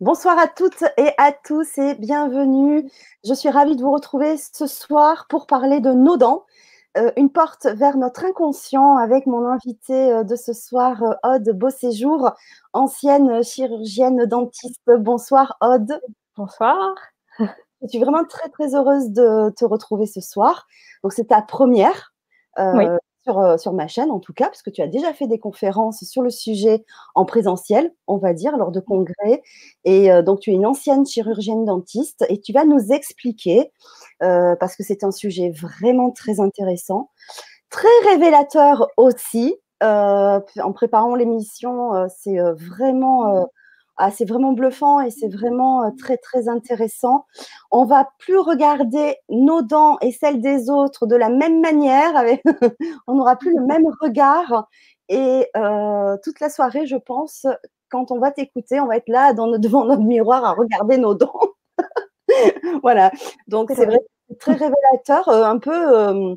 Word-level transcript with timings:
Bonsoir 0.00 0.38
à 0.38 0.46
toutes 0.46 0.84
et 0.96 1.10
à 1.18 1.32
tous 1.32 1.76
et 1.76 1.96
bienvenue. 1.96 2.88
Je 3.26 3.34
suis 3.34 3.48
ravie 3.48 3.74
de 3.74 3.82
vous 3.82 3.90
retrouver 3.90 4.36
ce 4.36 4.68
soir 4.68 5.26
pour 5.28 5.48
parler 5.48 5.80
de 5.80 5.90
nos 5.90 6.16
dents, 6.16 6.46
euh, 6.96 7.10
une 7.16 7.30
porte 7.30 7.66
vers 7.66 7.96
notre 7.96 8.24
inconscient 8.24 8.96
avec 8.96 9.26
mon 9.26 9.44
invité 9.44 10.12
euh, 10.12 10.22
de 10.22 10.36
ce 10.36 10.52
soir, 10.52 11.02
euh, 11.02 11.14
Aude 11.24 11.50
Beauséjour, 11.50 12.30
ancienne 12.74 13.42
chirurgienne 13.42 14.24
dentiste. 14.26 14.80
Bonsoir 14.86 15.56
Aude. 15.60 16.00
Bonsoir. 16.36 16.78
Je 17.40 17.88
suis 17.88 17.98
vraiment 17.98 18.22
très 18.22 18.50
très 18.50 18.76
heureuse 18.76 19.10
de 19.10 19.50
te 19.56 19.64
retrouver 19.64 20.06
ce 20.06 20.20
soir. 20.20 20.68
Donc 21.02 21.12
c'est 21.12 21.26
ta 21.26 21.42
première. 21.42 22.14
Oui. 22.56 22.84
Euh, 23.28 23.58
sur, 23.58 23.72
ma 23.72 23.88
chaîne 23.88 24.10
en 24.10 24.20
tout 24.20 24.32
cas, 24.32 24.46
parce 24.46 24.62
que 24.62 24.70
tu 24.70 24.80
as 24.80 24.86
déjà 24.86 25.12
fait 25.12 25.26
des 25.26 25.38
conférences 25.38 26.02
sur 26.04 26.22
le 26.22 26.30
sujet 26.30 26.84
en 27.14 27.24
présentiel, 27.24 27.92
on 28.06 28.16
va 28.16 28.32
dire, 28.32 28.56
lors 28.56 28.72
de 28.72 28.80
congrès. 28.80 29.42
Et 29.84 30.10
euh, 30.10 30.22
donc, 30.22 30.40
tu 30.40 30.50
es 30.50 30.54
une 30.54 30.66
ancienne 30.66 31.06
chirurgienne 31.06 31.64
dentiste 31.64 32.24
et 32.28 32.40
tu 32.40 32.52
vas 32.52 32.64
nous 32.64 32.92
expliquer, 32.92 33.70
euh, 34.22 34.56
parce 34.56 34.76
que 34.76 34.82
c'est 34.82 35.04
un 35.04 35.10
sujet 35.10 35.50
vraiment 35.50 36.10
très 36.10 36.40
intéressant, 36.40 37.10
très 37.70 37.88
révélateur 38.10 38.88
aussi. 38.96 39.56
en 39.80 40.72
préparant 40.74 41.14
l'émission, 41.14 42.08
c'est 42.08 42.38
vraiment 42.38 43.46
ah, 43.98 44.12
c'est 44.12 44.24
vraiment 44.24 44.52
bluffant 44.52 45.00
et 45.00 45.10
c'est 45.10 45.28
vraiment 45.28 45.84
euh, 45.84 45.90
très, 45.98 46.16
très 46.18 46.48
intéressant. 46.48 47.26
On 47.72 47.84
va 47.84 48.08
plus 48.20 48.38
regarder 48.38 49.16
nos 49.28 49.60
dents 49.60 49.98
et 50.00 50.12
celles 50.12 50.40
des 50.40 50.70
autres 50.70 51.06
de 51.06 51.16
la 51.16 51.28
même 51.28 51.60
manière. 51.60 52.14
on 53.08 53.14
n'aura 53.14 53.36
plus 53.36 53.52
le 53.54 53.64
même 53.66 53.86
regard. 54.00 54.68
Et 55.08 55.48
euh, 55.56 56.16
toute 56.22 56.38
la 56.38 56.48
soirée, 56.48 56.86
je 56.86 56.96
pense, 56.96 57.46
quand 57.88 58.12
on 58.12 58.20
va 58.20 58.30
t'écouter, 58.30 58.80
on 58.80 58.86
va 58.86 58.96
être 58.96 59.08
là 59.08 59.32
dans 59.32 59.48
devant 59.58 59.84
notre 59.84 60.02
miroir 60.02 60.44
à 60.44 60.52
regarder 60.52 60.96
nos 60.98 61.14
dents. 61.14 61.40
voilà. 62.82 63.10
Donc, 63.48 63.72
c'est 63.74 63.86
vrai, 63.86 63.98
très 64.38 64.52
révélateur, 64.52 65.28
euh, 65.28 65.44
un 65.44 65.58
peu, 65.58 66.36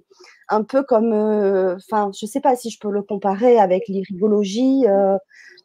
un 0.51 0.63
peu 0.63 0.83
comme, 0.83 1.13
enfin, 1.13 2.11
je 2.13 2.25
ne 2.25 2.29
sais 2.29 2.41
pas 2.41 2.55
si 2.55 2.69
je 2.69 2.79
peux 2.79 2.91
le 2.91 3.01
comparer 3.01 3.59
avec 3.59 3.87
l'irrigologie. 3.87 4.85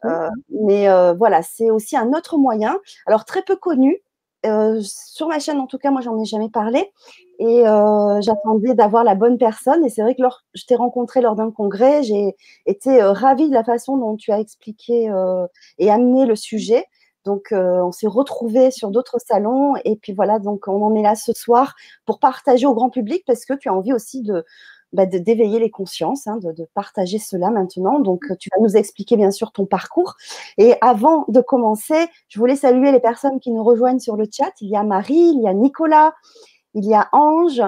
Euh, 0.05 0.29
mais 0.51 0.89
euh, 0.89 1.15
voilà, 1.15 1.43
c'est 1.43 1.71
aussi 1.71 1.97
un 1.97 2.13
autre 2.13 2.39
moyen. 2.39 2.79
Alors, 3.07 3.25
très 3.25 3.43
peu 3.43 3.57
connu. 3.57 4.03
Euh, 4.45 4.81
sur 4.83 5.29
ma 5.29 5.41
chaîne, 5.41 5.59
en 5.59 5.67
tout 5.67 5.79
cas, 5.79 5.91
moi, 5.91 6.03
j'en 6.03 6.21
ai 6.21 6.25
jamais 6.25 6.51
parlé. 6.51 6.93
Et 7.39 7.65
j'attendais 8.21 8.75
d'avoir 8.75 9.05
la 9.05 9.15
bonne 9.15 9.39
personne. 9.39 9.85
Et 9.85 9.91
c'est 9.91 10.03
vrai 10.03 10.15
que 10.15 10.23
lors, 10.23 10.43
je 10.55 10.65
t'ai 10.65 10.77
rencontré 10.77 11.21
lors 11.21 11.37
d'un 11.37 11.51
congrès. 11.51 12.03
J'ai 12.03 12.35
été 12.65 13.03
ravie 13.03 13.49
de 13.49 13.55
la 13.55 13.65
façon 13.65 13.97
dont 13.97 14.17
tu 14.17 14.33
as 14.33 14.41
expliqué 14.41 15.11
et 15.79 15.91
amené 15.91 16.27
le 16.27 16.37
sujet. 16.37 16.87
Donc, 17.25 17.49
on 17.53 17.93
s'est 17.93 18.07
retrouvés 18.07 18.71
sur 18.71 18.91
d'autres 18.91 19.19
salons. 19.19 19.75
Et 19.85 19.97
puis 19.97 20.15
voilà, 20.15 20.39
donc 20.39 20.69
on 20.69 20.83
en 20.83 20.95
est 20.95 21.03
là 21.03 21.15
ce 21.15 21.33
soir 21.35 21.75
pour 22.07 22.21
partager 22.21 22.67
au 22.67 22.75
grand 22.75 22.89
public 22.89 23.25
parce 23.27 23.45
que 23.45 23.53
tu 23.53 23.69
as 23.69 23.75
envie 23.75 23.93
aussi 23.93 24.23
de, 24.23 24.45
bah, 24.93 25.07
d'éveiller 25.07 25.59
les 25.59 25.71
consciences, 25.71 26.27
hein, 26.27 26.39
de, 26.39 26.67
partager 26.75 27.19
cela 27.19 27.51
maintenant. 27.51 27.99
Donc, 27.99 28.25
euh, 28.31 28.37
tu 28.39 28.49
vas 28.55 28.63
nous 28.63 28.77
expliquer 28.77 29.17
bien 29.17 29.31
sûr 29.31 29.53
ton 29.53 29.67
parcours. 29.67 30.15
Et 30.59 30.75
avant 30.81 31.25
de 31.29 31.41
commencer, 31.41 32.07
je 32.29 32.39
voulais 32.39 32.57
saluer 32.57 32.93
les 32.93 33.01
personnes 33.01 33.41
qui 33.41 33.51
nous 33.51 33.65
rejoignent 33.65 33.99
sur 33.99 34.17
le 34.17 34.27
chat. 34.31 34.53
Il 34.61 34.71
y 34.71 34.77
a 34.77 34.83
Marie, 34.85 35.33
il 35.35 35.43
y 35.43 35.49
a 35.49 35.55
Nicolas, 35.55 36.15
il 36.75 36.85
y 36.85 36.95
a 36.95 37.09
Ange, 37.13 37.63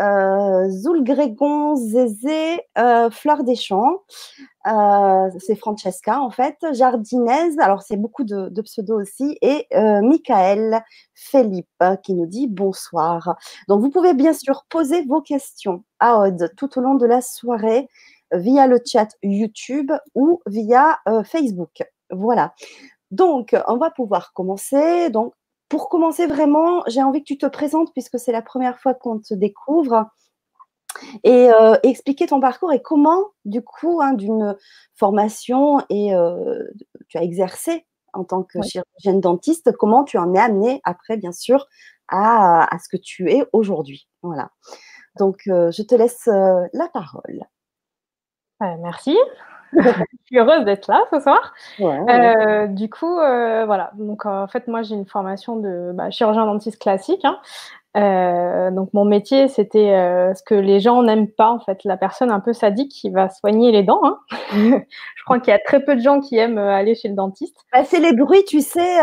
euh, 0.00 0.68
Zoul 0.70 1.04
Grégon, 1.04 1.76
Zézé, 1.76 2.60
euh, 2.78 3.10
Fleur 3.10 3.44
des 3.44 3.56
Champs, 3.56 4.02
euh, 4.66 5.30
c'est 5.38 5.56
Francesca 5.56 6.20
en 6.20 6.30
fait, 6.30 6.56
Jardinaise, 6.72 7.58
alors 7.58 7.82
c'est 7.82 7.96
beaucoup 7.96 8.24
de, 8.24 8.60
pseudos 8.62 9.00
aussi, 9.00 9.38
et 9.42 9.66
euh, 9.74 10.00
Michael 10.02 10.82
Philippe 11.14 11.84
qui 12.02 12.14
nous 12.14 12.26
dit 12.26 12.46
bonsoir. 12.48 13.36
Donc 13.68 13.80
vous 13.80 13.90
pouvez 13.90 14.14
bien 14.14 14.32
sûr 14.32 14.64
poser 14.68 15.04
vos 15.04 15.20
questions 15.20 15.84
à 15.98 16.18
Aude 16.18 16.50
tout 16.56 16.78
au 16.78 16.82
long 16.82 16.94
de 16.94 17.06
la 17.06 17.20
soirée 17.20 17.88
via 18.32 18.66
le 18.66 18.80
chat 18.84 19.08
YouTube 19.22 19.92
ou 20.14 20.40
via 20.46 20.98
Facebook. 21.24 21.82
Voilà. 22.10 22.54
Donc, 23.10 23.54
on 23.68 23.76
va 23.76 23.90
pouvoir 23.90 24.32
commencer. 24.32 25.10
Donc, 25.10 25.34
pour 25.68 25.88
commencer 25.88 26.26
vraiment, 26.26 26.82
j'ai 26.86 27.02
envie 27.02 27.20
que 27.20 27.24
tu 27.24 27.38
te 27.38 27.46
présentes 27.46 27.92
puisque 27.92 28.18
c'est 28.18 28.32
la 28.32 28.42
première 28.42 28.78
fois 28.78 28.94
qu'on 28.94 29.20
te 29.20 29.34
découvre 29.34 30.06
et 31.24 31.50
euh, 31.50 31.74
expliquer 31.82 32.26
ton 32.26 32.40
parcours 32.40 32.72
et 32.72 32.82
comment, 32.82 33.26
du 33.44 33.62
coup, 33.62 34.00
hein, 34.02 34.12
d'une 34.12 34.56
formation 34.94 35.82
et 35.88 36.14
euh, 36.14 36.64
tu 37.08 37.18
as 37.18 37.22
exercé 37.22 37.86
en 38.12 38.24
tant 38.24 38.42
que 38.42 38.60
chirurgienne 38.62 39.20
dentiste, 39.20 39.72
comment 39.72 40.04
tu 40.04 40.18
en 40.18 40.34
es 40.34 40.38
amené 40.38 40.80
après, 40.84 41.16
bien 41.16 41.32
sûr, 41.32 41.66
à, 42.08 42.68
ce 42.82 42.88
que 42.94 43.00
tu 43.00 43.30
es 43.30 43.44
aujourd'hui. 43.52 44.06
Voilà. 44.22 44.50
Donc, 45.18 45.42
euh, 45.48 45.70
je 45.70 45.82
te 45.82 45.94
laisse 45.94 46.26
la 46.26 46.88
parole. 46.92 47.42
merci. 48.60 49.16
je 49.76 50.26
suis 50.26 50.38
heureuse 50.38 50.64
d'être 50.64 50.86
là 50.88 51.02
ce 51.10 51.20
soir. 51.20 51.54
Euh, 51.80 52.66
du 52.66 52.90
coup, 52.90 53.18
euh, 53.18 53.64
voilà. 53.64 53.90
Donc, 53.94 54.26
en 54.26 54.46
fait, 54.46 54.68
moi, 54.68 54.82
j'ai 54.82 54.94
une 54.94 55.06
formation 55.06 55.56
de 55.56 55.92
bah, 55.94 56.10
chirurgien 56.10 56.44
dentiste 56.44 56.80
classique. 56.80 57.24
Hein. 57.24 57.38
Euh, 57.96 58.70
donc, 58.70 58.90
mon 58.94 59.04
métier, 59.04 59.48
c'était 59.48 60.32
ce 60.34 60.42
que 60.42 60.54
les 60.54 60.80
gens 60.80 61.02
n'aiment 61.02 61.30
pas, 61.30 61.50
en 61.50 61.60
fait, 61.60 61.84
la 61.84 61.96
personne 61.96 62.30
un 62.30 62.40
peu 62.40 62.52
sadique 62.52 62.90
qui 62.90 63.10
va 63.10 63.28
soigner 63.28 63.72
les 63.72 63.82
dents. 63.82 64.00
Hein. 64.04 64.18
je 64.52 65.24
crois 65.24 65.40
qu'il 65.40 65.50
y 65.50 65.54
a 65.54 65.58
très 65.58 65.84
peu 65.84 65.94
de 65.94 66.00
gens 66.00 66.20
qui 66.20 66.36
aiment 66.36 66.58
aller 66.58 66.94
chez 66.94 67.08
le 67.08 67.14
dentiste. 67.14 67.56
Bah, 67.72 67.84
c'est 67.84 68.00
les 68.00 68.14
bruits, 68.14 68.44
tu 68.46 68.60
sais. 68.60 68.80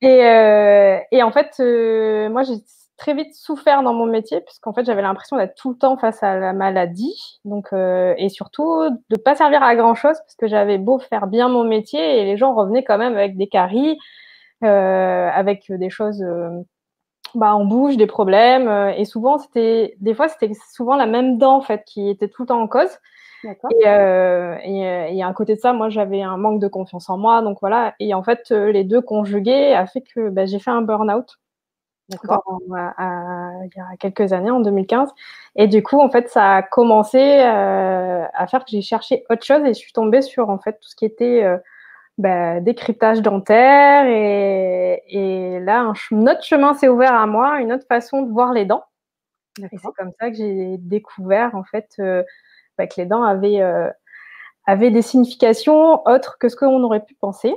et, 0.00 1.04
et, 1.12 1.22
en 1.22 1.32
fait, 1.32 1.58
moi, 2.30 2.42
j'ai 2.42 2.56
très 3.00 3.14
vite 3.14 3.34
souffert 3.34 3.82
dans 3.82 3.94
mon 3.94 4.06
métier, 4.06 4.40
puisqu'en 4.42 4.74
fait, 4.74 4.84
j'avais 4.84 5.02
l'impression 5.02 5.38
d'être 5.38 5.54
tout 5.54 5.70
le 5.70 5.76
temps 5.76 5.96
face 5.96 6.22
à 6.22 6.38
la 6.38 6.52
maladie. 6.52 7.40
Donc, 7.46 7.68
euh, 7.72 8.14
et 8.18 8.28
surtout, 8.28 8.88
de 9.08 9.16
pas 9.16 9.34
servir 9.34 9.62
à 9.62 9.74
grand-chose, 9.74 10.18
parce 10.18 10.36
que 10.38 10.46
j'avais 10.46 10.78
beau 10.78 10.98
faire 10.98 11.26
bien 11.26 11.48
mon 11.48 11.64
métier, 11.64 12.20
et 12.20 12.24
les 12.24 12.36
gens 12.36 12.54
revenaient 12.54 12.84
quand 12.84 12.98
même 12.98 13.16
avec 13.16 13.38
des 13.38 13.48
caries, 13.48 13.92
euh, 13.92 13.94
avec 14.62 15.70
des 15.70 15.90
choses 15.90 16.22
euh, 16.22 16.50
bah, 17.34 17.54
en 17.54 17.64
bouche, 17.64 17.96
des 17.96 18.06
problèmes. 18.06 18.68
et 18.96 19.04
souvent, 19.04 19.38
c'était, 19.38 19.96
des 20.00 20.14
fois, 20.14 20.28
c'était 20.28 20.52
souvent 20.72 20.96
la 20.96 21.06
même 21.06 21.38
dent, 21.38 21.56
en 21.56 21.62
fait, 21.62 21.84
qui 21.86 22.08
était 22.08 22.28
tout 22.28 22.42
le 22.42 22.48
temps 22.48 22.60
en 22.60 22.68
cause. 22.68 22.90
Et, 23.44 23.84
et, 23.84 25.22
à 25.22 25.32
côté 25.32 25.54
de 25.54 25.60
ça, 25.60 25.72
moi, 25.72 25.88
j'avais 25.88 26.22
un 26.22 26.36
manque 26.36 26.60
de 26.60 26.68
confiance 26.68 27.08
en 27.08 27.18
moi. 27.18 27.42
Donc 27.42 27.58
voilà. 27.60 27.94
Et 27.98 28.14
en 28.14 28.22
fait, 28.22 28.50
les 28.50 28.84
deux 28.84 29.00
conjugués 29.00 29.72
a 29.74 29.86
fait 29.86 30.02
que 30.02 30.28
bah, 30.28 30.46
j'ai 30.46 30.58
fait 30.58 30.70
un 30.70 30.82
burn-out 30.82 31.38
il 32.12 33.70
y 33.76 33.80
a 33.80 33.96
quelques 33.98 34.32
années, 34.32 34.50
en 34.50 34.60
2015. 34.60 35.10
Et 35.56 35.68
du 35.68 35.82
coup, 35.82 36.00
en 36.00 36.10
fait, 36.10 36.28
ça 36.28 36.56
a 36.56 36.62
commencé 36.62 37.18
euh, 37.18 38.24
à 38.32 38.46
faire 38.46 38.64
que 38.64 38.70
j'ai 38.70 38.82
cherché 38.82 39.24
autre 39.30 39.44
chose 39.44 39.62
et 39.64 39.74
je 39.74 39.78
suis 39.78 39.92
tombée 39.92 40.22
sur 40.22 40.50
en 40.50 40.58
fait 40.58 40.74
tout 40.74 40.88
ce 40.88 40.96
qui 40.96 41.04
était 41.04 41.44
euh, 41.44 41.58
bah, 42.20 42.60
décryptage 42.60 43.22
dentaire. 43.22 44.06
Et, 44.06 45.02
et 45.08 45.60
là, 45.60 45.80
un, 45.80 46.26
autre 46.26 46.44
chemin 46.44 46.74
s'est 46.74 46.88
ouvert 46.88 47.14
à 47.14 47.26
moi, 47.26 47.60
une 47.60 47.72
autre 47.72 47.86
façon 47.88 48.22
de 48.22 48.32
voir 48.32 48.52
les 48.52 48.64
dents. 48.64 48.84
Et 49.58 49.76
c'est 49.76 49.92
comme 49.98 50.12
ça 50.18 50.30
que 50.30 50.36
j'ai 50.36 50.76
découvert 50.78 51.54
en 51.54 51.64
fait 51.64 51.90
euh, 51.98 52.22
bah, 52.78 52.86
que 52.86 52.94
les 52.96 53.06
dents 53.06 53.24
avaient, 53.24 53.60
avaient 54.66 54.90
des 54.90 55.02
significations 55.02 56.06
autres 56.06 56.38
que 56.38 56.48
ce 56.48 56.56
qu'on 56.56 56.82
aurait 56.82 57.04
pu 57.04 57.14
penser. 57.14 57.54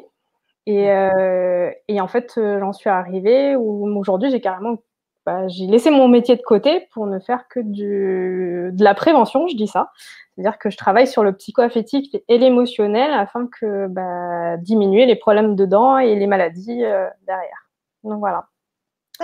Et, 0.65 0.91
euh, 0.91 1.71
et 1.87 1.99
en 1.99 2.07
fait, 2.07 2.33
euh, 2.37 2.59
j'en 2.59 2.73
suis 2.73 2.89
arrivée 2.89 3.55
où 3.55 3.87
aujourd'hui, 3.97 4.31
j'ai 4.31 4.39
carrément 4.39 4.77
bah, 5.25 5.47
j'ai 5.47 5.67
laissé 5.67 5.89
mon 5.89 6.07
métier 6.09 6.35
de 6.35 6.41
côté 6.41 6.87
pour 6.91 7.07
ne 7.07 7.19
faire 7.19 7.47
que 7.47 7.61
du, 7.61 8.69
de 8.73 8.83
la 8.83 8.93
prévention, 8.93 9.47
je 9.47 9.55
dis 9.55 9.67
ça. 9.67 9.91
C'est-à-dire 10.35 10.57
que 10.57 10.69
je 10.69 10.77
travaille 10.77 11.07
sur 11.07 11.23
le 11.23 11.33
psycho-affectif 11.33 12.13
et 12.27 12.37
l'émotionnel 12.37 13.11
afin 13.11 13.47
que 13.47 13.87
bah, 13.87 14.57
diminuer 14.57 15.05
les 15.05 15.15
problèmes 15.15 15.55
de 15.55 15.65
dents 15.65 15.97
et 15.97 16.15
les 16.15 16.27
maladies 16.27 16.83
euh, 16.83 17.07
derrière. 17.25 17.69
Donc 18.03 18.19
voilà. 18.19 18.47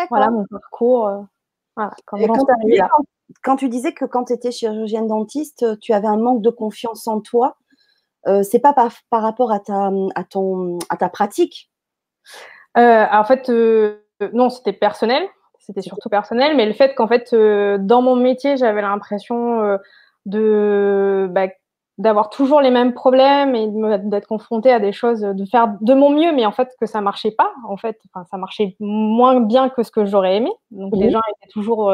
Voilà 0.10 0.30
mon 0.30 0.46
parcours. 0.46 1.08
Euh, 1.08 1.20
voilà, 1.76 1.92
quand, 2.06 2.18
quand, 3.44 3.56
tu 3.58 3.68
disais 3.68 3.94
que 3.94 4.06
quand 4.06 4.26
tu 4.26 4.34
étais 4.34 4.52
chirurgienne 4.52 5.08
dentiste, 5.08 5.80
tu 5.80 5.94
avais 5.94 6.08
un 6.08 6.18
manque 6.18 6.42
de 6.42 6.50
confiance 6.50 7.08
en 7.08 7.20
toi, 7.20 7.58
euh, 8.28 8.44
c'est 8.44 8.60
pas 8.60 8.74
par, 8.74 8.92
rapport 9.12 9.52
à 9.52 9.60
ta, 9.60 9.92
à, 10.16 10.24
ton, 10.24 10.80
à 10.90 10.96
ta 10.96 11.10
pratique? 11.10 11.72
En 12.76 13.24
fait, 13.26 13.52
non, 14.32 14.50
c'était 14.50 14.72
personnel. 14.72 15.28
C'était 15.70 15.82
surtout 15.84 16.10
personnel, 16.10 16.58
mais 16.58 16.66
le 16.66 16.74
fait 16.74 16.96
qu'en 16.96 17.08
fait, 17.08 17.32
dans 17.32 18.02
mon 18.02 18.16
métier, 18.16 18.58
j'avais 18.58 18.82
l'impression 18.82 19.78
de 20.26 21.28
bah, 21.30 21.46
d'avoir 22.00 22.32
toujours 22.32 22.60
les 22.60 22.72
mêmes 22.72 22.96
problèmes 22.96 23.54
et 23.54 23.68
d'être 24.06 24.26
confrontée 24.26 24.72
à 24.72 24.80
des 24.80 24.94
choses, 24.94 25.20
de 25.20 25.46
faire 25.46 25.76
de 25.82 25.94
mon 25.94 26.10
mieux, 26.10 26.32
mais 26.34 26.46
en 26.48 26.52
fait 26.52 26.74
que 26.80 26.88
ça 26.88 27.02
marchait 27.02 27.36
pas. 27.38 27.52
En 27.68 27.78
fait, 27.78 28.00
enfin, 28.12 28.26
ça 28.32 28.38
marchait 28.38 28.78
moins 28.80 29.42
bien 29.42 29.70
que 29.70 29.84
ce 29.84 29.92
que 29.92 30.06
j'aurais 30.06 30.38
aimé. 30.38 30.50
Donc 30.72 30.96
les 30.96 31.12
gens 31.12 31.20
étaient 31.38 31.52
toujours 31.52 31.94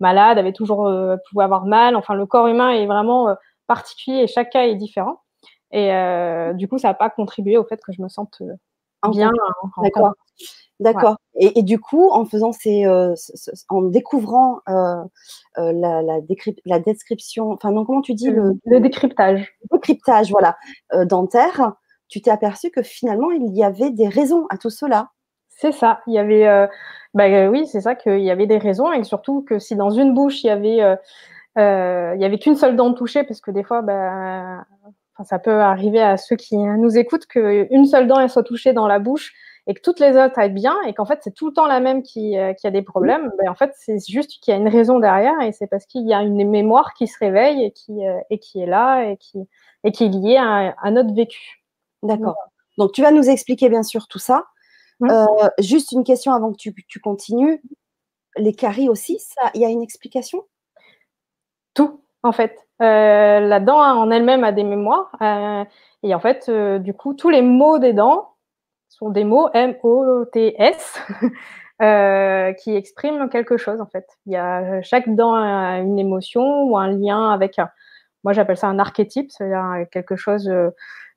malades, 0.00 0.38
avaient 0.38 0.54
toujours 0.54 0.90
pouvaient 1.28 1.44
avoir 1.44 1.66
mal. 1.66 1.96
Enfin, 1.96 2.14
le 2.14 2.24
corps 2.24 2.46
humain 2.46 2.70
est 2.70 2.86
vraiment 2.86 3.36
particulier 3.66 4.20
et 4.20 4.26
chaque 4.26 4.50
cas 4.50 4.64
est 4.64 4.76
différent. 4.76 5.20
Et 5.70 5.90
du 6.54 6.66
coup, 6.66 6.78
ça 6.78 6.88
n'a 6.88 6.94
pas 6.94 7.10
contribué 7.10 7.58
au 7.58 7.64
fait 7.64 7.80
que 7.84 7.92
je 7.92 8.00
me 8.00 8.08
sente 8.08 8.40
bien. 9.10 9.30
D'accord. 9.82 10.12
D'accord. 10.80 11.16
Et, 11.34 11.62
du 11.62 11.78
coup, 11.78 12.10
en 12.10 12.24
faisant 12.24 12.52
ces, 12.52 12.86
en 13.68 13.82
découvrant 13.82 14.58
la, 14.66 16.02
la, 16.02 16.78
description, 16.80 17.52
enfin 17.52 17.70
non, 17.70 17.84
comment 17.84 18.00
tu 18.00 18.14
dis 18.14 18.30
le, 18.30 18.54
le 18.64 18.80
décryptage. 18.80 19.54
Le 19.62 19.76
décryptage, 19.76 20.30
voilà, 20.30 20.56
dentaire. 21.04 21.74
Tu 22.08 22.20
t'es 22.20 22.30
aperçu 22.30 22.70
que 22.70 22.82
finalement 22.82 23.30
il 23.30 23.56
y 23.56 23.64
avait 23.64 23.90
des 23.90 24.08
raisons 24.08 24.46
à 24.50 24.58
tout 24.58 24.70
cela. 24.70 25.10
C'est 25.48 25.72
ça. 25.72 26.00
Il 26.06 26.14
y 26.14 26.18
avait, 26.18 26.68
bah, 27.14 27.48
oui, 27.48 27.66
c'est 27.66 27.80
ça 27.80 27.94
qu'il 27.94 28.20
y 28.20 28.30
avait 28.30 28.46
des 28.46 28.58
raisons 28.58 28.92
et 28.92 29.04
surtout 29.04 29.42
que 29.42 29.58
si 29.58 29.76
dans 29.76 29.90
une 29.90 30.12
bouche 30.14 30.42
il 30.42 30.48
y 30.48 30.50
avait 30.50 30.96
euh, 31.58 32.12
il 32.14 32.18
n'y 32.18 32.24
avait 32.24 32.38
qu'une 32.38 32.56
seule 32.56 32.76
dent 32.76 32.94
touchée 32.94 33.24
parce 33.24 33.40
que 33.40 33.50
des 33.50 33.62
fois, 33.62 33.82
bah, 33.82 34.64
ça 35.24 35.38
peut 35.38 35.60
arriver 35.60 36.00
à 36.00 36.16
ceux 36.16 36.36
qui 36.36 36.56
nous 36.56 36.96
écoutent 36.96 37.26
qu'une 37.26 37.84
seule 37.86 38.06
dent 38.06 38.18
elle 38.18 38.30
soit 38.30 38.42
touchée 38.42 38.72
dans 38.72 38.86
la 38.86 38.98
bouche 38.98 39.32
et 39.66 39.74
que 39.74 39.80
toutes 39.80 40.00
les 40.00 40.16
autres 40.16 40.38
aillent 40.38 40.50
bien 40.50 40.76
et 40.86 40.94
qu'en 40.94 41.04
fait 41.04 41.20
c'est 41.22 41.34
tout 41.34 41.46
le 41.46 41.52
temps 41.52 41.66
la 41.66 41.80
même 41.80 42.02
qui, 42.02 42.38
euh, 42.38 42.52
qui 42.52 42.66
a 42.66 42.70
des 42.70 42.82
problèmes, 42.82 43.30
ben, 43.38 43.50
en 43.50 43.54
fait 43.54 43.72
c'est 43.76 43.98
juste 44.06 44.40
qu'il 44.40 44.52
y 44.52 44.56
a 44.56 44.60
une 44.60 44.68
raison 44.68 44.98
derrière 44.98 45.40
et 45.40 45.52
c'est 45.52 45.66
parce 45.66 45.86
qu'il 45.86 46.06
y 46.06 46.12
a 46.14 46.22
une 46.22 46.48
mémoire 46.48 46.94
qui 46.94 47.06
se 47.06 47.18
réveille 47.18 47.64
et 47.64 47.70
qui, 47.72 48.06
euh, 48.06 48.18
et 48.30 48.38
qui 48.38 48.60
est 48.60 48.66
là 48.66 49.04
et 49.04 49.16
qui, 49.16 49.38
et 49.84 49.92
qui 49.92 50.04
est 50.04 50.08
liée 50.08 50.36
à, 50.36 50.74
à 50.82 50.90
notre 50.90 51.14
vécu. 51.14 51.62
D'accord. 52.02 52.36
Donc 52.78 52.92
tu 52.92 53.02
vas 53.02 53.12
nous 53.12 53.28
expliquer 53.28 53.68
bien 53.68 53.82
sûr 53.82 54.08
tout 54.08 54.18
ça. 54.18 54.46
Euh, 55.02 55.26
juste 55.58 55.90
une 55.90 56.04
question 56.04 56.32
avant 56.32 56.52
que 56.52 56.58
tu, 56.58 56.72
tu 56.86 57.00
continues. 57.00 57.60
Les 58.36 58.54
caries 58.54 58.88
aussi, 58.88 59.18
ça, 59.18 59.50
il 59.54 59.60
y 59.60 59.64
a 59.64 59.68
une 59.68 59.82
explication? 59.82 60.44
Tout, 61.74 62.00
en 62.22 62.32
fait. 62.32 62.56
La 62.78 63.60
dent 63.60 63.78
en 63.78 64.10
elle-même 64.10 64.44
a 64.44 64.52
des 64.52 64.62
mémoires. 64.64 65.10
Et 66.02 66.14
en 66.14 66.20
fait, 66.20 66.48
du 66.50 66.94
coup, 66.94 67.14
tous 67.14 67.30
les 67.30 67.42
mots 67.42 67.78
des 67.78 67.92
dents 67.92 68.31
sont 68.96 69.10
des 69.10 69.24
mots 69.24 69.48
M-O-T-S 69.52 71.00
qui 72.58 72.76
expriment 72.76 73.28
quelque 73.28 73.56
chose, 73.56 73.80
en 73.80 73.86
fait. 73.86 74.06
Il 74.26 74.32
y 74.32 74.36
a, 74.36 74.82
chaque 74.82 75.08
dent 75.14 75.34
a 75.34 75.78
une 75.78 75.98
émotion 75.98 76.64
ou 76.64 76.76
un 76.76 76.88
lien 76.88 77.30
avec, 77.30 77.58
moi 78.24 78.32
j'appelle 78.32 78.56
ça 78.56 78.68
un 78.68 78.78
archétype, 78.78 79.30
c'est-à-dire 79.30 79.88
quelque 79.90 80.14
chose, 80.14 80.52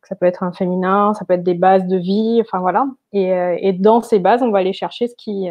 ça 0.07 0.15
peut 0.15 0.25
être 0.25 0.43
un 0.43 0.51
féminin, 0.51 1.13
ça 1.13 1.25
peut 1.25 1.33
être 1.33 1.43
des 1.43 1.53
bases 1.55 1.85
de 1.85 1.97
vie, 1.97 2.41
enfin 2.41 2.59
voilà. 2.59 2.87
Et, 3.11 3.73
dans 3.73 4.01
ces 4.01 4.19
bases, 4.19 4.41
on 4.41 4.51
va 4.51 4.59
aller 4.59 4.73
chercher 4.73 5.07
ce 5.07 5.15
qui, 5.15 5.49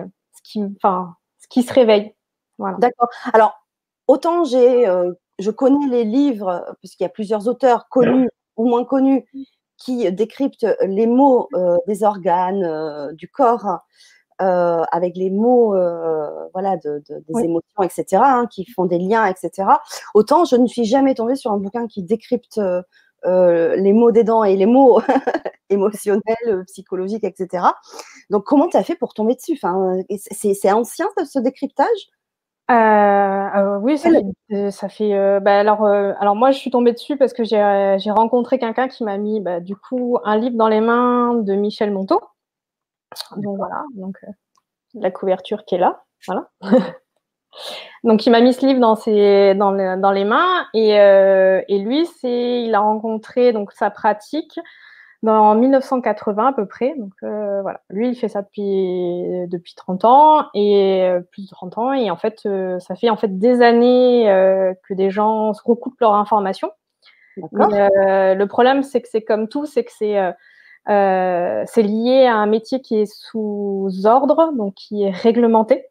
se 1.63 1.73
réveille. 1.73 2.15
D'accord. 2.59 3.09
Alors, 3.33 3.65
autant 4.07 4.45
j'ai, 4.45 4.89
euh, 4.89 5.13
je 5.39 5.51
connais 5.51 5.87
les 5.89 6.05
livres, 6.05 6.65
puisqu'il 6.81 7.03
y 7.03 7.07
a 7.07 7.11
plusieurs 7.11 7.49
auteurs 7.49 7.89
connus 7.89 8.29
ou 8.57 8.69
moins 8.69 8.85
connus 8.85 9.25
qui 9.77 10.11
décryptent 10.13 10.67
les 10.83 11.07
mots 11.07 11.49
euh, 11.55 11.77
des 11.87 12.05
organes, 12.05 12.65
euh, 12.65 13.13
du 13.13 13.29
corps, 13.29 13.81
avec 14.39 15.17
les 15.17 15.31
mots 15.31 15.75
voilà, 16.53 16.77
de, 16.77 17.03
des 17.09 17.45
émotions, 17.45 17.83
etc., 17.83 18.21
hein, 18.25 18.47
qui 18.51 18.67
font 18.67 18.85
des 18.85 18.99
liens, 18.99 19.25
etc. 19.25 19.69
Autant 20.13 20.45
je 20.45 20.57
ne 20.57 20.67
suis 20.67 20.85
jamais 20.85 21.15
tombée 21.15 21.37
sur 21.37 21.51
un 21.53 21.57
bouquin 21.57 21.87
qui 21.87 22.03
décrypte 22.03 22.61
les 23.25 23.93
mots 23.95 24.11
des 24.11 24.25
dents 24.25 24.45
et 24.45 24.57
les 24.57 24.67
mots 24.67 25.01
émotionnels, 25.71 26.65
psychologiques, 26.67 27.25
etc. 27.25 27.65
Donc, 28.29 28.45
comment 28.45 28.69
tu 28.69 28.77
as 28.77 28.83
fait 28.83 28.97
pour 28.97 29.15
tomber 29.15 29.35
dessus? 29.35 29.59
Enfin, 29.63 29.99
C'est 30.31 30.73
ancien 30.73 31.07
ce 31.25 31.39
décryptage? 31.39 31.89
Euh, 32.71 32.75
euh, 32.75 33.79
oui, 33.79 33.99
ça 33.99 34.11
fait, 34.11 34.71
ça 34.71 34.89
fait 34.89 35.15
euh, 35.15 35.39
bah, 35.39 35.59
alors, 35.59 35.85
alors 35.85 36.35
moi 36.35 36.51
je 36.51 36.59
suis 36.59 36.71
tombée 36.71 36.93
dessus 36.93 37.17
parce 37.19 37.35
que 37.35 37.45
j'ai 37.45 38.11
rencontré 38.11 38.59
quelqu'un 38.59 38.89
qui 38.89 39.05
m'a 39.05 39.19
mis 39.19 39.41
bah, 39.41 39.61
du 39.61 39.77
coup 39.77 40.19
un 40.25 40.39
livre 40.39 40.57
dans 40.57 40.69
les 40.69 40.81
mains 40.81 41.35
de 41.35 41.55
Michel 41.55 41.91
Monteau. 41.91 42.21
Donc 43.37 43.59
voilà, 43.59 43.85
donc 43.95 44.17
la 44.95 45.11
couverture 45.11 45.65
qui 45.67 45.75
est 45.75 45.79
là, 45.79 46.05
voilà. 46.27 46.49
donc 48.03 48.25
il 48.25 48.31
m'a 48.31 48.41
mis 48.41 48.55
ce 48.55 48.67
livre 48.67 48.81
dans 48.81 48.97
ses 48.97 49.55
dans, 49.55 49.99
dans 49.99 50.11
les 50.11 50.25
mains 50.25 50.67
et, 50.73 50.93
et 50.93 51.79
lui 51.79 52.07
c'est 52.07 52.63
il 52.63 52.75
a 52.75 52.81
rencontré 52.81 53.53
donc 53.53 53.73
sa 53.73 53.91
pratique 53.91 54.59
en 55.33 55.55
1980 55.55 56.47
à 56.49 56.53
peu 56.53 56.67
près. 56.67 56.95
Donc 56.99 57.13
euh, 57.23 57.63
voilà, 57.63 57.81
lui 57.91 58.09
il 58.09 58.15
fait 58.15 58.29
ça 58.29 58.43
depuis 58.43 59.47
depuis 59.49 59.75
30 59.75 60.05
ans 60.05 60.47
et 60.55 61.03
euh, 61.03 61.21
plus 61.21 61.45
de 61.45 61.49
30 61.49 61.79
ans 61.79 61.93
et 61.93 62.11
en 62.11 62.17
fait 62.17 62.41
euh, 62.47 62.79
ça 62.81 62.95
fait 62.95 63.11
en 63.11 63.17
fait 63.17 63.39
des 63.39 63.63
années 63.63 64.25
que 64.89 64.95
des 64.95 65.11
gens 65.11 65.53
se 65.55 65.63
recoupent 65.65 66.01
leur 66.01 66.15
information. 66.15 66.71
le 67.37 68.45
problème 68.45 68.83
c'est 68.83 69.01
que 69.01 69.09
c'est 69.09 69.23
comme 69.23 69.49
tout, 69.49 69.67
c'est 69.67 69.85
que 69.85 69.93
c'est 69.93 70.35
c'est 70.87 71.83
lié 71.83 72.27
à 72.27 72.37
un 72.37 72.47
métier 72.47 72.81
qui 72.81 72.97
est 72.97 73.13
sous 73.13 73.91
ordre, 74.05 74.53
donc 74.53 74.75
qui 74.75 75.05
est 75.05 75.11
réglementé. 75.11 75.87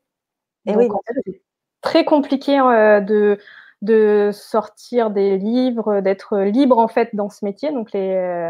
Et 0.66 0.76
oui, 0.76 0.88
c'est 1.26 1.42
très 1.82 2.06
compliqué 2.06 2.58
de 2.58 3.38
de 3.82 4.30
sortir 4.32 5.12
des 5.12 5.38
livres, 5.38 6.00
d'être 6.00 6.38
libre 6.38 6.78
en 6.78 6.88
fait 6.88 7.10
dans 7.14 7.30
ce 7.30 7.44
métier. 7.44 7.72
Donc 7.72 7.92
les 7.92 8.50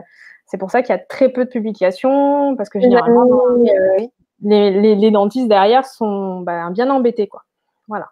c'est 0.54 0.60
pour 0.60 0.70
ça 0.70 0.84
qu'il 0.84 0.94
y 0.94 0.96
a 0.96 1.00
très 1.00 1.30
peu 1.30 1.46
de 1.46 1.50
publications, 1.50 2.56
parce 2.56 2.70
que 2.70 2.80
généralement, 2.80 3.26
euh, 3.26 4.06
les, 4.44 5.10
dentistes 5.10 5.48
derrière 5.48 5.84
sont 5.84 6.42
bah, 6.42 6.70
bien 6.70 6.92
embêtés. 6.92 7.26
Quoi. 7.26 7.42
Voilà. 7.88 8.12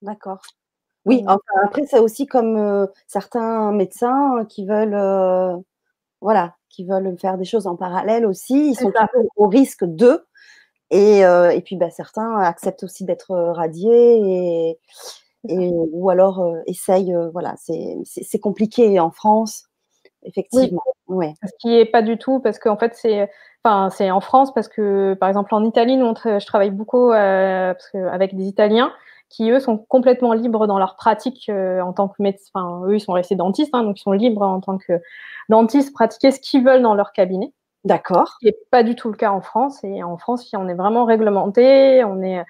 D'accord. 0.00 0.40
Oui, 1.04 1.26
après, 1.62 1.84
c'est 1.84 1.98
aussi 1.98 2.24
comme 2.26 2.56
euh, 2.56 2.86
certains 3.06 3.70
médecins 3.72 4.46
qui 4.48 4.64
veulent, 4.64 4.94
euh, 4.94 5.54
voilà, 6.22 6.54
qui 6.70 6.86
veulent 6.86 7.18
faire 7.18 7.36
des 7.36 7.44
choses 7.44 7.66
en 7.66 7.76
parallèle 7.76 8.24
aussi. 8.24 8.70
Ils 8.70 8.76
sont 8.76 8.90
au 9.36 9.46
risque 9.46 9.84
d'eux. 9.84 10.24
Et, 10.90 11.18
et, 11.18 11.62
puis, 11.66 11.76
bah, 11.76 11.90
certains 11.90 12.38
acceptent 12.38 12.84
aussi 12.84 13.04
d'être 13.04 13.36
radiés 13.36 14.78
et, 15.50 15.70
ou 15.92 16.08
alors 16.08 16.50
essayent. 16.66 17.14
voilà, 17.34 17.56
c'est 17.58 18.40
compliqué 18.40 18.98
en 19.00 19.10
France, 19.10 19.64
effectivement. 20.24 20.82
Ouais. 21.08 21.34
Ce 21.44 21.52
qui 21.60 21.76
est 21.76 21.84
pas 21.84 22.02
du 22.02 22.18
tout, 22.18 22.40
parce 22.40 22.58
qu'en 22.58 22.76
fait, 22.76 22.94
c'est, 22.94 23.30
enfin, 23.62 23.88
en 24.12 24.20
France, 24.20 24.52
parce 24.52 24.68
que, 24.68 25.14
par 25.14 25.28
exemple, 25.28 25.54
en 25.54 25.64
Italie, 25.64 25.96
nous, 25.96 26.14
je 26.14 26.46
travaille 26.46 26.70
beaucoup 26.70 27.12
euh, 27.12 27.72
parce 27.72 27.90
que, 27.90 28.06
avec 28.08 28.34
des 28.34 28.44
Italiens 28.46 28.92
qui, 29.30 29.50
eux, 29.50 29.58
sont 29.58 29.78
complètement 29.78 30.32
libres 30.32 30.66
dans 30.66 30.78
leur 30.78 30.96
pratique 30.96 31.48
euh, 31.48 31.80
en 31.80 31.92
tant 31.92 32.08
que 32.08 32.22
médecin. 32.22 32.50
Enfin, 32.54 32.86
eux, 32.86 32.96
ils 32.96 33.00
sont 33.00 33.12
restés 33.12 33.34
dentistes, 33.34 33.74
hein, 33.74 33.82
donc 33.82 33.98
ils 33.98 34.02
sont 34.02 34.12
libres 34.12 34.42
en 34.42 34.60
tant 34.60 34.78
que 34.78 35.00
dentistes, 35.48 35.92
pratiquer 35.92 36.30
ce 36.30 36.40
qu'ils 36.40 36.64
veulent 36.64 36.82
dans 36.82 36.94
leur 36.94 37.12
cabinet. 37.12 37.52
D'accord. 37.84 38.28
Ce 38.28 38.38
qui 38.38 38.46
n'est 38.46 38.58
pas 38.70 38.82
du 38.82 38.94
tout 38.94 39.10
le 39.10 39.16
cas 39.16 39.30
en 39.30 39.40
France. 39.40 39.82
Et 39.82 40.02
en 40.02 40.16
France, 40.16 40.48
on 40.54 40.68
est 40.68 40.74
vraiment 40.74 41.04
réglementé, 41.04 42.04
on 42.04 42.22
est. 42.22 42.44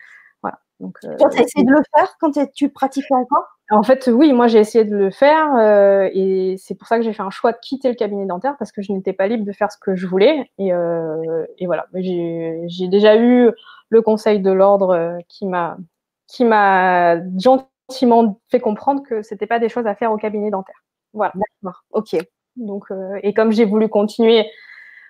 Donc, 0.80 0.98
euh, 1.04 1.16
tu 1.16 1.24
as 1.38 1.42
essayé 1.42 1.64
de 1.64 1.70
le 1.70 1.82
faire 1.94 2.16
quand 2.20 2.32
tu 2.52 2.68
pratiquais 2.68 3.14
encore 3.14 3.48
en 3.70 3.82
fait, 3.82 4.10
oui, 4.12 4.34
moi 4.34 4.46
j'ai 4.46 4.58
essayé 4.58 4.84
de 4.84 4.94
le 4.94 5.10
faire 5.10 5.56
euh, 5.56 6.10
et 6.12 6.56
c'est 6.58 6.74
pour 6.74 6.86
ça 6.86 6.98
que 6.98 7.02
j'ai 7.02 7.14
fait 7.14 7.22
un 7.22 7.30
choix 7.30 7.52
de 7.52 7.56
quitter 7.62 7.88
le 7.88 7.94
cabinet 7.94 8.26
dentaire 8.26 8.56
parce 8.58 8.72
que 8.72 8.82
je 8.82 8.92
n'étais 8.92 9.14
pas 9.14 9.26
libre 9.26 9.46
de 9.46 9.52
faire 9.52 9.72
ce 9.72 9.78
que 9.78 9.96
je 9.96 10.06
voulais. 10.06 10.50
Et, 10.58 10.74
euh, 10.74 11.46
voilà, 11.64 11.86
j'ai 11.94 12.88
déjà 12.88 13.16
eu 13.16 13.50
le 13.88 14.02
conseil 14.02 14.40
de 14.40 14.50
l'ordre 14.50 15.16
qui 15.28 15.46
m'a 15.46 15.78
qui 16.26 16.44
m'a 16.44 17.16
gentiment 17.38 18.38
fait 18.50 18.60
comprendre 18.60 19.02
que 19.02 19.22
c'était 19.22 19.46
pas 19.46 19.58
des 19.58 19.70
choses 19.70 19.86
à 19.86 19.94
faire 19.94 20.12
au 20.12 20.18
cabinet 20.18 20.50
dentaire. 20.50 20.84
Voilà. 21.14 21.32
D'accord. 21.62 21.84
Ok. 21.92 22.16
Donc 22.56 22.88
et 23.22 23.32
comme 23.32 23.50
j'ai 23.50 23.64
voulu 23.64 23.88
continuer 23.88 24.46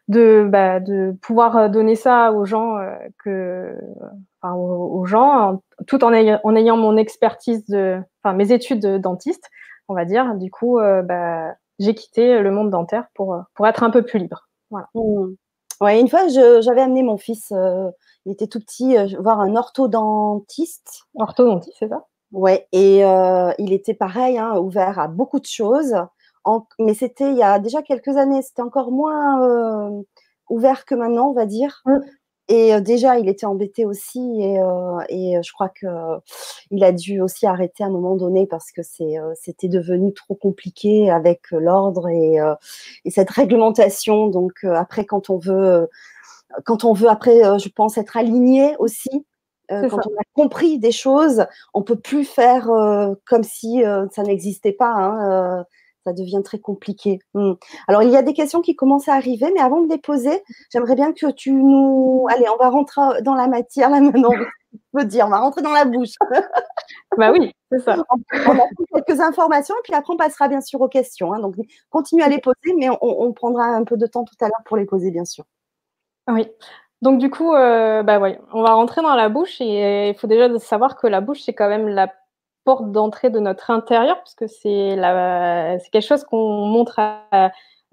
de, 0.08 0.46
bah, 0.48 0.80
de 0.80 1.16
pouvoir 1.22 1.70
donner 1.70 1.96
ça 1.96 2.32
aux 2.32 2.44
gens 2.44 2.78
que 3.24 3.74
aux, 4.42 5.04
gens, 5.06 5.62
tout 5.86 6.04
en 6.04 6.12
ayant, 6.12 6.40
en 6.44 6.54
ayant, 6.54 6.76
mon 6.76 6.96
expertise 6.96 7.64
de, 7.66 8.00
enfin 8.22 8.34
mes 8.34 8.52
études 8.52 8.80
de 8.80 8.98
dentiste, 8.98 9.48
on 9.88 9.94
va 9.94 10.04
dire. 10.04 10.34
Du 10.34 10.50
coup, 10.50 10.78
euh, 10.78 11.02
bah, 11.02 11.54
j'ai 11.78 11.94
quitté 11.94 12.40
le 12.40 12.50
monde 12.50 12.70
dentaire 12.70 13.06
pour, 13.14 13.36
pour 13.54 13.66
être 13.66 13.82
un 13.82 13.90
peu 13.90 14.02
plus 14.02 14.18
libre. 14.18 14.48
Voilà. 14.70 14.88
Mmh. 14.94 15.34
Ouais, 15.80 16.00
une 16.00 16.08
fois, 16.08 16.28
j'avais 16.28 16.80
amené 16.80 17.02
mon 17.02 17.16
fils, 17.16 17.52
euh, 17.52 17.90
il 18.26 18.32
était 18.32 18.46
tout 18.46 18.60
petit, 18.60 18.96
euh, 18.96 19.08
voir 19.18 19.40
un 19.40 19.56
orthodontiste. 19.56 21.04
Orthodontiste, 21.16 21.76
c'est 21.78 21.88
ça? 21.88 22.04
Ouais, 22.32 22.66
et 22.72 23.00
il 23.58 23.72
était 23.72 23.94
pareil, 23.94 24.38
hein, 24.38 24.56
ouvert 24.58 24.98
à 24.98 25.06
beaucoup 25.06 25.38
de 25.38 25.46
choses. 25.46 25.94
En, 26.44 26.66
mais 26.78 26.94
c'était 26.94 27.30
il 27.30 27.36
y 27.36 27.42
a 27.42 27.58
déjà 27.58 27.82
quelques 27.82 28.16
années, 28.16 28.42
c'était 28.42 28.62
encore 28.62 28.90
moins 28.90 29.90
ouvert 30.50 30.84
que 30.84 30.94
maintenant, 30.94 31.28
on 31.28 31.32
va 31.32 31.46
dire. 31.46 31.82
Mmh. 31.86 31.98
Et 32.48 32.78
déjà, 32.82 33.18
il 33.18 33.26
était 33.30 33.46
embêté 33.46 33.86
aussi, 33.86 34.42
et, 34.42 34.58
et 35.08 35.42
je 35.42 35.52
crois 35.54 35.70
que 35.70 35.86
il 36.70 36.84
a 36.84 36.92
dû 36.92 37.22
aussi 37.22 37.46
arrêter 37.46 37.84
à 37.84 37.86
un 37.86 37.90
moment 37.90 38.16
donné 38.16 38.46
parce 38.46 38.70
que 38.70 38.82
c'était 38.82 39.68
devenu 39.68 40.12
trop 40.12 40.34
compliqué 40.34 41.10
avec 41.10 41.50
l'ordre 41.52 42.06
et, 42.10 42.36
et, 43.06 43.10
cette 43.10 43.30
réglementation. 43.30 44.26
Donc 44.26 44.62
après, 44.64 45.06
quand 45.06 45.30
on 45.30 45.38
veut, 45.38 45.88
quand 46.66 46.84
on 46.84 46.92
veut 46.92 47.08
après, 47.08 47.40
je 47.58 47.68
pense 47.70 47.96
être 47.96 48.18
aligné 48.18 48.76
aussi. 48.78 49.26
quand 49.70 50.06
on 50.06 50.20
a 50.20 50.24
compris 50.34 50.78
des 50.78 50.92
choses, 50.92 51.46
on 51.72 51.80
peut 51.82 51.98
plus 51.98 52.26
faire 52.26 52.68
comme 53.24 53.42
si 53.42 53.82
ça 54.10 54.22
n'existait 54.22 54.72
pas. 54.72 54.92
Hein, 54.92 55.64
ça 56.04 56.12
devient 56.12 56.42
très 56.44 56.58
compliqué. 56.58 57.18
Hmm. 57.34 57.54
Alors, 57.88 58.02
il 58.02 58.10
y 58.10 58.16
a 58.16 58.22
des 58.22 58.34
questions 58.34 58.60
qui 58.60 58.76
commencent 58.76 59.08
à 59.08 59.14
arriver, 59.14 59.50
mais 59.54 59.60
avant 59.60 59.80
de 59.80 59.88
les 59.88 59.98
poser, 59.98 60.42
j'aimerais 60.70 60.94
bien 60.94 61.12
que 61.12 61.30
tu 61.30 61.52
nous. 61.52 62.26
Allez, 62.30 62.46
on 62.48 62.56
va 62.56 62.68
rentrer 62.68 63.22
dans 63.22 63.34
la 63.34 63.48
matière 63.48 63.90
là 63.90 64.00
maintenant. 64.00 64.30
On 64.92 64.98
peut 64.98 65.04
dire, 65.04 65.26
on 65.26 65.30
va 65.30 65.38
rentrer 65.38 65.62
dans 65.62 65.72
la 65.72 65.84
bouche. 65.84 66.14
bah 67.18 67.32
oui, 67.32 67.52
c'est 67.70 67.78
ça. 67.80 67.96
On 68.32 68.58
a 68.58 68.66
quelques 68.92 69.20
informations 69.20 69.74
et 69.74 69.82
puis 69.84 69.94
après, 69.94 70.12
on 70.12 70.16
passera 70.16 70.48
bien 70.48 70.60
sûr 70.60 70.80
aux 70.80 70.88
questions. 70.88 71.32
Hein. 71.32 71.38
Donc, 71.38 71.56
continue 71.90 72.22
à 72.22 72.28
les 72.28 72.40
poser, 72.40 72.74
mais 72.76 72.88
on, 73.00 73.32
prendra 73.32 73.64
un 73.64 73.84
peu 73.84 73.96
de 73.96 74.06
temps 74.06 74.24
tout 74.24 74.36
à 74.40 74.46
l'heure 74.46 74.62
pour 74.64 74.76
les 74.76 74.84
poser, 74.84 75.10
bien 75.10 75.24
sûr. 75.24 75.44
Oui. 76.28 76.48
Donc, 77.02 77.18
du 77.18 77.30
coup, 77.30 77.54
euh, 77.54 78.02
bah, 78.02 78.18
ouais, 78.18 78.40
on 78.52 78.62
va 78.62 78.72
rentrer 78.72 79.02
dans 79.02 79.14
la 79.14 79.28
bouche 79.28 79.60
et 79.60 80.08
il 80.08 80.14
faut 80.14 80.26
déjà 80.26 80.58
savoir 80.58 80.96
que 80.96 81.06
la 81.06 81.20
bouche, 81.20 81.42
c'est 81.42 81.52
quand 81.52 81.68
même 81.68 81.88
la 81.88 82.12
porte 82.64 82.90
d'entrée 82.90 83.30
de 83.30 83.38
notre 83.38 83.70
intérieur, 83.70 84.16
parce 84.16 84.34
que 84.34 84.46
c'est 84.46 84.96
quelque 85.92 86.06
chose 86.06 86.24
qu'on 86.24 86.66
montre 86.66 87.00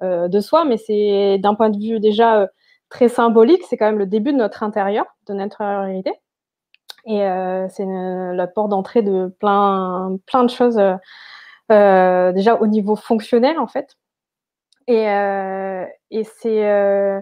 euh, 0.04 0.28
de 0.28 0.40
soi, 0.40 0.66
mais 0.66 0.78
c'est 0.78 1.38
d'un 1.38 1.54
point 1.54 1.70
de 1.70 1.78
vue 1.78 2.00
déjà 2.00 2.42
euh, 2.42 2.48
très 2.90 3.08
symbolique, 3.08 3.63
c'est 3.70 3.78
quand 3.78 3.86
même 3.86 4.00
le 4.00 4.08
début 4.08 4.34
de 4.34 4.38
notre 4.38 4.63
intérieur, 4.63 5.06
de 5.28 5.34
notre 5.34 5.63
réalité. 5.63 6.13
Et 7.06 7.24
euh, 7.24 7.68
c'est 7.70 7.86
la 7.86 8.48
porte 8.48 8.70
d'entrée 8.70 9.01
de 9.01 9.34
plein, 9.40 10.18
plein 10.25 10.44
de 10.44 10.50
choses, 10.50 10.80
déjà 11.70 12.56
au 12.56 12.68
niveau 12.68 12.96
fonctionnel, 12.96 13.60
en 13.60 13.68
fait. 13.68 13.96
Et, 14.88 15.06
et 16.12 16.24
c'est 16.24 17.22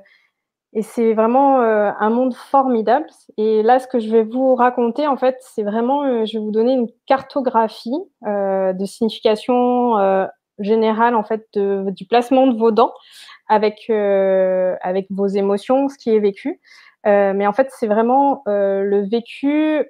et 0.73 0.83
c'est 0.83 1.13
vraiment 1.13 1.61
euh, 1.61 1.91
un 1.99 2.09
monde 2.09 2.35
formidable. 2.35 3.07
Et 3.37 3.63
là, 3.63 3.79
ce 3.79 3.87
que 3.87 3.99
je 3.99 4.09
vais 4.09 4.23
vous 4.23 4.53
raconter, 4.53 5.07
en 5.07 5.17
fait, 5.17 5.37
c'est 5.41 5.63
vraiment, 5.63 6.03
euh, 6.03 6.25
je 6.25 6.37
vais 6.37 6.43
vous 6.43 6.51
donner 6.51 6.73
une 6.73 6.89
cartographie 7.07 7.97
euh, 8.27 8.73
de 8.73 8.85
signification 8.85 10.27
générale, 10.59 11.15
en 11.15 11.23
fait, 11.23 11.47
de, 11.53 11.85
du 11.91 12.05
placement 12.05 12.45
de 12.45 12.57
vos 12.57 12.71
dents 12.71 12.93
avec, 13.47 13.89
avec 13.89 15.07
vos 15.09 15.27
émotions, 15.27 15.89
ce 15.89 15.97
qui 15.97 16.11
est 16.11 16.19
vécu. 16.19 16.59
mais 17.05 17.47
en 17.47 17.53
fait, 17.53 17.69
c'est 17.71 17.87
vraiment 17.87 18.43
le 18.45 19.07
vécu 19.09 19.83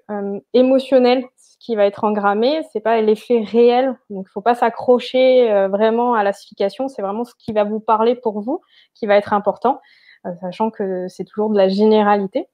émotionnel 0.54 1.26
qui 1.60 1.76
va 1.76 1.86
être 1.86 2.04
engrammé. 2.06 2.62
C'est 2.72 2.80
pas 2.80 3.02
l'effet 3.02 3.42
réel. 3.42 3.98
Donc, 4.10 4.28
il 4.30 4.32
faut 4.32 4.42
pas 4.42 4.56
s'accrocher 4.56 5.68
vraiment 5.70 6.14
à 6.14 6.24
la 6.24 6.32
signification. 6.32 6.88
C'est 6.88 7.02
vraiment 7.02 7.26
ce 7.26 7.34
qui 7.38 7.52
va 7.52 7.64
vous 7.64 7.82
parler 7.82 8.16
pour 8.16 8.40
vous 8.40 8.62
qui 8.94 9.08
va 9.08 9.18
être 9.18 9.34
important. 9.34 9.82
Euh, 10.26 10.32
sachant 10.42 10.70
que 10.70 11.08
c'est 11.08 11.24
toujours 11.26 11.50
de 11.50 11.58
la 11.58 11.70
généralité. 11.70 12.48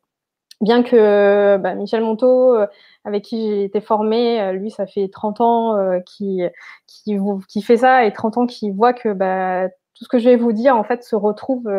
Bien 0.62 0.84
que 0.84 1.58
bah, 1.58 1.76
Michel 1.76 2.04
Monteau, 2.04 2.56
euh, 2.56 2.68
avec 3.06 3.24
qui 3.26 3.42
j'ai 3.52 3.64
été 3.66 3.82
formée, 3.82 4.42
euh, 4.42 4.54
lui, 4.54 4.72
ça 4.72 4.88
fait 4.88 5.10
30 5.10 5.42
ans 5.42 6.02
qu'il 6.06 6.52
qui, 6.88 7.18
qui, 7.50 7.62
fait 7.62 7.78
ça 7.78 8.06
et 8.06 8.14
30 8.14 8.38
ans 8.38 8.48
qu'il 8.48 8.74
voit 8.74 8.94
que 8.94 9.14
bah, 9.14 9.70
tout 9.96 10.06
ce 10.06 10.10
que 10.10 10.20
je 10.20 10.30
vais 10.30 10.38
vous 10.38 10.54
dire, 10.54 10.78
en 10.78 10.84
fait, 10.84 11.04
se 11.04 11.16
retrouve 11.16 11.70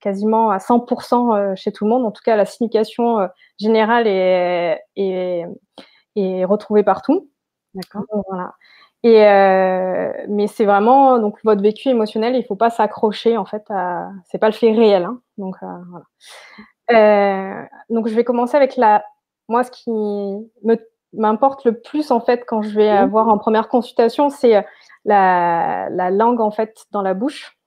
quasiment 0.00 0.50
à 0.50 0.58
100% 0.58 1.56
chez 1.56 1.72
tout 1.72 1.84
le 1.84 1.90
monde. 1.90 2.04
En 2.06 2.12
tout 2.12 2.22
cas, 2.24 2.36
la 2.36 2.46
signification 2.46 3.28
générale 3.58 4.06
est, 4.06 4.80
est, 4.96 5.44
est 6.16 6.44
retrouvée 6.44 6.84
partout. 6.84 7.30
D'accord. 7.74 8.04
Voilà. 8.28 8.54
Et 9.04 9.22
euh, 9.22 10.12
mais 10.28 10.46
c'est 10.46 10.64
vraiment 10.64 11.18
donc 11.18 11.38
votre 11.44 11.60
vécu 11.60 11.90
émotionnel, 11.90 12.34
il 12.36 12.44
faut 12.44 12.56
pas 12.56 12.70
s'accrocher 12.70 13.36
en 13.36 13.44
fait 13.44 13.62
à 13.68 14.08
c'est 14.24 14.38
pas 14.38 14.48
le 14.48 14.54
fait 14.54 14.72
réel. 14.72 15.04
Hein, 15.04 15.20
donc 15.36 15.56
euh, 15.62 15.66
voilà. 15.90 16.06
Euh, 16.90 17.66
donc 17.90 18.08
je 18.08 18.14
vais 18.14 18.24
commencer 18.24 18.56
avec 18.56 18.76
la 18.78 19.04
moi 19.46 19.62
ce 19.62 19.70
qui 19.70 19.90
me 19.90 20.76
m'importe 21.12 21.66
le 21.66 21.78
plus 21.78 22.10
en 22.10 22.20
fait 22.20 22.44
quand 22.46 22.62
je 22.62 22.70
vais 22.70 22.90
mmh. 22.90 22.96
avoir 22.96 23.28
en 23.28 23.36
première 23.36 23.68
consultation, 23.68 24.30
c'est 24.30 24.64
la, 25.04 25.88
la 25.90 26.10
langue 26.10 26.40
en 26.40 26.50
fait 26.50 26.86
dans 26.90 27.02
la 27.02 27.12
bouche 27.12 27.58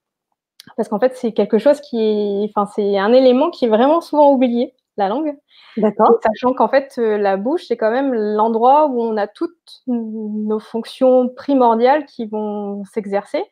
parce 0.76 0.90
qu'en 0.90 1.00
fait 1.00 1.16
c'est 1.16 1.34
quelque 1.34 1.60
chose 1.60 1.80
qui 1.82 2.50
enfin 2.50 2.70
c'est 2.76 2.98
un 2.98 3.14
élément 3.14 3.52
qui 3.52 3.66
est 3.66 3.70
vraiment 3.70 4.02
souvent 4.02 4.32
oublié 4.32 4.74
la 4.98 5.08
langue. 5.08 5.38
D'accord. 5.78 6.20
Sachant 6.24 6.54
qu'en 6.54 6.68
fait, 6.68 6.96
euh, 6.98 7.18
la 7.18 7.38
bouche, 7.38 7.66
c'est 7.68 7.78
quand 7.78 7.92
même 7.92 8.14
l'endroit 8.14 8.88
où 8.88 9.02
on 9.02 9.16
a 9.16 9.28
toutes 9.28 9.82
nos 9.88 10.60
fonctions 10.60 11.30
primordiales 11.30 12.06
qui 12.06 12.26
vont 12.26 12.84
s'exercer. 12.86 13.44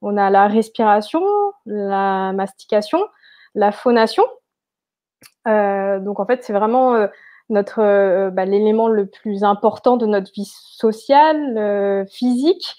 On 0.00 0.16
a 0.16 0.30
la 0.30 0.48
respiration, 0.48 1.22
la 1.66 2.32
mastication, 2.32 3.00
la 3.54 3.70
phonation. 3.70 4.24
Euh, 5.46 6.00
donc 6.00 6.20
en 6.20 6.26
fait, 6.26 6.42
c'est 6.42 6.52
vraiment 6.52 6.94
euh, 6.94 7.06
notre 7.50 8.30
bah, 8.30 8.44
l'élément 8.46 8.88
le 8.88 9.06
plus 9.06 9.44
important 9.44 9.96
de 9.96 10.06
notre 10.06 10.32
vie 10.32 10.50
sociale, 10.50 12.06
physique. 12.10 12.76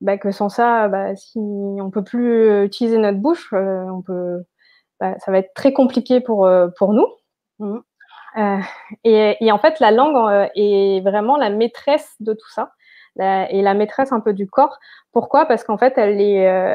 Bah, 0.00 0.18
que 0.18 0.32
sans 0.32 0.48
ça, 0.48 0.88
bah, 0.88 1.16
si 1.16 1.38
on 1.38 1.90
peut 1.90 2.04
plus 2.04 2.64
utiliser 2.64 2.98
notre 2.98 3.18
bouche, 3.18 3.52
on 3.52 4.02
peut, 4.02 4.44
bah, 5.00 5.14
ça 5.18 5.32
va 5.32 5.38
être 5.38 5.54
très 5.54 5.72
compliqué 5.72 6.20
pour, 6.20 6.48
pour 6.76 6.92
nous. 6.92 7.06
Mmh. 7.58 7.78
Euh, 8.36 8.58
et, 9.04 9.52
en 9.52 9.58
fait, 9.58 9.80
la 9.80 9.90
langue 9.90 10.16
euh, 10.16 10.48
est 10.56 11.00
vraiment 11.02 11.36
la 11.36 11.50
maîtresse 11.50 12.14
de 12.20 12.32
tout 12.32 12.50
ça 12.50 12.72
et 13.16 13.62
la 13.62 13.74
maîtresse 13.74 14.10
un 14.10 14.18
peu 14.18 14.32
du 14.32 14.48
corps. 14.48 14.80
Pourquoi? 15.12 15.46
Parce 15.46 15.62
qu'en 15.62 15.78
fait, 15.78 15.96
elle 15.98 16.20
est, 16.20 16.48
euh, 16.48 16.74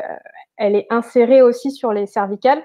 elle 0.55 0.73
est 0.73 0.87
insérée 0.89 1.41
aussi 1.41 1.71
sur 1.71 1.91
les 1.91 2.07
cervicales. 2.07 2.63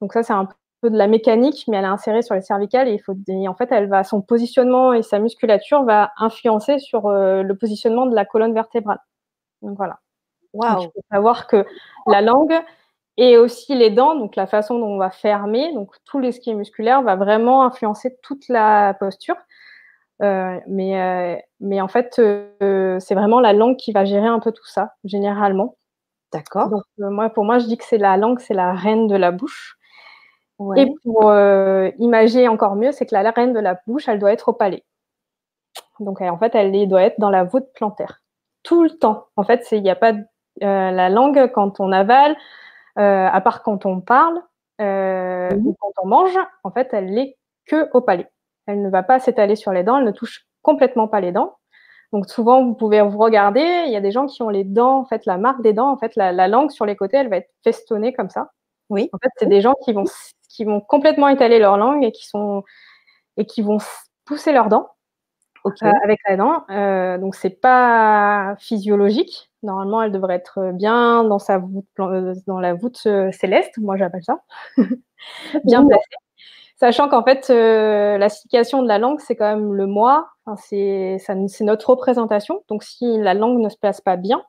Donc 0.00 0.12
ça, 0.12 0.22
c'est 0.22 0.32
un 0.32 0.48
peu 0.80 0.90
de 0.90 0.96
la 0.96 1.08
mécanique, 1.08 1.64
mais 1.66 1.76
elle 1.76 1.84
est 1.84 1.88
insérée 1.88 2.22
sur 2.22 2.36
les 2.36 2.40
cervicales 2.40 2.86
et, 2.86 2.92
il 2.92 3.00
faut, 3.00 3.16
en 3.48 3.54
fait, 3.54 3.72
elle 3.72 3.88
va, 3.88 4.04
son 4.04 4.22
positionnement 4.22 4.92
et 4.92 5.02
sa 5.02 5.18
musculature 5.18 5.82
va 5.82 6.12
influencer 6.18 6.78
sur 6.78 7.10
le 7.10 7.52
positionnement 7.54 8.06
de 8.06 8.14
la 8.14 8.24
colonne 8.24 8.54
vertébrale. 8.54 9.00
Donc 9.60 9.76
voilà. 9.76 9.98
Wow. 10.52 10.82
il 10.82 10.84
faut 10.84 11.04
savoir 11.10 11.48
que 11.48 11.66
la 12.06 12.22
langue, 12.22 12.54
et 13.16 13.38
aussi 13.38 13.74
les 13.74 13.90
dents, 13.90 14.14
donc 14.14 14.36
la 14.36 14.46
façon 14.46 14.78
dont 14.78 14.86
on 14.86 14.98
va 14.98 15.10
fermer, 15.10 15.72
donc 15.72 15.94
tout 16.04 16.18
l'esquier 16.18 16.54
musculaire 16.54 17.02
va 17.02 17.16
vraiment 17.16 17.64
influencer 17.64 18.16
toute 18.22 18.48
la 18.48 18.94
posture. 18.94 19.36
Euh, 20.22 20.58
mais, 20.66 21.00
euh, 21.00 21.36
mais 21.60 21.80
en 21.80 21.88
fait, 21.88 22.18
euh, 22.18 22.98
c'est 23.00 23.14
vraiment 23.14 23.40
la 23.40 23.52
langue 23.52 23.76
qui 23.76 23.92
va 23.92 24.04
gérer 24.04 24.26
un 24.26 24.40
peu 24.40 24.52
tout 24.52 24.66
ça, 24.66 24.94
généralement. 25.04 25.76
D'accord. 26.32 26.68
Donc 26.70 26.82
moi, 26.98 27.30
pour 27.30 27.44
moi, 27.44 27.58
je 27.58 27.66
dis 27.66 27.76
que 27.76 27.84
c'est 27.84 27.98
la 27.98 28.16
langue, 28.16 28.40
c'est 28.40 28.54
la 28.54 28.72
reine 28.72 29.06
de 29.06 29.16
la 29.16 29.30
bouche. 29.30 29.78
Et 30.76 30.90
pour 31.04 31.30
imaginer 31.98 32.48
encore 32.48 32.76
mieux, 32.76 32.90
c'est 32.90 33.04
que 33.04 33.14
la, 33.14 33.30
reine 33.30 33.52
de 33.52 33.60
la 33.60 33.78
bouche, 33.86 34.08
elle 34.08 34.18
doit 34.18 34.32
être 34.32 34.48
au 34.48 34.52
palais. 34.54 34.84
Donc 36.00 36.22
en 36.22 36.38
fait, 36.38 36.54
elle 36.54 36.88
doit 36.88 37.02
être 37.02 37.20
dans 37.20 37.28
la 37.28 37.44
voûte 37.44 37.66
plantaire. 37.74 38.22
Tout 38.62 38.82
le 38.82 38.90
temps. 38.90 39.26
En 39.36 39.44
fait, 39.44 39.66
il 39.72 39.82
n'y 39.82 39.90
a 39.90 39.96
pas 39.96 40.14
la 40.60 41.10
langue 41.10 41.52
quand 41.52 41.78
on 41.78 41.92
avale, 41.92 42.36
à 42.96 43.40
part 43.40 43.62
quand 43.62 43.86
on 43.86 44.00
parle 44.00 44.42
euh, 44.80 45.50
ou 45.64 45.74
quand 45.80 45.92
on 46.02 46.06
mange, 46.06 46.38
en 46.64 46.70
fait, 46.70 46.88
elle 46.92 47.12
n'est 47.12 47.36
que 47.66 47.90
au 47.92 48.00
palais. 48.00 48.28
Elle 48.66 48.82
ne 48.82 48.90
va 48.90 49.02
pas 49.02 49.18
s'étaler 49.20 49.56
sur 49.56 49.72
les 49.72 49.84
dents, 49.84 49.98
elle 49.98 50.04
ne 50.04 50.10
touche 50.10 50.46
complètement 50.62 51.08
pas 51.08 51.20
les 51.20 51.32
dents. 51.32 51.56
Donc 52.12 52.28
souvent, 52.28 52.64
vous 52.64 52.74
pouvez 52.74 53.02
vous 53.02 53.18
regarder, 53.18 53.84
il 53.86 53.92
y 53.92 53.96
a 53.96 54.00
des 54.00 54.12
gens 54.12 54.26
qui 54.26 54.42
ont 54.42 54.48
les 54.48 54.64
dents, 54.64 54.98
en 54.98 55.04
fait, 55.04 55.26
la 55.26 55.38
marque 55.38 55.62
des 55.62 55.72
dents, 55.72 55.90
en 55.90 55.98
fait, 55.98 56.14
la, 56.16 56.48
langue 56.48 56.70
sur 56.70 56.86
les 56.86 56.96
côtés, 56.96 57.16
elle 57.16 57.28
va 57.28 57.38
être 57.38 57.50
festonnée 57.64 58.12
comme 58.12 58.30
ça. 58.30 58.52
Oui. 58.90 59.08
En 59.12 59.18
fait, 59.18 59.30
c'est 59.38 59.48
des 59.48 59.60
gens 59.60 59.74
qui 59.84 59.92
vont, 59.92 60.04
qui 60.48 60.64
vont 60.64 60.80
complètement 60.80 61.28
étaler 61.28 61.58
leur 61.58 61.76
langue 61.76 62.04
et 62.04 62.12
qui, 62.12 62.26
sont, 62.26 62.62
et 63.36 63.46
qui 63.46 63.62
vont 63.62 63.78
pousser 64.24 64.52
leurs 64.52 64.68
dents 64.68 64.90
euh, 65.66 65.90
avec 66.04 66.20
la 66.28 66.36
dent. 66.36 66.64
Euh, 66.70 67.18
donc, 67.18 67.34
c'est 67.34 67.60
pas 67.60 68.54
physiologique. 68.58 69.50
Normalement, 69.66 70.00
elle 70.00 70.12
devrait 70.12 70.36
être 70.36 70.70
bien 70.72 71.24
dans, 71.24 71.40
sa 71.40 71.58
voûte, 71.58 71.86
euh, 71.98 72.34
dans 72.46 72.60
la 72.60 72.72
voûte 72.72 73.00
euh, 73.06 73.32
céleste, 73.32 73.78
moi 73.78 73.96
j'appelle 73.96 74.22
ça, 74.22 74.38
bien 75.64 75.84
placée. 75.84 76.04
Sachant 76.76 77.08
qu'en 77.08 77.24
fait, 77.24 77.50
euh, 77.50 78.16
la 78.16 78.28
signification 78.28 78.80
de 78.82 78.86
la 78.86 78.98
langue, 78.98 79.18
c'est 79.18 79.34
quand 79.34 79.48
même 79.48 79.74
le 79.74 79.86
moi, 79.86 80.28
enfin, 80.44 80.56
c'est 80.60 81.64
notre 81.64 81.90
représentation. 81.90 82.62
Donc, 82.68 82.84
si 82.84 83.18
la 83.18 83.34
langue 83.34 83.58
ne 83.58 83.68
se 83.68 83.76
place 83.76 84.00
pas 84.00 84.16
bien, 84.16 84.44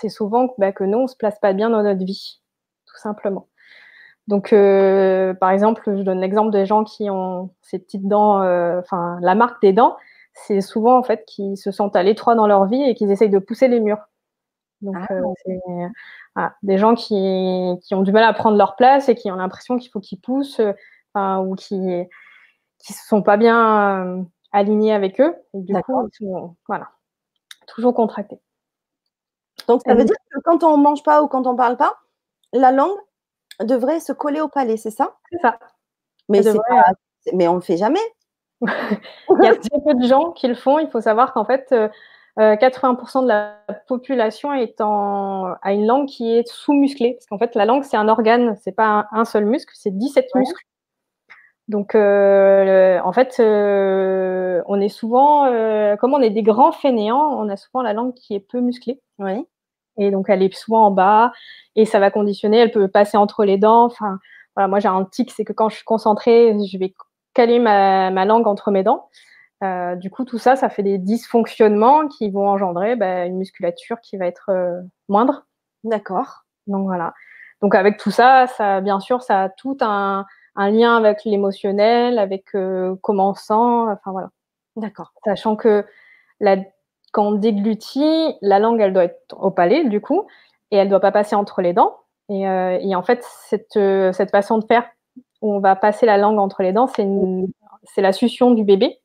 c'est 0.00 0.10
souvent 0.10 0.52
bah, 0.58 0.72
que 0.72 0.84
nous, 0.84 0.98
on 0.98 1.02
ne 1.04 1.08
se 1.08 1.16
place 1.16 1.38
pas 1.38 1.54
bien 1.54 1.70
dans 1.70 1.82
notre 1.82 2.04
vie, 2.04 2.42
tout 2.86 2.98
simplement. 2.98 3.48
Donc, 4.26 4.50
par 4.50 5.50
exemple, 5.50 5.82
je 5.86 6.02
donne 6.02 6.20
l'exemple 6.20 6.50
des 6.50 6.66
gens 6.66 6.84
qui 6.84 7.08
ont 7.08 7.50
ces 7.62 7.78
petites 7.78 8.06
dents, 8.06 8.40
enfin, 8.78 9.18
la 9.22 9.34
marque 9.34 9.62
des 9.62 9.72
dents, 9.72 9.96
c'est 10.34 10.60
souvent 10.60 10.98
en 10.98 11.02
fait 11.02 11.24
qu'ils 11.26 11.56
se 11.56 11.70
sentent 11.70 11.96
à 11.96 12.02
l'étroit 12.02 12.34
dans 12.34 12.46
leur 12.46 12.66
vie 12.66 12.82
et 12.82 12.94
qu'ils 12.94 13.10
essayent 13.10 13.30
de 13.30 13.38
pousser 13.38 13.68
les 13.68 13.80
murs. 13.80 14.09
Donc, 14.82 14.96
ah. 14.96 15.12
euh, 15.12 15.22
c'est 15.44 16.46
des 16.62 16.78
gens 16.78 16.94
qui, 16.94 17.14
ont 17.92 18.02
du 18.02 18.12
mal 18.12 18.24
à 18.24 18.32
prendre 18.32 18.56
leur 18.56 18.76
place 18.76 19.08
et 19.08 19.14
qui 19.14 19.30
ont 19.30 19.36
l'impression 19.36 19.78
qu'il 19.78 19.90
faut 19.90 20.00
qu'ils 20.00 20.20
poussent 20.20 20.60
euh, 20.60 21.36
ou 21.36 21.54
qui 21.54 21.78
ne 21.78 22.04
se 22.80 23.06
sont 23.06 23.22
pas 23.22 23.36
bien 23.36 24.06
euh, 24.06 24.22
alignés 24.52 24.94
avec 24.94 25.20
eux. 25.20 25.34
Et 25.54 25.60
du 25.60 25.74
coup, 25.82 26.08
ils 26.08 26.26
sont 26.26 26.56
voilà, 26.66 26.90
toujours 27.66 27.94
contractés. 27.94 28.40
Donc, 29.68 29.82
ça 29.86 29.94
veut 29.94 30.04
dire 30.04 30.16
que 30.30 30.40
quand 30.44 30.64
on 30.64 30.78
ne 30.78 30.82
mange 30.82 31.02
pas 31.02 31.22
ou 31.22 31.28
quand 31.28 31.46
on 31.46 31.52
ne 31.52 31.58
parle 31.58 31.76
pas, 31.76 31.98
la 32.52 32.72
langue 32.72 32.98
devrait 33.62 34.00
se 34.00 34.12
coller 34.12 34.40
au 34.40 34.48
palais, 34.48 34.78
c'est 34.78 34.90
ça? 34.90 35.16
C'est 35.30 35.38
ça. 35.38 35.58
Mais, 36.28 36.40
mais 37.34 37.48
on 37.48 37.52
ne 37.52 37.58
le 37.58 37.62
fait 37.62 37.76
jamais. 37.76 38.00
il 38.62 39.42
y 39.42 39.46
a 39.46 39.56
très 39.56 39.80
peu 39.84 39.94
de 39.94 40.06
gens 40.06 40.32
qui 40.32 40.48
le 40.48 40.54
font. 40.54 40.78
Il 40.78 40.88
faut 40.88 41.00
savoir 41.00 41.32
qu'en 41.34 41.44
fait, 41.44 41.74
80% 42.38 43.22
de 43.22 43.28
la 43.28 43.58
population 43.86 44.52
est 44.54 44.80
en, 44.80 45.54
a 45.62 45.72
une 45.72 45.86
langue 45.86 46.06
qui 46.06 46.32
est 46.32 46.48
sous-musclée. 46.48 47.14
Parce 47.14 47.26
qu'en 47.26 47.38
fait, 47.38 47.54
la 47.54 47.64
langue, 47.64 47.84
c'est 47.84 47.96
un 47.96 48.08
organe, 48.08 48.56
c'est 48.62 48.72
pas 48.72 49.08
un, 49.12 49.24
seul 49.24 49.44
muscle, 49.44 49.72
c'est 49.74 49.96
17 49.96 50.26
muscles. 50.34 50.64
Donc, 51.68 51.94
en 51.94 53.12
fait, 53.12 53.36
on 53.38 54.80
est 54.80 54.88
souvent, 54.88 55.46
comme 55.98 56.14
on 56.14 56.20
est 56.20 56.30
des 56.30 56.42
grands 56.42 56.72
fainéants, 56.72 57.38
on 57.38 57.48
a 57.48 57.56
souvent 57.56 57.82
la 57.82 57.92
langue 57.92 58.14
qui 58.14 58.34
est 58.34 58.40
peu 58.40 58.60
musclée. 58.60 59.00
Oui. 59.18 59.46
Et 60.00 60.10
donc, 60.10 60.26
elle 60.28 60.42
est 60.42 60.54
souvent 60.54 60.86
en 60.86 60.90
bas 60.90 61.32
et 61.76 61.84
ça 61.84 61.98
va 61.98 62.10
conditionner. 62.10 62.58
Elle 62.58 62.70
peut 62.70 62.88
passer 62.88 63.16
entre 63.16 63.44
les 63.44 63.58
dents. 63.58 63.84
Enfin, 63.84 64.18
voilà, 64.56 64.66
moi, 64.66 64.80
j'ai 64.80 64.88
un 64.88 65.04
tic, 65.04 65.30
c'est 65.30 65.44
que 65.44 65.52
quand 65.52 65.68
je 65.68 65.76
suis 65.76 65.84
concentrée, 65.84 66.56
je 66.66 66.78
vais 66.78 66.94
caler 67.34 67.58
ma, 67.58 68.24
langue 68.24 68.46
entre 68.46 68.70
mes 68.70 68.82
dents. 68.82 69.08
Euh, 69.62 69.94
du 69.94 70.10
coup, 70.10 70.24
tout 70.24 70.38
ça, 70.38 70.56
ça 70.56 70.70
fait 70.70 70.82
des 70.82 70.98
dysfonctionnements 70.98 72.08
qui 72.08 72.30
vont 72.30 72.48
engendrer 72.48 72.96
bah, 72.96 73.26
une 73.26 73.36
musculature 73.36 74.00
qui 74.00 74.16
va 74.16 74.26
être 74.26 74.50
euh, 74.50 74.80
moindre. 75.08 75.46
D'accord. 75.84 76.44
Donc 76.66 76.86
voilà. 76.86 77.12
Donc 77.60 77.74
avec 77.74 77.98
tout 77.98 78.10
ça, 78.10 78.46
ça, 78.46 78.80
bien 78.80 79.00
sûr, 79.00 79.22
ça 79.22 79.44
a 79.44 79.48
tout 79.50 79.76
un, 79.80 80.26
lien 80.56 80.96
avec 80.96 81.24
l'émotionnel, 81.24 82.18
avec 82.18 82.54
euh, 82.54 82.94
comment 83.02 83.30
on 83.30 83.34
sent. 83.34 83.52
Enfin 83.54 84.12
voilà. 84.12 84.30
D'accord. 84.76 85.12
Sachant 85.24 85.56
que 85.56 85.84
la, 86.40 86.56
quand 87.12 87.26
on 87.26 87.32
déglutit, 87.32 88.36
la 88.40 88.58
langue, 88.58 88.80
elle 88.80 88.94
doit 88.94 89.04
être 89.04 89.36
au 89.38 89.50
palais, 89.50 89.84
du 89.84 90.00
coup, 90.00 90.26
et 90.70 90.76
elle 90.76 90.86
ne 90.86 90.90
doit 90.90 91.00
pas 91.00 91.12
passer 91.12 91.36
entre 91.36 91.60
les 91.60 91.74
dents. 91.74 91.98
Et, 92.30 92.42
et 92.42 92.94
en 92.94 93.02
fait, 93.02 93.24
cette, 93.24 93.78
cette 94.14 94.30
façon 94.30 94.58
de 94.58 94.64
faire 94.64 94.88
où 95.42 95.52
on 95.52 95.58
va 95.58 95.74
passer 95.74 96.06
la 96.06 96.16
langue 96.16 96.38
entre 96.38 96.62
les 96.62 96.72
dents, 96.72 96.86
c'est 96.86 98.00
la 98.00 98.12
succion 98.12 98.52
du 98.52 98.64
bébé. 98.64 99.00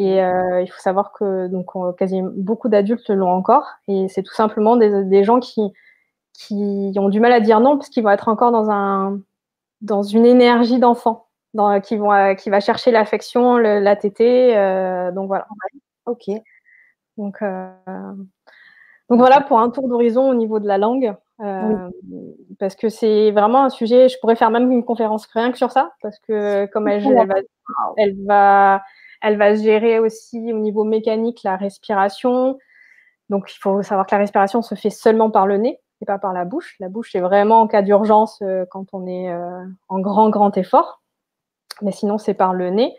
Et 0.00 0.22
euh, 0.22 0.62
il 0.62 0.66
faut 0.66 0.80
savoir 0.80 1.12
que 1.12 1.46
donc 1.48 1.66
quasiment 1.98 2.30
beaucoup 2.34 2.70
d'adultes 2.70 3.10
l'ont 3.10 3.28
encore. 3.28 3.66
Et 3.86 4.08
c'est 4.08 4.22
tout 4.22 4.32
simplement 4.32 4.76
des, 4.76 5.24
gens 5.24 5.40
qui, 5.40 5.60
qui 6.32 6.94
ont 6.96 7.10
du 7.10 7.20
mal 7.20 7.32
à 7.32 7.40
dire 7.40 7.60
non 7.60 7.76
parce 7.76 7.90
qu'ils 7.90 8.02
vont 8.02 8.08
être 8.08 8.28
encore 8.28 8.50
dans 8.50 8.70
un 8.70 9.20
dans 9.82 10.02
une 10.02 10.24
énergie 10.24 10.78
d'enfant, 10.78 11.26
qui 11.84 11.98
vont 11.98 12.34
qui 12.34 12.48
va 12.48 12.60
chercher 12.60 12.92
l'affection, 12.92 13.58
la 13.58 13.94
tétée. 13.94 14.56
Euh, 14.56 15.12
donc 15.12 15.26
voilà. 15.26 15.46
Ok. 16.06 16.30
Donc 17.18 17.42
euh, 17.42 17.70
donc 19.10 19.18
voilà 19.18 19.42
pour 19.42 19.60
un 19.60 19.68
tour 19.68 19.86
d'horizon 19.86 20.30
au 20.30 20.34
niveau 20.34 20.60
de 20.60 20.66
la 20.66 20.78
langue. 20.78 21.14
Euh, 21.40 21.90
parce 22.58 22.74
que 22.74 22.88
c'est 22.88 23.32
vraiment 23.32 23.64
un 23.64 23.70
sujet, 23.70 24.08
je 24.08 24.18
pourrais 24.18 24.36
faire 24.36 24.50
même 24.50 24.70
une 24.70 24.84
conférence 24.84 25.26
rien 25.26 25.50
que 25.50 25.58
sur 25.58 25.70
ça, 25.70 25.92
parce 26.02 26.18
que 26.20 26.66
comme 26.66 26.88
elle, 26.88 27.02
va, 27.02 27.34
elle, 27.96 28.16
va, 28.26 28.82
elle 29.20 29.36
va 29.36 29.54
gérer 29.54 29.98
aussi 29.98 30.52
au 30.52 30.58
niveau 30.58 30.84
mécanique 30.84 31.42
la 31.44 31.56
respiration. 31.56 32.58
Donc 33.28 33.52
il 33.52 33.58
faut 33.58 33.82
savoir 33.82 34.06
que 34.06 34.14
la 34.14 34.20
respiration 34.20 34.62
se 34.62 34.74
fait 34.74 34.90
seulement 34.90 35.30
par 35.30 35.46
le 35.46 35.56
nez 35.56 35.80
et 36.00 36.06
pas 36.06 36.18
par 36.18 36.32
la 36.32 36.44
bouche. 36.44 36.76
La 36.80 36.88
bouche, 36.88 37.10
c'est 37.12 37.20
vraiment 37.20 37.60
en 37.60 37.66
cas 37.66 37.82
d'urgence 37.82 38.40
euh, 38.42 38.64
quand 38.70 38.86
on 38.92 39.06
est 39.06 39.30
euh, 39.30 39.64
en 39.88 40.00
grand, 40.00 40.30
grand 40.30 40.56
effort. 40.56 41.02
Mais 41.82 41.92
sinon, 41.92 42.18
c'est 42.18 42.34
par 42.34 42.52
le 42.52 42.70
nez. 42.70 42.96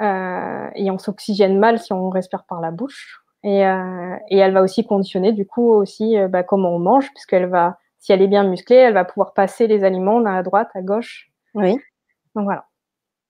et 0.00 0.90
on 0.90 0.98
s'oxygène 0.98 1.58
mal 1.58 1.78
si 1.78 1.92
on 1.92 2.10
respire 2.10 2.44
par 2.44 2.60
la 2.60 2.70
bouche. 2.70 3.20
Et, 3.44 3.60
et, 3.60 4.38
elle 4.38 4.52
va 4.54 4.62
aussi 4.62 4.86
conditionner 4.86 5.32
du 5.32 5.46
coup 5.46 5.70
aussi 5.70 6.16
bah, 6.30 6.42
comment 6.42 6.70
on 6.70 6.78
mange, 6.78 7.10
puisqu'elle 7.12 7.46
va 7.46 7.78
si 8.04 8.12
elle 8.12 8.20
est 8.20 8.28
bien 8.28 8.44
musclée, 8.44 8.76
elle 8.76 8.92
va 8.92 9.06
pouvoir 9.06 9.32
passer 9.32 9.66
les 9.66 9.82
aliments 9.82 10.22
à 10.26 10.42
droite, 10.42 10.68
à 10.74 10.82
gauche. 10.82 11.30
Oui. 11.54 11.78
Donc 12.34 12.44
voilà. 12.44 12.66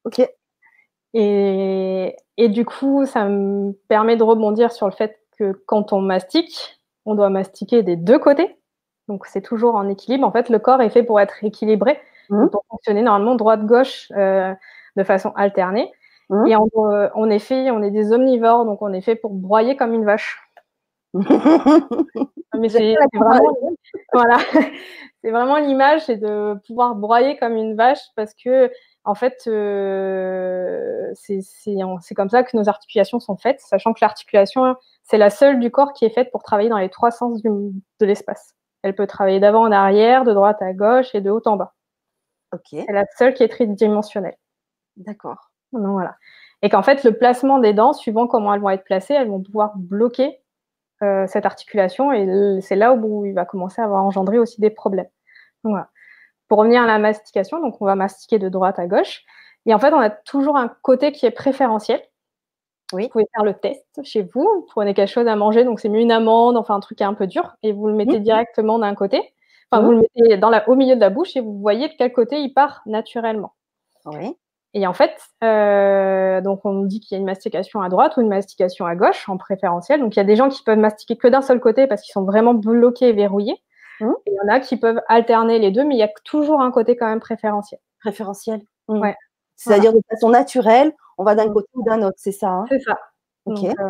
Ok. 0.03 0.21
Et, 1.15 2.17
et, 2.37 2.49
du 2.49 2.65
coup, 2.65 3.07
ça 3.07 3.25
me 3.27 3.73
permet 3.89 4.17
de 4.17 4.25
rebondir 4.25 4.73
sur 4.73 4.87
le 4.87 4.93
fait 4.93 5.19
que 5.39 5.53
quand 5.67 5.93
on 5.93 6.01
mastique, 6.01 6.81
on 7.07 7.15
doit 7.15 7.31
mastiquer 7.31 7.83
des 7.83 7.97
deux 7.97 8.19
côtés. 8.19 8.59
Donc 9.09 9.27
c'est 9.27 9.43
toujours 9.43 9.77
en 9.77 9.89
équilibre. 9.89 10.27
En 10.27 10.33
fait, 10.33 10.49
le 10.49 10.59
corps 10.59 10.81
est 10.81 10.91
fait 10.91 11.03
pour 11.03 11.21
être 11.21 11.45
équilibré, 11.45 12.01
mmh. 12.31 12.49
pour 12.49 12.65
fonctionner 12.71 13.03
normalement 13.03 13.35
droite-gauche 13.35 14.11
euh, 14.17 14.53
de 14.97 15.05
façon 15.05 15.31
alternée. 15.37 15.93
Mmh. 16.31 16.47
Et 16.47 16.57
en, 16.57 16.67
on 16.75 17.31
est 17.31 17.39
fait, 17.39 17.71
on 17.71 17.83
est 17.83 17.91
des 17.91 18.13
omnivores, 18.13 18.65
donc 18.65 18.81
on 18.83 18.93
est 18.93 19.03
fait 19.03 19.17
pour 19.17 19.33
broyer 19.35 19.77
comme 19.77 19.93
une 19.93 20.05
vache. 20.05 20.41
Mais 22.59 22.69
c'est 22.69 22.95
vraiment, 23.15 23.57
voilà, 24.13 24.39
c'est 25.23 25.31
vraiment 25.31 25.59
l'image, 25.59 26.03
c'est 26.07 26.17
de 26.17 26.55
pouvoir 26.67 26.95
broyer 26.95 27.37
comme 27.37 27.57
une 27.57 27.77
vache 27.77 28.01
parce 28.17 28.35
que 28.35 28.71
en 29.05 29.15
fait, 29.15 29.45
euh, 29.47 31.13
c'est 31.15 32.15
comme 32.15 32.31
ça 32.31 32.43
que 32.43 32.57
nos 32.57 32.69
articulations 32.69 33.21
sont 33.21 33.37
faites, 33.37 33.61
sachant 33.61 33.93
que 33.93 33.99
l'articulation, 34.01 34.77
c'est 35.03 35.19
la 35.19 35.31
seule 35.31 35.61
du 35.61 35.71
corps 35.71 35.93
qui 35.93 36.07
est 36.07 36.11
faite 36.11 36.31
pour 36.31 36.43
travailler 36.43 36.71
dans 36.71 36.79
les 36.79 36.89
trois 36.89 37.11
sens 37.11 37.43
de 37.43 37.73
l'espace. 38.01 38.55
Elle 38.83 38.95
peut 38.95 39.07
travailler 39.07 39.41
d'avant 39.41 39.63
en 39.63 39.73
arrière, 39.73 40.25
de 40.25 40.33
droite 40.33 40.61
à 40.63 40.73
gauche 40.73 41.15
et 41.15 41.21
de 41.21 41.31
haut 41.31 41.43
en 41.47 41.57
bas. 41.57 41.75
C'est 42.65 42.93
la 42.93 43.05
seule 43.19 43.35
qui 43.35 43.43
est 43.43 43.49
tridimensionnelle. 43.49 44.37
D'accord. 44.97 45.51
voilà. 45.73 46.17
Et 46.63 46.71
qu'en 46.71 46.83
fait, 46.83 47.05
le 47.05 47.13
placement 47.13 47.59
des 47.59 47.75
dents, 47.75 47.93
suivant 47.93 48.27
comment 48.27 48.55
elles 48.55 48.61
vont 48.61 48.71
être 48.71 48.85
placées, 48.85 49.15
elles 49.15 49.29
vont 49.29 49.43
pouvoir 49.43 49.73
bloquer 49.77 50.41
euh, 51.03 51.27
cette 51.27 51.45
articulation 51.45 52.13
et 52.13 52.61
c'est 52.63 52.77
là 52.77 52.95
où 52.95 53.27
il 53.27 53.35
va 53.35 53.45
commencer 53.45 53.83
à 53.83 53.85
avoir 53.85 54.05
engendré 54.05 54.39
aussi 54.39 54.61
des 54.61 54.71
problèmes. 54.71 55.09
Pour 56.49 56.59
revenir 56.59 56.83
à 56.83 56.87
la 56.87 56.99
mastication, 56.99 57.61
donc 57.61 57.81
on 57.81 57.87
va 57.87 57.95
mastiquer 57.95 58.39
de 58.39 58.49
droite 58.49 58.79
à 58.79 58.87
gauche. 58.87 59.23
Et 59.67 59.75
en 59.75 59.79
fait, 59.79 59.93
on 59.93 59.99
a 59.99 60.11
toujours 60.11 60.57
un 60.57 60.69
côté 60.83 61.13
qui 61.13 61.27
est 61.27 61.31
préférentiel. 61.31 62.03
Oui. 62.93 63.05
Vous 63.05 63.09
pouvez 63.09 63.27
faire 63.35 63.45
le 63.45 63.55
test 63.55 63.87
chez 64.05 64.23
vous. 64.23 64.43
Vous 64.43 64.67
prenez 64.69 64.95
quelque 64.95 65.11
chose 65.11 65.27
à 65.27 65.37
manger, 65.37 65.65
donc 65.65 65.81
c'est 65.81 65.89
mieux 65.89 66.01
une 66.01 66.13
amande, 66.13 66.57
enfin 66.57 66.75
un 66.75 66.81
truc 66.81 67.01
un 67.01 67.15
peu 67.15 67.27
dur, 67.27 67.57
et 67.63 67.73
vous 67.73 67.89
le 67.89 67.95
mettez 67.95 68.19
directement 68.21 68.79
d'un 68.79 68.95
côté. 68.95 69.33
Enfin, 69.71 69.83
vous 69.83 69.93
le 69.93 69.99
mettez 69.99 70.37
dans 70.37 70.51
la, 70.51 70.69
au 70.69 70.77
milieu 70.77 70.95
de 70.95 71.01
la 71.01 71.11
bouche 71.11 71.37
et 71.37 71.41
vous 71.41 71.59
voyez 71.59 71.89
de 71.89 71.95
quel 71.99 72.13
côté 72.13 72.39
il 72.39 72.53
part 72.53 72.83
naturellement. 72.87 73.55
Oui. 74.07 74.37
Et 74.75 74.87
en 74.87 74.93
fait, 74.93 75.17
euh, 75.43 76.41
donc 76.41 76.65
on 76.65 76.83
dit 76.83 77.01
qu'il 77.01 77.15
y 77.15 77.19
a 77.19 77.21
une 77.21 77.27
mastication 77.27 77.81
à 77.81 77.89
droite 77.89 78.17
ou 78.17 78.21
une 78.21 78.29
mastication 78.29 78.87
à 78.87 78.97
gauche 78.97 79.29
en 79.29 79.37
préférentiel. 79.37 80.01
Donc 80.01 80.17
il 80.17 80.19
y 80.19 80.21
a 80.21 80.25
des 80.25 80.37
gens 80.37 80.49
qui 80.49 80.63
peuvent 80.63 80.79
mastiquer 80.79 81.17
que 81.17 81.29
d'un 81.29 81.43
seul 81.43 81.61
côté 81.61 81.87
parce 81.87 82.03
qu'ils 82.03 82.13
sont 82.13 82.25
vraiment 82.25 82.55
bloqués 82.55 83.09
et 83.09 83.13
verrouillés. 83.13 83.63
Mmh. 84.01 84.13
Il 84.27 84.33
y 84.33 84.41
en 84.41 84.55
a 84.55 84.61
qui 84.61 84.77
peuvent 84.77 85.01
alterner 85.09 85.59
les 85.59 85.71
deux, 85.71 85.85
mais 85.85 85.95
il 85.95 85.99
y 85.99 86.03
a 86.03 86.13
toujours 86.25 86.61
un 86.61 86.71
côté 86.71 86.97
quand 86.97 87.07
même 87.07 87.21
préférentiel. 87.21 87.81
Préférentiel. 88.01 88.61
Mmh. 88.89 89.01
Ouais. 89.01 89.17
C'est-à-dire 89.57 89.93
de 89.93 90.01
façon 90.11 90.31
naturelle, 90.31 90.93
on 91.19 91.25
va 91.25 91.35
d'un 91.35 91.49
mmh. 91.49 91.53
côté 91.53 91.69
ou 91.75 91.85
d'un 91.85 92.03
autre, 92.03 92.17
c'est 92.19 92.33
ça 92.33 92.49
hein? 92.49 92.65
C'est 92.69 92.81
ça. 92.81 92.99
Ok. 93.47 93.65
Euh, 93.65 93.89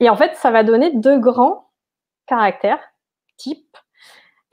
et 0.00 0.10
en 0.10 0.16
fait, 0.16 0.36
ça 0.36 0.50
va 0.50 0.62
donner 0.62 0.94
deux 0.94 1.18
grands 1.18 1.70
caractères, 2.26 2.80
types 3.36 3.76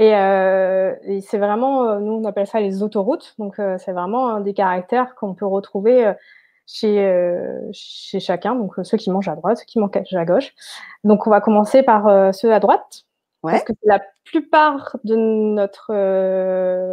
euh, 0.01 0.95
et, 1.03 1.21
c'est 1.21 1.37
vraiment, 1.37 1.87
euh, 1.87 1.99
nous 1.99 2.13
on 2.13 2.25
appelle 2.25 2.47
ça 2.47 2.59
les 2.59 2.83
autoroutes. 2.83 3.35
Donc 3.37 3.59
euh, 3.59 3.77
c'est 3.77 3.91
vraiment 3.91 4.39
des 4.39 4.53
caractères 4.53 5.15
qu'on 5.15 5.33
peut 5.33 5.45
retrouver 5.45 6.13
chez, 6.65 7.37
chez 7.73 8.19
chacun. 8.19 8.55
Donc 8.55 8.73
ceux 8.83 8.97
qui 8.97 9.11
mangent 9.11 9.27
à 9.29 9.35
droite, 9.35 9.57
ceux 9.59 9.65
qui 9.65 9.79
mangent 9.79 10.13
à 10.13 10.25
gauche. 10.25 10.53
Donc 11.03 11.27
on 11.27 11.29
va 11.29 11.41
commencer 11.41 11.83
par 11.83 12.33
ceux 12.33 12.53
à 12.53 12.59
droite. 12.59 13.05
Parce 13.51 13.63
que 13.63 13.73
la 13.83 14.01
plupart 14.23 14.97
de 15.03 15.15
notre, 15.15 15.91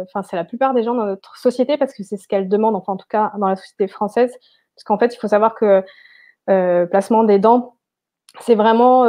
enfin 0.03 0.23
c'est 0.23 0.35
la 0.35 0.43
plupart 0.43 0.73
des 0.73 0.83
gens 0.83 0.93
dans 0.93 1.05
notre 1.05 1.37
société 1.37 1.77
parce 1.77 1.93
que 1.93 2.03
c'est 2.03 2.17
ce 2.17 2.27
qu'elle 2.27 2.49
demande, 2.49 2.75
enfin 2.75 2.93
en 2.93 2.97
tout 2.97 3.07
cas 3.09 3.31
dans 3.37 3.47
la 3.47 3.55
société 3.55 3.87
française. 3.87 4.31
Parce 4.75 4.83
qu'en 4.83 4.97
fait 4.97 5.15
il 5.15 5.17
faut 5.17 5.29
savoir 5.29 5.55
que 5.55 5.83
placement 6.87 7.23
des 7.23 7.39
dents, 7.39 7.77
c'est 8.41 8.55
vraiment 8.55 9.05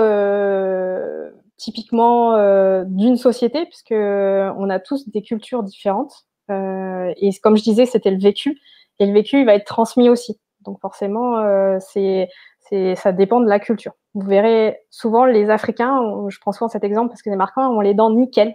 typiquement 1.63 2.35
euh, 2.35 2.85
d'une 2.87 3.17
société, 3.17 3.67
puisque 3.67 3.93
euh, 3.93 4.53
on 4.59 4.69
a 4.69 4.81
tous 4.81 5.09
des 5.09 5.23
cultures 5.23 5.63
différentes. 5.63 6.27
Euh, 6.51 7.13
et 7.17 7.31
comme 7.41 7.57
je 7.57 7.63
disais, 7.63 7.87
c'était 7.87 8.11
le 8.11 8.19
vécu. 8.19 8.61
Et 8.99 9.07
le 9.07 9.13
vécu, 9.13 9.39
il 9.39 9.47
va 9.47 9.55
être 9.55 9.67
transmis 9.67 10.09
aussi. 10.09 10.41
Donc 10.63 10.81
forcément, 10.81 11.43
c'est, 11.81 12.29
c'est, 12.73 12.95
ça 12.95 13.13
dépend 13.13 13.41
de 13.41 13.49
la 13.49 13.61
culture. 13.61 13.93
Vous 14.15 14.27
verrez 14.27 14.81
souvent 14.91 15.27
les 15.27 15.51
Africains, 15.51 16.01
je 16.29 16.39
prends 16.41 16.53
souvent 16.53 16.69
cet 16.69 16.85
exemple 16.85 17.09
parce 17.09 17.23
que 17.23 17.31
c'est 17.31 17.37
marquant, 17.37 17.71
ont 17.71 17.81
les 17.81 17.95
dents 17.95 18.11
nickel, 18.11 18.55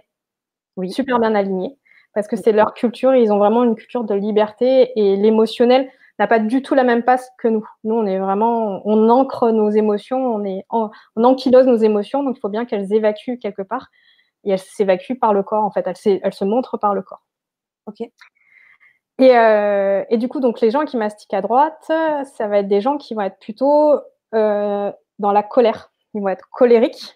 oui. 0.76 0.90
super 0.90 1.20
bien 1.20 1.34
alignées, 1.34 1.78
parce 2.14 2.26
que 2.26 2.36
c'est 2.36 2.52
leur 2.52 2.74
culture 2.74 3.12
et 3.12 3.22
ils 3.22 3.32
ont 3.32 3.38
vraiment 3.38 3.64
une 3.64 3.76
culture 3.76 4.04
de 4.04 4.14
liberté 4.14 4.92
et 4.96 5.16
l'émotionnel 5.16 5.88
n'a 6.18 6.26
pas 6.26 6.40
du 6.40 6.62
tout 6.62 6.74
la 6.74 6.82
même 6.82 7.04
passe 7.04 7.30
que 7.38 7.46
nous. 7.46 7.64
Nous, 7.84 7.94
on 7.94 8.06
est 8.06 8.18
vraiment, 8.18 8.82
on 8.84 9.08
ancre 9.08 9.50
nos 9.50 9.70
émotions, 9.70 10.34
on, 10.34 10.44
est, 10.44 10.64
on 10.70 10.90
ankylose 11.16 11.66
nos 11.66 11.76
émotions, 11.76 12.24
donc 12.24 12.36
il 12.36 12.40
faut 12.40 12.48
bien 12.48 12.64
qu'elles 12.64 12.92
évacuent 12.92 13.38
quelque 13.38 13.62
part. 13.62 13.88
Et 14.44 14.50
elles 14.50 14.58
s'évacuent 14.58 15.18
par 15.18 15.32
le 15.32 15.42
corps, 15.42 15.64
en 15.64 15.70
fait. 15.70 15.86
Elles, 15.86 16.20
elles 16.22 16.32
se 16.32 16.44
montrent 16.44 16.76
par 16.76 16.94
le 16.94 17.02
corps. 17.02 17.22
Ok. 17.86 17.98
Et, 19.18 19.36
euh, 19.36 20.04
et, 20.10 20.16
du 20.16 20.28
coup, 20.28 20.40
donc 20.40 20.60
les 20.60 20.70
gens 20.70 20.84
qui 20.84 20.96
mastiquent 20.96 21.34
à 21.34 21.42
droite, 21.42 21.76
ça 21.86 22.46
va 22.46 22.58
être 22.58 22.68
des 22.68 22.80
gens 22.80 22.98
qui 22.98 23.14
vont 23.14 23.22
être 23.22 23.38
plutôt 23.38 23.94
euh, 24.34 24.92
dans 25.18 25.32
la 25.32 25.42
colère. 25.42 25.92
Ils 26.14 26.22
vont 26.22 26.28
être 26.28 26.48
colériques. 26.50 27.14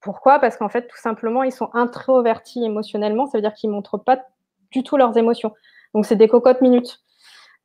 Pourquoi? 0.00 0.38
Parce 0.38 0.56
qu'en 0.56 0.68
fait, 0.68 0.86
tout 0.86 0.96
simplement, 0.96 1.42
ils 1.42 1.52
sont 1.52 1.70
introvertis 1.72 2.64
émotionnellement. 2.64 3.26
Ça 3.26 3.38
veut 3.38 3.42
dire 3.42 3.54
qu'ils 3.54 3.70
ne 3.70 3.74
montrent 3.74 3.98
pas 3.98 4.20
du 4.70 4.82
tout 4.84 4.96
leurs 4.96 5.16
émotions. 5.16 5.52
Donc, 5.94 6.06
c'est 6.06 6.16
des 6.16 6.28
cocottes 6.28 6.60
minutes. 6.60 7.02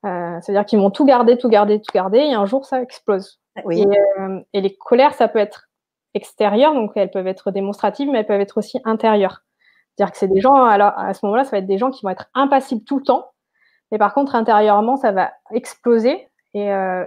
Euh, 0.06 0.38
c'est-à-dire 0.42 0.66
qu'ils 0.66 0.80
vont 0.80 0.92
tout 0.92 1.06
garder, 1.06 1.38
tout 1.38 1.48
garder, 1.48 1.80
tout 1.80 1.92
garder, 1.94 2.20
et 2.20 2.34
un 2.34 2.46
jour 2.46 2.66
ça 2.66 2.82
explose. 2.82 3.40
Oui. 3.64 3.86
Euh, 4.20 4.40
et, 4.52 4.60
les 4.60 4.76
colères, 4.76 5.14
ça 5.14 5.28
peut 5.28 5.40
être 5.40 5.70
extérieures, 6.14 6.74
donc 6.74 6.92
elles 6.96 7.10
peuvent 7.10 7.28
être 7.28 7.52
démonstratives, 7.52 8.10
mais 8.10 8.20
elles 8.20 8.28
peuvent 8.28 8.42
être 8.42 8.58
aussi 8.58 8.80
intérieures. 8.84 9.44
C'est-à-dire 9.96 10.12
que 10.12 10.18
c'est 10.18 10.28
des 10.28 10.42
gens, 10.42 10.56
alors 10.56 10.92
à 10.98 11.14
ce 11.14 11.26
moment-là, 11.26 11.46
ça 11.46 11.52
va 11.52 11.58
être 11.60 11.68
des 11.68 11.78
gens 11.78 11.90
qui 11.90 12.02
vont 12.04 12.10
être 12.10 12.26
impassibles 12.34 12.84
tout 12.84 12.98
le 12.98 13.04
temps, 13.04 13.32
mais 13.92 13.98
par 13.98 14.14
contre, 14.14 14.36
intérieurement, 14.36 14.98
ça 14.98 15.12
va 15.12 15.34
exploser 15.52 16.28
et, 16.54 16.72
euh, 16.72 17.06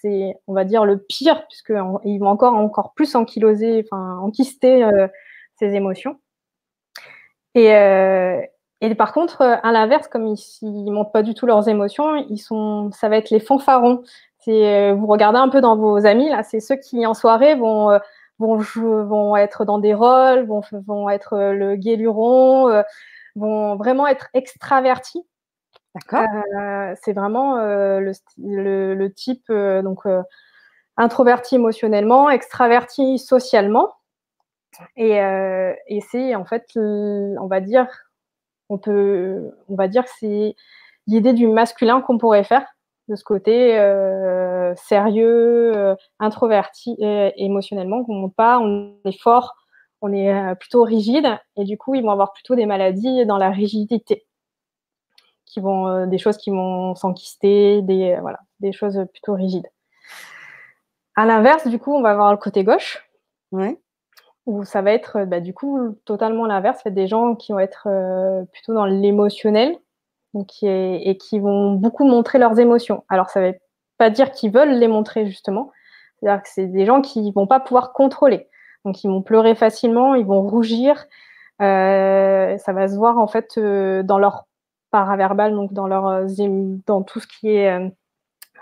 c'est, 0.00 0.34
on 0.46 0.54
va 0.54 0.64
dire, 0.64 0.84
le 0.84 0.98
pire, 0.98 1.46
puisqu'ils 1.48 2.18
vont 2.18 2.26
encore, 2.26 2.54
encore 2.54 2.92
plus 2.94 3.14
enfin, 3.14 4.18
enquister 4.18 4.84
euh, 4.84 5.08
émotions. 5.60 6.18
Et, 7.54 7.74
euh, 7.74 8.40
et 8.80 8.94
par 8.94 9.12
contre, 9.12 9.42
à 9.42 9.72
l'inverse, 9.72 10.06
comme 10.08 10.26
ils 10.26 10.84
ne 10.84 10.92
montrent 10.92 11.12
pas 11.12 11.22
du 11.22 11.34
tout 11.34 11.46
leurs 11.46 11.68
émotions, 11.68 12.14
ils 12.28 12.38
sont, 12.38 12.90
ça 12.92 13.08
va 13.08 13.16
être 13.16 13.30
les 13.30 13.40
fanfarons. 13.40 14.02
Vous 14.46 15.06
regardez 15.06 15.38
un 15.38 15.48
peu 15.48 15.60
dans 15.60 15.76
vos 15.76 16.06
amis, 16.06 16.28
là, 16.28 16.44
c'est 16.44 16.60
ceux 16.60 16.76
qui 16.76 17.04
en 17.04 17.14
soirée 17.14 17.56
vont, 17.56 17.98
vont, 18.38 18.58
vont 18.58 19.36
être 19.36 19.64
dans 19.64 19.78
des 19.78 19.94
rôles, 19.94 20.46
vont, 20.46 20.60
vont 20.86 21.10
être 21.10 21.36
le 21.36 21.74
guéluron, 21.74 22.84
vont 23.34 23.74
vraiment 23.76 24.06
être 24.06 24.28
extravertis 24.34 25.24
Euh, 26.14 26.94
c'est 27.02 27.12
vraiment 27.12 27.58
euh, 27.58 28.12
le, 28.38 29.08
type 29.08 29.44
euh, 29.50 29.82
donc 29.82 30.02
introverti 30.96 31.56
émotionnellement, 31.56 32.30
extraverti 32.30 33.18
socialement. 33.18 33.94
Et, 34.96 35.18
c'est 36.10 36.34
en 36.34 36.44
fait, 36.44 36.70
on 36.76 37.46
va 37.48 37.60
dire, 37.60 37.86
on 38.68 38.78
peut, 38.78 39.52
va 39.68 39.88
dire 39.88 40.04
que 40.04 40.10
c'est 40.18 40.54
l'idée 41.06 41.32
du 41.32 41.48
masculin 41.48 42.00
qu'on 42.00 42.18
pourrait 42.18 42.44
faire 42.44 42.66
de 43.08 43.14
ce 43.14 43.24
côté 43.24 43.72
sérieux, 44.76 45.96
introverti 46.18 46.96
émotionnellement, 47.36 48.04
qu'on 48.04 48.14
monte 48.14 48.34
pas, 48.34 48.58
on 48.58 48.96
est 49.04 49.18
fort, 49.18 49.54
on 50.02 50.12
est 50.12 50.54
plutôt 50.56 50.82
rigide, 50.82 51.38
et 51.56 51.64
du 51.64 51.78
coup, 51.78 51.94
ils 51.94 52.02
vont 52.02 52.10
avoir 52.10 52.32
plutôt 52.32 52.54
des 52.54 52.66
maladies 52.66 53.24
dans 53.24 53.38
la 53.38 53.50
rigidité 53.50 54.26
qui 55.56 55.60
vont, 55.62 55.88
euh, 55.88 56.06
des 56.06 56.18
choses 56.18 56.36
qui 56.36 56.50
vont 56.50 56.94
s'enquister, 56.94 57.80
des, 57.80 58.12
euh, 58.12 58.20
voilà, 58.20 58.40
des 58.60 58.72
choses 58.72 59.06
plutôt 59.10 59.32
rigides. 59.32 59.66
À 61.14 61.24
l'inverse, 61.24 61.66
du 61.66 61.78
coup, 61.78 61.94
on 61.94 62.02
va 62.02 62.10
avoir 62.10 62.30
le 62.30 62.36
côté 62.36 62.62
gauche. 62.62 63.08
Où 64.44 64.64
ça 64.64 64.82
va 64.82 64.92
être, 64.92 65.24
bah, 65.24 65.40
du 65.40 65.54
coup, 65.54 65.96
totalement 66.04 66.44
l'inverse. 66.44 66.82
Des 66.84 67.06
gens 67.06 67.34
qui 67.34 67.52
vont 67.52 67.58
être 67.58 67.88
euh, 67.90 68.44
plutôt 68.52 68.74
dans 68.74 68.84
l'émotionnel 68.84 69.76
donc, 70.34 70.62
et, 70.62 71.16
qui 71.18 71.38
vont 71.38 71.72
beaucoup 71.72 72.04
montrer 72.04 72.38
leurs 72.38 72.60
émotions. 72.60 73.02
Alors, 73.08 73.30
ça 73.30 73.40
ne 73.40 73.46
veut 73.46 73.58
pas 73.96 74.10
dire 74.10 74.32
qu'ils 74.32 74.52
veulent 74.52 74.74
les 74.74 74.88
montrer, 74.88 75.26
justement. 75.26 75.72
C'est-à-dire 76.20 76.42
que 76.42 76.50
c'est 76.50 76.66
des 76.66 76.84
gens 76.84 77.00
qui 77.00 77.22
ne 77.22 77.32
vont 77.32 77.46
pas 77.46 77.60
pouvoir 77.60 77.94
contrôler. 77.94 78.46
Donc, 78.84 79.02
ils 79.02 79.08
vont 79.08 79.22
pleurer 79.22 79.54
facilement, 79.54 80.14
ils 80.14 80.26
vont 80.26 80.42
rougir. 80.42 81.06
ça 81.58 82.72
va 82.72 82.88
se 82.88 82.96
voir, 82.96 83.16
en 83.16 83.26
fait, 83.26 83.58
dans 83.58 84.18
leur 84.18 84.44
paraverbal, 84.96 85.52
donc 85.52 85.74
dans, 85.74 85.86
leur, 85.86 86.06
euh, 86.06 86.26
dans 86.86 87.02
tout 87.02 87.20
ce 87.20 87.26
qui 87.26 87.50
est 87.50 87.70
euh, 87.70 87.88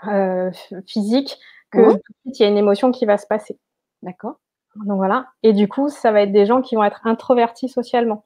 euh, 0.07 0.51
physique, 0.85 1.39
que 1.71 1.79
tout 1.79 1.95
de 1.95 2.17
suite, 2.25 2.39
il 2.39 2.43
y 2.43 2.45
a 2.45 2.49
une 2.49 2.57
émotion 2.57 2.91
qui 2.91 3.05
va 3.05 3.17
se 3.17 3.25
passer. 3.25 3.57
D'accord. 4.01 4.35
Donc 4.75 4.97
voilà. 4.97 5.27
Et 5.43 5.53
du 5.53 5.69
coup, 5.69 5.87
ça 5.87 6.11
va 6.11 6.21
être 6.23 6.33
des 6.33 6.45
gens 6.45 6.61
qui 6.61 6.75
vont 6.75 6.83
être 6.83 6.99
introvertis 7.05 7.69
socialement. 7.69 8.25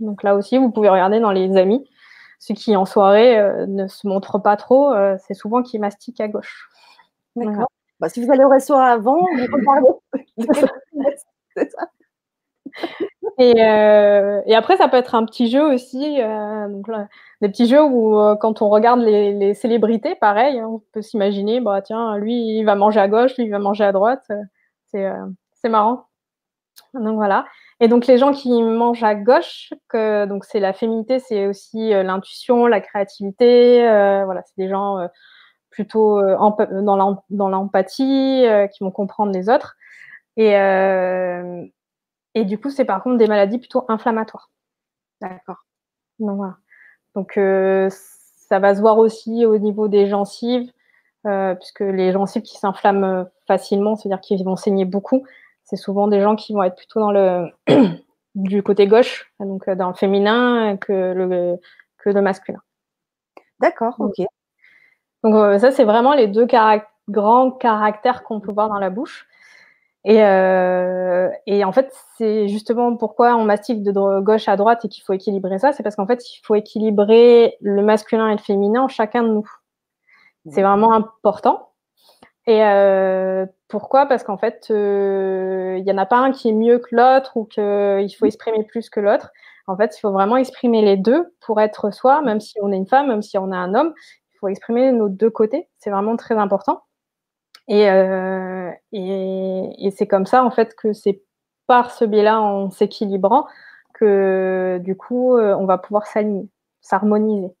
Donc 0.00 0.22
là 0.22 0.34
aussi, 0.34 0.56
vous 0.56 0.70
pouvez 0.70 0.88
regarder 0.88 1.20
dans 1.20 1.32
les 1.32 1.54
amis. 1.58 1.86
Ceux 2.38 2.54
qui 2.54 2.74
en 2.76 2.86
soirée 2.86 3.66
ne 3.66 3.86
se 3.86 4.08
montrent 4.08 4.38
pas 4.38 4.56
trop, 4.56 4.92
c'est 5.18 5.34
souvent 5.34 5.62
qui 5.62 5.78
mastiquent 5.78 6.20
à 6.20 6.28
gauche. 6.28 6.68
D'accord. 7.36 7.68
Bah, 8.00 8.08
si 8.08 8.24
vous 8.24 8.32
allez 8.32 8.44
au 8.44 8.48
restaurant 8.48 8.80
avant, 8.80 9.20
vous 9.20 10.00
C'est 11.56 11.70
ça. 11.70 11.88
Euh, 13.40 14.42
et, 14.46 14.54
après, 14.54 14.76
ça 14.76 14.88
peut 14.88 14.96
être 14.96 15.14
un 15.14 15.24
petit 15.24 15.48
jeu 15.50 15.62
aussi. 15.62 16.20
Euh, 16.20 16.68
donc 16.68 16.86
des 17.40 17.48
petits 17.48 17.66
jeux 17.66 17.82
où, 17.82 18.18
euh, 18.18 18.36
quand 18.36 18.62
on 18.62 18.68
regarde 18.68 19.00
les, 19.00 19.54
célébrités, 19.54 20.14
pareil, 20.14 20.58
hein, 20.58 20.68
on 20.68 20.82
peut 20.92 21.02
s'imaginer, 21.02 21.60
bah, 21.60 21.82
tiens, 21.82 22.16
lui, 22.16 22.58
il 22.58 22.64
va 22.64 22.74
manger 22.74 23.00
à 23.00 23.08
gauche, 23.08 23.36
lui, 23.36 23.44
il 23.44 23.50
va 23.50 23.58
manger 23.58 23.84
à 23.84 23.92
droite. 23.92 24.30
C'est 24.86 25.68
marrant. 25.68 26.06
Donc 26.94 27.16
voilà. 27.16 27.46
Et 27.80 27.88
donc 27.88 28.06
les 28.06 28.18
gens 28.18 28.32
qui 28.32 28.62
mangent 28.62 29.02
à 29.02 29.14
gauche, 29.14 29.72
que, 29.88 30.26
donc 30.26 30.44
c'est 30.44 30.60
la 30.60 30.72
féminité, 30.72 31.18
c'est 31.18 31.46
aussi 31.46 31.90
l'intuition, 31.90 32.66
la 32.66 32.80
créativité. 32.80 33.80
voilà, 34.24 34.42
c'est 34.44 34.62
des 34.62 34.68
gens 34.68 34.98
plutôt 35.70 36.20
dans 36.20 37.48
l'empathie, 37.48 38.46
qui 38.72 38.84
vont 38.84 38.90
comprendre 38.92 39.32
les 39.32 39.48
autres. 39.48 39.76
Et, 40.36 40.54
et 42.34 42.44
du 42.44 42.58
coup, 42.58 42.70
c'est 42.70 42.84
par 42.84 43.02
contre 43.02 43.18
des 43.18 43.26
maladies 43.26 43.58
plutôt 43.58 43.84
inflammatoires. 43.88 44.50
D'accord. 45.20 45.64
Donc, 46.18 46.36
voilà. 46.36 46.56
Donc 47.14 47.36
euh, 47.36 47.88
ça 47.90 48.58
va 48.58 48.74
se 48.74 48.80
voir 48.80 48.98
aussi 48.98 49.46
au 49.46 49.58
niveau 49.58 49.88
des 49.88 50.06
gencives, 50.06 50.70
euh, 51.26 51.54
puisque 51.54 51.80
les 51.80 52.12
gencives 52.12 52.42
qui 52.42 52.58
s'inflamment 52.58 53.04
euh, 53.04 53.24
facilement, 53.46 53.96
c'est-à-dire 53.96 54.20
qu'ils 54.20 54.44
vont 54.44 54.56
saigner 54.56 54.84
beaucoup, 54.84 55.24
c'est 55.62 55.76
souvent 55.76 56.08
des 56.08 56.20
gens 56.20 56.36
qui 56.36 56.52
vont 56.52 56.62
être 56.62 56.76
plutôt 56.76 57.00
dans 57.00 57.12
le 57.12 57.46
du 58.34 58.62
côté 58.62 58.86
gauche, 58.86 59.32
donc 59.38 59.70
dans 59.70 59.88
le 59.88 59.94
féminin 59.94 60.76
que 60.76 60.92
le, 60.92 61.56
que 61.98 62.10
le 62.10 62.20
masculin. 62.20 62.60
D'accord, 63.60 63.94
ok. 63.98 64.26
Donc 65.22 65.60
ça, 65.60 65.70
c'est 65.70 65.84
vraiment 65.84 66.14
les 66.14 66.26
deux 66.26 66.46
grands 67.08 67.50
caractères 67.52 68.24
qu'on 68.24 68.40
peut 68.40 68.52
voir 68.52 68.68
dans 68.68 68.78
la 68.78 68.90
bouche. 68.90 69.26
Et, 70.04 70.22
euh, 70.22 71.30
et, 71.46 71.64
en 71.64 71.72
fait, 71.72 71.92
c'est 72.18 72.48
justement 72.48 72.94
pourquoi 72.96 73.36
on 73.36 73.44
mastique 73.44 73.82
de 73.82 74.20
gauche 74.20 74.48
à 74.48 74.56
droite 74.56 74.84
et 74.84 74.88
qu'il 74.88 75.02
faut 75.02 75.14
équilibrer 75.14 75.58
ça. 75.58 75.72
C'est 75.72 75.82
parce 75.82 75.96
qu'en 75.96 76.06
fait, 76.06 76.22
il 76.30 76.40
faut 76.44 76.54
équilibrer 76.54 77.56
le 77.60 77.82
masculin 77.82 78.28
et 78.28 78.32
le 78.32 78.38
féminin 78.38 78.82
en 78.82 78.88
chacun 78.88 79.22
de 79.22 79.28
nous. 79.28 79.48
C'est 80.50 80.62
vraiment 80.62 80.92
important. 80.92 81.70
Et 82.46 82.62
euh, 82.62 83.46
pourquoi? 83.68 84.06
Parce 84.06 84.22
qu'en 84.22 84.36
fait, 84.36 84.66
euh, 84.70 85.76
il 85.78 85.84
n'y 85.84 85.92
en 85.92 85.98
a 85.98 86.04
pas 86.06 86.18
un 86.18 86.32
qui 86.32 86.50
est 86.50 86.52
mieux 86.52 86.78
que 86.78 86.94
l'autre 86.94 87.36
ou 87.36 87.44
qu'il 87.46 88.14
faut 88.18 88.26
exprimer 88.26 88.64
plus 88.64 88.90
que 88.90 89.00
l'autre. 89.00 89.30
En 89.66 89.76
fait, 89.76 89.96
il 89.96 90.00
faut 90.00 90.12
vraiment 90.12 90.36
exprimer 90.36 90.82
les 90.82 90.98
deux 90.98 91.34
pour 91.40 91.60
être 91.60 91.90
soi, 91.90 92.20
même 92.20 92.40
si 92.40 92.58
on 92.60 92.70
est 92.70 92.76
une 92.76 92.86
femme, 92.86 93.08
même 93.08 93.22
si 93.22 93.38
on 93.38 93.50
est 93.50 93.56
un 93.56 93.74
homme. 93.74 93.94
Il 94.34 94.38
faut 94.38 94.48
exprimer 94.48 94.92
nos 94.92 95.08
deux 95.08 95.30
côtés. 95.30 95.68
C'est 95.78 95.90
vraiment 95.90 96.16
très 96.16 96.34
important. 96.36 96.82
Euh, 97.70 98.70
et, 98.92 99.86
et, 99.86 99.90
c'est 99.90 100.06
comme 100.06 100.26
ça, 100.26 100.44
en 100.44 100.50
fait, 100.50 100.74
que 100.74 100.92
c'est 100.92 101.22
par 101.66 101.90
ce 101.90 102.04
biais-là, 102.04 102.40
en 102.40 102.70
s'équilibrant, 102.70 103.46
que 103.94 104.78
du 104.82 104.96
coup, 104.96 105.36
euh, 105.36 105.54
on 105.56 105.66
va 105.66 105.78
pouvoir 105.78 106.06
s'aligner, 106.06 106.48
s'harmoniser. 106.82 107.54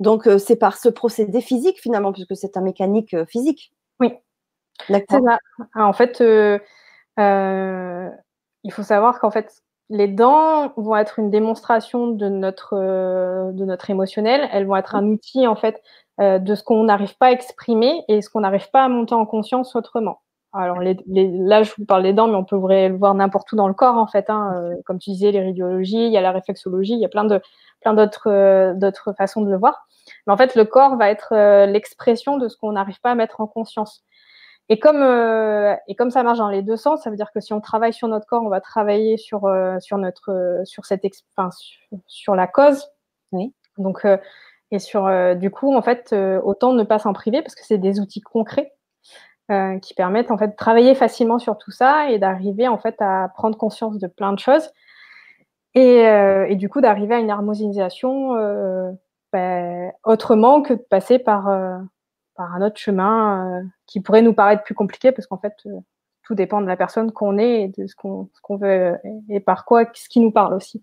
Donc, 0.00 0.28
euh, 0.28 0.38
c'est 0.38 0.56
par 0.56 0.76
ce 0.76 0.88
procédé 0.88 1.40
physique, 1.40 1.80
finalement, 1.80 2.12
puisque 2.12 2.36
c'est 2.36 2.56
un 2.56 2.60
mécanique 2.60 3.16
physique. 3.26 3.72
Oui. 4.00 4.14
D'accord. 4.88 5.22
En 5.74 5.92
fait, 5.92 6.20
il 6.20 6.60
faut 8.72 8.82
savoir 8.82 9.18
qu'en 9.18 9.32
fait, 9.32 9.62
les 9.90 10.06
dents 10.06 10.72
vont 10.76 10.94
être 10.94 11.18
une 11.18 11.30
démonstration 11.30 12.08
de 12.08 12.28
notre, 12.28 12.76
de 13.52 13.64
notre 13.64 13.90
émotionnel. 13.90 14.48
Elles 14.52 14.66
vont 14.66 14.76
être 14.76 14.94
un 14.94 15.04
outil, 15.06 15.48
en 15.48 15.56
fait, 15.56 15.82
euh, 16.20 16.40
de 16.40 16.56
ce 16.56 16.64
qu'on 16.64 16.82
n'arrive 16.82 17.16
pas 17.16 17.26
à 17.26 17.30
exprimer 17.30 18.04
et 18.08 18.22
ce 18.22 18.28
qu'on 18.28 18.40
n'arrive 18.40 18.68
pas 18.72 18.82
à 18.82 18.88
monter 18.88 19.14
en 19.14 19.24
conscience 19.24 19.76
autrement. 19.76 20.20
Alors 20.52 20.80
les, 20.80 20.96
là, 21.06 21.62
je 21.62 21.72
vous 21.78 21.84
parle 21.84 22.02
des 22.02 22.12
dents, 22.12 22.26
mais 22.26 22.34
on 22.34 22.44
peut 22.44 22.56
le 22.56 22.96
voir 22.96 23.14
n'importe 23.14 23.52
où 23.52 23.56
dans 23.56 23.68
le 23.68 23.74
corps, 23.74 23.96
en 23.96 24.08
fait. 24.08 24.28
Hein. 24.28 24.52
Euh, 24.56 24.74
comme 24.84 24.98
tu 24.98 25.10
disais, 25.10 25.30
l'iridiologie, 25.30 26.06
il 26.06 26.10
y 26.10 26.16
a 26.16 26.20
la 26.20 26.32
réflexologie, 26.32 26.94
il 26.94 26.98
y 26.98 27.04
a 27.04 27.08
plein 27.08 27.24
de 27.24 27.40
plein 27.82 27.94
d'autres 27.94 28.28
euh, 28.30 28.74
d'autres 28.74 29.12
façons 29.12 29.42
de 29.42 29.50
le 29.50 29.56
voir. 29.58 29.86
Mais 30.26 30.32
en 30.32 30.36
fait, 30.36 30.56
le 30.56 30.64
corps 30.64 30.96
va 30.96 31.08
être 31.08 31.34
l'expression 31.66 32.38
de 32.38 32.48
ce 32.48 32.56
qu'on 32.56 32.72
n'arrive 32.72 33.00
pas 33.00 33.12
à 33.12 33.14
mettre 33.14 33.40
en 33.40 33.46
conscience. 33.46 34.02
Et 34.70 34.80
comme 34.80 35.02
et 35.86 35.94
comme 35.94 36.10
ça 36.10 36.22
marche 36.24 36.38
dans 36.38 36.48
les 36.48 36.62
deux 36.62 36.76
sens, 36.76 37.02
ça 37.02 37.10
veut 37.10 37.16
dire 37.16 37.30
que 37.32 37.40
si 37.40 37.52
on 37.52 37.60
travaille 37.60 37.92
sur 37.92 38.08
notre 38.08 38.26
corps, 38.26 38.42
on 38.42 38.48
va 38.48 38.60
travailler 38.60 39.18
sur 39.18 39.42
sur 39.80 39.98
notre 39.98 40.62
sur 40.64 40.84
cette 40.86 41.04
enfin, 41.36 41.50
sur, 41.52 41.98
sur, 42.06 42.34
la 42.34 42.46
cause. 42.48 42.88
Oui. 43.32 43.54
Donc 43.76 44.04
et 44.70 44.78
sur, 44.78 45.06
euh, 45.06 45.34
du 45.34 45.50
coup, 45.50 45.74
en 45.74 45.82
fait, 45.82 46.10
euh, 46.12 46.40
autant 46.42 46.72
ne 46.72 46.84
pas 46.84 46.98
s'en 46.98 47.12
priver 47.12 47.42
parce 47.42 47.54
que 47.54 47.64
c'est 47.64 47.78
des 47.78 48.00
outils 48.00 48.20
concrets 48.20 48.74
euh, 49.50 49.78
qui 49.78 49.94
permettent 49.94 50.30
en 50.30 50.36
fait 50.36 50.48
de 50.48 50.56
travailler 50.56 50.94
facilement 50.94 51.38
sur 51.38 51.56
tout 51.56 51.70
ça 51.70 52.10
et 52.10 52.18
d'arriver 52.18 52.68
en 52.68 52.78
fait 52.78 52.96
à 53.00 53.30
prendre 53.34 53.56
conscience 53.56 53.98
de 53.98 54.06
plein 54.06 54.32
de 54.32 54.38
choses 54.38 54.70
et, 55.74 56.00
et 56.48 56.56
du 56.56 56.68
coup 56.68 56.80
d'arriver 56.80 57.14
à 57.14 57.18
une 57.18 57.30
harmonisation 57.30 58.34
ben, 59.32 59.92
autrement 60.04 60.60
que 60.60 60.74
de 60.74 60.84
passer 60.90 61.18
par, 61.18 61.44
par 62.34 62.54
un 62.54 62.62
autre 62.62 62.78
chemin 62.78 63.62
qui 63.86 64.00
pourrait 64.00 64.22
nous 64.22 64.34
paraître 64.34 64.64
plus 64.64 64.74
compliqué 64.74 65.12
parce 65.12 65.26
qu'en 65.26 65.38
fait 65.38 65.54
tout 66.24 66.34
dépend 66.34 66.60
de 66.60 66.66
la 66.66 66.76
personne 66.76 67.12
qu'on 67.12 67.38
est 67.38 67.62
et 67.62 67.68
de 67.68 67.86
ce 67.86 67.94
qu'on 67.94 68.28
qu'on 68.42 68.56
veut 68.56 68.98
et 69.30 69.40
par 69.40 69.64
quoi, 69.64 69.84
ce 69.94 70.08
qui 70.08 70.20
nous 70.20 70.32
parle 70.32 70.54
aussi. 70.54 70.82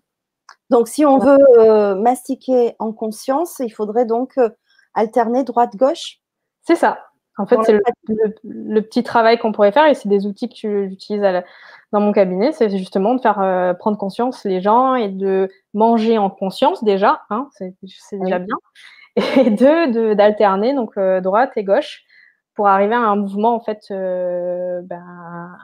Donc, 0.70 0.88
si 0.88 1.04
on 1.04 1.18
veut 1.18 1.38
euh, 1.58 1.94
mastiquer 1.94 2.74
en 2.78 2.92
conscience, 2.92 3.60
il 3.60 3.70
faudrait 3.70 4.06
donc 4.06 4.36
euh, 4.38 4.50
alterner 4.94 5.44
droite-gauche. 5.44 6.18
C'est 6.62 6.76
ça. 6.76 6.98
En 7.38 7.46
fait, 7.46 7.58
c'est 7.64 7.78
le, 8.44 8.80
petit 8.80 9.02
travail 9.02 9.38
qu'on 9.38 9.52
pourrait 9.52 9.72
faire 9.72 9.86
et 9.86 9.94
c'est 9.94 10.08
des 10.08 10.26
outils 10.26 10.48
que 10.48 10.88
j'utilise 10.88 11.22
dans 11.92 12.00
mon 12.00 12.12
cabinet, 12.12 12.52
c'est 12.52 12.70
justement 12.70 13.14
de 13.14 13.20
faire 13.20 13.40
euh, 13.40 13.74
prendre 13.74 13.98
conscience 13.98 14.44
les 14.44 14.60
gens 14.62 14.94
et 14.94 15.08
de 15.08 15.48
manger 15.74 16.16
en 16.16 16.30
conscience 16.30 16.82
déjà, 16.82 17.22
hein, 17.28 17.48
c'est 17.52 17.74
déjà 18.12 18.38
bien, 18.38 18.56
et 19.36 19.50
deux, 19.50 20.14
d'alterner 20.14 20.74
donc 20.74 20.96
euh, 20.96 21.20
droite 21.20 21.52
et 21.56 21.64
gauche 21.64 22.04
pour 22.54 22.68
arriver 22.68 22.94
à 22.94 23.00
un 23.00 23.16
mouvement 23.16 23.54
en 23.54 23.60
fait, 23.60 23.82
euh, 23.90 24.80
ben, 24.84 25.04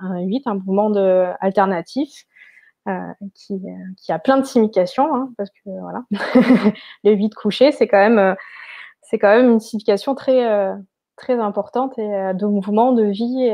un 0.02 0.20
8, 0.20 0.42
un 0.46 0.54
mouvement 0.54 0.90
de, 0.90 1.26
alternatif 1.40 2.26
qui, 3.34 3.62
qui, 3.96 4.12
a 4.12 4.18
plein 4.18 4.38
de 4.38 4.44
significations, 4.44 5.14
hein, 5.14 5.32
parce 5.36 5.50
que 5.50 5.70
voilà, 5.80 6.04
le 7.04 7.12
8 7.12 7.34
couché, 7.34 7.72
c'est 7.72 7.86
quand 7.86 7.98
même 7.98 8.36
c'est 9.02 9.18
quand 9.18 9.28
même 9.28 9.50
une 9.50 9.60
signification 9.60 10.14
très 10.14 10.74
très 11.16 11.38
importante 11.38 11.98
et 11.98 12.14
euh, 12.14 12.32
de 12.32 12.46
mouvement, 12.46 12.92
de 12.92 13.04
vie 13.04 13.44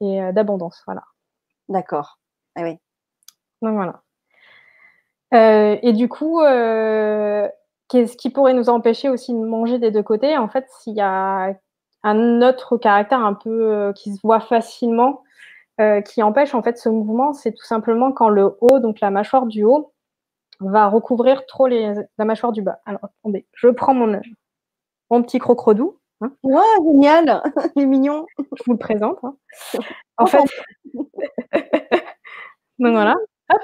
et, 0.00 0.20
euh, 0.20 0.32
d'abondance. 0.32 0.82
Voilà. 0.86 1.02
D'accord. 1.68 2.18
Ah 2.56 2.62
oui. 2.62 2.76
Donc 3.62 3.74
voilà. 3.74 4.02
Euh, 5.34 5.78
et 5.82 5.92
du 5.92 6.08
coup, 6.08 6.40
qu'est-ce 7.88 8.16
qui 8.16 8.30
pourrait 8.30 8.54
nous 8.54 8.68
empêcher 8.68 9.08
aussi 9.08 9.32
de 9.32 9.38
manger 9.38 9.78
des 9.78 9.90
deux 9.90 10.02
côtés? 10.02 10.36
En 10.36 10.48
fait, 10.48 10.66
s'il 10.80 10.94
y 10.94 11.00
a 11.00 11.54
un 12.02 12.42
autre 12.42 12.76
caractère 12.76 13.20
un 13.20 13.34
peu 13.34 13.92
qui 13.96 14.14
se 14.14 14.20
voit 14.22 14.40
facilement, 14.40 15.22
qui 16.04 16.22
empêche 16.22 16.54
en 16.54 16.62
fait 16.62 16.78
ce 16.78 16.88
mouvement, 16.88 17.32
c'est 17.32 17.52
tout 17.52 17.64
simplement 17.64 18.12
quand 18.12 18.28
le 18.28 18.56
haut, 18.60 18.78
donc 18.78 19.00
la 19.00 19.10
mâchoire 19.10 19.46
du 19.46 19.64
haut, 19.64 19.92
va 20.60 20.88
recouvrir 20.88 21.46
trop 21.46 21.66
les, 21.66 21.94
la 22.18 22.24
mâchoire 22.24 22.52
du 22.52 22.62
bas. 22.62 22.80
Alors 22.86 23.00
attendez, 23.04 23.46
je 23.54 23.68
prends 23.68 23.94
mon, 23.94 24.20
mon 25.10 25.22
petit 25.22 25.38
crocrodou. 25.38 25.98
Hein 26.20 26.32
génial, 26.84 27.42
il 27.76 27.82
est 27.82 27.86
mignon. 27.86 28.26
Je 28.38 28.62
vous 28.66 28.72
le 28.72 28.78
présente. 28.78 29.18
Hein. 29.22 29.36
En 30.18 30.26
fait, 30.26 30.44
donc 30.94 32.92
voilà, 32.92 33.16
hop. 33.50 33.62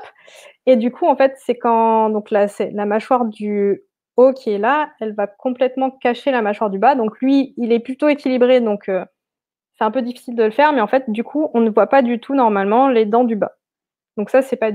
Et 0.66 0.76
du 0.76 0.90
coup, 0.90 1.06
en 1.06 1.14
fait, 1.14 1.34
c'est 1.38 1.56
quand 1.56 2.10
donc 2.10 2.30
là, 2.30 2.48
c'est 2.48 2.70
la 2.70 2.84
mâchoire 2.84 3.26
du 3.26 3.82
haut 4.16 4.32
qui 4.32 4.50
est 4.50 4.58
là, 4.58 4.90
elle 4.98 5.14
va 5.14 5.26
complètement 5.28 5.90
cacher 5.90 6.32
la 6.32 6.42
mâchoire 6.42 6.70
du 6.70 6.78
bas. 6.78 6.96
Donc 6.96 7.20
lui, 7.20 7.54
il 7.58 7.70
est 7.70 7.78
plutôt 7.80 8.08
équilibré, 8.08 8.60
donc 8.60 8.88
euh, 8.88 9.04
c'est 9.78 9.84
un 9.84 9.90
peu 9.90 10.02
difficile 10.02 10.34
de 10.34 10.44
le 10.44 10.50
faire, 10.50 10.72
mais 10.72 10.80
en 10.80 10.88
fait, 10.88 11.08
du 11.08 11.24
coup, 11.24 11.50
on 11.54 11.60
ne 11.60 11.70
voit 11.70 11.86
pas 11.86 12.02
du 12.02 12.20
tout 12.20 12.34
normalement 12.34 12.88
les 12.88 13.06
dents 13.06 13.24
du 13.24 13.36
bas. 13.36 13.52
Donc 14.16 14.30
ça, 14.30 14.42
c'est 14.42 14.56
pas 14.56 14.72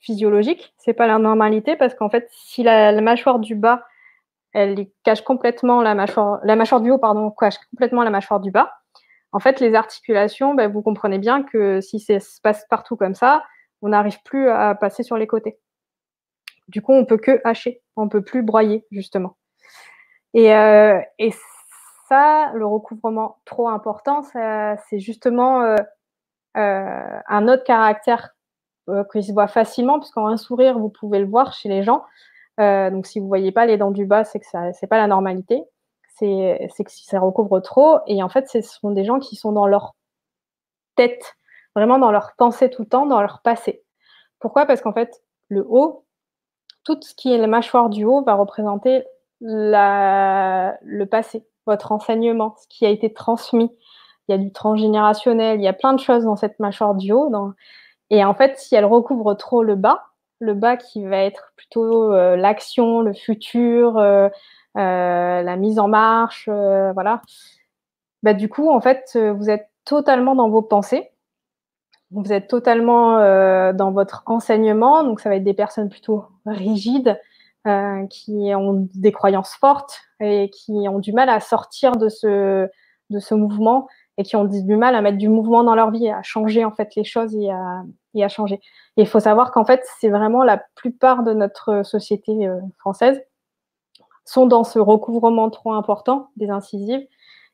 physiologique, 0.00 0.74
c'est 0.78 0.92
pas 0.92 1.06
la 1.06 1.18
normalité 1.18 1.76
parce 1.76 1.94
qu'en 1.94 2.10
fait, 2.10 2.28
si 2.30 2.62
la 2.62 3.00
mâchoire 3.00 3.38
du 3.38 3.54
bas 3.54 3.84
elle 4.54 4.86
cache 5.02 5.22
complètement 5.22 5.82
la 5.82 5.94
mâchoire, 5.94 6.40
la 6.44 6.56
mâchoire 6.56 6.80
du 6.80 6.90
haut, 6.90 6.98
pardon, 6.98 7.30
cache 7.30 7.58
complètement 7.70 8.04
la 8.04 8.10
mâchoire 8.10 8.40
du 8.40 8.52
bas. 8.52 8.72
En 9.32 9.40
fait, 9.40 9.58
les 9.58 9.74
articulations, 9.74 10.54
ben, 10.54 10.70
vous 10.70 10.80
comprenez 10.80 11.18
bien 11.18 11.42
que 11.42 11.80
si 11.80 11.98
ça 11.98 12.20
se 12.20 12.40
passe 12.40 12.64
partout 12.70 12.96
comme 12.96 13.16
ça, 13.16 13.44
on 13.82 13.88
n'arrive 13.88 14.22
plus 14.24 14.48
à 14.48 14.76
passer 14.76 15.02
sur 15.02 15.16
les 15.16 15.26
côtés. 15.26 15.58
Du 16.68 16.80
coup, 16.80 16.92
on 16.92 17.04
peut 17.04 17.18
que 17.18 17.40
hacher, 17.44 17.82
on 17.96 18.08
peut 18.08 18.22
plus 18.22 18.44
broyer 18.44 18.86
justement. 18.92 19.36
Et, 20.34 20.54
euh, 20.54 21.00
ça, 22.08 22.52
le 22.54 22.66
recouvrement 22.66 23.38
trop 23.44 23.68
important, 23.68 24.22
c'est 24.22 24.98
justement 24.98 25.62
euh, 25.62 25.76
euh, 26.56 27.20
un 27.28 27.48
autre 27.48 27.64
caractère 27.64 28.30
qui 29.12 29.22
se 29.22 29.32
voit 29.32 29.48
facilement, 29.48 29.98
puisqu'en 29.98 30.26
un 30.26 30.36
sourire, 30.36 30.78
vous 30.78 30.90
pouvez 30.90 31.18
le 31.18 31.26
voir 31.26 31.54
chez 31.54 31.68
les 31.68 31.82
gens. 31.82 32.04
Euh, 32.60 32.90
donc, 32.90 33.06
si 33.06 33.18
vous 33.18 33.26
voyez 33.28 33.52
pas 33.52 33.66
les 33.66 33.76
dents 33.78 33.90
du 33.90 34.06
bas, 34.06 34.24
c'est 34.24 34.38
que 34.40 34.46
ça, 34.46 34.72
c'est 34.72 34.86
pas 34.86 34.98
la 34.98 35.06
normalité. 35.06 35.62
C'est, 36.16 36.68
que 36.78 36.90
ça 36.90 37.18
recouvre 37.18 37.60
trop. 37.60 37.98
Et 38.06 38.22
en 38.22 38.28
fait, 38.28 38.48
ce 38.48 38.60
sont 38.62 38.92
des 38.92 39.04
gens 39.04 39.18
qui 39.18 39.36
sont 39.36 39.52
dans 39.52 39.66
leur 39.66 39.94
tête, 40.96 41.36
vraiment 41.74 41.98
dans 41.98 42.12
leur 42.12 42.34
pensée 42.36 42.70
tout 42.70 42.82
le 42.82 42.88
temps, 42.88 43.06
dans 43.06 43.20
leur 43.20 43.40
passé. 43.42 43.82
Pourquoi? 44.38 44.66
Parce 44.66 44.80
qu'en 44.80 44.92
fait, 44.92 45.22
le 45.48 45.64
haut, 45.68 46.04
tout 46.84 46.98
ce 47.00 47.14
qui 47.14 47.32
est 47.32 47.38
la 47.38 47.48
mâchoire 47.48 47.88
du 47.88 48.04
haut 48.04 48.22
va 48.22 48.34
représenter 48.34 49.04
le 49.40 51.04
passé, 51.06 51.44
votre 51.66 51.92
enseignement, 51.92 52.54
ce 52.58 52.66
qui 52.68 52.86
a 52.86 52.90
été 52.90 53.12
transmis. 53.12 53.70
Il 54.28 54.32
y 54.32 54.34
a 54.34 54.38
du 54.38 54.52
transgénérationnel, 54.52 55.60
il 55.60 55.64
y 55.64 55.68
a 55.68 55.72
plein 55.72 55.92
de 55.92 56.00
choses 56.00 56.24
dans 56.24 56.36
cette 56.36 56.58
mâchoire 56.58 56.94
du 56.94 57.12
haut. 57.12 57.30
Et 58.10 58.24
en 58.24 58.34
fait, 58.34 58.58
si 58.58 58.74
elle 58.74 58.84
recouvre 58.84 59.34
trop 59.34 59.62
le 59.62 59.74
bas, 59.74 60.06
le 60.40 60.54
bas 60.54 60.76
qui 60.76 61.04
va 61.04 61.18
être 61.18 61.52
plutôt 61.56 62.12
euh, 62.12 62.36
l'action, 62.36 63.00
le 63.00 63.12
futur, 63.12 63.98
euh, 63.98 64.28
euh, 64.76 65.42
la 65.42 65.56
mise 65.56 65.78
en 65.78 65.88
marche, 65.88 66.48
voilà. 66.48 67.22
Bah, 68.22 68.34
du 68.34 68.48
coup, 68.48 68.70
en 68.70 68.80
fait, 68.80 69.16
vous 69.16 69.50
êtes 69.50 69.68
totalement 69.84 70.34
dans 70.34 70.48
vos 70.48 70.62
pensées. 70.62 71.10
Vous 72.10 72.32
êtes 72.32 72.48
totalement 72.48 73.18
dans 73.72 73.90
votre 73.90 74.22
enseignement. 74.26 75.04
Donc, 75.04 75.20
ça 75.20 75.28
va 75.28 75.36
être 75.36 75.44
des 75.44 75.54
personnes 75.54 75.88
plutôt 75.88 76.24
rigides, 76.46 77.20
qui 78.10 78.52
ont 78.54 78.88
des 78.94 79.12
croyances 79.12 79.54
fortes 79.54 80.02
et 80.20 80.50
qui 80.50 80.72
ont 80.88 80.98
du 80.98 81.12
mal 81.12 81.30
à 81.30 81.40
sortir 81.40 81.92
de 81.92 82.08
ce, 82.08 82.68
de 83.10 83.18
ce 83.18 83.34
mouvement 83.34 83.88
et 84.16 84.22
qui 84.22 84.36
ont 84.36 84.44
du 84.44 84.76
mal 84.76 84.94
à 84.94 85.00
mettre 85.00 85.18
du 85.18 85.28
mouvement 85.28 85.64
dans 85.64 85.74
leur 85.74 85.90
vie, 85.90 86.08
à 86.08 86.22
changer 86.22 86.64
en 86.64 86.70
fait 86.70 86.94
les 86.94 87.04
choses 87.04 87.34
et 87.34 87.50
à, 87.50 87.82
et 88.14 88.24
à 88.24 88.28
changer. 88.28 88.60
Et 88.96 89.02
il 89.02 89.06
faut 89.06 89.20
savoir 89.20 89.50
qu'en 89.50 89.64
fait, 89.64 89.82
c'est 89.98 90.08
vraiment 90.08 90.44
la 90.44 90.62
plupart 90.76 91.22
de 91.22 91.32
notre 91.32 91.82
société 91.84 92.46
euh, 92.46 92.60
française 92.78 93.22
sont 94.24 94.46
dans 94.46 94.64
ce 94.64 94.78
recouvrement 94.78 95.50
trop 95.50 95.72
important 95.72 96.30
des 96.36 96.48
incisives 96.48 97.06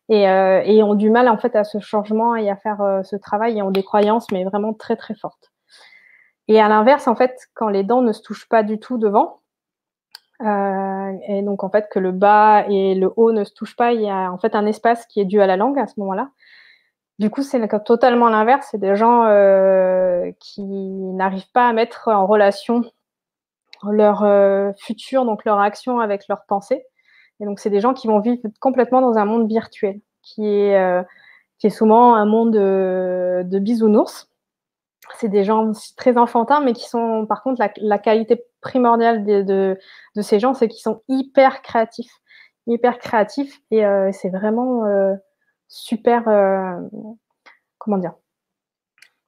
et, 0.08 0.28
euh, 0.28 0.62
et, 0.64 0.82
ont 0.82 0.94
du 0.94 1.10
mal 1.10 1.28
en 1.28 1.38
fait 1.38 1.56
à 1.56 1.64
ce 1.64 1.80
changement 1.80 2.36
et 2.36 2.48
à 2.50 2.56
faire 2.56 2.80
euh, 2.80 3.02
ce 3.02 3.16
travail 3.16 3.58
et 3.58 3.62
ont 3.62 3.70
des 3.70 3.82
croyances 3.82 4.30
mais 4.30 4.44
vraiment 4.44 4.72
très 4.72 4.96
très 4.96 5.14
fortes. 5.14 5.50
Et 6.46 6.60
à 6.60 6.68
l'inverse, 6.68 7.06
en 7.06 7.14
fait, 7.14 7.48
quand 7.54 7.68
les 7.68 7.84
dents 7.84 8.02
ne 8.02 8.12
se 8.12 8.22
touchent 8.22 8.48
pas 8.48 8.62
du 8.62 8.78
tout 8.80 8.98
devant, 8.98 9.39
euh, 10.44 11.12
et 11.28 11.42
donc 11.42 11.64
en 11.64 11.70
fait 11.70 11.88
que 11.90 11.98
le 11.98 12.12
bas 12.12 12.64
et 12.68 12.94
le 12.94 13.12
haut 13.16 13.32
ne 13.32 13.44
se 13.44 13.52
touchent 13.52 13.76
pas, 13.76 13.92
il 13.92 14.02
y 14.02 14.08
a 14.08 14.32
en 14.32 14.38
fait 14.38 14.54
un 14.54 14.66
espace 14.66 15.06
qui 15.06 15.20
est 15.20 15.24
dû 15.24 15.40
à 15.40 15.46
la 15.46 15.56
langue 15.56 15.78
à 15.78 15.86
ce 15.86 15.98
moment-là. 16.00 16.30
Du 17.20 17.28
coup, 17.28 17.42
c'est 17.42 17.60
totalement 17.84 18.30
l'inverse. 18.30 18.68
C'est 18.70 18.80
des 18.80 18.96
gens 18.96 19.24
euh, 19.26 20.32
qui 20.40 20.62
n'arrivent 20.64 21.50
pas 21.52 21.68
à 21.68 21.72
mettre 21.74 22.08
en 22.08 22.26
relation 22.26 22.82
leur 23.84 24.24
euh, 24.24 24.72
futur, 24.78 25.26
donc 25.26 25.44
leur 25.44 25.60
action 25.60 26.00
avec 26.00 26.28
leur 26.28 26.46
pensée. 26.46 26.82
Et 27.40 27.44
donc, 27.44 27.60
c'est 27.60 27.68
des 27.68 27.80
gens 27.80 27.92
qui 27.92 28.06
vont 28.06 28.20
vivre 28.20 28.40
complètement 28.58 29.02
dans 29.02 29.18
un 29.18 29.26
monde 29.26 29.46
virtuel, 29.48 30.00
qui 30.22 30.46
est, 30.46 30.78
euh, 30.78 31.02
qui 31.58 31.66
est 31.66 31.70
souvent 31.70 32.14
un 32.14 32.24
monde 32.24 32.52
de, 32.54 33.42
de 33.44 33.58
bisounours. 33.58 34.30
C'est 35.18 35.28
des 35.28 35.44
gens 35.44 35.72
très 35.98 36.16
enfantins, 36.16 36.60
mais 36.60 36.72
qui 36.72 36.88
sont, 36.88 37.26
par 37.26 37.42
contre, 37.42 37.62
la, 37.76 37.98
qualité 37.98 38.42
primordiale 38.60 39.24
de, 39.24 39.42
de, 39.42 39.78
de 40.16 40.22
ces 40.22 40.40
gens, 40.40 40.54
c'est 40.54 40.68
qu'ils 40.68 40.82
sont 40.82 41.02
hyper 41.08 41.62
créatifs. 41.62 42.12
Hyper 42.66 42.98
créatifs. 42.98 43.60
Et 43.70 43.82
c'est 44.12 44.30
vraiment 44.30 44.84
super, 45.70 46.28
euh, 46.28 46.76
comment 47.78 47.96
dire, 47.96 48.12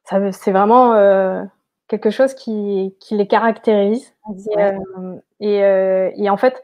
c'est 0.05 0.53
vraiment 0.53 0.93
euh, 0.93 1.43
quelque 1.89 2.11
chose 2.11 2.35
qui, 2.35 2.95
les 3.11 3.27
caractérise. 3.27 4.15
Euh, 4.59 5.21
et, 5.41 6.29
en 6.29 6.37
fait, 6.37 6.63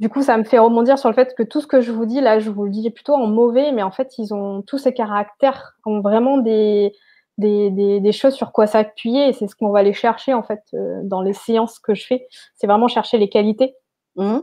du 0.00 0.08
coup, 0.08 0.22
ça 0.22 0.36
me 0.36 0.44
fait 0.44 0.58
rebondir 0.58 0.98
sur 0.98 1.08
le 1.08 1.14
fait 1.14 1.34
que 1.36 1.44
tout 1.44 1.60
ce 1.60 1.68
que 1.68 1.80
je 1.80 1.92
vous 1.92 2.06
dis 2.06 2.20
là, 2.20 2.40
je 2.40 2.50
vous 2.50 2.64
le 2.64 2.70
dis 2.70 2.90
plutôt 2.90 3.14
en 3.14 3.26
mauvais, 3.26 3.70
mais 3.70 3.82
en 3.82 3.92
fait, 3.92 4.18
ils 4.18 4.34
ont 4.34 4.62
tous 4.62 4.78
ces 4.78 4.94
caractères, 4.94 5.76
ont 5.84 6.00
vraiment 6.00 6.38
des, 6.38 6.92
des, 7.38 8.12
choses 8.12 8.34
sur 8.34 8.52
quoi 8.52 8.66
s'appuyer 8.66 9.28
et 9.28 9.32
c'est 9.32 9.48
ce 9.48 9.56
qu'on 9.56 9.70
va 9.70 9.80
aller 9.80 9.92
chercher 9.92 10.34
en 10.34 10.42
fait 10.42 10.62
dans 11.02 11.20
les 11.20 11.32
séances 11.32 11.78
que 11.78 11.94
je 11.94 12.06
fais. 12.06 12.26
C'est 12.54 12.66
vraiment 12.66 12.88
chercher 12.88 13.18
les 13.18 13.28
qualités 13.28 13.74
mmh. 14.16 14.38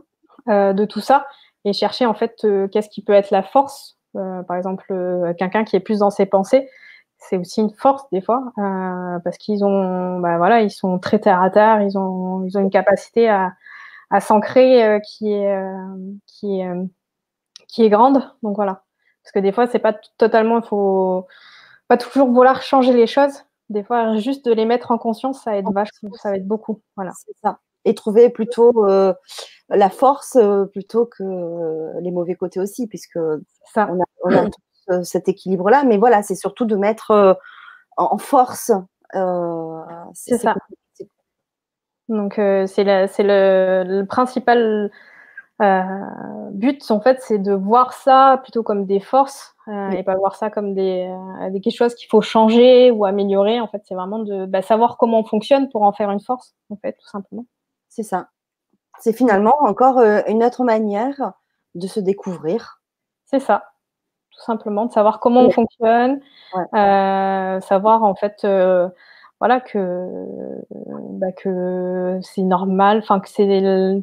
de 0.48 0.84
tout 0.84 1.00
ça 1.00 1.26
et 1.64 1.72
chercher 1.72 2.06
en 2.06 2.14
fait 2.14 2.46
qu'est-ce 2.70 2.88
qui 2.88 3.02
peut 3.02 3.12
être 3.12 3.30
la 3.30 3.42
force 3.42 3.96
euh, 4.16 4.42
par 4.42 4.56
exemple, 4.56 4.86
euh, 4.90 5.32
quelqu'un 5.34 5.64
qui 5.64 5.76
est 5.76 5.80
plus 5.80 6.00
dans 6.00 6.10
ses 6.10 6.26
pensées, 6.26 6.68
c'est 7.18 7.38
aussi 7.38 7.60
une 7.60 7.72
force 7.74 8.04
des 8.10 8.20
fois 8.20 8.52
euh, 8.58 9.18
parce 9.20 9.38
qu'ils 9.38 9.64
ont, 9.64 10.18
bah, 10.20 10.38
voilà, 10.38 10.62
ils 10.62 10.70
sont 10.70 10.98
très 10.98 11.18
terre 11.18 11.40
à 11.40 11.50
terre, 11.50 11.80
ils 11.82 11.96
ont, 11.98 12.44
ils 12.44 12.58
ont 12.58 12.60
une 12.60 12.70
capacité 12.70 13.28
à, 13.28 13.52
à 14.10 14.20
s'ancrer 14.20 15.00
qui 15.04 15.32
est, 15.32 15.56
qui 16.26 16.60
est, 16.60 16.68
qui 17.68 17.84
est 17.84 17.90
grande. 17.90 18.22
Donc 18.42 18.56
voilà, 18.56 18.82
parce 19.22 19.32
que 19.32 19.38
des 19.38 19.52
fois 19.52 19.66
c'est 19.66 19.78
pas 19.78 19.94
totalement, 20.18 20.58
il 20.60 20.66
faut 20.66 21.26
pas 21.92 21.98
toujours 21.98 22.28
vouloir 22.28 22.62
changer 22.62 22.94
les 22.94 23.06
choses. 23.06 23.44
Des 23.68 23.84
fois, 23.84 24.16
juste 24.16 24.46
de 24.46 24.52
les 24.52 24.64
mettre 24.64 24.92
en 24.92 24.96
conscience, 24.96 25.42
ça 25.42 25.58
aide 25.58 25.66
vachement, 25.74 26.10
ça 26.14 26.30
va 26.30 26.36
être 26.36 26.46
beaucoup. 26.46 26.80
Voilà. 26.96 27.12
C'est 27.14 27.36
ça. 27.42 27.58
Et 27.84 27.94
trouver 27.94 28.30
plutôt 28.30 28.86
la 29.68 29.90
force 29.90 30.36
euh, 30.36 30.64
plutôt 30.64 31.04
que 31.04 31.22
euh, 31.22 32.00
les 32.00 32.10
mauvais 32.10 32.34
côtés 32.34 32.60
aussi, 32.60 32.86
puisque 32.86 33.18
ça. 33.74 33.90
on 34.24 34.34
a, 34.34 34.46
euh, 34.90 35.02
cet 35.02 35.28
équilibre-là. 35.28 35.84
Mais 35.84 35.98
voilà, 35.98 36.22
c'est 36.22 36.34
surtout 36.34 36.64
de 36.64 36.76
mettre 36.76 37.38
en 37.98 38.16
force. 38.16 38.72
c'est 40.14 40.38
ça. 40.38 40.54
Donc 42.08 42.34
c'est 42.36 42.84
le, 42.84 43.84
le, 43.84 44.06
principal 44.06 44.90
but, 45.58 46.90
en 46.90 47.00
fait, 47.00 47.20
c'est 47.20 47.38
de 47.38 47.52
voir 47.52 47.92
ça 47.92 48.40
plutôt 48.42 48.62
comme 48.62 48.86
des 48.86 49.00
forces 49.00 49.54
et 49.92 50.02
pas 50.02 50.16
voir 50.16 50.34
ça 50.34 50.50
comme 50.50 50.74
des, 50.74 51.14
des 51.50 51.60
quelque 51.60 51.76
chose 51.76 51.94
qu'il 51.94 52.08
faut 52.08 52.20
changer 52.20 52.90
ou 52.90 53.04
améliorer. 53.04 53.60
En 53.60 53.68
fait, 53.68 53.82
c'est 53.84 53.94
vraiment 53.94 54.18
de 54.18 54.46
bah, 54.46 54.62
savoir 54.62 54.96
comment 54.96 55.20
on 55.20 55.24
fonctionne 55.24 55.68
pour 55.68 55.82
en 55.82 55.92
faire 55.92 56.10
une 56.10 56.20
force, 56.20 56.54
en 56.70 56.76
fait, 56.76 56.94
tout 56.94 57.08
simplement. 57.08 57.46
C'est 57.88 58.02
ça. 58.02 58.28
C'est 58.98 59.12
finalement 59.12 59.54
encore 59.60 60.00
une 60.26 60.42
autre 60.44 60.64
manière 60.64 61.32
de 61.74 61.86
se 61.86 62.00
découvrir. 62.00 62.82
C'est 63.24 63.40
ça 63.40 63.72
tout 64.32 64.42
simplement, 64.44 64.86
de 64.86 64.92
savoir 64.92 65.20
comment 65.20 65.42
on 65.42 65.50
fonctionne, 65.50 66.20
euh, 66.74 67.60
savoir 67.60 68.02
en 68.02 68.14
fait, 68.14 68.40
euh, 68.44 68.88
voilà 69.42 69.60
que 69.60 70.06
bah, 70.70 71.32
que 71.32 72.20
c'est 72.22 72.42
normal, 72.42 72.98
enfin 72.98 73.18
que 73.18 73.28
c'est 73.28 73.44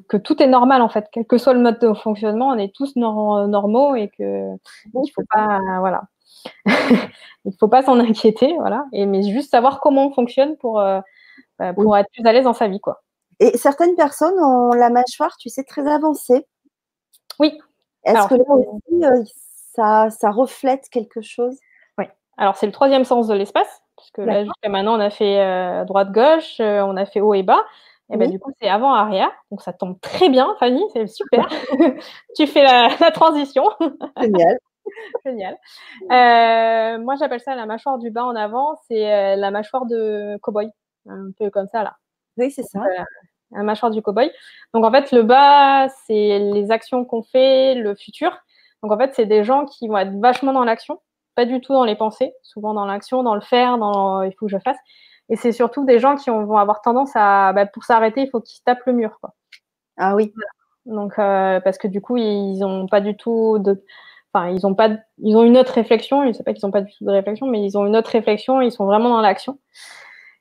que 0.10 0.18
tout 0.18 0.44
est 0.44 0.48
normal 0.48 0.82
en 0.82 0.90
fait, 0.90 1.08
quel 1.14 1.26
que 1.26 1.38
soit 1.38 1.54
le 1.54 1.62
mode 1.62 1.80
de 1.80 1.94
fonctionnement, 1.94 2.50
on 2.50 2.58
est 2.58 2.76
tous 2.76 2.98
normaux 2.98 3.96
et 3.96 4.10
que 4.10 4.54
il 4.86 5.12
faut 5.16 5.24
pas, 5.34 5.62
voilà, 5.80 6.02
il 7.46 7.54
faut 7.58 7.70
pas 7.70 7.84
s'en 7.84 7.98
inquiéter, 8.02 8.54
voilà, 8.58 8.84
et 8.92 9.06
mais 9.06 9.24
juste 9.24 9.52
savoir 9.52 9.80
comment 9.80 10.08
on 10.08 10.12
fonctionne 10.12 10.58
pour 10.58 10.82
euh, 10.82 11.00
bah, 11.58 11.74
pour 11.74 11.96
être 11.96 12.10
plus 12.12 12.26
à 12.26 12.34
l'aise 12.34 12.44
dans 12.44 12.54
sa 12.54 12.68
vie, 12.68 12.82
quoi. 12.82 13.02
Et 13.40 13.58
certaines 13.58 13.96
personnes 13.96 14.38
ont 14.40 14.74
la 14.74 14.90
mâchoire, 14.90 15.38
tu 15.38 15.48
sais, 15.48 15.64
très 15.64 15.90
avancée. 15.90 16.46
Oui. 17.40 17.58
Est-ce 18.04 18.28
que 18.28 18.36
là 18.36 19.24
aussi, 19.24 19.32
ça, 19.74 20.32
reflète 20.32 20.90
quelque 20.90 21.22
chose? 21.22 21.58
Alors, 22.40 22.56
c'est 22.56 22.66
le 22.66 22.72
troisième 22.72 23.04
sens 23.04 23.28
de 23.28 23.34
l'espace, 23.34 23.84
puisque 23.98 24.20
là, 24.20 24.46
jusqu'à 24.46 24.70
maintenant, 24.70 24.96
on 24.96 25.02
a 25.02 25.10
fait 25.10 25.42
euh, 25.42 25.84
droite-gauche, 25.84 26.62
euh, 26.62 26.82
on 26.82 26.96
a 26.96 27.06
fait 27.06 27.20
haut 27.20 27.34
et 27.34 27.44
bas. 27.44 27.62
Et 28.12 28.18
ben, 28.18 28.32
du 28.32 28.40
coup, 28.40 28.52
c'est 28.60 28.70
avant-arrière. 28.70 29.30
Donc, 29.52 29.62
ça 29.62 29.74
tombe 29.74 30.00
très 30.00 30.30
bien, 30.30 30.56
Fanny, 30.58 30.82
c'est 30.94 31.06
super. 31.06 31.48
tu 32.38 32.48
fais 32.48 32.64
la, 32.64 32.90
transition. 33.12 33.66
Génial. 34.22 34.58
Génial. 35.26 35.58
Euh, 36.12 36.98
moi, 37.04 37.16
j'appelle 37.20 37.42
ça 37.42 37.56
la 37.56 37.66
mâchoire 37.66 37.98
du 37.98 38.10
bas 38.10 38.24
en 38.24 38.38
avant. 38.38 38.78
C'est 38.88 39.36
la 39.36 39.52
mâchoire 39.52 39.86
de 39.86 40.38
cow-boy. 40.42 40.72
Un 41.10 41.32
peu 41.38 41.50
comme 41.50 41.68
ça, 41.68 41.84
là. 41.84 41.98
Oui, 42.38 42.52
c'est 42.52 42.64
ça. 42.64 42.80
la 43.52 43.64
mâchoire 43.64 43.92
du 43.92 44.02
cow-boy. 44.02 44.32
Donc, 44.74 44.86
en 44.86 44.92
fait, 44.92 45.12
le 45.12 45.24
bas, 45.24 45.90
c'est 46.08 46.40
les 46.40 46.72
actions 46.72 47.04
qu'on 47.04 47.22
fait, 47.22 47.76
le 47.76 47.96
futur. 47.96 48.32
Donc 48.82 48.92
en 48.92 48.98
fait, 48.98 49.14
c'est 49.14 49.26
des 49.26 49.44
gens 49.44 49.66
qui 49.66 49.88
vont 49.88 49.98
être 49.98 50.18
vachement 50.20 50.54
dans 50.54 50.64
l'action, 50.64 51.02
pas 51.40 51.46
du 51.46 51.62
tout 51.62 51.72
dans 51.72 51.86
les 51.86 51.96
pensées, 51.96 52.34
souvent 52.44 52.74
dans 52.74 52.86
l'action, 52.86 53.24
dans 53.24 53.34
le 53.34 53.40
faire, 53.40 53.78
dans 53.78 54.24
il 54.24 54.34
faut 54.34 54.48
que 54.48 54.52
je 54.52 54.58
fasse. 54.58 54.78
Et 55.30 55.38
c'est 55.38 55.54
surtout 55.54 55.86
des 55.86 55.98
gens 55.98 56.18
qui 56.18 56.30
vont 56.30 56.58
avoir 56.58 56.82
tendance 56.82 57.12
à, 57.16 57.54
bah, 57.54 57.66
pour 57.66 57.86
s'arrêter, 57.86 58.24
il 58.24 58.30
faut 58.30 58.42
qu'ils 58.42 58.62
tapent 58.66 58.86
le 58.86 58.92
mur. 58.92 59.18
Quoi. 59.22 59.34
Ah 59.96 60.16
oui. 60.16 60.34
Donc 60.86 61.18
euh, 61.18 61.62
parce 61.62 61.78
que 61.78 61.88
du 61.88 62.02
coup, 62.02 62.18
ils 62.18 62.60
n'ont 62.60 62.88
pas 62.88 63.00
du 63.00 63.16
tout 63.16 63.58
de, 63.60 63.82
enfin 64.34 64.50
ils 64.50 64.68
ont 64.68 64.76
pas, 64.76 64.90
ils 65.20 65.38
ont 65.38 65.44
une 65.44 65.58
autre 65.58 65.72
réflexion. 65.72 66.28
Je 66.28 66.34
sais 66.34 66.44
pas 66.44 66.54
qu'ils 66.54 66.66
n'ont 66.66 66.74
pas 66.74 66.82
du 66.82 66.92
tout 66.98 67.06
de 67.06 67.12
réflexion, 67.12 67.48
mais 67.48 67.64
ils 67.64 67.78
ont 67.78 67.86
une 67.86 67.96
autre 67.96 68.12
réflexion. 68.12 68.60
Ils 68.60 68.74
sont 68.74 68.86
vraiment 68.86 69.08
dans 69.08 69.22
l'action. 69.22 69.60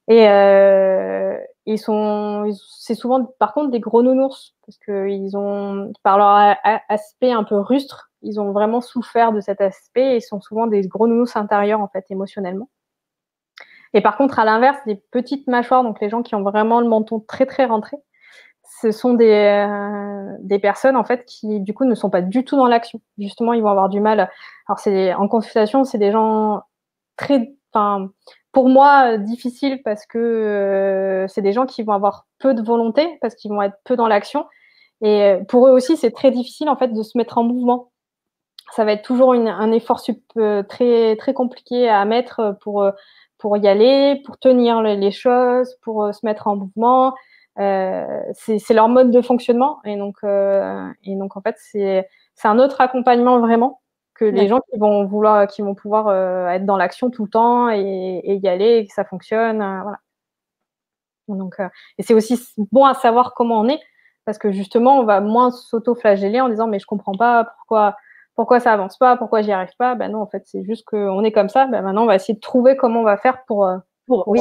Et 0.09 0.29
euh, 0.29 1.39
ils 1.73 1.79
sont, 1.79 2.51
c'est 2.79 2.95
souvent, 2.95 3.25
par 3.39 3.53
contre, 3.53 3.71
des 3.71 3.81
gros 3.81 4.03
nounours 4.03 4.55
parce 4.65 4.79
qu'ils 4.79 5.37
ont, 5.37 5.93
par 6.03 6.17
leur 6.17 6.57
aspect 6.89 7.31
un 7.31 7.45
peu 7.45 7.57
rustre, 7.57 8.11
ils 8.23 8.41
ont 8.41 8.53
vraiment 8.53 8.81
souffert 8.81 9.33
de 9.33 9.41
cet 9.41 9.61
aspect 9.61 10.17
et 10.17 10.21
sont 10.21 10.41
souvent 10.41 10.67
des 10.67 10.81
gros 10.83 11.07
nounous 11.07 11.37
intérieurs 11.37 11.81
en 11.81 11.89
fait 11.89 12.07
émotionnellement. 12.11 12.71
Et 13.95 14.01
par 14.01 14.17
contre, 14.17 14.39
à 14.39 14.45
l'inverse, 14.45 14.79
des 14.87 14.97
petites 15.11 15.47
mâchoires, 15.47 15.83
donc 15.83 16.01
les 16.01 16.09
gens 16.09 16.23
qui 16.23 16.35
ont 16.35 16.43
vraiment 16.43 16.81
le 16.81 16.89
menton 16.89 17.21
très 17.21 17.47
très 17.47 17.67
rentré, 17.67 17.97
ce 18.81 18.91
sont 18.91 19.15
des, 19.15 19.67
euh, 19.69 20.37
des 20.41 20.59
personnes 20.59 20.97
en 20.97 21.05
fait 21.05 21.25
qui 21.27 21.61
du 21.61 21.75
coup 21.75 21.85
ne 21.85 21.95
sont 21.95 22.11
pas 22.11 22.23
du 22.23 22.45
tout 22.45 22.57
dans 22.57 22.67
l'action. 22.67 23.01
Justement, 23.19 23.53
ils 23.53 23.63
vont 23.63 23.71
avoir 23.71 23.89
du 23.91 24.01
mal. 24.01 24.31
Alors 24.69 24.79
c'est 24.79 25.13
en 25.15 25.29
consultation, 25.29 25.85
c'est 25.85 25.99
des 25.99 26.13
gens 26.13 26.63
très, 27.17 27.53
enfin 27.73 28.11
pour 28.53 28.69
moi 28.69 29.19
difficiles 29.19 29.83
parce 29.85 30.07
que 30.07 30.19
euh, 30.19 31.29
c'est 31.29 31.43
des 31.43 31.53
gens 31.53 31.67
qui 31.67 31.83
vont 31.83 31.93
avoir 31.93 32.27
peu 32.39 32.55
de 32.55 32.63
volonté 32.63 33.19
parce 33.21 33.35
qu'ils 33.35 33.51
vont 33.51 33.63
être 33.63 33.77
peu 33.85 33.97
dans 33.97 34.09
l'action. 34.09 34.47
Et 35.03 35.23
euh, 35.23 35.45
pour 35.45 35.67
eux 35.69 35.71
aussi, 35.71 35.97
c'est 35.97 36.11
très 36.11 36.31
difficile 36.31 36.69
en 36.69 36.77
fait 36.77 36.89
de 36.89 37.03
se 37.03 37.17
mettre 37.19 37.39
en 37.39 37.45
mouvement 37.45 37.91
ça 38.73 38.85
va 38.85 38.93
être 38.93 39.03
toujours 39.03 39.33
un 39.33 39.73
effort 39.73 40.01
euh, 40.37 40.63
très, 40.63 41.17
très 41.17 41.35
compliqué 41.35 41.89
à 41.89 42.05
mettre 42.05 42.41
euh, 42.41 42.53
pour, 42.53 42.83
euh, 42.83 42.93
pour 43.39 43.57
y 43.57 43.67
aller, 43.67 44.23
pour 44.25 44.39
tenir 44.39 44.83
les 44.83 45.11
choses, 45.11 45.77
pour 45.83 46.13
se 46.13 46.25
mettre 46.25 46.49
en 46.49 46.57
mouvement. 46.57 47.15
c'est 47.57 48.75
leur 48.75 48.89
mode 48.89 49.11
de 49.11 49.21
fonctionnement. 49.21 49.79
Et 49.85 49.97
donc, 49.97 50.17
et 50.25 51.15
donc 51.17 51.37
en 51.37 51.41
fait, 51.41 51.57
c'est 51.59 52.05
un 52.45 52.59
autre 52.59 52.81
accompagnement 52.81 53.39
vraiment 53.39 53.81
que 54.19 54.25
les 54.25 54.49
gens 54.49 54.61
qui 54.71 54.79
vont 54.79 55.05
vouloir, 55.05 55.47
qui 55.47 55.63
vont 55.63 55.75
pouvoir 55.75 56.51
être 56.51 56.67
dans 56.67 56.77
l'action 56.77 57.11
tout 57.11 57.25
le 57.25 57.31
temps 57.31 57.71
et, 57.71 58.23
y 58.25 58.49
aller, 58.49 58.79
et 58.79 58.87
que 58.87 58.93
ça 58.93 59.05
fonctionne. 59.05 59.59
voilà. 59.59 59.99
Donc, 61.29 61.57
et 61.99 62.03
c'est 62.03 62.15
aussi 62.15 62.41
bon 62.73 62.85
à 62.85 62.95
savoir 62.95 63.35
comment 63.35 63.61
on 63.61 63.69
est, 63.69 63.81
parce 64.25 64.39
que 64.39 64.51
justement, 64.51 64.99
on 64.99 65.05
va 65.05 65.21
moins 65.21 65.51
s'auto-flageller 65.51 66.41
en 66.41 66.49
disant 66.49 66.67
mais 66.67 66.79
je 66.79 66.87
comprends 66.87 67.15
pas 67.15 67.45
pourquoi 67.45 67.97
pourquoi 68.39 68.61
ça 68.61 68.73
avance 68.73 68.97
pas, 68.97 69.17
pourquoi 69.17 69.43
j'y 69.43 69.51
arrive 69.51 69.75
pas. 69.79 69.97
Ben 69.97 70.13
non, 70.13 70.23
en 70.23 70.29
fait, 70.29 70.45
c'est 70.47 70.63
juste 70.63 70.85
qu'on 70.85 71.25
est 71.25 71.33
comme 71.33 71.49
ça. 71.49 71.67
Ben 71.67 71.83
maintenant, 71.83 72.05
on 72.05 72.07
va 72.07 72.15
essayer 72.15 72.35
de 72.35 72.41
trouver 72.41 72.77
comment 72.77 73.01
on 73.01 73.05
va 73.05 73.17
faire 73.17 73.45
pour, 73.47 73.67
euh, 73.67 73.79
pour, 74.07 74.29
oui. 74.29 74.41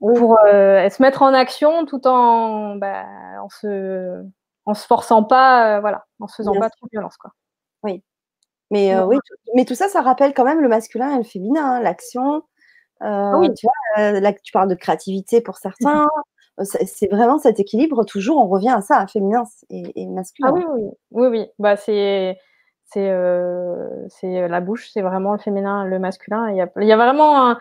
pour 0.00 0.36
euh, 0.44 0.88
se 0.88 1.00
mettre 1.00 1.22
en 1.22 1.32
action 1.32 1.86
tout 1.86 2.04
en, 2.08 2.74
ben, 2.74 3.06
en 3.40 3.48
se, 3.48 4.24
en 4.66 4.74
se 4.74 4.88
forçant 4.88 5.22
pas, 5.22 5.76
euh, 5.76 5.80
voilà, 5.80 6.04
en 6.18 6.26
se 6.26 6.34
faisant 6.34 6.58
pas 6.58 6.68
trop 6.68 6.88
violence, 6.90 7.16
quoi. 7.16 7.30
Oui. 7.84 8.02
Mais 8.70 8.98
oui, 9.00 9.18
mais 9.54 9.64
tout 9.64 9.74
ça, 9.74 9.88
ça 9.88 10.00
rappelle 10.00 10.34
quand 10.34 10.44
même 10.44 10.60
le 10.60 10.68
masculin 10.68 11.14
et 11.14 11.18
le 11.18 11.24
féminin, 11.24 11.76
hein, 11.76 11.80
l'action. 11.80 12.42
oui. 13.00 13.52
Tu 13.54 13.66
vois, 13.66 14.20
là, 14.20 14.32
tu 14.32 14.52
parles 14.52 14.68
de 14.68 14.74
créativité 14.74 15.40
pour 15.40 15.58
certains. 15.58 16.06
c'est 16.64 17.10
vraiment 17.10 17.38
cet 17.38 17.60
équilibre. 17.60 18.04
Toujours, 18.04 18.38
on 18.38 18.48
revient 18.48 18.70
à 18.70 18.80
ça, 18.80 18.98
à 18.98 19.06
féminin 19.06 19.44
et, 19.70 20.02
et 20.02 20.06
masculin. 20.06 20.48
Ah 20.50 20.52
oui, 20.52 20.64
oui, 20.68 20.90
oui, 21.10 21.26
oui. 21.28 21.46
Bah, 21.58 21.76
c'est 21.76 22.38
c'est 22.94 23.10
euh, 23.10 24.06
la 24.22 24.60
bouche, 24.60 24.90
c'est 24.92 25.02
vraiment 25.02 25.32
le 25.32 25.38
féminin, 25.38 25.84
le 25.84 25.98
masculin. 25.98 26.50
Il 26.50 26.56
y 26.56 26.60
a, 26.60 26.70
il 26.80 26.86
y 26.86 26.92
a 26.92 26.96
vraiment 26.96 27.50
un, 27.50 27.58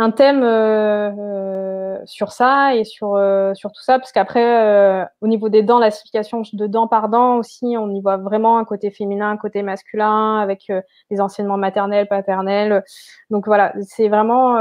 un 0.00 0.12
thème 0.12 0.42
euh, 0.42 1.10
euh, 1.10 1.98
sur 2.06 2.32
ça 2.32 2.74
et 2.74 2.84
sur, 2.84 3.16
euh, 3.16 3.52
sur 3.52 3.70
tout 3.70 3.82
ça, 3.82 3.98
parce 3.98 4.12
qu'après, 4.12 5.06
au 5.20 5.26
niveau 5.26 5.50
des 5.50 5.62
dents, 5.62 5.78
la 5.78 5.90
signification 5.90 6.42
de 6.54 6.66
dents 6.66 6.88
par 6.88 7.10
dents 7.10 7.36
aussi, 7.36 7.76
on 7.78 7.90
y 7.90 8.00
voit 8.00 8.16
vraiment 8.16 8.56
un 8.56 8.64
côté 8.64 8.90
féminin, 8.90 9.30
un 9.30 9.36
côté 9.36 9.62
masculin, 9.62 10.38
avec 10.38 10.72
les 11.10 11.20
enseignements 11.20 11.58
maternels, 11.58 12.08
paternels. 12.08 12.82
Donc 13.28 13.46
voilà, 13.46 13.74
c'est 13.82 14.08
vraiment 14.08 14.56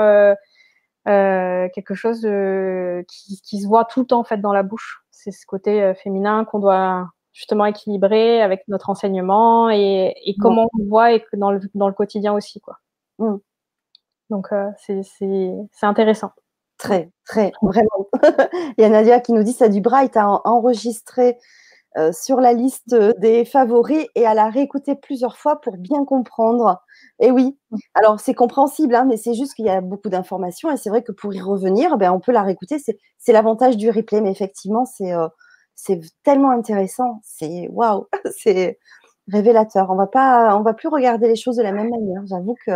quelque 1.05 1.93
chose 1.95 2.21
qui, 3.07 3.41
qui, 3.41 3.61
se 3.61 3.67
voit 3.67 3.85
tout 3.85 4.01
le 4.01 4.07
temps 4.07 4.19
en 4.19 4.25
fait 4.25 4.41
dans 4.41 4.53
la 4.53 4.63
bouche. 4.63 5.05
C'est 5.09 5.31
ce 5.31 5.45
côté 5.45 5.93
féminin 6.03 6.43
qu'on 6.43 6.59
doit 6.59 7.07
justement 7.31 7.65
équilibré 7.65 8.41
avec 8.41 8.63
notre 8.67 8.89
enseignement 8.89 9.69
et, 9.69 10.13
comment 10.41 10.67
on 10.73 10.83
le 10.83 10.89
voit 10.89 11.13
et 11.13 11.23
dans 11.33 11.51
le, 11.51 11.61
dans 11.75 11.87
le 11.87 11.93
quotidien 11.93 12.33
aussi. 12.33 12.59
Quoi. 12.59 12.77
Mm. 13.19 13.37
Donc, 14.29 14.47
euh, 14.51 14.69
c'est 14.77 15.85
intéressant. 15.85 16.31
Très, 16.77 17.11
très, 17.25 17.51
vraiment. 17.61 18.07
Il 18.77 18.81
y 18.81 18.83
a 18.83 18.89
Nadia 18.89 19.19
qui 19.19 19.33
nous 19.33 19.43
dit 19.43 19.53
ça 19.53 19.67
du 19.67 19.81
Bright 19.81 20.15
a 20.15 20.41
enregistré 20.45 21.37
euh, 21.97 22.11
sur 22.13 22.39
la 22.39 22.53
liste 22.53 22.95
des 23.17 23.43
favoris 23.45 24.05
et 24.13 24.25
à 24.25 24.35
la 24.35 24.49
réécouter 24.49 24.95
plusieurs 24.95 25.37
fois 25.37 25.59
pour 25.59 25.75
bien 25.75 26.05
comprendre. 26.05 26.79
Et 27.19 27.31
oui, 27.31 27.57
mm. 27.71 27.77
alors 27.95 28.19
c'est 28.19 28.35
compréhensible, 28.35 28.93
hein, 28.93 29.05
mais 29.05 29.17
c'est 29.17 29.33
juste 29.33 29.55
qu'il 29.55 29.65
y 29.65 29.69
a 29.69 29.81
beaucoup 29.81 30.09
d'informations 30.09 30.71
et 30.71 30.77
c'est 30.77 30.89
vrai 30.89 31.01
que 31.01 31.11
pour 31.11 31.33
y 31.33 31.41
revenir, 31.41 31.97
ben, 31.97 32.11
on 32.11 32.19
peut 32.19 32.31
la 32.31 32.43
réécouter. 32.43 32.77
C'est 32.79 33.33
l'avantage 33.33 33.75
du 33.75 33.89
replay, 33.89 34.21
mais 34.21 34.31
effectivement, 34.31 34.85
c'est 34.85 35.13
euh, 35.13 35.27
tellement 36.23 36.51
intéressant. 36.51 37.21
C'est 37.23 37.67
waouh, 37.71 38.07
c'est 38.37 38.79
révélateur. 39.27 39.89
On 39.89 39.95
va 39.95 40.07
pas, 40.07 40.55
on 40.57 40.61
va 40.61 40.73
plus 40.73 40.89
regarder 40.89 41.27
les 41.27 41.35
choses 41.35 41.57
de 41.57 41.63
la 41.63 41.71
même 41.71 41.89
manière. 41.89 42.21
J'avoue 42.27 42.55
que. 42.65 42.71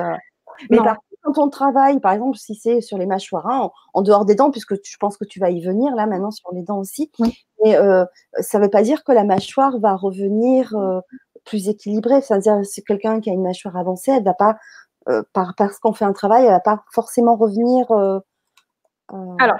Mais 0.71 0.77
par 0.77 0.95
contre, 0.95 1.12
quand 1.23 1.37
on 1.37 1.49
travaille, 1.49 1.99
par 1.99 2.11
exemple, 2.11 2.37
si 2.37 2.53
c'est 2.55 2.81
sur 2.81 2.97
les 2.97 3.05
mâchoires, 3.05 3.47
hein, 3.47 3.71
en, 3.93 4.01
dehors 4.01 4.25
des 4.25 4.35
dents, 4.35 4.51
puisque 4.51 4.75
je 4.83 4.97
pense 4.97 5.17
que 5.17 5.25
tu 5.25 5.39
vas 5.39 5.49
y 5.49 5.61
venir 5.61 5.95
là 5.95 6.05
maintenant 6.05 6.31
sur 6.31 6.51
les 6.53 6.63
dents 6.63 6.79
aussi. 6.79 7.11
Mais 7.63 7.75
euh, 7.75 8.05
ça 8.39 8.59
ne 8.59 8.63
veut 8.63 8.69
pas 8.69 8.83
dire 8.83 9.03
que 9.03 9.11
la 9.11 9.23
mâchoire 9.23 9.79
va 9.79 9.95
revenir 9.95 10.75
euh, 10.75 10.99
plus 11.45 11.69
équilibrée. 11.69 12.21
C'est-à-dire, 12.21 12.65
si 12.65 12.83
quelqu'un 12.83 13.21
qui 13.21 13.29
a 13.29 13.33
une 13.33 13.43
mâchoire 13.43 13.77
avancée, 13.77 14.11
elle 14.11 14.23
va 14.23 14.33
pas, 14.33 14.57
euh, 15.07 15.23
par, 15.33 15.53
parce 15.55 15.79
qu'on 15.79 15.93
fait 15.93 16.05
un 16.05 16.13
travail, 16.13 16.43
elle 16.43 16.51
va 16.51 16.59
pas 16.59 16.83
forcément 16.91 17.35
revenir. 17.35 17.89
alors, 19.09 19.57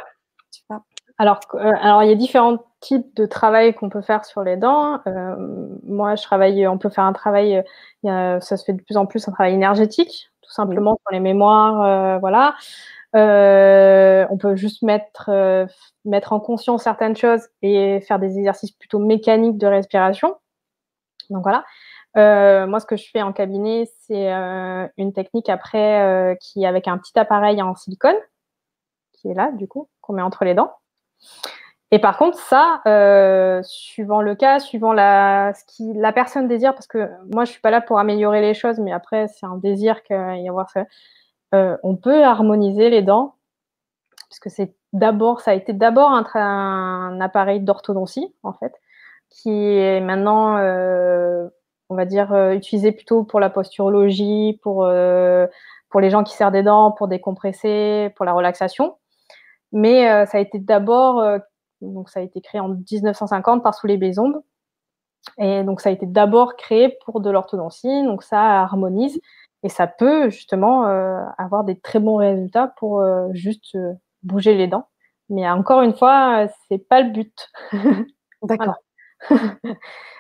alors, 1.18 1.40
alors, 1.54 2.04
il 2.04 2.10
y 2.10 2.12
a 2.12 2.16
différents 2.16 2.58
types 2.82 3.16
de 3.16 3.26
travail 3.26 3.74
qu'on 3.74 3.90
peut 3.90 4.02
faire 4.02 4.26
sur 4.26 4.44
les 4.44 4.58
dents. 4.58 5.00
Euh, 5.08 5.36
moi, 5.84 6.16
je 6.16 6.24
travaille, 6.24 6.68
on 6.68 6.78
peut 6.78 6.90
faire 6.90 7.06
un 7.06 7.14
travail, 7.14 7.64
ça 8.04 8.42
se 8.42 8.64
fait 8.66 8.74
de 8.74 8.82
plus 8.82 8.98
en 8.98 9.06
plus 9.06 9.26
un 9.30 9.32
travail 9.32 9.54
énergétique, 9.54 10.33
tout 10.54 10.62
simplement 10.62 11.00
pour 11.04 11.12
les 11.12 11.20
mémoires, 11.20 11.82
euh, 11.82 12.20
voilà. 12.20 12.56
on 13.14 14.38
peut 14.38 14.56
juste 14.56 14.84
mettre, 14.84 15.32
mettre 16.06 16.34
en 16.34 16.40
conscience 16.40 16.84
certaines 16.84 17.16
choses 17.16 17.48
et 17.64 18.02
faire 18.02 18.20
des 18.20 18.38
exercices 18.38 18.72
plutôt 18.72 19.00
mécaniques 19.00 19.58
de 19.58 19.66
respiration. 19.66 20.36
Donc 21.32 21.44
voilà. 21.44 21.64
moi, 22.68 22.80
ce 22.80 22.86
que 22.86 22.96
je 22.96 23.10
fais 23.10 23.24
en 23.24 23.34
cabinet, 23.34 23.90
c'est 24.02 24.32
une 24.98 25.14
technique 25.14 25.50
après 25.50 26.38
qui 26.40 26.64
est 26.64 26.68
avec 26.68 26.88
un 26.88 27.00
petit 27.00 27.18
appareil 27.18 27.62
en 27.62 27.76
silicone, 27.76 28.16
qui 29.14 29.30
est 29.30 29.34
là, 29.34 29.52
du 29.54 29.68
coup, 29.68 29.90
qu'on 30.02 30.14
met 30.14 30.22
entre 30.22 30.46
les 30.46 30.54
dents. 30.54 30.72
Et 31.94 32.00
par 32.00 32.18
contre, 32.18 32.40
ça, 32.40 32.82
euh, 32.88 33.62
suivant 33.62 34.24
le 34.24 34.34
cas, 34.34 34.60
suivant 34.60 34.94
la, 34.94 35.54
ce 35.54 35.64
qui 35.64 35.94
la 35.94 36.12
personne 36.12 36.48
désire, 36.48 36.74
parce 36.74 36.88
que 36.88 37.08
moi, 37.32 37.46
je 37.46 37.52
suis 37.52 37.62
pas 37.62 37.70
là 37.70 37.82
pour 37.82 38.00
améliorer 38.00 38.42
les 38.42 38.56
choses, 38.56 38.80
mais 38.80 38.92
après, 38.92 39.28
c'est 39.28 39.46
un 39.46 39.58
désir 39.58 40.02
qu'il 40.02 40.42
y 40.42 40.50
avoir 40.50 40.72
ça. 40.72 40.86
Euh, 41.54 41.78
on 41.84 41.96
peut 41.96 42.24
harmoniser 42.24 42.90
les 42.90 43.04
dents, 43.04 43.36
puisque 44.28 44.50
c'est 44.50 44.74
d'abord, 44.92 45.42
ça 45.42 45.52
a 45.52 45.54
été 45.54 45.72
d'abord 45.72 46.10
un, 46.10 47.20
appareil 47.22 47.60
d'orthodontie, 47.60 48.34
en 48.42 48.54
fait, 48.54 48.74
qui 49.30 49.52
est 49.52 50.02
maintenant, 50.02 50.58
euh, 50.58 51.48
on 51.90 51.96
va 51.96 52.06
dire, 52.06 52.34
utilisé 52.54 52.92
plutôt 52.92 53.24
pour 53.24 53.40
la 53.40 53.52
posturologie, 53.52 54.60
pour, 54.64 54.78
pour 55.90 56.02
les 56.02 56.10
gens 56.10 56.24
qui 56.24 56.34
serrent 56.34 56.52
des 56.52 56.64
dents, 56.64 56.92
pour 56.92 57.08
décompresser, 57.08 58.12
pour 58.16 58.26
la 58.26 58.34
relaxation. 58.34 58.98
Mais 59.74 60.26
ça 60.26 60.40
a 60.40 60.42
été 60.42 60.58
d'abord 60.58 61.24
donc, 61.92 62.10
ça 62.10 62.20
a 62.20 62.24
été 62.24 62.42
créé 62.42 62.62
en 62.62 62.70
1950 62.70 63.64
par 63.64 63.74
Souley 63.74 63.98
Bézombe. 63.98 64.42
Et 65.38 65.64
donc, 65.64 65.82
ça 65.82 65.90
a 65.90 65.92
été 65.92 66.06
d'abord 66.06 66.56
créé 66.56 66.98
pour 67.06 67.22
de 67.22 67.30
l'orthodontie. 67.30 68.04
Donc, 68.04 68.24
ça 68.24 68.62
harmonise 68.62 69.20
et 69.64 69.70
ça 69.70 69.88
peut 69.88 70.30
justement 70.30 70.88
euh, 70.88 71.24
avoir 71.38 71.64
des 71.64 71.80
très 71.80 72.00
bons 72.00 72.18
résultats 72.18 72.74
pour 72.78 73.00
euh, 73.00 73.28
juste 73.32 73.76
euh, 73.76 73.94
bouger 74.22 74.56
les 74.56 74.68
dents. 74.68 74.88
Mais 75.30 75.50
encore 75.50 75.82
une 75.82 75.96
fois, 75.96 76.48
c'est 76.68 76.78
pas 76.90 77.02
le 77.02 77.12
but. 77.12 77.52
D'accord. 78.44 78.76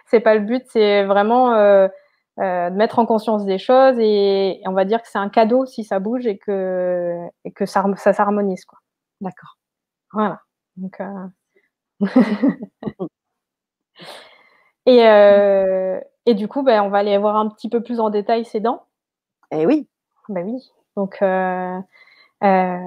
c'est 0.06 0.22
pas 0.22 0.36
le 0.36 0.42
but, 0.42 0.64
c'est 0.70 1.04
vraiment 1.04 1.52
de 2.38 2.70
mettre 2.70 3.00
en 3.00 3.06
conscience 3.06 3.46
des 3.46 3.58
choses 3.58 3.98
et, 4.00 4.62
on 4.66 4.72
va 4.72 4.86
dire 4.86 5.02
que 5.02 5.10
c'est 5.10 5.20
un 5.20 5.28
cadeau 5.28 5.66
si 5.66 5.84
ça 5.84 6.00
bouge 6.00 6.26
et 6.26 6.38
que, 6.38 7.20
et 7.44 7.52
que 7.52 7.66
ça, 7.66 7.84
ça 7.98 8.14
s'harmonise. 8.14 8.64
D'accord. 9.20 9.58
Voilà. 10.14 10.40
Donc, 10.78 11.02
et, 14.86 15.08
euh, 15.08 16.00
et, 16.26 16.34
du 16.34 16.48
coup, 16.48 16.64
ben, 16.64 16.82
on 16.84 16.90
va 16.90 17.00
aller 17.00 17.18
voir 17.18 17.36
un 17.36 17.50
petit 17.50 17.70
peu 17.70 17.82
plus 17.82 18.00
en 18.00 18.10
détail 18.10 18.46
ces 18.46 18.60
dents. 18.60 18.84
Eh 19.52 19.66
oui. 19.66 19.88
Ben 20.30 20.46
oui. 20.46 20.72
Donc, 20.96 21.18
euh, 21.22 21.80
euh, 22.44 22.78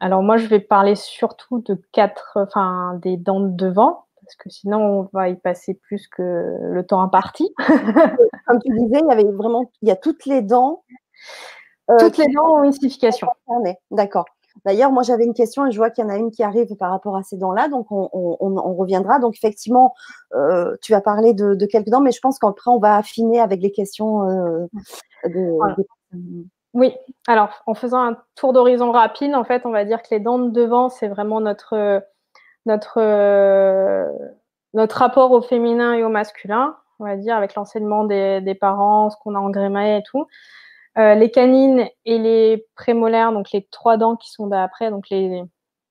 alors 0.00 0.22
moi, 0.22 0.36
je 0.36 0.46
vais 0.46 0.60
parler 0.60 0.94
surtout 0.94 1.60
de 1.60 1.80
quatre, 1.92 2.38
enfin, 2.40 2.98
des 3.02 3.16
dents 3.16 3.40
de 3.40 3.54
devant, 3.54 4.06
parce 4.22 4.36
que 4.36 4.50
sinon, 4.50 4.78
on 4.78 5.10
va 5.12 5.28
y 5.28 5.36
passer 5.36 5.74
plus 5.74 6.08
que 6.08 6.22
le 6.60 6.86
temps 6.86 7.02
imparti. 7.02 7.52
Comme 8.46 8.60
tu 8.64 8.72
disais, 8.72 9.00
il 9.02 9.08
y 9.08 9.12
avait 9.12 9.30
vraiment, 9.32 9.70
il 9.82 9.88
y 9.88 9.92
a 9.92 9.96
toutes 9.96 10.26
les 10.26 10.42
dents. 10.42 10.84
toutes 11.98 12.18
les 12.18 12.28
dents 12.28 12.58
ont 12.60 12.64
une 12.64 12.72
signification. 12.72 13.28
D'accord. 13.90 14.26
D'ailleurs, 14.64 14.90
moi, 14.90 15.02
j'avais 15.02 15.24
une 15.24 15.34
question 15.34 15.66
et 15.66 15.70
je 15.70 15.76
vois 15.76 15.90
qu'il 15.90 16.04
y 16.04 16.06
en 16.06 16.10
a 16.10 16.16
une 16.16 16.30
qui 16.30 16.42
arrive 16.42 16.74
par 16.76 16.90
rapport 16.90 17.16
à 17.16 17.22
ces 17.22 17.36
dents-là, 17.36 17.68
donc 17.68 17.86
on, 17.90 18.74
reviendra. 18.74 19.18
Donc, 19.18 19.34
effectivement, 19.36 19.94
euh, 20.34 20.76
tu 20.82 20.94
as 20.94 21.00
parlé 21.00 21.32
de, 21.34 21.66
quelques 21.66 21.88
dents, 21.88 22.00
mais 22.00 22.12
je 22.12 22.20
pense 22.20 22.38
qu'après, 22.38 22.70
on 22.70 22.78
va 22.78 22.96
affiner 22.96 23.40
avec 23.40 23.60
les 23.60 23.70
questions 23.70 24.28
euh, 24.28 24.66
Oui, 26.74 26.94
alors 27.26 27.62
en 27.66 27.74
faisant 27.74 28.02
un 28.02 28.16
tour 28.34 28.52
d'horizon 28.52 28.92
rapide, 28.92 29.34
en 29.34 29.44
fait, 29.44 29.64
on 29.64 29.70
va 29.70 29.84
dire 29.84 30.02
que 30.02 30.08
les 30.10 30.20
dents 30.20 30.38
de 30.38 30.50
devant, 30.50 30.88
c'est 30.88 31.08
vraiment 31.08 31.40
notre, 31.40 32.02
notre, 32.66 33.00
notre 34.74 34.96
rapport 34.96 35.32
au 35.32 35.42
féminin 35.42 35.94
et 35.94 36.04
au 36.04 36.08
masculin, 36.08 36.76
on 37.00 37.04
va 37.04 37.16
dire, 37.16 37.36
avec 37.36 37.54
l'enseignement 37.54 38.04
des, 38.04 38.40
des 38.40 38.54
parents, 38.54 39.10
ce 39.10 39.16
qu'on 39.22 39.34
a 39.34 39.38
engrémé 39.38 39.98
et 39.98 40.02
tout. 40.02 40.26
Euh, 40.98 41.14
les 41.14 41.30
canines 41.30 41.88
et 42.04 42.18
les 42.18 42.66
prémolaires, 42.74 43.32
donc 43.32 43.52
les 43.52 43.62
trois 43.70 43.96
dents 43.96 44.16
qui 44.16 44.30
sont 44.30 44.48
d'après, 44.48 44.90
donc 44.90 45.08
les, 45.10 45.42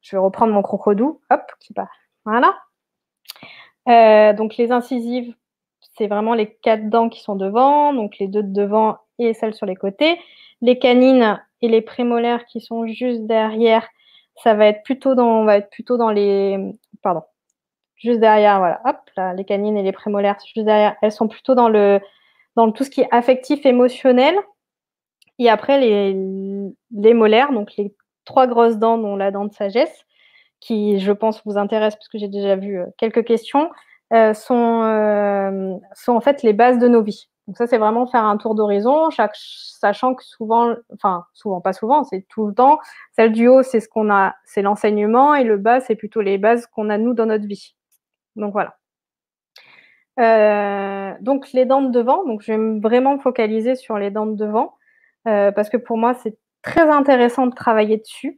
je 0.02 0.16
vais 0.16 0.22
reprendre 0.22 0.54
mon 0.54 0.62
crocodou, 0.62 1.22
hop, 1.30 1.42
qui 1.62 1.74
part. 1.74 1.92
Voilà. 2.26 2.58
Euh, 3.88 4.34
donc 4.34 4.58
les 4.58 4.72
incisives, 4.72 5.34
c'est 5.98 6.08
vraiment 6.08 6.34
les 6.34 6.54
quatre 6.56 6.90
dents 6.90 7.08
qui 7.08 7.22
sont 7.22 7.38
devant, 7.38 7.94
donc 7.94 8.18
les 8.20 8.28
deux 8.28 8.44
de 8.44 8.52
devant 8.52 8.98
et 9.18 9.34
celles 9.34 9.54
sur 9.54 9.66
les 9.66 9.78
côtés. 9.78 10.20
Les 10.62 10.78
canines 10.78 11.42
et 11.62 11.70
les 11.70 11.82
prémolaires 11.82 12.46
qui 12.46 12.60
sont 12.60 12.86
juste 12.86 13.22
derrière, 13.28 13.88
ça 14.44 14.56
va 14.56 14.68
être 14.68 14.84
plutôt 14.84 15.16
dans, 15.16 15.28
on 15.28 15.46
va 15.46 15.58
être 15.58 15.70
plutôt 15.70 15.96
dans 15.96 16.12
les, 16.12 16.76
pardon, 17.02 17.22
juste 17.96 18.20
derrière, 18.20 18.60
voilà, 18.60 18.82
hop, 18.84 18.98
là, 19.16 19.34
les 19.34 19.46
canines 19.46 19.78
et 19.78 19.84
les 19.84 19.94
prémolaires 19.94 20.38
juste 20.54 20.66
derrière, 20.66 20.98
elles 21.02 21.14
sont 21.14 21.30
plutôt 21.30 21.56
dans 21.56 21.70
le, 21.70 22.02
dans 22.58 22.72
tout 22.74 22.84
ce 22.84 22.90
qui 22.90 23.02
est 23.02 23.08
affectif, 23.12 23.66
émotionnel. 23.66 24.36
Et 25.40 25.50
après, 25.50 25.80
les, 25.80 27.14
molaires, 27.14 27.52
donc 27.52 27.76
les 27.78 27.94
trois 28.26 28.48
grosses 28.48 28.78
dents, 28.78 28.98
dont 28.98 29.16
la 29.16 29.32
dent 29.32 29.46
de 29.46 29.54
sagesse, 29.54 30.06
qui, 30.60 31.00
je 31.00 31.12
pense, 31.12 31.42
vous 31.46 31.58
intéresse 31.58 31.96
parce 31.96 32.10
que 32.10 32.18
j'ai 32.18 32.28
déjà 32.28 32.56
vu 32.56 32.80
euh, 32.80 32.86
quelques 32.98 33.24
questions, 33.24 33.70
euh, 34.14 34.34
sont, 34.34 34.82
euh, 34.84 35.76
sont 35.94 36.14
en 36.14 36.22
fait 36.22 36.42
les 36.44 36.54
bases 36.54 36.80
de 36.80 36.88
nos 36.88 37.04
vies. 37.04 37.30
Donc 37.48 37.58
ça, 37.58 37.68
c'est 37.68 37.78
vraiment 37.78 38.08
faire 38.08 38.26
un 38.26 38.38
tour 38.38 38.56
d'horizon, 38.56 39.10
sachant 39.12 40.16
que 40.16 40.24
souvent, 40.24 40.76
enfin 40.94 41.26
souvent, 41.34 41.62
pas 41.62 41.72
souvent, 41.72 42.04
c'est 42.04 42.26
tout 42.28 42.48
le 42.48 42.54
temps, 42.54 42.80
celle 43.16 43.32
du 43.32 43.48
haut, 43.48 43.64
c'est 43.64 43.80
ce 43.80 43.88
qu'on 43.88 44.10
a, 44.12 44.36
c'est 44.44 44.62
l'enseignement, 44.62 45.34
et 45.34 45.46
le 45.46 45.58
bas, 45.58 45.80
c'est 45.80 45.96
plutôt 45.96 46.20
les 46.20 46.38
bases 46.38 46.68
qu'on 46.68 46.90
a 46.90 46.98
nous 46.98 47.14
dans 47.14 47.26
notre 47.26 47.46
vie. 47.46 47.76
Donc 48.36 48.52
voilà. 48.52 48.76
donc 51.22 51.52
les 51.54 51.66
dents 51.66 51.82
de 51.82 51.90
devant, 51.90 52.26
donc 52.26 52.42
je 52.42 52.52
vais 52.52 52.58
me 52.58 52.82
vraiment 52.82 53.18
focaliser 53.18 53.76
sur 53.76 53.98
les 53.98 54.12
dents 54.12 54.26
de 54.26 54.36
devant. 54.36 54.77
Euh, 55.28 55.52
parce 55.52 55.70
que 55.70 55.78
pour 55.78 55.98
moi, 55.98 56.14
c'est 56.14 56.38
très 56.62 56.90
intéressant 56.90 57.48
de 57.48 57.56
travailler 57.56 57.98
dessus. 57.98 58.38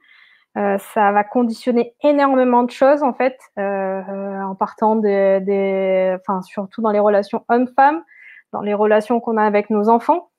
Euh, 0.57 0.77
ça 0.79 1.11
va 1.11 1.23
conditionner 1.23 1.93
énormément 2.03 2.63
de 2.63 2.71
choses 2.71 3.03
en 3.03 3.13
fait, 3.13 3.37
euh, 3.59 4.41
en 4.41 4.55
partant 4.55 4.95
des, 4.95 6.17
enfin 6.19 6.41
surtout 6.41 6.81
dans 6.81 6.89
les 6.89 6.99
relations 6.99 7.45
hommes-femmes, 7.49 8.03
dans 8.51 8.61
les 8.61 8.73
relations 8.73 9.19
qu'on 9.19 9.37
a 9.37 9.43
avec 9.43 9.69
nos 9.69 9.89
enfants, 9.89 10.31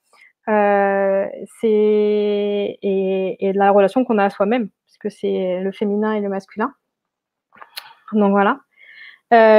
c'est 0.47 1.69
et, 2.83 3.37
et, 3.39 3.53
la 3.53 3.71
relation 3.71 4.05
qu'on 4.05 4.19
a 4.19 4.25
à 4.25 4.31
soi-même, 4.31 4.69
puisque 4.85 5.13
c'est 5.17 5.61
le 5.61 5.71
féminin 5.71 6.13
et 6.15 6.21
le 6.21 6.29
masculin. 6.29 6.75
Donc 8.13 8.33
voilà. 8.33 8.59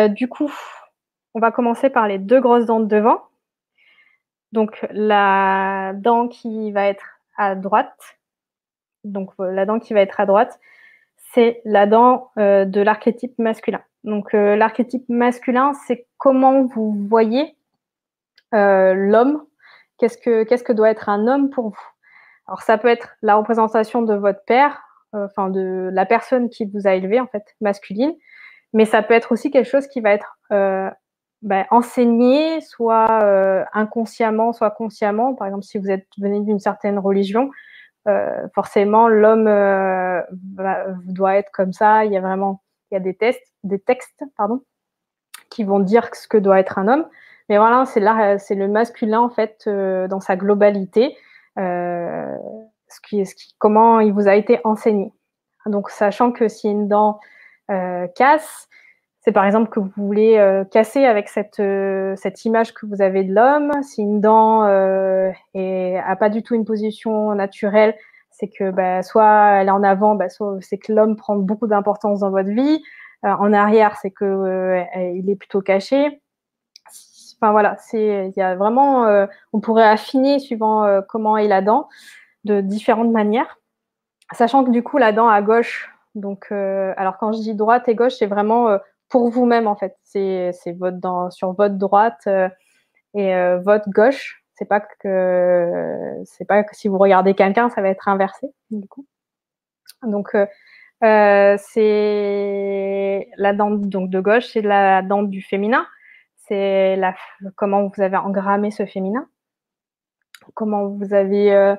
du 0.10 0.28
coup, 0.28 0.52
on 1.34 1.40
va 1.40 1.52
commencer 1.52 1.90
par 1.90 2.10
les 2.10 2.20
deux 2.20 2.42
grosses 2.42 2.66
dents 2.66 2.82
de 2.82 2.88
devant. 2.88 3.22
Donc 4.52 4.86
la 4.92 5.94
dent 5.96 6.28
qui 6.28 6.72
va 6.72 6.88
être 6.88 7.20
à 7.38 7.56
droite, 7.56 8.18
donc 9.04 9.32
euh, 9.40 9.52
la 9.52 9.66
dent 9.66 9.80
qui 9.80 9.94
va 9.94 10.02
être 10.02 10.20
à 10.20 10.26
droite, 10.26 10.60
c'est 11.34 11.62
la 11.64 11.86
dent 11.88 12.32
euh, 12.38 12.66
de 12.66 12.82
l'archétype 12.82 13.38
masculin. 13.40 13.82
Donc 14.04 14.34
euh, 14.34 14.56
l'archétype 14.56 15.08
masculin, 15.08 15.74
c'est 15.88 16.08
comment 16.18 16.64
vous 16.66 16.92
voyez 17.10 17.56
l'homme. 18.54 19.46
Qu'est-ce 19.98 20.18
que 20.18 20.44
qu'est-ce 20.44 20.64
que 20.64 20.74
doit 20.74 20.90
être 20.90 21.08
un 21.08 21.28
homme 21.28 21.50
pour 21.50 21.70
vous? 21.70 21.88
Alors 22.48 22.62
ça 22.64 22.78
peut 22.78 22.90
être 22.90 23.16
la 23.22 23.36
représentation 23.36 24.02
de 24.02 24.14
votre 24.14 24.44
père, 24.44 24.82
enfin 25.14 25.50
de 25.50 25.90
la 25.94 26.06
personne 26.06 26.50
qui 26.50 26.66
vous 26.66 26.86
a 26.86 26.96
élevé 26.96 27.22
en 27.22 27.28
fait, 27.28 27.56
masculine, 27.62 28.14
mais 28.74 28.84
ça 28.84 29.04
peut 29.04 29.14
être 29.14 29.32
aussi 29.32 29.52
quelque 29.52 29.70
chose 29.70 29.88
qui 29.88 30.02
va 30.02 30.12
être 30.12 30.38
ben, 31.42 31.66
enseigner, 31.72 32.62
soit 32.62 33.24
euh, 33.24 33.64
inconsciemment, 33.74 34.54
soit 34.54 34.72
consciemment. 34.72 35.34
Par 35.34 35.48
exemple, 35.48 35.64
si 35.64 35.80
vous 35.80 35.90
êtes 35.90 36.08
venu 36.20 36.44
d'une 36.46 36.60
certaine 36.60 37.00
religion, 37.00 37.50
euh, 38.08 38.48
forcément 38.54 39.08
l'homme 39.08 39.48
euh, 39.48 40.22
doit 41.06 41.38
être 41.38 41.52
comme 41.52 41.74
ça. 41.74 42.06
Il 42.06 42.14
y 42.14 42.18
a 42.18 42.22
vraiment, 42.22 42.62
il 42.92 42.96
y 42.96 42.98
a 42.98 43.00
des 43.00 43.16
tests, 43.16 43.56
des 43.64 43.80
textes, 43.80 44.24
pardon, 44.38 44.62
qui 45.50 45.64
vont 45.64 45.80
dire 45.80 46.14
ce 46.14 46.28
que 46.28 46.38
doit 46.38 46.60
être 46.60 46.78
un 46.78 46.88
homme. 46.88 47.08
Mais 47.50 47.58
voilà, 47.58 47.86
c'est 47.86 48.00
là, 48.00 48.38
c'est 48.38 48.56
le 48.56 48.68
masculin 48.68 49.20
en 49.20 49.30
fait 49.30 49.68
dans 49.68 50.22
sa 50.22 50.36
globalité, 50.38 51.18
ce 51.58 53.02
qui, 53.04 53.26
ce 53.26 53.36
qui, 53.36 53.56
comment 53.58 54.00
il 54.00 54.14
vous 54.14 54.28
a 54.28 54.36
été 54.36 54.62
enseigné. 54.64 55.12
Donc, 55.66 55.90
sachant 55.90 56.32
que 56.32 56.48
si 56.48 56.70
une 56.70 56.88
dent 56.88 57.20
casse, 58.16 58.70
c'est 59.22 59.32
par 59.32 59.46
exemple 59.46 59.70
que 59.70 59.80
vous 59.80 59.92
voulez 59.96 60.38
euh, 60.38 60.64
casser 60.66 61.06
avec 61.06 61.30
cette, 61.30 61.60
euh, 61.60 62.16
cette 62.16 62.44
image 62.44 62.74
que 62.74 62.88
vous 62.88 63.04
avez 63.04 63.24
de 63.24 63.34
l'homme. 63.34 63.72
Si 63.84 64.02
une 64.02 64.20
dent 64.20 64.64
euh, 64.66 65.32
n'a 65.54 66.16
pas 66.16 66.30
du 66.30 66.42
tout 66.42 66.56
une 66.56 66.66
position 66.66 67.34
naturelle, 67.36 67.96
c'est 68.32 68.48
que 68.48 68.72
bah, 68.72 69.04
soit 69.04 69.60
elle 69.62 69.68
est 69.68 69.72
en 69.72 69.84
avant, 69.84 70.16
bah, 70.16 70.30
soit 70.30 70.58
c'est 70.62 70.80
que 70.80 70.92
l'homme 70.92 71.16
prend 71.16 71.36
beaucoup 71.36 71.68
d'importance 71.68 72.22
dans 72.22 72.32
votre 72.32 72.50
vie. 72.50 72.82
Euh, 73.24 73.30
en 73.30 73.54
arrière, 73.54 73.96
c'est 74.02 74.10
que 74.10 74.84
il 75.14 75.30
est 75.30 75.36
plutôt 75.36 75.62
caché. 75.62 76.20
Enfin 77.40 77.52
voilà, 77.52 77.76
c'est 77.78 78.32
il 78.36 78.40
y 78.40 78.42
a 78.42 78.56
vraiment, 78.56 79.28
on 79.54 79.60
pourrait 79.60 79.88
affiner 79.88 80.40
suivant 80.40 81.02
comment 81.08 81.38
est 81.38 81.48
la 81.48 81.62
dent 81.62 81.90
de 82.44 82.62
différentes 82.62 83.12
manières. 83.12 83.60
sachant 84.34 84.64
que 84.64 84.72
du 84.72 84.84
coup, 84.84 84.98
la 84.98 85.12
dent 85.12 85.28
à 85.28 85.42
gauche, 85.42 85.92
donc, 86.16 86.48
euh, 86.52 86.94
alors 86.98 87.18
quand 87.18 87.32
je 87.32 87.40
dis 87.40 87.56
droite 87.56 87.88
et 87.88 87.96
gauche, 87.96 88.16
c'est 88.18 88.26
vraiment 88.26 88.68
euh, 88.70 88.78
pour 89.12 89.30
vous-même 89.30 89.68
en 89.68 89.76
fait. 89.76 89.96
C'est 90.04 90.52
votre 90.78 90.98
dent 90.98 91.30
sur 91.32 91.54
votre 91.54 91.76
droite 91.76 92.28
et 93.14 93.34
votre 93.64 93.90
gauche. 93.90 94.44
C'est 94.56 94.66
pas 94.66 94.80
que 94.80 96.22
c'est 96.26 96.46
pas 96.46 96.64
que 96.64 96.76
si 96.76 96.88
vous 96.88 96.98
regardez 96.98 97.34
quelqu'un, 97.36 97.70
ça 97.70 97.82
va 97.82 97.90
être 97.90 98.08
inversé 98.08 98.48
du 98.72 98.88
coup. 98.88 99.06
Donc 100.04 100.36
c'est 101.02 101.68
la 103.38 103.54
dent 103.54 103.72
donc 103.72 104.10
de 104.10 104.20
gauche, 104.20 104.48
c'est 104.54 104.62
la 104.62 105.02
dent 105.02 105.24
du 105.24 105.42
féminin. 105.42 105.86
C'est 106.38 106.96
la 106.96 107.16
comment 107.56 107.88
vous 107.88 108.02
avez 108.02 108.18
engrammé 108.18 108.72
ce 108.72 108.86
féminin 108.86 109.28
comment 110.54 110.88
vous 110.88 111.14
avez, 111.14 111.54
euh, 111.54 111.76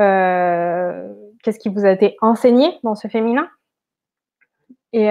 euh, 0.00 1.12
qu'est-ce 1.42 1.58
qui 1.58 1.68
vous 1.68 1.84
a 1.84 1.90
été 1.90 2.16
enseigné 2.20 2.78
dans 2.82 2.94
ce 2.94 3.08
féminin. 3.08 3.48
Et, 4.92 5.08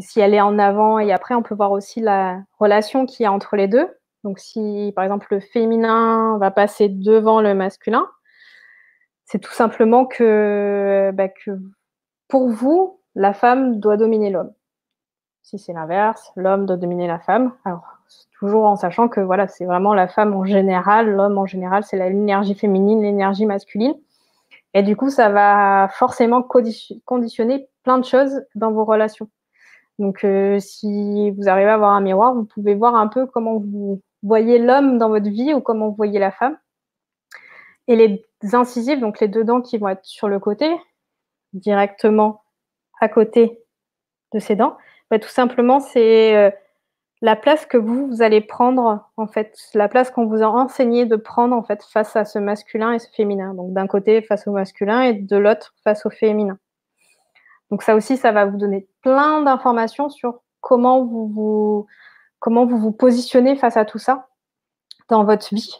si 0.00 0.20
elle 0.20 0.34
est 0.34 0.40
en 0.40 0.58
avant 0.58 0.98
et 0.98 1.12
après, 1.12 1.34
on 1.34 1.42
peut 1.42 1.54
voir 1.54 1.72
aussi 1.72 2.00
la 2.00 2.40
relation 2.58 3.06
qu'il 3.06 3.24
y 3.24 3.26
a 3.26 3.32
entre 3.32 3.56
les 3.56 3.68
deux. 3.68 3.88
Donc, 4.24 4.38
si 4.38 4.92
par 4.94 5.04
exemple 5.04 5.28
le 5.30 5.40
féminin 5.40 6.38
va 6.38 6.50
passer 6.50 6.88
devant 6.88 7.40
le 7.40 7.54
masculin, 7.54 8.06
c'est 9.24 9.38
tout 9.38 9.52
simplement 9.52 10.06
que, 10.06 11.10
bah, 11.14 11.28
que 11.28 11.52
pour 12.28 12.48
vous, 12.48 13.00
la 13.14 13.32
femme 13.34 13.78
doit 13.80 13.96
dominer 13.96 14.30
l'homme. 14.30 14.52
Si 15.42 15.58
c'est 15.58 15.72
l'inverse, 15.72 16.32
l'homme 16.36 16.66
doit 16.66 16.76
dominer 16.76 17.06
la 17.06 17.18
femme. 17.18 17.52
Alors, 17.64 17.84
toujours 18.38 18.66
en 18.66 18.76
sachant 18.76 19.08
que 19.08 19.20
voilà, 19.20 19.48
c'est 19.48 19.64
vraiment 19.64 19.94
la 19.94 20.08
femme 20.08 20.34
en 20.34 20.44
général, 20.44 21.10
l'homme 21.10 21.38
en 21.38 21.46
général, 21.46 21.84
c'est 21.84 21.96
l'énergie 21.96 22.54
féminine, 22.54 23.02
l'énergie 23.02 23.46
masculine. 23.46 23.94
Et 24.74 24.82
du 24.82 24.96
coup, 24.96 25.10
ça 25.10 25.30
va 25.30 25.88
forcément 25.92 26.42
conditionner 26.42 27.68
plein 27.82 27.98
de 27.98 28.04
choses 28.04 28.42
dans 28.54 28.72
vos 28.72 28.84
relations. 28.84 29.28
Donc, 29.98 30.24
euh, 30.24 30.58
si 30.60 31.30
vous 31.32 31.48
arrivez 31.48 31.70
à 31.70 31.74
avoir 31.74 31.92
un 31.92 32.00
miroir, 32.00 32.34
vous 32.34 32.44
pouvez 32.44 32.74
voir 32.74 32.94
un 32.94 33.08
peu 33.08 33.26
comment 33.26 33.58
vous 33.58 34.00
voyez 34.22 34.58
l'homme 34.58 34.98
dans 34.98 35.08
votre 35.08 35.28
vie 35.28 35.54
ou 35.54 35.60
comment 35.60 35.88
vous 35.88 35.96
voyez 35.96 36.18
la 36.18 36.30
femme. 36.30 36.56
Et 37.88 37.96
les 37.96 38.24
incisives, 38.54 39.00
donc 39.00 39.18
les 39.20 39.28
deux 39.28 39.44
dents 39.44 39.60
qui 39.62 39.78
vont 39.78 39.88
être 39.88 40.04
sur 40.04 40.28
le 40.28 40.38
côté, 40.38 40.70
directement 41.52 42.42
à 43.00 43.08
côté 43.08 43.60
de 44.34 44.38
ces 44.38 44.56
dents, 44.56 44.76
bah, 45.10 45.18
tout 45.18 45.28
simplement, 45.28 45.80
c'est 45.80 46.36
euh, 46.36 46.50
la 47.22 47.34
place 47.34 47.66
que 47.66 47.76
vous, 47.76 48.06
vous 48.08 48.22
allez 48.22 48.40
prendre, 48.40 49.08
en 49.16 49.26
fait, 49.26 49.56
la 49.74 49.88
place 49.88 50.10
qu'on 50.10 50.26
vous 50.26 50.42
a 50.42 50.46
enseigné 50.46 51.06
de 51.06 51.16
prendre, 51.16 51.56
en 51.56 51.62
fait, 51.62 51.82
face 51.82 52.14
à 52.14 52.24
ce 52.24 52.38
masculin 52.38 52.92
et 52.92 52.98
ce 52.98 53.08
féminin. 53.10 53.54
Donc, 53.54 53.72
d'un 53.72 53.86
côté, 53.86 54.22
face 54.22 54.46
au 54.46 54.52
masculin 54.52 55.02
et 55.02 55.14
de 55.14 55.36
l'autre, 55.36 55.74
face 55.82 56.06
au 56.06 56.10
féminin. 56.10 56.58
Donc, 57.70 57.82
ça 57.82 57.96
aussi, 57.96 58.16
ça 58.16 58.32
va 58.32 58.46
vous 58.46 58.56
donner 58.56 58.88
plein 59.02 59.42
d'informations 59.42 60.08
sur 60.08 60.40
comment 60.60 61.04
vous 61.04 61.28
vous, 61.28 61.86
comment 62.38 62.66
vous 62.66 62.78
vous 62.78 62.92
positionnez 62.92 63.56
face 63.56 63.76
à 63.76 63.84
tout 63.84 63.98
ça 63.98 64.28
dans 65.08 65.24
votre 65.24 65.54
vie. 65.54 65.74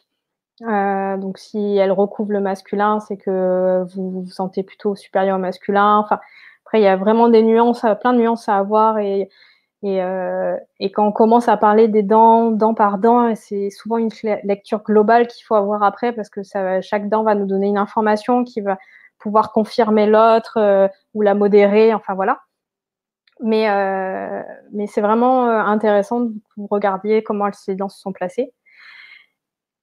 Euh, 0.62 1.16
donc, 1.16 1.38
si 1.38 1.76
elle 1.76 1.92
recouvre 1.92 2.32
le 2.32 2.40
masculin, 2.40 3.00
c'est 3.00 3.16
que 3.16 3.84
vous 3.94 4.22
vous 4.22 4.30
sentez 4.30 4.62
plutôt 4.62 4.94
supérieur 4.94 5.36
au 5.36 5.40
masculin. 5.40 5.98
Enfin, 5.98 6.18
après, 6.64 6.80
il 6.80 6.84
y 6.84 6.88
a 6.88 6.96
vraiment 6.96 7.28
des 7.28 7.42
nuances, 7.42 7.84
plein 8.00 8.12
de 8.12 8.18
nuances 8.18 8.48
à 8.48 8.56
avoir 8.56 8.98
et 8.98 9.30
et, 9.84 10.02
euh, 10.02 10.56
et, 10.80 10.90
quand 10.90 11.06
on 11.06 11.12
commence 11.12 11.48
à 11.48 11.56
parler 11.56 11.86
des 11.86 12.02
dents, 12.02 12.50
dent 12.50 12.74
par 12.74 12.98
dent, 12.98 13.32
c'est 13.36 13.70
souvent 13.70 13.96
une 13.96 14.10
lecture 14.42 14.82
globale 14.82 15.28
qu'il 15.28 15.44
faut 15.44 15.54
avoir 15.54 15.84
après 15.84 16.12
parce 16.12 16.28
que 16.30 16.42
ça, 16.42 16.80
chaque 16.80 17.08
dent 17.08 17.22
va 17.22 17.36
nous 17.36 17.46
donner 17.46 17.68
une 17.68 17.78
information 17.78 18.42
qui 18.42 18.60
va 18.60 18.76
pouvoir 19.18 19.52
confirmer 19.52 20.06
l'autre 20.06 20.58
euh, 20.58 20.88
ou 21.14 21.22
la 21.22 21.34
modérer, 21.34 21.94
enfin 21.94 22.14
voilà. 22.14 22.40
Mais, 23.40 23.70
euh, 23.70 24.42
mais 24.72 24.86
c'est 24.86 25.00
vraiment 25.00 25.46
euh, 25.48 25.60
intéressant 25.60 26.28
que 26.28 26.32
vous 26.56 26.66
regardiez 26.70 27.22
comment 27.22 27.50
ces 27.52 27.76
dents 27.76 27.88
se 27.88 28.00
sont 28.00 28.12
placées. 28.12 28.52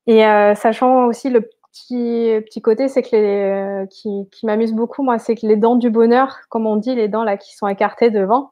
Et 0.07 0.25
euh, 0.25 0.55
sachant 0.55 1.05
aussi 1.05 1.29
le 1.29 1.41
petit, 1.41 2.41
petit 2.45 2.61
côté, 2.61 2.87
c'est 2.87 3.01
que 3.01 3.15
les, 3.15 3.87
qui, 3.89 4.29
qui 4.31 4.45
m'amuse 4.45 4.73
beaucoup, 4.73 5.03
moi, 5.03 5.19
c'est 5.19 5.35
que 5.35 5.47
les 5.47 5.55
dents 5.55 5.75
du 5.75 5.89
bonheur, 5.89 6.39
comme 6.49 6.67
on 6.67 6.75
dit, 6.75 6.95
les 6.95 7.07
dents 7.07 7.23
là 7.23 7.37
qui 7.37 7.55
sont 7.55 7.67
écartées 7.67 8.11
devant, 8.11 8.51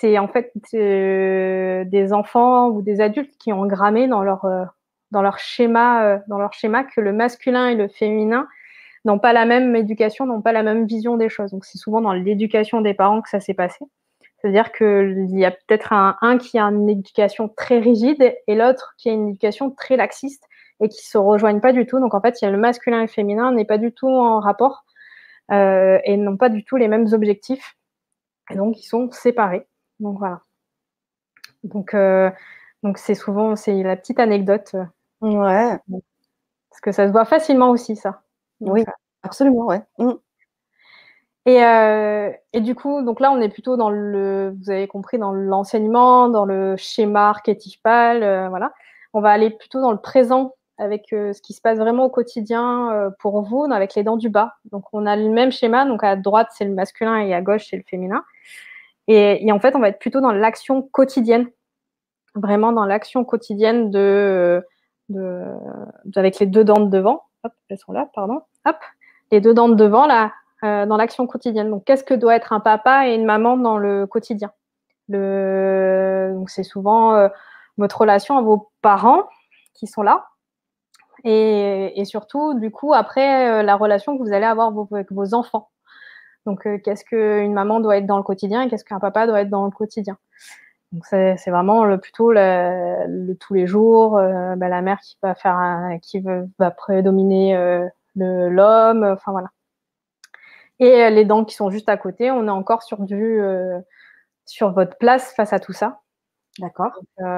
c'est 0.00 0.18
en 0.18 0.28
fait 0.28 0.52
euh, 0.74 1.84
des 1.84 2.12
enfants 2.12 2.68
ou 2.68 2.82
des 2.82 3.00
adultes 3.00 3.36
qui 3.38 3.52
ont 3.52 3.66
grammé 3.66 4.06
dans 4.06 4.22
leur, 4.22 4.44
euh, 4.44 4.64
dans 5.10 5.22
leur, 5.22 5.38
schéma, 5.38 6.04
euh, 6.04 6.18
dans 6.28 6.38
leur 6.38 6.52
schéma 6.52 6.84
que 6.84 7.00
le 7.00 7.12
masculin 7.12 7.68
et 7.68 7.74
le 7.74 7.88
féminin 7.88 8.46
n'ont 9.04 9.18
pas 9.18 9.32
la 9.32 9.44
même 9.44 9.74
éducation, 9.76 10.26
n'ont 10.26 10.42
pas 10.42 10.52
la 10.52 10.62
même 10.62 10.86
vision 10.86 11.16
des 11.16 11.28
choses. 11.28 11.50
Donc 11.52 11.64
c'est 11.64 11.78
souvent 11.78 12.00
dans 12.00 12.12
l'éducation 12.12 12.80
des 12.80 12.94
parents 12.94 13.22
que 13.22 13.28
ça 13.28 13.40
s'est 13.40 13.54
passé. 13.54 13.84
C'est-à-dire 14.40 14.70
qu'il 14.72 15.36
y 15.38 15.44
a 15.44 15.50
peut-être 15.50 15.92
un, 15.92 16.16
un 16.20 16.38
qui 16.38 16.58
a 16.58 16.64
une 16.64 16.88
éducation 16.88 17.48
très 17.48 17.78
rigide 17.78 18.36
et 18.46 18.54
l'autre 18.54 18.94
qui 18.96 19.08
a 19.10 19.12
une 19.12 19.30
éducation 19.30 19.70
très 19.70 19.96
laxiste 19.96 20.44
et 20.80 20.88
qui 20.88 21.04
se 21.04 21.18
rejoignent 21.18 21.60
pas 21.60 21.72
du 21.72 21.86
tout. 21.86 21.98
Donc 21.98 22.14
en 22.14 22.20
fait, 22.20 22.40
il 22.40 22.44
y 22.44 22.48
a 22.48 22.50
le 22.50 22.58
masculin 22.58 22.98
et 22.98 23.02
le 23.02 23.08
féminin 23.08 23.52
n'est 23.52 23.64
pas 23.64 23.78
du 23.78 23.92
tout 23.92 24.08
en 24.08 24.40
rapport 24.40 24.84
euh, 25.50 25.98
et 26.04 26.16
n'ont 26.16 26.36
pas 26.36 26.48
du 26.50 26.64
tout 26.64 26.76
les 26.76 26.88
mêmes 26.88 27.06
objectifs. 27.12 27.76
Et 28.50 28.54
donc 28.54 28.78
ils 28.78 28.86
sont 28.86 29.10
séparés. 29.10 29.66
Donc 30.00 30.18
voilà. 30.18 30.40
Donc 31.64 31.94
euh, 31.94 32.30
donc 32.82 32.98
c'est 32.98 33.14
souvent 33.14 33.56
c'est 33.56 33.82
la 33.82 33.96
petite 33.96 34.20
anecdote. 34.20 34.76
Ouais. 35.20 35.78
Parce 36.70 36.80
que 36.80 36.92
ça 36.92 37.08
se 37.08 37.12
voit 37.12 37.24
facilement 37.24 37.70
aussi 37.70 37.96
ça. 37.96 38.22
Oui, 38.60 38.84
euh, 38.86 38.92
absolument, 39.22 39.66
ouais. 39.66 39.82
Mmh. 39.98 40.12
Et, 41.48 41.64
euh, 41.64 42.30
et, 42.52 42.60
du 42.60 42.74
coup, 42.74 43.00
donc 43.02 43.20
là, 43.20 43.30
on 43.32 43.40
est 43.40 43.48
plutôt 43.48 43.78
dans 43.78 43.88
le, 43.88 44.54
vous 44.60 44.70
avez 44.70 44.86
compris, 44.86 45.18
dans 45.18 45.32
l'enseignement, 45.32 46.28
dans 46.28 46.44
le 46.44 46.76
schéma 46.76 47.30
archétypal, 47.30 48.22
euh, 48.22 48.48
voilà. 48.50 48.72
On 49.14 49.22
va 49.22 49.30
aller 49.30 49.48
plutôt 49.48 49.80
dans 49.80 49.92
le 49.92 49.98
présent 49.98 50.54
avec 50.76 51.10
euh, 51.14 51.32
ce 51.32 51.40
qui 51.40 51.54
se 51.54 51.62
passe 51.62 51.78
vraiment 51.78 52.04
au 52.04 52.10
quotidien 52.10 53.10
pour 53.18 53.40
vous, 53.42 53.64
avec 53.72 53.94
les 53.94 54.02
dents 54.02 54.18
du 54.18 54.28
bas. 54.28 54.56
Donc, 54.72 54.84
on 54.92 55.06
a 55.06 55.16
le 55.16 55.30
même 55.30 55.50
schéma. 55.50 55.86
Donc, 55.86 56.04
à 56.04 56.16
droite, 56.16 56.48
c'est 56.52 56.66
le 56.66 56.74
masculin 56.74 57.16
et 57.16 57.32
à 57.32 57.40
gauche, 57.40 57.66
c'est 57.70 57.78
le 57.78 57.84
féminin. 57.88 58.22
Et, 59.06 59.50
en 59.50 59.58
fait, 59.58 59.74
on 59.74 59.80
va 59.80 59.88
être 59.88 60.00
plutôt 60.00 60.20
dans 60.20 60.32
l'action 60.32 60.82
quotidienne, 60.82 61.48
vraiment 62.34 62.72
dans 62.72 62.84
l'action 62.84 63.24
quotidienne 63.24 63.90
de, 63.90 64.62
de, 65.08 65.44
avec 66.14 66.38
les 66.40 66.46
deux 66.46 66.62
dents 66.64 66.80
de 66.80 66.90
devant. 66.90 67.22
Hop, 67.44 67.52
elles 67.68 67.78
sont 67.78 67.92
là, 67.92 68.08
pardon. 68.14 68.42
Hop, 68.66 68.76
les 69.30 69.40
deux 69.40 69.54
dents 69.54 69.68
de 69.68 69.74
devant 69.74 70.06
là, 70.06 70.32
euh, 70.64 70.86
dans 70.86 70.96
l'action 70.96 71.26
quotidienne. 71.26 71.70
Donc, 71.70 71.84
qu'est-ce 71.84 72.04
que 72.04 72.14
doit 72.14 72.34
être 72.34 72.52
un 72.52 72.60
papa 72.60 73.08
et 73.08 73.14
une 73.14 73.24
maman 73.24 73.56
dans 73.56 73.78
le 73.78 74.06
quotidien? 74.06 74.52
Le, 75.08 76.32
Donc, 76.34 76.50
c'est 76.50 76.64
souvent 76.64 77.14
euh, 77.14 77.28
votre 77.76 78.00
relation 78.00 78.36
à 78.36 78.42
vos 78.42 78.70
parents 78.82 79.28
qui 79.74 79.86
sont 79.86 80.02
là. 80.02 80.26
Et, 81.24 82.00
et 82.00 82.04
surtout, 82.04 82.54
du 82.54 82.70
coup, 82.70 82.94
après, 82.94 83.50
euh, 83.50 83.62
la 83.62 83.76
relation 83.76 84.16
que 84.16 84.22
vous 84.22 84.32
allez 84.32 84.46
avoir 84.46 84.72
avec 84.92 85.10
vos 85.12 85.34
enfants. 85.34 85.68
Donc, 86.46 86.66
euh, 86.66 86.78
qu'est-ce 86.78 87.04
qu'une 87.04 87.52
maman 87.52 87.80
doit 87.80 87.98
être 87.98 88.06
dans 88.06 88.16
le 88.16 88.22
quotidien 88.22 88.62
et 88.62 88.68
qu'est-ce 88.68 88.84
qu'un 88.84 89.00
papa 89.00 89.26
doit 89.26 89.40
être 89.40 89.50
dans 89.50 89.64
le 89.64 89.70
quotidien? 89.70 90.16
Donc, 90.92 91.04
c'est 91.04 91.50
vraiment 91.50 91.84
le, 91.84 91.98
plutôt 91.98 92.32
le, 92.32 93.34
tous 93.34 93.54
les 93.54 93.66
jours, 93.66 94.16
euh, 94.16 94.56
bah, 94.56 94.68
la 94.68 94.80
mère 94.80 95.00
qui 95.00 95.16
va 95.22 95.34
faire, 95.34 95.98
qui 96.02 96.20
veut, 96.20 96.48
va 96.58 96.70
prédominer 96.70 97.56
euh, 97.56 97.86
l'homme, 98.14 99.04
enfin 99.04 99.32
voilà. 99.32 99.48
Et 100.80 101.10
les 101.10 101.24
dents 101.24 101.44
qui 101.44 101.54
sont 101.54 101.70
juste 101.70 101.88
à 101.88 101.96
côté, 101.96 102.30
on 102.30 102.46
est 102.46 102.50
encore 102.50 102.82
sur 102.82 103.00
du, 103.00 103.40
sur 104.46 104.72
votre 104.72 104.96
place 104.96 105.34
face 105.34 105.52
à 105.52 105.60
tout 105.60 105.72
ça. 105.72 106.00
D'accord. 106.58 106.92
Donc, 107.18 107.28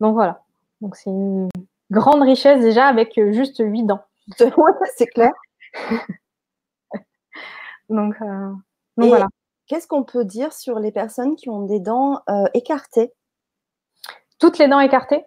donc, 0.00 0.14
voilà. 0.14 0.42
Donc 0.80 0.96
c'est 0.96 1.10
une 1.10 1.48
grande 1.90 2.22
richesse 2.22 2.60
déjà 2.60 2.86
avec 2.86 3.18
juste 3.32 3.62
huit 3.64 3.84
dents. 3.84 4.04
c'est 4.96 5.06
clair. 5.06 5.32
Donc, 7.88 8.14
euh, 8.22 8.52
voilà. 8.96 9.28
Qu'est-ce 9.66 9.86
qu'on 9.86 10.04
peut 10.04 10.24
dire 10.24 10.52
sur 10.52 10.78
les 10.78 10.92
personnes 10.92 11.36
qui 11.36 11.48
ont 11.48 11.62
des 11.62 11.80
dents 11.80 12.20
euh, 12.28 12.44
écartées? 12.54 13.12
Toutes 14.38 14.58
les 14.58 14.68
dents 14.68 14.80
écartées? 14.80 15.24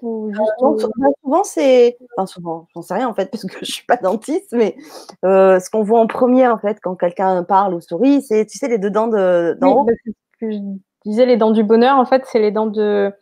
Ou 0.00 0.30
euh, 0.30 0.78
souvent, 0.78 1.42
c'est. 1.42 1.96
Enfin, 2.16 2.26
souvent, 2.26 2.68
j'en 2.74 2.82
sais 2.82 2.94
rien 2.94 3.08
en 3.08 3.14
fait, 3.14 3.26
parce 3.32 3.44
que 3.44 3.52
je 3.54 3.60
ne 3.60 3.64
suis 3.64 3.86
pas 3.86 3.96
dentiste, 3.96 4.52
mais 4.52 4.76
ce 5.22 5.70
qu'on 5.70 5.82
voit 5.82 6.00
en 6.00 6.06
premier 6.06 6.46
en 6.46 6.58
fait, 6.58 6.78
quand 6.80 6.94
quelqu'un 6.94 7.42
parle 7.44 7.74
ou 7.74 7.80
sourit, 7.80 8.22
c'est, 8.22 8.46
tu 8.46 8.58
sais, 8.58 8.68
les 8.68 8.78
deux 8.78 8.90
dents 8.90 9.08
de, 9.08 9.56
d'en 9.60 9.80
haut. 9.80 9.84
Bah, 9.84 9.92
je 10.40 10.58
disais 11.04 11.26
les 11.26 11.36
dents 11.36 11.50
du 11.50 11.64
bonheur, 11.64 11.98
en 11.98 12.04
fait, 12.04 12.24
c'est 12.26 12.38
les 12.38 12.52
dents 12.52 12.66
de. 12.66 13.12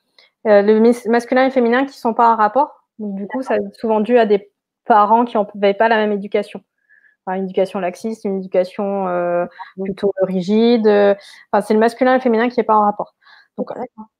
le 0.45 1.09
masculin 1.09 1.47
et 1.47 1.51
féminin 1.51 1.85
qui 1.85 1.93
ne 1.93 2.01
sont 2.01 2.14
pas 2.14 2.33
en 2.33 2.37
rapport. 2.37 2.87
Donc, 2.99 3.14
du 3.14 3.27
coup, 3.27 3.43
ça 3.43 3.57
est 3.57 3.75
souvent 3.79 4.01
dû 4.01 4.19
à 4.19 4.27
des 4.27 4.51
parents 4.85 5.25
qui 5.25 5.37
n'avaient 5.37 5.75
pas 5.75 5.89
la 5.89 5.97
même 5.97 6.12
éducation 6.12 6.62
une 7.35 7.45
éducation 7.45 7.81
laxiste, 7.81 8.24
une 8.24 8.39
éducation 8.39 9.09
euh, 9.09 9.47
plutôt 9.83 10.12
rigide. 10.22 10.87
Enfin, 10.87 11.64
c'est 11.66 11.74
le 11.74 11.81
masculin 11.81 12.12
et 12.12 12.16
le 12.16 12.20
féminin 12.20 12.49
qui 12.49 12.61
n'est 12.61 12.64
pas 12.64 12.77
en 12.77 12.85
rapport. 12.85 13.14
Donc, 13.57 13.70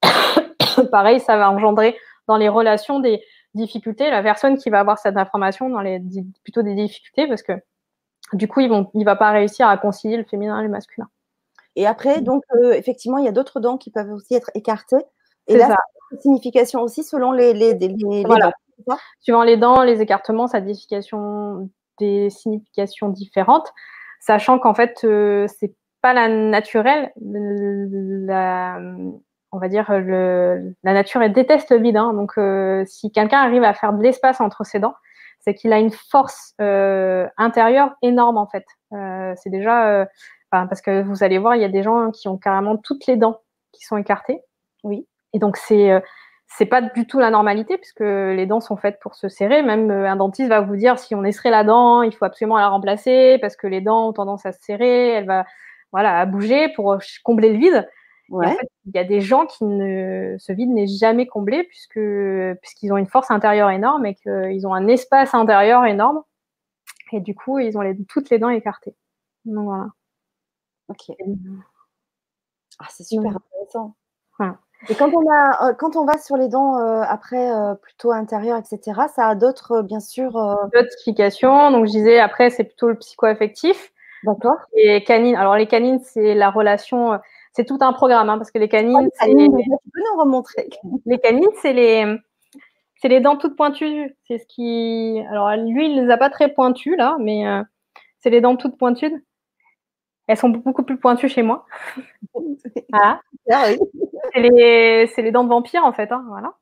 pareil, 0.91 1.19
ça 1.19 1.37
va 1.37 1.49
engendrer 1.49 1.97
dans 2.27 2.37
les 2.37 2.49
relations 2.49 2.99
des 2.99 3.21
difficultés. 3.53 4.09
La 4.11 4.23
personne 4.23 4.57
qui 4.57 4.69
va 4.69 4.79
avoir 4.79 4.99
cette 4.99 5.17
information 5.17 5.69
dans 5.69 5.81
les 5.81 6.01
plutôt 6.43 6.61
des 6.61 6.75
difficultés, 6.75 7.27
parce 7.27 7.43
que 7.43 7.53
du 8.33 8.47
coup, 8.47 8.59
il 8.59 8.69
ne 8.69 9.05
va 9.05 9.15
pas 9.15 9.31
réussir 9.31 9.67
à 9.67 9.77
concilier 9.77 10.17
le 10.17 10.25
féminin 10.25 10.59
et 10.59 10.63
le 10.63 10.69
masculin. 10.69 11.07
Et 11.75 11.85
après, 11.85 12.21
donc, 12.21 12.43
effectivement, 12.73 13.19
il 13.19 13.25
y 13.25 13.29
a 13.29 13.31
d'autres 13.31 13.59
dents 13.59 13.77
qui 13.77 13.91
peuvent 13.91 14.11
aussi 14.11 14.33
être 14.33 14.51
écartées. 14.55 14.97
Et 15.47 15.55
là, 15.55 15.67
ça. 15.67 15.77
signification 16.21 16.81
aussi 16.81 17.03
selon 17.03 17.31
les, 17.31 17.53
les, 17.53 17.73
dents. 17.75 18.51
Suivant 19.19 19.43
les 19.43 19.57
dents, 19.57 19.83
les 19.83 20.01
écartements, 20.01 20.47
ça 20.47 20.57
a 20.57 20.61
des 21.99 22.29
significations, 22.29 23.09
différentes, 23.09 23.71
sachant 24.19 24.59
qu'en 24.59 24.73
fait, 24.73 24.97
c'est 24.99 25.73
pas 26.01 26.13
la 26.13 26.27
naturelle, 26.27 27.11
la, 27.21 28.79
on 29.51 29.59
va 29.59 29.67
dire, 29.67 29.85
le, 29.89 30.75
la 30.83 30.93
nature 30.93 31.21
elle 31.21 31.33
déteste 31.33 31.71
le 31.71 31.77
vide. 31.77 31.97
Hein. 31.97 32.13
donc, 32.13 32.33
euh, 32.37 32.83
si 32.85 33.11
quelqu'un 33.11 33.39
arrive 33.39 33.63
à 33.63 33.73
faire 33.73 33.93
de 33.93 34.01
l'espace 34.01 34.41
entre 34.41 34.63
ses 34.63 34.79
dents, 34.79 34.95
c'est 35.39 35.53
qu'il 35.53 35.71
a 35.71 35.79
une 35.79 35.91
force 35.91 36.53
euh, 36.61 37.27
intérieure 37.37 37.91
énorme 38.01 38.37
en 38.37 38.47
fait. 38.47 38.65
Euh, 38.93 39.33
c'est 39.37 39.49
déjà, 39.49 40.07
parce 40.51 40.81
que 40.81 41.01
vous 41.03 41.23
allez 41.23 41.37
voir, 41.37 41.55
il 41.55 41.61
y 41.61 41.65
a 41.65 41.69
des 41.69 41.83
gens 41.83 42.11
qui 42.11 42.27
ont 42.27 42.37
carrément 42.37 42.77
toutes 42.77 43.05
les 43.07 43.17
dents 43.17 43.41
qui 43.71 43.85
sont 43.85 43.97
écartées. 43.97 44.41
Oui. 44.83 45.07
Et 45.33 45.39
donc 45.39 45.57
c'est 45.57 46.01
c'est 46.47 46.65
pas 46.65 46.81
du 46.81 47.05
tout 47.05 47.19
la 47.19 47.29
normalité 47.29 47.77
puisque 47.77 47.99
les 47.99 48.45
dents 48.45 48.61
sont 48.61 48.77
faites 48.77 48.99
pour 48.99 49.15
se 49.15 49.29
serrer. 49.29 49.63
Même 49.63 49.91
un 49.91 50.15
dentiste 50.15 50.49
va 50.49 50.61
vous 50.61 50.75
dire 50.75 50.97
si 50.97 51.13
on 51.15 51.23
esserait 51.23 51.51
la 51.51 51.63
dent, 51.63 52.01
il 52.01 52.13
faut 52.13 52.25
absolument 52.25 52.57
la 52.57 52.69
remplacer 52.69 53.37
parce 53.41 53.55
que 53.55 53.67
les 53.67 53.81
dents 53.81 54.09
ont 54.09 54.13
tendance 54.13 54.45
à 54.45 54.51
se 54.53 54.61
serrer. 54.61 55.09
Elle 55.09 55.25
va 55.25 55.45
voilà 55.91 56.19
à 56.19 56.25
bouger 56.25 56.69
pour 56.69 56.97
combler 57.23 57.53
le 57.53 57.59
vide 57.59 57.87
il 58.29 58.91
y 58.93 58.97
a 58.97 59.03
des 59.03 59.21
gens 59.21 59.45
qui 59.45 59.63
ne, 59.63 60.35
ce 60.37 60.51
vide 60.51 60.69
n'est 60.69 60.87
jamais 60.87 61.27
comblé 61.27 61.63
puisque 61.63 61.99
puisqu'ils 62.61 62.91
ont 62.91 62.97
une 62.97 63.07
force 63.07 63.31
intérieure 63.31 63.69
énorme 63.69 64.05
et 64.05 64.15
qu'ils 64.15 64.67
ont 64.67 64.73
un 64.73 64.87
espace 64.87 65.33
intérieur 65.33 65.85
énorme. 65.85 66.23
Et 67.13 67.21
du 67.21 67.35
coup, 67.35 67.59
ils 67.59 67.77
ont 67.77 67.81
les, 67.81 67.97
toutes 68.05 68.29
les 68.29 68.39
dents 68.39 68.49
écartées. 68.49 68.95
Donc 69.45 69.65
voilà. 69.65 69.87
Ok. 70.89 71.15
Ah, 72.79 72.87
c'est 72.89 73.03
super 73.03 73.35
intéressant. 73.35 73.95
Et 74.89 74.95
quand 74.95 75.11
on, 75.13 75.29
a, 75.29 75.69
euh, 75.69 75.73
quand 75.73 75.95
on 75.95 76.05
va 76.05 76.17
sur 76.17 76.37
les 76.37 76.47
dents 76.47 76.77
euh, 76.77 77.01
après 77.01 77.51
euh, 77.51 77.73
plutôt 77.75 78.11
intérieures, 78.11 78.57
etc., 78.57 79.01
ça 79.13 79.27
a 79.27 79.35
d'autres, 79.35 79.81
bien 79.81 79.99
sûr. 79.99 80.31
D'autres 80.33 80.85
explications. 80.85 81.71
Donc 81.71 81.87
je 81.87 81.91
disais, 81.91 82.19
après, 82.19 82.49
c'est 82.49 82.63
plutôt 82.63 82.89
le 82.89 82.95
psycho-affectif. 82.95 83.91
D'accord. 84.23 84.57
Et 84.73 85.03
canines. 85.03 85.35
Alors 85.35 85.55
les 85.55 85.67
canines, 85.67 85.99
c'est 86.03 86.35
la 86.35 86.49
relation 86.49 87.19
c'est 87.53 87.65
tout 87.65 87.79
un 87.81 87.91
programme, 87.91 88.29
hein, 88.29 88.37
parce 88.37 88.51
que 88.51 88.59
les 88.59 88.69
canines, 88.69 89.09
c'est 89.19 89.33
les... 89.33 89.47
tu 89.47 89.91
peux 89.91 89.99
nous 89.99 90.19
remontrer. 90.19 90.69
Les 91.07 91.17
canines, 91.17 91.49
c'est 91.59 91.73
les, 91.73 92.05
c'est 93.01 93.07
les 93.07 93.19
dents 93.19 93.35
toutes 93.35 93.55
pointues. 93.55 94.15
C'est 94.27 94.37
ce 94.37 94.45
qui, 94.45 95.23
alors 95.27 95.55
lui, 95.55 95.89
il 95.89 96.03
les 96.03 96.11
a 96.11 96.17
pas 96.17 96.29
très 96.29 96.49
pointues 96.53 96.95
là, 96.95 97.17
mais 97.19 97.45
c'est 98.19 98.29
les 98.29 98.41
dents 98.41 98.57
toutes 98.57 98.77
pointues. 98.77 99.25
Elles 100.27 100.37
sont 100.37 100.49
beaucoup 100.49 100.83
plus 100.83 100.97
pointues 100.97 101.29
chez 101.29 101.41
moi. 101.41 101.65
voilà. 102.89 103.21
Ah 103.49 103.69
c'est 104.33 104.41
les, 104.41 105.05
les, 105.17 105.31
dents 105.31 105.43
de 105.43 105.49
vampire 105.49 105.85
en 105.85 105.93
fait, 105.93 106.11
hein, 106.11 106.25
voilà, 106.27 106.53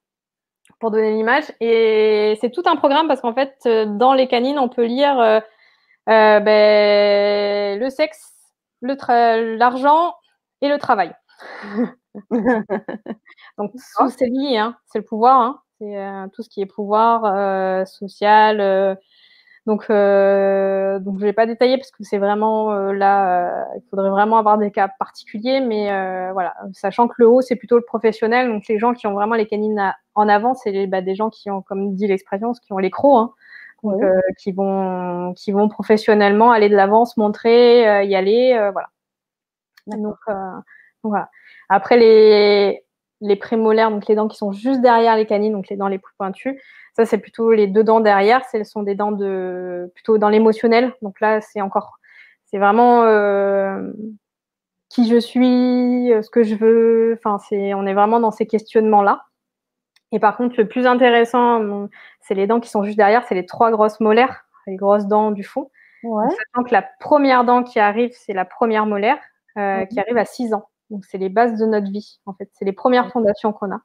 pour 0.79 0.91
donner 0.91 1.11
l'image. 1.11 1.45
Et 1.59 2.37
c'est 2.41 2.51
tout 2.51 2.63
un 2.65 2.75
programme 2.75 3.07
parce 3.07 3.21
qu'en 3.21 3.33
fait, 3.33 3.55
euh, 3.65 3.85
dans 3.85 4.13
les 4.13 4.27
canines, 4.27 4.59
on 4.59 4.69
peut 4.69 4.85
lire 4.85 5.19
euh, 5.19 5.39
ben, 6.07 7.79
le 7.79 7.89
sexe, 7.89 8.33
l'argent, 8.81 10.13
et 10.61 10.69
le 10.69 10.77
travail. 10.77 11.13
Donc, 13.57 13.71
c'est 14.17 14.27
lié, 14.27 14.57
hein, 14.57 14.77
c'est 14.87 14.99
le 14.99 15.05
pouvoir, 15.05 15.39
hein, 15.41 15.61
c'est 15.79 15.97
euh, 15.97 16.27
tout 16.33 16.43
ce 16.43 16.49
qui 16.49 16.61
est 16.61 16.65
pouvoir 16.65 17.25
euh, 17.25 17.83
social. 19.65 19.89
Euh, 19.89 20.99
donc, 20.99 21.05
donc, 21.05 21.19
je 21.19 21.23
ne 21.23 21.27
vais 21.27 21.33
pas 21.33 21.45
détailler 21.45 21.77
parce 21.77 21.91
que 21.91 22.03
c'est 22.03 22.17
vraiment 22.17 22.73
là, 22.91 23.67
il 23.75 23.81
faudrait 23.89 24.09
vraiment 24.09 24.37
avoir 24.37 24.57
des 24.57 24.71
cas 24.71 24.89
particuliers, 24.99 25.61
mais 25.61 25.87
voilà, 26.33 26.53
sachant 26.73 27.07
que 27.07 27.15
le 27.17 27.27
haut, 27.27 27.41
c'est 27.41 27.55
plutôt 27.55 27.77
le 27.77 27.83
professionnel, 27.83 28.47
donc 28.47 28.63
les 28.67 28.79
gens 28.79 28.93
qui 28.93 29.07
ont 29.07 29.13
vraiment 29.13 29.35
les 29.35 29.47
canines 29.47 29.93
en 30.15 30.29
avant, 30.29 30.53
c'est 30.53 30.87
bah, 30.87 31.01
des 31.01 31.15
gens 31.15 31.29
qui 31.29 31.49
ont, 31.51 31.61
comme 31.61 31.95
dit 31.95 32.07
l'expression, 32.07 32.53
qui 32.53 32.73
ont 32.73 32.77
les 32.77 32.91
crocs, 32.91 33.31
hein, 33.83 33.99
qui, 34.37 34.51
vont, 34.51 35.33
qui 35.35 35.51
vont 35.51 35.69
professionnellement 35.69 36.51
aller 36.51 36.69
de 36.69 36.75
l'avant, 36.75 37.05
se 37.05 37.19
montrer, 37.19 38.05
y 38.05 38.15
aller, 38.15 38.53
voilà. 38.71 38.87
Euh, 39.93 39.97
donc, 39.97 40.17
voilà. 41.03 41.29
Après, 41.69 41.97
les, 41.97 42.83
les 43.21 43.35
prémolaires, 43.35 43.91
donc 43.91 44.07
les 44.07 44.15
dents 44.15 44.27
qui 44.27 44.37
sont 44.37 44.51
juste 44.51 44.81
derrière 44.81 45.15
les 45.15 45.25
canines, 45.25 45.53
donc 45.53 45.69
les 45.69 45.77
dents 45.77 45.87
les 45.87 45.99
plus 45.99 46.13
pointues, 46.17 46.61
ça, 46.95 47.05
c'est 47.05 47.17
plutôt 47.17 47.51
les 47.51 47.67
deux 47.67 47.83
dents 47.83 47.99
derrière. 47.99 48.43
Ce 48.49 48.63
sont 48.63 48.83
des 48.83 48.95
dents 48.95 49.11
de 49.11 49.91
plutôt 49.95 50.17
dans 50.17 50.29
l'émotionnel. 50.29 50.93
Donc 51.01 51.19
là, 51.19 51.41
c'est 51.41 51.61
encore, 51.61 51.99
c'est 52.45 52.57
vraiment 52.57 53.03
euh, 53.03 53.91
qui 54.89 55.09
je 55.09 55.17
suis, 55.17 56.13
euh, 56.13 56.21
ce 56.21 56.29
que 56.29 56.43
je 56.43 56.55
veux. 56.55 57.15
Enfin, 57.17 57.37
c'est, 57.49 57.73
on 57.73 57.85
est 57.85 57.93
vraiment 57.93 58.19
dans 58.19 58.31
ces 58.31 58.47
questionnements-là. 58.47 59.25
Et 60.11 60.19
par 60.19 60.37
contre, 60.37 60.55
le 60.57 60.67
plus 60.67 60.85
intéressant, 60.85 61.87
c'est 62.21 62.35
les 62.35 62.47
dents 62.47 62.59
qui 62.59 62.69
sont 62.69 62.83
juste 62.83 62.97
derrière, 62.97 63.25
c'est 63.27 63.35
les 63.35 63.45
trois 63.45 63.71
grosses 63.71 63.99
molaires, 63.99 64.45
les 64.67 64.77
grosses 64.77 65.07
dents 65.07 65.31
du 65.31 65.43
fond. 65.43 65.71
Ouais. 66.03 66.27
Que 66.55 66.71
la 66.71 66.83
première 66.99 67.43
dent 67.43 67.63
qui 67.63 67.79
arrive, 67.79 68.11
c'est 68.13 68.33
la 68.33 68.45
première 68.45 68.85
molaire. 68.85 69.17
Euh, 69.57 69.79
mhm. 69.79 69.87
qui 69.87 69.99
arrive 70.01 70.17
à 70.17 70.25
6 70.25 70.53
ans. 70.53 70.67
Donc, 70.89 71.05
c'est 71.05 71.17
les 71.17 71.29
bases 71.29 71.57
de 71.57 71.65
notre 71.65 71.89
vie, 71.89 72.19
en 72.25 72.33
fait. 72.33 72.49
C'est 72.53 72.65
les 72.65 72.73
premières 72.73 73.09
fondations 73.11 73.53
qu'on 73.53 73.71
a. 73.71 73.79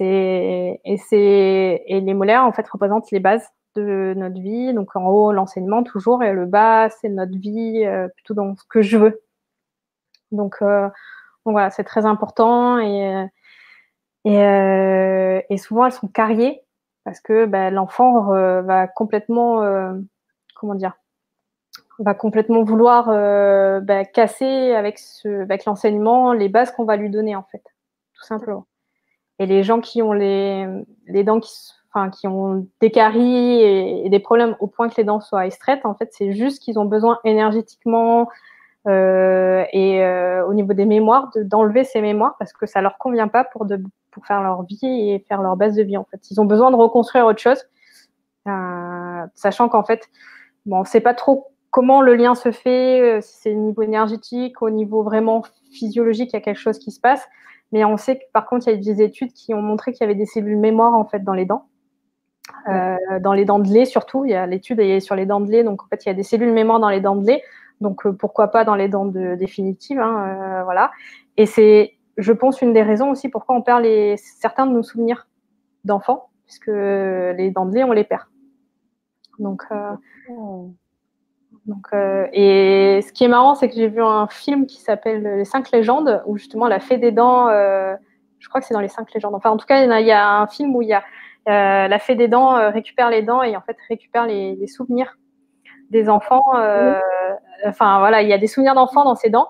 Et, 0.00 0.80
et, 0.84 1.96
et 1.96 2.00
les 2.00 2.14
molaires, 2.14 2.44
en 2.44 2.52
fait, 2.52 2.68
représentent 2.68 3.10
les 3.10 3.20
bases 3.20 3.46
de 3.76 4.14
notre 4.16 4.40
vie. 4.40 4.74
Donc, 4.74 4.94
en 4.96 5.06
haut, 5.06 5.32
l'enseignement, 5.32 5.82
toujours, 5.82 6.22
et 6.22 6.32
le 6.32 6.46
bas, 6.46 6.88
c'est 6.90 7.08
notre 7.08 7.36
vie, 7.38 7.84
euh, 7.84 8.08
plutôt 8.08 8.34
dans 8.34 8.56
ce 8.56 8.64
que 8.68 8.82
je 8.82 8.98
veux. 8.98 9.22
Donc, 10.32 10.56
euh, 10.62 10.88
donc 11.44 11.52
voilà, 11.54 11.70
c'est 11.70 11.84
très 11.84 12.06
important. 12.06 12.78
Et, 12.78 13.26
et, 14.24 15.44
et, 15.48 15.56
souvent, 15.58 15.86
elles 15.86 15.92
sont 15.92 16.08
carriées 16.08 16.62
parce 17.04 17.20
que 17.20 17.46
bah, 17.46 17.70
l'enfant 17.70 18.24
va 18.62 18.86
complètement, 18.86 19.62
comment 20.54 20.74
dire, 20.74 20.94
va 21.98 22.14
complètement 22.14 22.62
vouloir 22.62 23.08
euh, 23.08 23.80
bah, 23.80 24.04
casser 24.04 24.72
avec, 24.74 24.98
ce, 24.98 25.42
avec 25.42 25.64
l'enseignement 25.64 26.32
les 26.32 26.48
bases 26.48 26.70
qu'on 26.70 26.84
va 26.84 26.96
lui 26.96 27.10
donner, 27.10 27.36
en 27.36 27.42
fait, 27.42 27.62
tout 28.14 28.24
simplement. 28.24 28.66
Et 29.38 29.46
les 29.46 29.62
gens 29.62 29.80
qui 29.80 30.02
ont 30.02 30.12
les, 30.12 30.66
les 31.06 31.24
dents 31.24 31.40
qui, 31.40 31.52
enfin, 31.92 32.10
qui 32.10 32.26
ont 32.26 32.66
des 32.80 32.90
caries 32.90 33.62
et, 33.62 34.08
des 34.08 34.18
problèmes 34.18 34.56
au 34.60 34.66
point 34.66 34.88
que 34.88 34.96
les 34.96 35.04
dents 35.04 35.20
soient 35.20 35.46
extraites, 35.46 35.84
en 35.84 35.94
fait, 35.94 36.10
c'est 36.12 36.32
juste 36.32 36.62
qu'ils 36.62 36.78
ont 36.78 36.84
besoin 36.84 37.18
énergétiquement 37.24 38.28
euh, 38.86 39.64
et 39.72 40.04
euh, 40.04 40.46
au 40.46 40.54
niveau 40.54 40.72
des 40.72 40.86
mémoires 40.86 41.30
d'enlever 41.36 41.84
ces 41.84 42.00
mémoires 42.00 42.36
parce 42.38 42.52
que 42.52 42.66
ça 42.66 42.80
leur 42.80 42.96
convient 42.98 43.28
pas 43.28 43.44
pour, 43.44 43.64
de, 43.64 43.82
pour 44.10 44.26
faire 44.26 44.42
leur 44.42 44.62
vie 44.62 44.78
et 44.82 45.24
faire 45.28 45.42
leur 45.42 45.56
base 45.56 45.76
de 45.76 45.82
vie, 45.82 45.96
en 45.96 46.04
fait. 46.10 46.30
Ils 46.30 46.40
ont 46.40 46.46
besoin 46.46 46.70
de 46.70 46.76
reconstruire 46.76 47.26
autre 47.26 47.40
chose, 47.40 47.62
sachant 49.34 49.68
qu'en 49.68 49.84
fait, 49.84 50.08
bon, 50.66 50.84
c'est 50.84 51.00
pas 51.00 51.14
trop 51.14 51.52
comment 51.70 52.00
le 52.00 52.14
lien 52.14 52.34
se 52.34 52.50
fait, 52.50 53.00
euh, 53.00 53.20
si 53.20 53.36
c'est 53.40 53.54
au 53.54 53.58
niveau 53.58 53.82
énergétique, 53.82 54.62
au 54.62 54.70
niveau 54.70 55.02
vraiment 55.02 55.42
physiologique, 55.72 56.30
il 56.32 56.36
y 56.36 56.38
a 56.38 56.40
quelque 56.40 56.60
chose 56.60 56.78
qui 56.78 56.90
se 56.90 57.00
passe. 57.00 57.26
Mais 57.72 57.84
on 57.84 57.96
sait 57.96 58.16
que 58.16 58.24
par 58.32 58.46
contre, 58.46 58.68
il 58.68 58.74
y 58.74 58.90
a 58.90 58.94
des 58.94 59.02
études 59.02 59.32
qui 59.32 59.54
ont 59.54 59.62
montré 59.62 59.92
qu'il 59.92 60.02
y 60.02 60.04
avait 60.04 60.14
des 60.14 60.26
cellules 60.26 60.56
mémoire 60.56 60.94
en 60.94 61.04
fait 61.04 61.20
dans 61.20 61.34
les 61.34 61.44
dents. 61.44 61.68
Euh, 62.68 62.96
dans 63.20 63.34
les 63.34 63.44
dents 63.44 63.58
de 63.58 63.68
lait 63.68 63.84
surtout, 63.84 64.24
il 64.24 64.30
y 64.30 64.34
a 64.34 64.46
l'étude 64.46 65.00
sur 65.00 65.14
les 65.14 65.26
dents 65.26 65.40
de 65.40 65.50
lait, 65.50 65.64
donc 65.64 65.82
en 65.82 65.86
fait 65.86 66.04
il 66.04 66.08
y 66.08 66.10
a 66.10 66.14
des 66.14 66.22
cellules 66.22 66.52
mémoire 66.52 66.80
dans 66.80 66.88
les 66.88 67.00
dents 67.00 67.16
de 67.16 67.26
lait, 67.26 67.42
donc 67.80 68.06
euh, 68.06 68.12
pourquoi 68.12 68.48
pas 68.48 68.64
dans 68.64 68.74
les 68.74 68.88
dents 68.88 69.04
de, 69.04 69.34
définitives, 69.34 70.00
hein, 70.00 70.62
voilà. 70.64 70.90
Et 71.36 71.44
c'est, 71.44 71.94
je 72.16 72.32
pense, 72.32 72.62
une 72.62 72.72
des 72.72 72.82
raisons 72.82 73.10
aussi 73.10 73.28
pourquoi 73.28 73.54
on 73.54 73.62
perd 73.62 73.82
les, 73.82 74.16
certains 74.16 74.66
de 74.66 74.72
nos 74.72 74.82
souvenirs 74.82 75.28
d'enfants, 75.84 76.30
puisque 76.46 76.68
les 76.68 77.50
dents 77.54 77.66
de 77.66 77.74
lait 77.74 77.84
on 77.84 77.92
les 77.92 78.04
perd. 78.04 78.24
Donc 79.38 79.64
oh. 80.30 80.70
Donc, 81.68 81.88
euh, 81.92 82.26
et 82.32 83.02
ce 83.06 83.12
qui 83.12 83.24
est 83.24 83.28
marrant, 83.28 83.54
c'est 83.54 83.68
que 83.68 83.74
j'ai 83.74 83.88
vu 83.88 84.02
un 84.02 84.26
film 84.26 84.66
qui 84.66 84.80
s'appelle 84.80 85.22
Les 85.22 85.44
Cinq 85.44 85.70
légendes, 85.70 86.22
où 86.24 86.38
justement 86.38 86.66
la 86.66 86.80
fée 86.80 86.96
des 86.96 87.12
dents, 87.12 87.48
euh, 87.48 87.94
je 88.38 88.48
crois 88.48 88.62
que 88.62 88.66
c'est 88.66 88.72
dans 88.72 88.80
Les 88.80 88.88
Cinq 88.88 89.12
légendes. 89.12 89.34
Enfin, 89.34 89.50
en 89.50 89.58
tout 89.58 89.66
cas, 89.66 89.84
il 89.84 90.06
y 90.06 90.10
a, 90.10 90.40
un 90.40 90.46
film 90.46 90.74
où 90.74 90.80
il 90.80 90.88
y 90.88 90.94
a 90.94 91.04
euh, 91.48 91.86
la 91.86 91.98
fée 91.98 92.14
des 92.14 92.26
dents 92.26 92.70
récupère 92.72 93.10
les 93.10 93.22
dents 93.22 93.42
et 93.42 93.54
en 93.54 93.60
fait 93.60 93.76
récupère 93.86 94.26
les, 94.26 94.66
souvenirs 94.66 95.18
des 95.90 96.08
enfants. 96.08 96.42
Enfin, 97.66 97.98
voilà, 97.98 98.22
il 98.22 98.28
y 98.28 98.32
a 98.32 98.38
des 98.38 98.46
souvenirs 98.46 98.74
d'enfants 98.74 99.04
dans 99.04 99.14
ses 99.14 99.28
dents. 99.28 99.48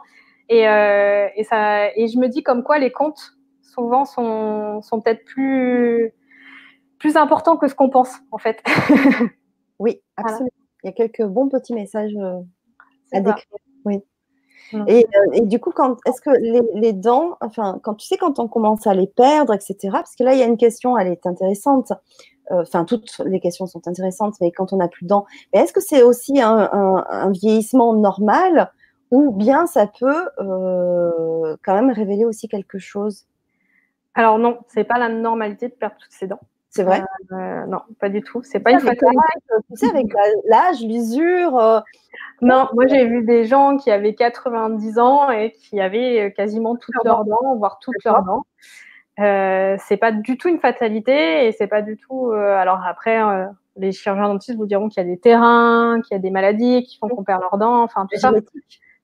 Et, 0.48 0.62
et, 0.62 1.44
ça, 1.44 1.94
et 1.94 2.08
je 2.08 2.18
me 2.18 2.26
dis 2.26 2.42
comme 2.42 2.64
quoi 2.64 2.80
les 2.80 2.90
contes, 2.90 3.34
souvent, 3.62 4.04
sont, 4.04 4.82
sont 4.82 5.00
peut-être 5.00 5.24
plus, 5.24 6.12
plus 6.98 7.16
importants 7.16 7.56
que 7.56 7.68
ce 7.68 7.76
qu'on 7.76 7.90
pense, 7.90 8.18
en 8.32 8.38
fait. 8.38 8.60
oui, 9.78 10.00
absolument. 10.16 10.50
Y 10.88 10.90
a 10.90 11.08
quelques 11.08 11.24
bons 11.24 11.48
petits 11.48 11.74
messages 11.74 12.16
euh, 12.16 12.40
à 13.12 13.20
décrire. 13.20 13.44
Oui. 13.84 14.02
Et, 14.86 15.06
euh, 15.06 15.32
et, 15.32 15.40
du 15.42 15.58
coup, 15.60 15.70
quand 15.70 15.96
est-ce 16.06 16.20
que 16.20 16.30
les, 16.30 16.60
les, 16.74 16.92
dents, 16.92 17.38
enfin, 17.40 17.80
quand 17.82 17.94
tu 17.94 18.06
sais 18.06 18.18
quand 18.18 18.38
on 18.38 18.48
commence 18.48 18.86
à 18.86 18.92
les 18.92 19.06
perdre, 19.06 19.54
etc. 19.54 19.76
Parce 19.92 20.14
que 20.14 20.24
là, 20.24 20.34
il 20.34 20.40
y 20.40 20.42
a 20.42 20.46
une 20.46 20.58
question, 20.58 20.98
elle 20.98 21.08
est 21.08 21.26
intéressante. 21.26 21.92
enfin, 22.50 22.84
toutes 22.84 23.18
les 23.24 23.40
questions 23.40 23.66
sont 23.66 23.86
intéressantes, 23.88 24.34
mais 24.42 24.52
quand 24.52 24.74
on 24.74 24.76
n'a 24.76 24.88
plus 24.88 25.04
de 25.04 25.08
dents, 25.08 25.24
est-ce 25.54 25.72
que 25.72 25.80
c'est 25.80 26.02
aussi 26.02 26.40
un, 26.40 27.30
vieillissement 27.30 27.94
normal 27.94 28.70
ou 29.10 29.32
bien 29.32 29.66
ça 29.66 29.86
peut 29.86 30.26
quand 30.36 31.74
même 31.74 31.90
révéler 31.90 32.26
aussi 32.26 32.46
quelque 32.46 32.78
chose? 32.78 33.24
Alors 34.14 34.38
non, 34.38 34.58
c'est 34.66 34.84
pas 34.84 34.98
la 34.98 35.08
normalité 35.08 35.68
de 35.68 35.74
perdre 35.74 35.96
toutes 35.98 36.12
ses 36.12 36.26
dents. 36.26 36.40
C'est 36.70 36.82
vrai? 36.82 37.02
Euh, 37.32 37.66
Non, 37.66 37.80
pas 37.98 38.08
du 38.08 38.22
tout. 38.22 38.42
C'est 38.42 38.60
pas 38.60 38.72
une 38.72 38.80
fatalité. 38.80 39.16
Tu 39.70 39.76
sais, 39.76 39.88
avec 39.88 40.06
l'âge, 40.48 40.82
l'usure. 40.82 41.58
Euh, 41.58 41.80
non, 42.40 42.68
moi 42.74 42.86
j'ai 42.86 43.06
vu 43.06 43.24
des 43.24 43.46
gens 43.46 43.76
qui 43.76 43.90
avaient 43.90 44.14
90 44.14 44.98
ans 44.98 45.30
et 45.30 45.52
qui 45.52 45.80
avaient 45.80 46.26
euh, 46.26 46.30
quasiment 46.30 46.76
toutes 46.76 46.94
leurs 47.04 47.24
dents, 47.24 47.56
voire 47.56 47.78
toutes 47.80 48.02
leurs 48.04 48.22
dents. 48.22 48.44
Euh, 49.18 49.76
c'est 49.80 49.96
pas 49.96 50.12
du 50.12 50.36
tout 50.36 50.48
une 50.48 50.60
fatalité 50.60 51.46
et 51.46 51.52
c'est 51.52 51.66
pas 51.66 51.82
du 51.82 51.96
tout. 51.96 52.30
alors 52.30 52.80
après, 52.86 53.18
les 53.76 53.90
chirurgiens 53.92 54.28
dentistes 54.28 54.56
vous 54.56 54.66
diront 54.66 54.88
qu'il 54.88 55.02
y 55.02 55.06
a 55.06 55.08
des 55.08 55.18
terrains, 55.18 56.00
qu'il 56.02 56.14
y 56.14 56.18
a 56.18 56.22
des 56.22 56.30
maladies 56.30 56.84
qui 56.84 56.98
font 56.98 57.08
qu'on 57.08 57.24
perd 57.24 57.40
leurs 57.40 57.58
dents, 57.58 57.82
enfin 57.82 58.06
tout 58.10 58.18
ça 58.18 58.30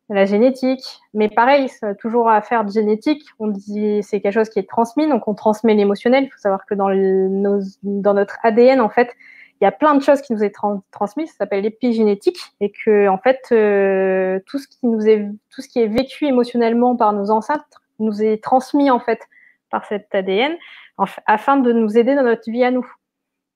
la 0.08 0.24
génétique. 0.26 0.84
Mais 1.14 1.28
pareil, 1.28 1.70
toujours 1.98 2.28
à 2.28 2.40
faire 2.42 2.64
de 2.64 2.70
génétique. 2.70 3.24
On 3.38 3.48
dit 3.48 4.02
c'est 4.02 4.20
quelque 4.20 4.34
chose 4.34 4.48
qui 4.48 4.58
est 4.58 4.68
transmis, 4.68 5.08
donc 5.08 5.26
on 5.28 5.34
transmet 5.34 5.74
l'émotionnel. 5.74 6.24
Il 6.24 6.30
faut 6.30 6.38
savoir 6.38 6.66
que 6.66 6.74
dans, 6.74 6.90
nos, 6.90 7.60
notre 7.82 8.36
ADN, 8.42 8.80
en 8.80 8.88
fait, 8.88 9.14
il 9.60 9.64
y 9.64 9.66
a 9.66 9.72
plein 9.72 9.94
de 9.94 10.02
choses 10.02 10.20
qui 10.20 10.32
nous 10.32 10.44
est 10.44 10.54
transmises. 10.90 11.30
Ça 11.30 11.38
s'appelle 11.38 11.62
l'épigénétique 11.62 12.38
et 12.60 12.70
que 12.70 13.08
en 13.08 13.18
fait, 13.18 13.40
euh, 13.52 14.40
tout 14.46 14.58
ce 14.58 14.68
qui 14.68 14.86
nous 14.86 15.06
est 15.08 15.28
tout 15.50 15.62
ce 15.62 15.68
qui 15.68 15.80
est 15.80 15.86
vécu 15.86 16.26
émotionnellement 16.26 16.96
par 16.96 17.12
nos 17.12 17.30
ancêtres 17.30 17.64
nous 17.98 18.22
est 18.22 18.42
transmis 18.42 18.90
en 18.90 19.00
fait 19.00 19.20
par 19.70 19.84
cet 19.86 20.14
ADN 20.14 20.56
afin 21.26 21.56
de 21.56 21.72
nous 21.72 21.96
aider 21.96 22.14
dans 22.14 22.22
notre 22.22 22.50
vie 22.50 22.64
à 22.64 22.70
nous. 22.70 22.86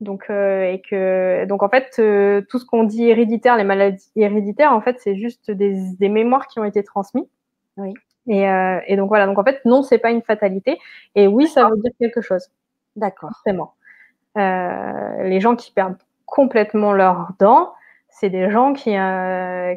Donc, 0.01 0.27
euh, 0.31 0.63
et 0.63 0.81
que, 0.81 1.45
donc 1.47 1.63
en 1.63 1.69
fait, 1.69 1.97
euh, 1.99 2.43
tout 2.49 2.59
ce 2.59 2.65
qu'on 2.65 2.85
dit 2.85 3.09
héréditaire, 3.09 3.57
les 3.57 3.65
maladies 3.65 4.11
héréditaires, 4.15 4.73
en 4.73 4.81
fait, 4.81 4.97
c'est 5.01 5.17
juste 5.17 5.51
des, 5.51 5.77
des, 5.99 6.09
mémoires 6.09 6.47
qui 6.47 6.61
ont 6.61 6.65
été 6.65 6.85
transmises. 6.85 7.29
Oui. 7.77 7.95
Et, 8.29 8.49
euh, 8.49 8.81
et, 8.87 8.97
donc 8.97 9.09
voilà. 9.09 9.27
Donc 9.27 9.39
en 9.39 9.45
fait, 9.45 9.61
non, 9.65 9.83
c'est 9.83 9.99
pas 9.99 10.11
une 10.11 10.23
fatalité. 10.23 10.79
Et 11.17 11.27
oui, 11.27 11.49
ça 11.49 11.69
veut 11.69 11.77
dire 11.79 11.91
quelque 11.99 12.21
chose. 12.21 12.49
D'accord. 12.95 13.31
Forcément. 13.31 13.75
les 14.37 15.41
gens 15.41 15.57
qui 15.57 15.73
perdent 15.73 15.97
complètement 16.27 16.93
leurs 16.93 17.33
dents, 17.41 17.73
c'est 18.09 18.31
des 18.31 18.51
gens 18.51 18.75
qui, 18.75 18.97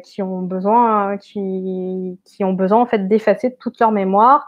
qui 0.04 0.22
ont 0.22 0.42
besoin, 0.42 1.16
qui, 1.18 2.20
qui 2.24 2.44
ont 2.44 2.52
besoin 2.52 2.80
en 2.80 2.86
fait 2.86 3.08
d'effacer 3.08 3.56
toute 3.56 3.80
leur 3.80 3.90
mémoire 3.90 4.46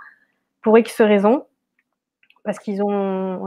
pour 0.62 0.78
X 0.78 1.00
raisons 1.00 1.46
parce 2.44 2.58
qu'ils 2.58 2.82
ont, 2.82 3.38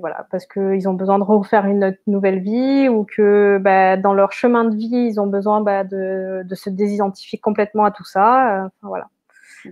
voilà, 0.00 0.26
parce 0.30 0.46
qu'ils 0.46 0.88
ont 0.88 0.94
besoin 0.94 1.18
de 1.18 1.24
refaire 1.24 1.66
une 1.66 1.96
nouvelle 2.06 2.38
vie 2.38 2.88
ou 2.88 3.04
que 3.04 3.58
bah, 3.60 3.96
dans 3.96 4.14
leur 4.14 4.32
chemin 4.32 4.64
de 4.64 4.76
vie, 4.76 4.88
ils 4.92 5.20
ont 5.20 5.26
besoin 5.26 5.60
bah, 5.60 5.82
de, 5.82 6.42
de, 6.44 6.54
se 6.54 6.70
désidentifier 6.70 7.40
complètement 7.40 7.84
à 7.84 7.90
tout 7.90 8.04
ça. 8.04 8.64
Euh, 8.64 8.68
voilà. 8.82 9.08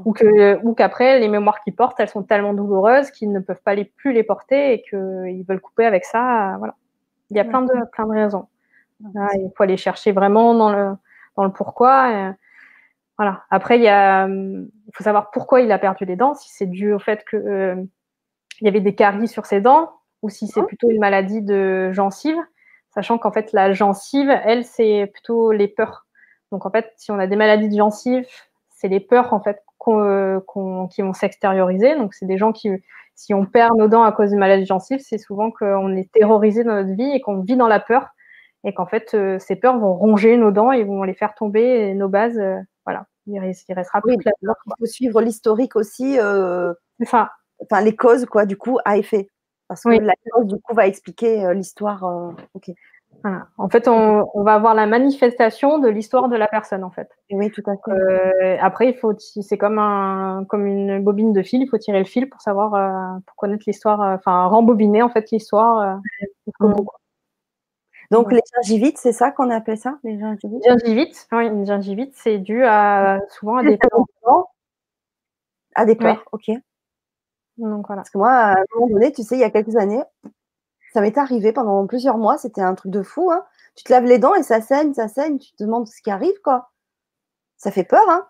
Ou 0.04 0.12
que, 0.12 0.58
ou 0.64 0.74
qu'après, 0.74 1.20
les 1.20 1.28
mémoires 1.28 1.60
qu'ils 1.60 1.76
portent, 1.76 1.98
elles 2.00 2.08
sont 2.08 2.24
tellement 2.24 2.52
douloureuses 2.52 3.12
qu'ils 3.12 3.32
ne 3.32 3.38
peuvent 3.38 3.62
pas 3.64 3.74
les, 3.76 3.84
plus 3.84 4.12
les 4.12 4.24
porter 4.24 4.74
et 4.74 4.82
qu'ils 4.82 5.44
veulent 5.48 5.60
couper 5.60 5.86
avec 5.86 6.04
ça. 6.04 6.56
Voilà. 6.58 6.74
Il 7.30 7.36
y 7.36 7.40
a 7.40 7.44
plein 7.44 7.62
de, 7.62 7.72
plein 7.92 8.06
de 8.06 8.12
raisons. 8.12 8.48
il 9.00 9.50
faut 9.56 9.62
aller 9.62 9.76
chercher 9.76 10.10
vraiment 10.10 10.54
dans 10.54 10.72
le, 10.72 10.96
dans 11.36 11.44
le 11.44 11.52
pourquoi. 11.52 12.34
voilà. 13.16 13.44
Après, 13.50 13.78
il, 13.78 13.82
y 13.82 13.88
a, 13.88 14.26
il 14.26 14.90
faut 14.92 15.04
savoir 15.04 15.30
pourquoi 15.30 15.60
il 15.60 15.70
a 15.70 15.78
perdu 15.78 16.04
les 16.04 16.16
dents. 16.16 16.34
Si 16.34 16.48
c'est 16.50 16.66
dû 16.66 16.92
au 16.92 16.98
fait 16.98 17.24
que 17.24 17.36
euh, 17.36 17.76
il 18.60 18.66
y 18.66 18.68
avait 18.68 18.80
des 18.80 18.94
caries 18.94 19.28
sur 19.28 19.46
ses 19.46 19.60
dents 19.60 19.92
ou 20.22 20.28
si 20.28 20.46
c'est 20.46 20.62
plutôt 20.62 20.90
une 20.90 21.00
maladie 21.00 21.40
de 21.40 21.92
gencive, 21.92 22.36
sachant 22.94 23.18
qu'en 23.18 23.32
fait 23.32 23.52
la 23.52 23.72
gencive, 23.72 24.30
elle, 24.44 24.64
c'est 24.64 25.10
plutôt 25.12 25.50
les 25.52 25.68
peurs. 25.68 26.06
Donc 26.52 26.66
en 26.66 26.70
fait, 26.70 26.92
si 26.96 27.10
on 27.10 27.18
a 27.18 27.26
des 27.26 27.36
maladies 27.36 27.68
de 27.68 27.76
gencive, 27.76 28.26
c'est 28.68 28.88
les 28.88 29.00
peurs 29.00 29.32
en 29.32 29.40
fait 29.40 29.62
qui 29.84 31.02
vont 31.02 31.12
s'extérioriser. 31.14 31.96
Donc 31.96 32.12
c'est 32.12 32.26
des 32.26 32.36
gens 32.36 32.52
qui, 32.52 32.70
si 33.14 33.32
on 33.32 33.46
perd 33.46 33.76
nos 33.78 33.88
dents 33.88 34.02
à 34.02 34.12
cause 34.12 34.30
d'une 34.30 34.38
maladie 34.38 34.62
de 34.62 34.68
gencive, 34.68 35.00
c'est 35.00 35.18
souvent 35.18 35.50
qu'on 35.50 35.96
est 35.96 36.10
terrorisé 36.12 36.64
dans 36.64 36.74
notre 36.74 36.94
vie 36.94 37.10
et 37.12 37.20
qu'on 37.20 37.40
vit 37.40 37.56
dans 37.56 37.68
la 37.68 37.80
peur 37.80 38.08
et 38.64 38.74
qu'en 38.74 38.86
fait 38.86 39.14
euh, 39.14 39.38
ces 39.38 39.56
peurs 39.56 39.78
vont 39.78 39.94
ronger 39.94 40.36
nos 40.36 40.50
dents 40.50 40.70
et 40.70 40.84
vont 40.84 41.02
les 41.02 41.14
faire 41.14 41.34
tomber 41.34 41.62
et 41.62 41.94
nos 41.94 42.08
bases. 42.08 42.38
Euh, 42.38 42.58
voilà, 42.84 43.06
il, 43.26 43.38
restera 43.38 44.00
plus 44.02 44.16
Il 44.42 44.48
faut 44.78 44.86
suivre 44.86 45.22
l'historique 45.22 45.76
aussi. 45.76 46.18
Euh... 46.18 46.74
ça 47.04 47.30
enfin 47.62 47.80
les 47.82 47.96
causes 47.96 48.26
quoi 48.26 48.46
du 48.46 48.56
coup 48.56 48.78
à 48.84 48.96
effet 48.96 49.28
parce 49.70 49.84
que 49.84 49.90
la 49.90 50.14
cause 50.32 50.46
du 50.46 50.60
coup 50.60 50.74
va 50.74 50.88
expliquer 50.88 51.44
euh, 51.44 51.54
l'histoire 51.54 52.02
euh, 52.02 52.32
ok 52.54 52.72
En 53.58 53.68
fait, 53.68 53.86
on, 53.86 54.42
va 54.42 54.54
avoir 54.54 54.74
la 54.74 54.88
manifestation 54.88 55.78
de 55.78 55.88
l'histoire 55.88 56.28
de 56.28 56.34
la 56.34 56.48
personne, 56.48 56.82
en 56.82 56.90
fait. 56.90 57.08
Oui, 57.30 57.52
tout 57.52 57.62
à 57.66 57.74
fait. 57.76 57.92
Euh, 57.92 58.56
après, 58.60 58.88
il 58.88 58.96
faut, 58.96 59.14
c'est 59.16 59.58
comme 59.58 59.78
un, 59.78 60.44
comme 60.48 60.66
une 60.66 61.04
bobine 61.04 61.32
de 61.32 61.42
fil. 61.44 61.62
Il 61.62 61.68
faut 61.68 61.78
tirer 61.78 62.00
le 62.00 62.04
fil 62.04 62.28
pour 62.28 62.40
savoir, 62.40 63.20
pour 63.26 63.36
connaître 63.36 63.62
l'histoire, 63.68 64.00
enfin 64.00 64.46
rembobiner 64.46 65.02
en 65.02 65.08
fait 65.08 65.30
l'histoire. 65.30 66.00
Donc 68.10 68.32
les 68.32 68.40
gingivites, 68.56 68.98
c'est 68.98 69.12
ça 69.12 69.30
qu'on 69.30 69.50
appelle 69.50 69.78
ça, 69.78 69.98
les 70.02 70.18
gingivites? 70.18 70.64
Gingivites, 70.64 71.28
oui, 71.30 71.46
une 71.46 71.64
gingivite, 71.64 72.12
c'est 72.16 72.38
dû 72.38 72.64
à 72.64 73.20
souvent 73.28 73.58
à 73.58 73.62
des 73.62 73.76
peurs. 74.24 74.46
À 75.76 75.84
des 75.84 75.94
peurs, 75.94 76.24
ok. 76.32 76.50
Donc 77.60 77.86
voilà. 77.86 78.02
Parce 78.02 78.10
que 78.10 78.18
moi, 78.18 78.30
à 78.30 78.52
un 78.52 78.64
moment 78.74 78.88
donné, 78.88 79.12
tu 79.12 79.22
sais, 79.22 79.36
il 79.36 79.40
y 79.40 79.44
a 79.44 79.50
quelques 79.50 79.76
années, 79.76 80.02
ça 80.92 81.00
m'est 81.00 81.16
arrivé 81.18 81.52
pendant 81.52 81.86
plusieurs 81.86 82.18
mois, 82.18 82.38
c'était 82.38 82.62
un 82.62 82.74
truc 82.74 82.92
de 82.92 83.02
fou. 83.02 83.30
Hein. 83.30 83.44
Tu 83.76 83.84
te 83.84 83.92
laves 83.92 84.04
les 84.04 84.18
dents 84.18 84.34
et 84.34 84.42
ça 84.42 84.60
saigne, 84.60 84.94
ça 84.94 85.08
saigne, 85.08 85.38
tu 85.38 85.52
te 85.52 85.64
demandes 85.64 85.86
ce 85.88 86.02
qui 86.02 86.10
arrive, 86.10 86.40
quoi. 86.44 86.70
Ça 87.58 87.70
fait 87.70 87.84
peur, 87.84 88.02
hein 88.08 88.26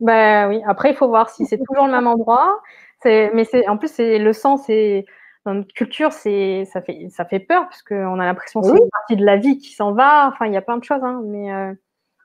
Ben 0.00 0.48
oui, 0.48 0.62
après, 0.66 0.90
il 0.90 0.96
faut 0.96 1.08
voir 1.08 1.30
si 1.30 1.46
c'est 1.46 1.58
toujours 1.58 1.86
le 1.86 1.92
même 1.92 2.06
endroit. 2.06 2.60
Mais 3.04 3.44
en 3.68 3.78
plus, 3.78 3.88
c'est 3.88 4.18
le 4.18 4.32
sang, 4.32 4.56
c'est 4.58 5.04
dans 5.44 5.54
notre 5.54 5.74
culture, 5.74 6.12
c'est 6.12 6.64
ça 6.72 6.82
fait 6.82 7.08
ça 7.10 7.24
fait 7.24 7.40
peur 7.40 7.64
parce 7.64 7.82
qu'on 7.82 8.20
a 8.20 8.24
l'impression 8.24 8.60
que 8.60 8.68
c'est 8.68 8.76
une 8.78 8.90
partie 8.90 9.16
de 9.16 9.24
la 9.24 9.36
vie 9.36 9.58
qui 9.58 9.72
s'en 9.74 9.92
va. 9.92 10.28
Enfin, 10.28 10.46
il 10.46 10.52
y 10.52 10.56
a 10.56 10.62
plein 10.62 10.78
de 10.78 10.84
choses, 10.84 11.02
hein, 11.02 11.20
mais, 11.24 11.52
euh, 11.52 11.72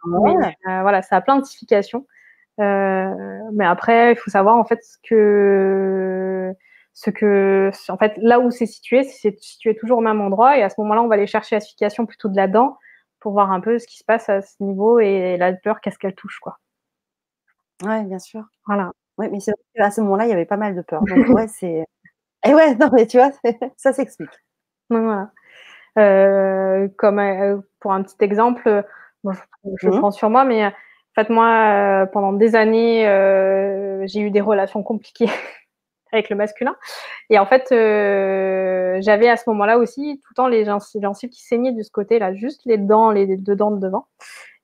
euh, 0.05 0.81
voilà, 0.81 1.01
ça 1.01 1.17
a 1.17 1.21
plein 1.21 1.37
de 1.37 1.45
significations. 1.45 2.05
Euh, 2.59 3.13
mais 3.53 3.65
après, 3.65 4.13
il 4.13 4.15
faut 4.15 4.31
savoir 4.31 4.55
en 4.57 4.65
fait 4.65 4.83
ce 4.83 4.97
que 5.07 6.53
ce 6.93 7.11
que 7.11 7.71
en 7.89 7.97
fait 7.97 8.13
là 8.17 8.39
où 8.39 8.49
c'est 8.49 8.65
situé, 8.65 9.03
c'est 9.03 9.37
situé 9.39 9.75
toujours 9.75 9.99
au 9.99 10.01
même 10.01 10.21
endroit 10.21 10.57
et 10.57 10.63
à 10.63 10.69
ce 10.69 10.75
moment-là, 10.81 11.03
on 11.03 11.07
va 11.07 11.15
aller 11.15 11.27
chercher 11.27 11.55
l'acidification 11.55 12.05
plutôt 12.05 12.29
de 12.29 12.35
la 12.35 12.47
dent 12.47 12.77
pour 13.19 13.33
voir 13.33 13.51
un 13.51 13.59
peu 13.59 13.77
ce 13.77 13.87
qui 13.87 13.97
se 13.97 14.03
passe 14.03 14.29
à 14.29 14.41
ce 14.41 14.55
niveau 14.61 14.99
et 14.99 15.37
la 15.37 15.53
peur 15.53 15.81
qu'est-ce 15.81 15.99
qu'elle 15.99 16.15
touche 16.15 16.39
quoi. 16.39 16.59
Ouais, 17.83 18.03
bien 18.03 18.19
sûr. 18.19 18.43
Voilà. 18.65 18.91
Ouais, 19.17 19.29
mais 19.29 19.39
c'est 19.39 19.53
à 19.79 19.91
ce 19.91 20.01
moment-là, 20.01 20.25
il 20.25 20.29
y 20.29 20.33
avait 20.33 20.45
pas 20.45 20.57
mal 20.57 20.75
de 20.75 20.81
peur. 20.81 21.01
Donc 21.07 21.27
ouais, 21.29 21.47
c'est 21.47 21.85
et 22.45 22.53
ouais, 22.53 22.75
non 22.75 22.89
mais 22.93 23.05
tu 23.05 23.17
vois, 23.17 23.31
ça 23.77 23.93
s'explique. 23.93 24.29
voilà. 24.89 25.31
Euh, 25.99 26.87
comme 26.97 27.19
euh, 27.19 27.57
pour 27.79 27.93
un 27.93 28.03
petit 28.03 28.17
exemple, 28.21 28.85
bon, 29.23 29.33
je, 29.81 29.89
mmh. 29.89 29.99
prends 29.99 30.11
sur 30.11 30.29
moi, 30.29 30.45
mais 30.45 30.71
en 31.17 31.23
fait, 31.23 31.33
moi, 31.33 32.03
euh, 32.03 32.05
pendant 32.05 32.31
des 32.31 32.55
années, 32.55 33.07
euh, 33.07 34.05
j'ai 34.05 34.19
eu 34.19 34.29
des 34.29 34.39
relations 34.39 34.83
compliquées 34.83 35.25
avec 36.11 36.29
le 36.29 36.35
masculin. 36.35 36.75
Et 37.31 37.39
en 37.39 37.47
fait, 37.47 37.71
euh, 37.71 38.99
j'avais 39.01 39.27
à 39.27 39.35
ce 39.35 39.49
moment-là 39.49 39.79
aussi 39.79 40.21
tout 40.23 40.29
le 40.29 40.35
temps 40.35 40.47
les 40.47 40.63
gencives 40.63 41.31
qui 41.31 41.41
saignaient 41.41 41.71
de 41.71 41.81
ce 41.81 41.89
côté-là, 41.89 42.35
juste 42.35 42.61
les 42.65 42.77
dents, 42.77 43.09
les 43.09 43.35
deux 43.35 43.55
dents 43.55 43.71
de 43.71 43.79
devant. 43.79 44.05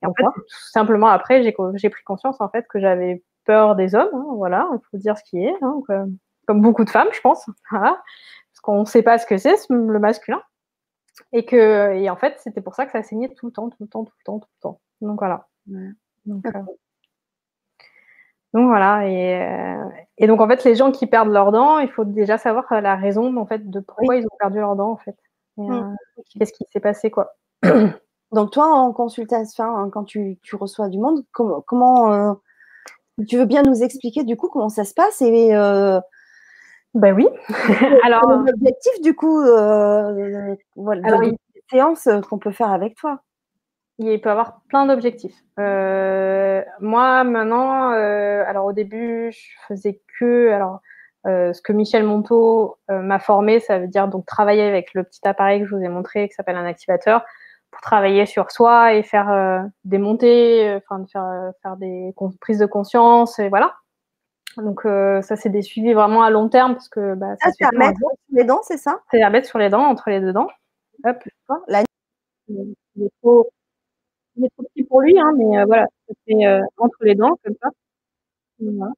Et 0.04 0.06
en 0.06 0.14
fait, 0.14 0.24
tout 0.24 0.70
simplement 0.72 1.08
après, 1.08 1.42
j'ai 1.42 1.90
pris 1.90 2.04
conscience 2.04 2.40
en 2.40 2.50
fait 2.50 2.68
que 2.68 2.80
j'avais 2.80 3.24
peur 3.46 3.76
des 3.76 3.96
hommes. 3.96 4.14
Hein, 4.14 4.26
voilà, 4.36 4.70
il 4.74 4.80
faut 4.92 4.98
dire 4.98 5.18
ce 5.18 5.24
qui 5.24 5.44
est, 5.44 5.56
hein, 5.64 5.82
comme, 6.46 6.62
beaucoup 6.62 6.86
de 6.86 6.92
femmes, 6.92 7.10
je 7.14 7.22
pense. 7.22 7.48
parce 7.72 8.60
qu'on 8.62 8.82
ne 8.82 8.86
sait 8.86 9.02
pas 9.02 9.18
ce 9.18 9.26
que 9.26 9.40
c'est 9.40 9.56
le 9.72 9.98
masculin. 9.98 10.44
Et 11.32 11.46
que, 11.46 11.94
et 11.96 12.12
en 12.12 12.16
fait, 12.16 12.36
c'était 12.38 12.62
pour 12.62 12.76
ça 12.76 12.86
que 12.86 12.92
ça 12.92 13.02
saignait 13.02 13.30
tout 13.30 13.48
le 13.48 13.52
temps, 13.52 13.70
tout 13.70 13.82
le 13.82 13.88
temps, 13.88 14.04
tout 14.04 14.14
le 14.20 14.24
temps, 14.24 14.40
tout 14.40 14.50
le 14.58 14.62
temps. 14.62 14.82
Donc 15.02 15.18
voilà. 15.18 15.48
Donc, 16.26 16.46
euh, 16.46 16.60
donc 18.54 18.68
voilà, 18.68 19.08
et, 19.08 19.42
euh, 19.42 19.90
et, 20.18 20.28
donc 20.28 20.40
en 20.42 20.48
fait, 20.48 20.64
les 20.64 20.76
gens 20.76 20.92
qui 20.92 21.08
perdent 21.08 21.32
leurs 21.32 21.52
dents, 21.52 21.80
il 21.80 21.90
faut 21.90 22.06
déjà 22.06 22.38
savoir 22.38 22.72
euh, 22.72 22.82
la 22.82 22.96
raison 22.96 23.36
en 23.38 23.46
fait 23.46 23.70
de 23.70 23.80
pourquoi 23.80 24.16
ils 24.16 24.26
ont 24.26 24.38
perdu 24.40 24.60
leurs 24.60 24.76
dents 24.76 24.92
en 24.92 24.98
fait. 24.98 25.18
Mmh. 25.58 25.96
Qu'est-ce 26.38 26.54
qui 26.54 26.66
s'est 26.72 26.80
passé 26.80 27.12
quoi? 27.12 27.36
Donc 28.32 28.52
toi, 28.52 28.68
en 28.68 28.94
consultation, 28.94 29.66
hein, 29.66 29.90
quand 29.92 30.06
tu, 30.06 30.40
tu, 30.42 30.56
reçois 30.56 30.90
du 30.90 30.98
monde, 30.98 31.24
comment, 31.32 32.36
tu 33.28 33.38
veux 33.38 33.46
bien 33.46 33.62
nous 33.62 33.84
expliquer 33.84 34.24
du 34.24 34.36
coup 34.38 34.48
comment 34.48 34.70
ça 34.70 34.86
se 34.86 34.94
passe 34.94 35.22
et 35.22 35.50
ben 36.96 37.16
oui. 37.16 37.28
Alors 38.04 38.28
l'objectif 38.28 39.02
du 39.02 39.16
coup, 39.16 39.42
voilà, 39.42 41.08
Alors, 41.08 41.22
séances 41.70 42.08
qu'on 42.30 42.40
peut 42.40 42.52
faire 42.52 42.72
avec 42.72 42.96
toi? 42.96 43.22
Il 44.00 44.20
peut 44.22 44.30
avoir 44.30 44.62
plein 44.70 44.86
d'objectifs. 44.86 45.36
Euh, 45.60 46.64
moi, 46.80 47.24
maintenant, 47.24 47.92
euh, 47.92 48.44
alors 48.48 48.66
au 48.66 48.74
début, 48.74 49.32
je 49.32 49.48
faisais 49.68 50.02
que, 50.20 50.52
alors 50.52 50.82
ce 51.26 51.62
que 51.62 51.72
Michel 51.72 52.04
Monteau 52.04 52.78
m'a 52.90 53.20
formé, 53.20 53.60
ça 53.60 53.80
veut 53.80 53.88
dire 53.88 54.08
donc 54.10 54.26
travailler 54.26 54.64
avec 54.64 54.94
le 54.94 55.04
petit 55.04 55.26
appareil 55.26 55.62
que 55.62 55.68
je 55.68 55.76
vous 55.76 55.82
ai 55.82 55.88
montré, 55.88 56.28
qui 56.28 56.36
s'appelle 56.36 56.58
un 56.58 56.66
activateur, 56.66 57.24
pour 57.72 57.80
travailler 57.82 58.26
sur 58.26 58.52
soi 58.52 58.94
et 58.94 59.04
faire 59.04 59.70
des 59.86 59.98
montées, 60.00 60.78
enfin 60.78 61.06
faire, 61.06 61.52
faire 61.62 61.78
des 61.78 62.14
prises 62.42 62.60
de 62.60 62.66
conscience, 62.66 63.40
et 63.40 63.48
voilà. 63.48 63.76
Donc 64.58 64.82
ça, 64.84 65.36
c'est 65.38 65.50
des 65.50 65.62
suivis 65.62 65.94
vraiment 65.94 66.24
à 66.24 66.30
long 66.30 66.50
terme 66.50 66.74
parce 66.74 66.90
que 66.90 67.16
bah, 67.16 67.36
ça 67.42 67.50
c'est 67.58 67.66
à 67.66 67.72
mettre 67.72 67.98
sur 68.00 68.10
les 68.38 68.44
dents, 68.44 68.62
c'est 68.64 68.78
ça? 68.78 69.00
C'est 69.10 69.22
à 69.22 69.30
mettre 69.30 69.48
sur 69.48 69.60
les 69.60 69.70
dents, 69.70 69.86
entre 69.86 70.10
les 70.10 70.20
deux 70.20 70.34
dents. 70.34 70.50
Hop. 71.06 71.24
La... 71.68 71.84
Il 74.36 74.46
est 74.46 74.50
trop, 74.50 74.64
petit 74.64 74.84
pour 74.84 75.02
lui, 75.02 75.20
hein, 75.20 75.32
mais 75.38 75.64
voilà, 75.66 75.86
ça 76.08 76.14
fait 76.28 76.62
entre 76.78 76.98
les 77.02 77.16
dents 77.16 77.38
comme 77.44 77.56
ça. 77.62 77.70
Voilà 78.60 78.94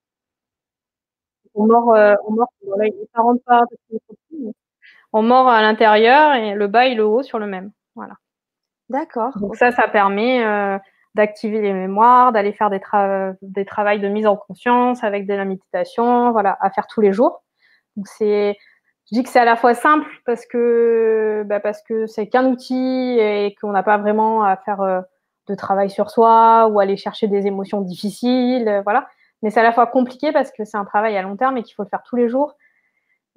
on 1.55 1.65
mord, 1.65 1.95
euh, 1.95 2.13
on 2.27 2.33
mord, 2.33 2.49
voilà, 2.65 2.85
il 2.87 2.93
rentre 3.15 3.43
pas 3.45 3.59
parce 3.59 3.81
qu'il 3.87 3.95
est 3.95 3.99
trop 4.07 4.15
petit, 4.29 4.55
on 5.13 5.23
mord 5.23 5.47
à 5.47 5.61
l'intérieur 5.61 6.35
et 6.35 6.53
le 6.53 6.67
bas 6.67 6.87
et 6.87 6.95
le 6.95 7.05
haut 7.05 7.23
sur 7.23 7.39
le 7.39 7.47
même. 7.47 7.71
Voilà. 7.95 8.15
D'accord. 8.89 9.37
Donc 9.39 9.55
ça, 9.55 9.71
ça 9.71 9.87
permet 9.87 10.45
euh, 10.45 10.77
d'activer 11.15 11.61
les 11.61 11.73
mémoires, 11.73 12.31
d'aller 12.33 12.53
faire 12.53 12.69
des, 12.69 12.81
des 13.41 13.65
travaux 13.65 13.97
de 13.97 14.07
mise 14.09 14.27
en 14.27 14.35
conscience 14.35 15.03
avec 15.03 15.27
de 15.27 15.33
la 15.33 15.45
méditation, 15.45 16.31
voilà, 16.31 16.57
à 16.61 16.69
faire 16.69 16.87
tous 16.87 17.01
les 17.01 17.13
jours. 17.13 17.43
Donc 17.95 18.07
c'est, 18.07 18.57
je 19.11 19.15
dis 19.17 19.23
que 19.23 19.29
c'est 19.29 19.39
à 19.39 19.45
la 19.45 19.55
fois 19.55 19.73
simple 19.73 20.07
parce 20.25 20.45
que 20.45 21.43
bah 21.47 21.59
parce 21.61 21.81
que 21.83 22.05
c'est 22.07 22.27
qu'un 22.27 22.47
outil 22.47 23.17
et 23.19 23.55
qu'on 23.61 23.71
n'a 23.71 23.83
pas 23.83 23.97
vraiment 23.97 24.43
à 24.43 24.57
faire 24.57 24.81
euh, 24.81 25.01
de 25.47 25.55
travail 25.55 25.89
sur 25.89 26.09
soi 26.09 26.67
ou 26.67 26.79
aller 26.79 26.97
chercher 26.97 27.27
des 27.27 27.47
émotions 27.47 27.81
difficiles, 27.81 28.81
voilà. 28.83 29.07
Mais 29.41 29.49
c'est 29.51 29.59
à 29.59 29.63
la 29.63 29.71
fois 29.71 29.85
compliqué 29.87 30.31
parce 30.31 30.51
que 30.51 30.65
c'est 30.65 30.77
un 30.77 30.85
travail 30.85 31.15
à 31.17 31.21
long 31.21 31.35
terme 31.35 31.57
et 31.57 31.63
qu'il 31.63 31.75
faut 31.75 31.83
le 31.83 31.89
faire 31.89 32.03
tous 32.03 32.15
les 32.15 32.29
jours. 32.29 32.55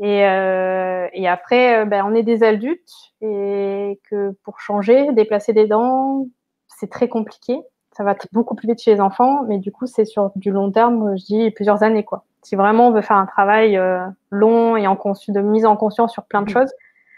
Et, 0.01 0.25
euh, 0.27 1.09
et 1.13 1.27
après, 1.27 1.81
euh, 1.81 1.85
ben, 1.85 2.05
on 2.07 2.15
est 2.15 2.23
des 2.23 2.43
adultes 2.45 2.93
et 3.21 4.01
que 4.09 4.31
pour 4.45 4.61
changer, 4.61 5.13
déplacer 5.13 5.53
des 5.53 5.67
dents, 5.67 6.27
c'est 6.69 6.91
très 6.91 7.09
compliqué. 7.09 7.61
Ça 7.97 8.05
va 8.05 8.15
beaucoup 8.33 8.55
plus 8.55 8.69
vite 8.69 8.81
chez 8.81 8.95
les 8.95 9.01
enfants, 9.01 9.43
mais 9.49 9.59
du 9.59 9.73
coup, 9.73 9.87
c'est 9.87 10.05
sur 10.05 10.31
du 10.37 10.53
long 10.53 10.71
terme, 10.71 11.17
je 11.17 11.25
dis 11.25 11.51
plusieurs 11.51 11.83
années. 11.83 12.05
quoi. 12.05 12.25
Si 12.43 12.55
vraiment 12.55 12.89
on 12.89 12.93
veut 12.93 13.03
faire 13.03 13.17
un 13.17 13.27
travail 13.27 13.77
euh, 13.77 14.07
long 14.31 14.77
et 14.77 14.87
en 14.87 14.95
de 14.95 15.41
mise 15.41 15.67
en 15.67 15.77
conscience 15.77 16.13
sur 16.13 16.25
plein 16.25 16.43
de 16.43 16.51
mmh. 16.51 16.55
choses, 16.55 16.73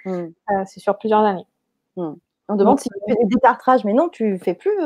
mmh. 0.07 0.26
c'est 0.64 0.80
sur 0.80 0.97
plusieurs 0.97 1.20
années. 1.20 1.47
Mmh. 1.97 2.12
On 2.51 2.57
demande 2.57 2.80
si 2.80 2.88
tu 2.88 2.98
fais 3.07 3.16
des 3.22 3.26
détartrages, 3.26 3.84
mais 3.84 3.92
non, 3.92 4.09
tu 4.09 4.38
fais 4.38 4.55
plus. 4.55 4.76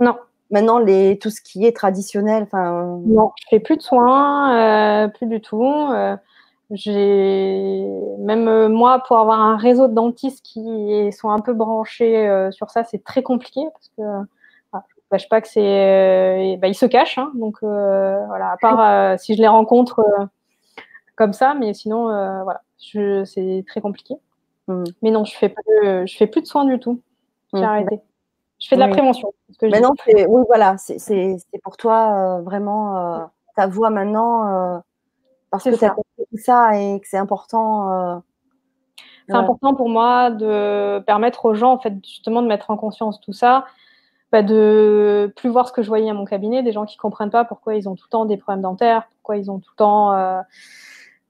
Non, 0.00 0.16
maintenant 0.52 0.78
les, 0.78 1.18
tout 1.18 1.30
ce 1.30 1.40
qui 1.40 1.66
est 1.66 1.74
traditionnel 1.74 2.44
enfin 2.44 3.00
Non, 3.06 3.32
je 3.40 3.46
fais 3.50 3.60
plus 3.60 3.76
de 3.76 3.82
soins, 3.82 5.04
euh, 5.04 5.08
plus 5.08 5.26
du 5.26 5.40
tout. 5.40 5.64
Euh, 5.64 6.16
j'ai 6.70 7.84
même 8.18 8.48
euh, 8.48 8.68
moi 8.68 9.02
pour 9.06 9.18
avoir 9.18 9.40
un 9.40 9.56
réseau 9.56 9.88
de 9.88 9.94
dentistes 9.94 10.44
qui 10.44 11.10
sont 11.12 11.30
un 11.30 11.40
peu 11.40 11.52
branchés 11.54 12.48
sur 12.52 12.70
ça, 12.70 12.84
c'est 12.84 13.02
très 13.02 13.22
compliqué 13.22 13.60
parce 13.72 13.88
que 13.96 14.02
ne 14.02 15.18
cache 15.18 15.28
pas 15.28 15.40
que 15.42 15.48
c'est, 15.48 16.58
bah, 16.60 16.68
ils 16.68 16.74
se 16.74 16.86
cachent, 16.86 17.18
hein, 17.18 17.32
donc 17.34 17.58
voilà. 17.62 18.52
À 18.52 18.56
part 18.60 19.18
si 19.18 19.34
je 19.34 19.40
les 19.40 19.48
rencontre 19.48 20.04
comme 21.16 21.32
ça, 21.32 21.54
mais 21.54 21.74
sinon 21.74 22.04
voilà, 22.44 22.62
c'est 22.78 23.64
très 23.66 23.80
compliqué. 23.80 24.14
Mmh. 24.68 24.84
Mais 25.02 25.10
non, 25.10 25.24
je 25.24 25.36
fais 25.36 25.48
plus, 25.48 26.06
je 26.06 26.16
fais 26.16 26.26
plus 26.26 26.42
de 26.42 26.46
soins 26.46 26.64
du 26.64 26.78
tout. 26.78 27.00
J'ai 27.52 27.60
mmh. 27.60 27.64
arrêté. 27.64 28.00
Je 28.62 28.68
fais 28.68 28.76
de 28.76 28.80
la 28.80 28.88
prévention. 28.88 29.32
maintenant, 29.60 29.92
oui, 30.06 30.44
voilà, 30.46 30.76
c'est 30.78 31.36
pour 31.64 31.76
toi 31.76 32.38
euh, 32.38 32.42
vraiment 32.42 32.96
euh, 32.96 33.24
ta 33.56 33.66
voix 33.66 33.90
maintenant, 33.90 34.76
euh, 34.76 34.78
parce 35.50 35.64
que 35.64 35.76
tu 35.76 35.84
as 35.84 35.90
compris 35.90 36.24
tout 36.30 36.38
ça 36.38 36.78
et 36.78 37.00
que 37.00 37.08
c'est 37.08 37.18
important. 37.18 38.22
c'est 39.26 39.34
important 39.34 39.74
pour 39.74 39.88
moi 39.88 40.30
de 40.30 41.00
permettre 41.00 41.44
aux 41.46 41.54
gens, 41.54 41.72
en 41.72 41.78
fait, 41.78 41.94
justement, 42.04 42.40
de 42.40 42.46
mettre 42.46 42.70
en 42.70 42.76
conscience 42.76 43.20
tout 43.20 43.32
ça, 43.32 43.66
bah, 44.30 44.44
de 44.44 45.32
plus 45.34 45.50
voir 45.50 45.66
ce 45.66 45.72
que 45.72 45.82
je 45.82 45.88
voyais 45.88 46.08
à 46.08 46.14
mon 46.14 46.24
cabinet, 46.24 46.62
des 46.62 46.72
gens 46.72 46.86
qui 46.86 46.96
comprennent 46.96 47.30
pas 47.30 47.44
pourquoi 47.44 47.74
ils 47.74 47.88
ont 47.88 47.96
tout 47.96 48.04
le 48.06 48.10
temps 48.10 48.26
des 48.26 48.36
problèmes 48.36 48.62
dentaires, 48.62 49.08
pourquoi 49.10 49.38
ils 49.38 49.50
ont 49.50 49.58
tout 49.58 49.72
le 49.72 49.76
temps 49.76 50.44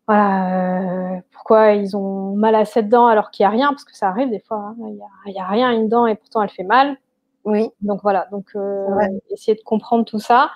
voilà, 0.07 1.23
pourquoi 1.43 1.73
ils 1.73 1.97
ont 1.97 2.37
mal 2.37 2.55
à 2.55 2.65
cette 2.65 2.89
dent 2.89 3.09
alors 3.09 3.33
qu'il 3.33 3.43
n'y 3.43 3.49
a 3.49 3.51
rien, 3.51 3.71
parce 3.71 3.83
que 3.83 3.97
ça 3.97 4.07
arrive 4.07 4.31
des 4.31 4.39
fois, 4.39 4.59
hein. 4.59 4.77
il 4.79 5.33
n'y 5.33 5.41
a, 5.41 5.45
a, 5.45 5.49
rien 5.49 5.71
à 5.71 5.73
une 5.73 5.89
dent 5.89 6.07
et 6.07 6.15
pourtant 6.15 6.41
elle 6.41 6.51
fait 6.51 6.63
mal. 6.63 6.97
Oui. 7.45 7.69
Donc 7.81 8.01
voilà, 8.05 8.29
donc 8.31 8.47
euh, 8.55 8.87
essayer 9.29 9.57
de 9.57 9.63
comprendre 9.65 10.05
tout 10.05 10.21
ça. 10.21 10.53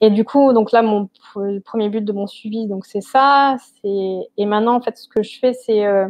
Et 0.00 0.10
du 0.10 0.24
coup, 0.24 0.52
donc 0.52 0.72
là, 0.72 0.82
mon 0.82 1.08
le 1.36 1.60
premier 1.60 1.88
but 1.88 2.04
de 2.04 2.12
mon 2.12 2.26
suivi, 2.26 2.66
donc 2.66 2.84
c'est 2.84 3.00
ça. 3.00 3.58
C'est 3.80 4.28
et 4.36 4.44
maintenant, 4.44 4.74
en 4.74 4.80
fait, 4.80 4.98
ce 4.98 5.06
que 5.08 5.22
je 5.22 5.38
fais, 5.38 5.52
c'est 5.52 5.86
euh, 5.86 6.08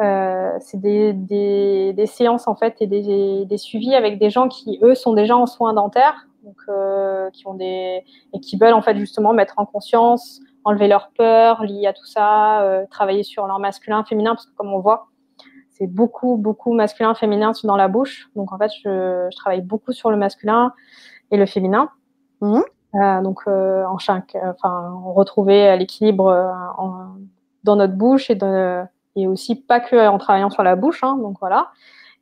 euh, 0.00 0.52
c'est 0.60 0.80
des, 0.80 1.12
des, 1.12 1.92
des, 1.92 2.06
séances 2.06 2.48
en 2.48 2.54
fait 2.56 2.76
et 2.80 2.86
des, 2.86 3.44
des, 3.44 3.58
suivis 3.58 3.94
avec 3.94 4.18
des 4.18 4.30
gens 4.30 4.48
qui 4.48 4.78
eux 4.82 4.94
sont 4.94 5.12
déjà 5.12 5.36
en 5.36 5.44
soins 5.44 5.74
dentaires, 5.74 6.26
donc 6.42 6.56
qui 7.34 7.46
ont 7.46 7.54
des 7.54 8.02
et 8.32 8.40
qui 8.40 8.56
veulent 8.56 8.72
en 8.72 8.80
fait 8.80 8.96
justement 8.96 9.34
mettre 9.34 9.58
en 9.58 9.66
conscience, 9.66 10.40
enlever 10.64 10.88
leur 10.88 11.10
peur 11.10 11.64
liées 11.64 11.86
à 11.86 11.92
tout 11.92 12.04
ça, 12.04 12.62
euh, 12.62 12.86
travailler 12.90 13.22
sur 13.22 13.46
leur 13.46 13.58
masculin, 13.58 14.04
féminin, 14.04 14.34
parce 14.34 14.46
que 14.46 14.54
comme 14.56 14.72
on 14.72 14.80
voit, 14.80 15.08
c'est 15.70 15.86
beaucoup, 15.86 16.36
beaucoup 16.36 16.72
masculin, 16.72 17.14
féminin 17.14 17.52
dans 17.64 17.76
la 17.76 17.88
bouche. 17.88 18.28
Donc 18.36 18.52
en 18.52 18.58
fait, 18.58 18.70
je, 18.84 19.28
travaille 19.36 19.62
beaucoup 19.62 19.92
sur 19.92 20.10
le 20.10 20.16
masculin 20.16 20.72
et 21.30 21.36
le 21.36 21.46
féminin. 21.46 21.90
Mmh. 22.40 22.60
Euh, 22.94 23.22
donc 23.22 23.40
euh, 23.46 23.84
en 23.86 23.98
chaque, 23.98 24.36
enfin, 24.36 24.92
retrouver 25.14 25.76
l'équilibre 25.78 26.52
dans 27.64 27.76
notre 27.76 27.94
bouche 27.94 28.28
et, 28.30 28.34
de, 28.34 28.82
et 29.16 29.26
aussi 29.26 29.56
pas 29.56 29.80
que 29.80 30.08
en 30.08 30.18
travaillant 30.18 30.50
sur 30.50 30.62
la 30.62 30.76
bouche. 30.76 31.02
Hein, 31.02 31.16
donc 31.16 31.38
voilà. 31.40 31.70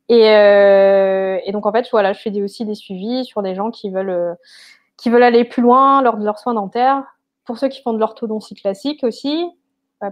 Et, 0.07 0.23
et, 0.23 1.51
donc 1.51 1.65
en 1.65 1.71
fait, 1.71 1.87
voilà, 1.91 2.13
je 2.13 2.19
fais 2.19 2.41
aussi 2.41 2.65
des 2.65 2.75
suivis 2.75 3.25
sur 3.25 3.41
des 3.41 3.55
gens 3.55 3.69
qui 3.71 3.89
veulent, 3.89 4.35
qui 4.97 5.09
veulent 5.09 5.23
aller 5.23 5.45
plus 5.45 5.61
loin 5.61 6.01
lors 6.01 6.17
de 6.17 6.25
leurs 6.25 6.39
soins 6.39 6.53
dentaires. 6.53 7.03
Pour 7.45 7.57
ceux 7.57 7.69
qui 7.69 7.81
font 7.81 7.93
de 7.93 7.99
l'orthodontie 7.99 8.55
classique 8.55 9.03
aussi, 9.03 9.45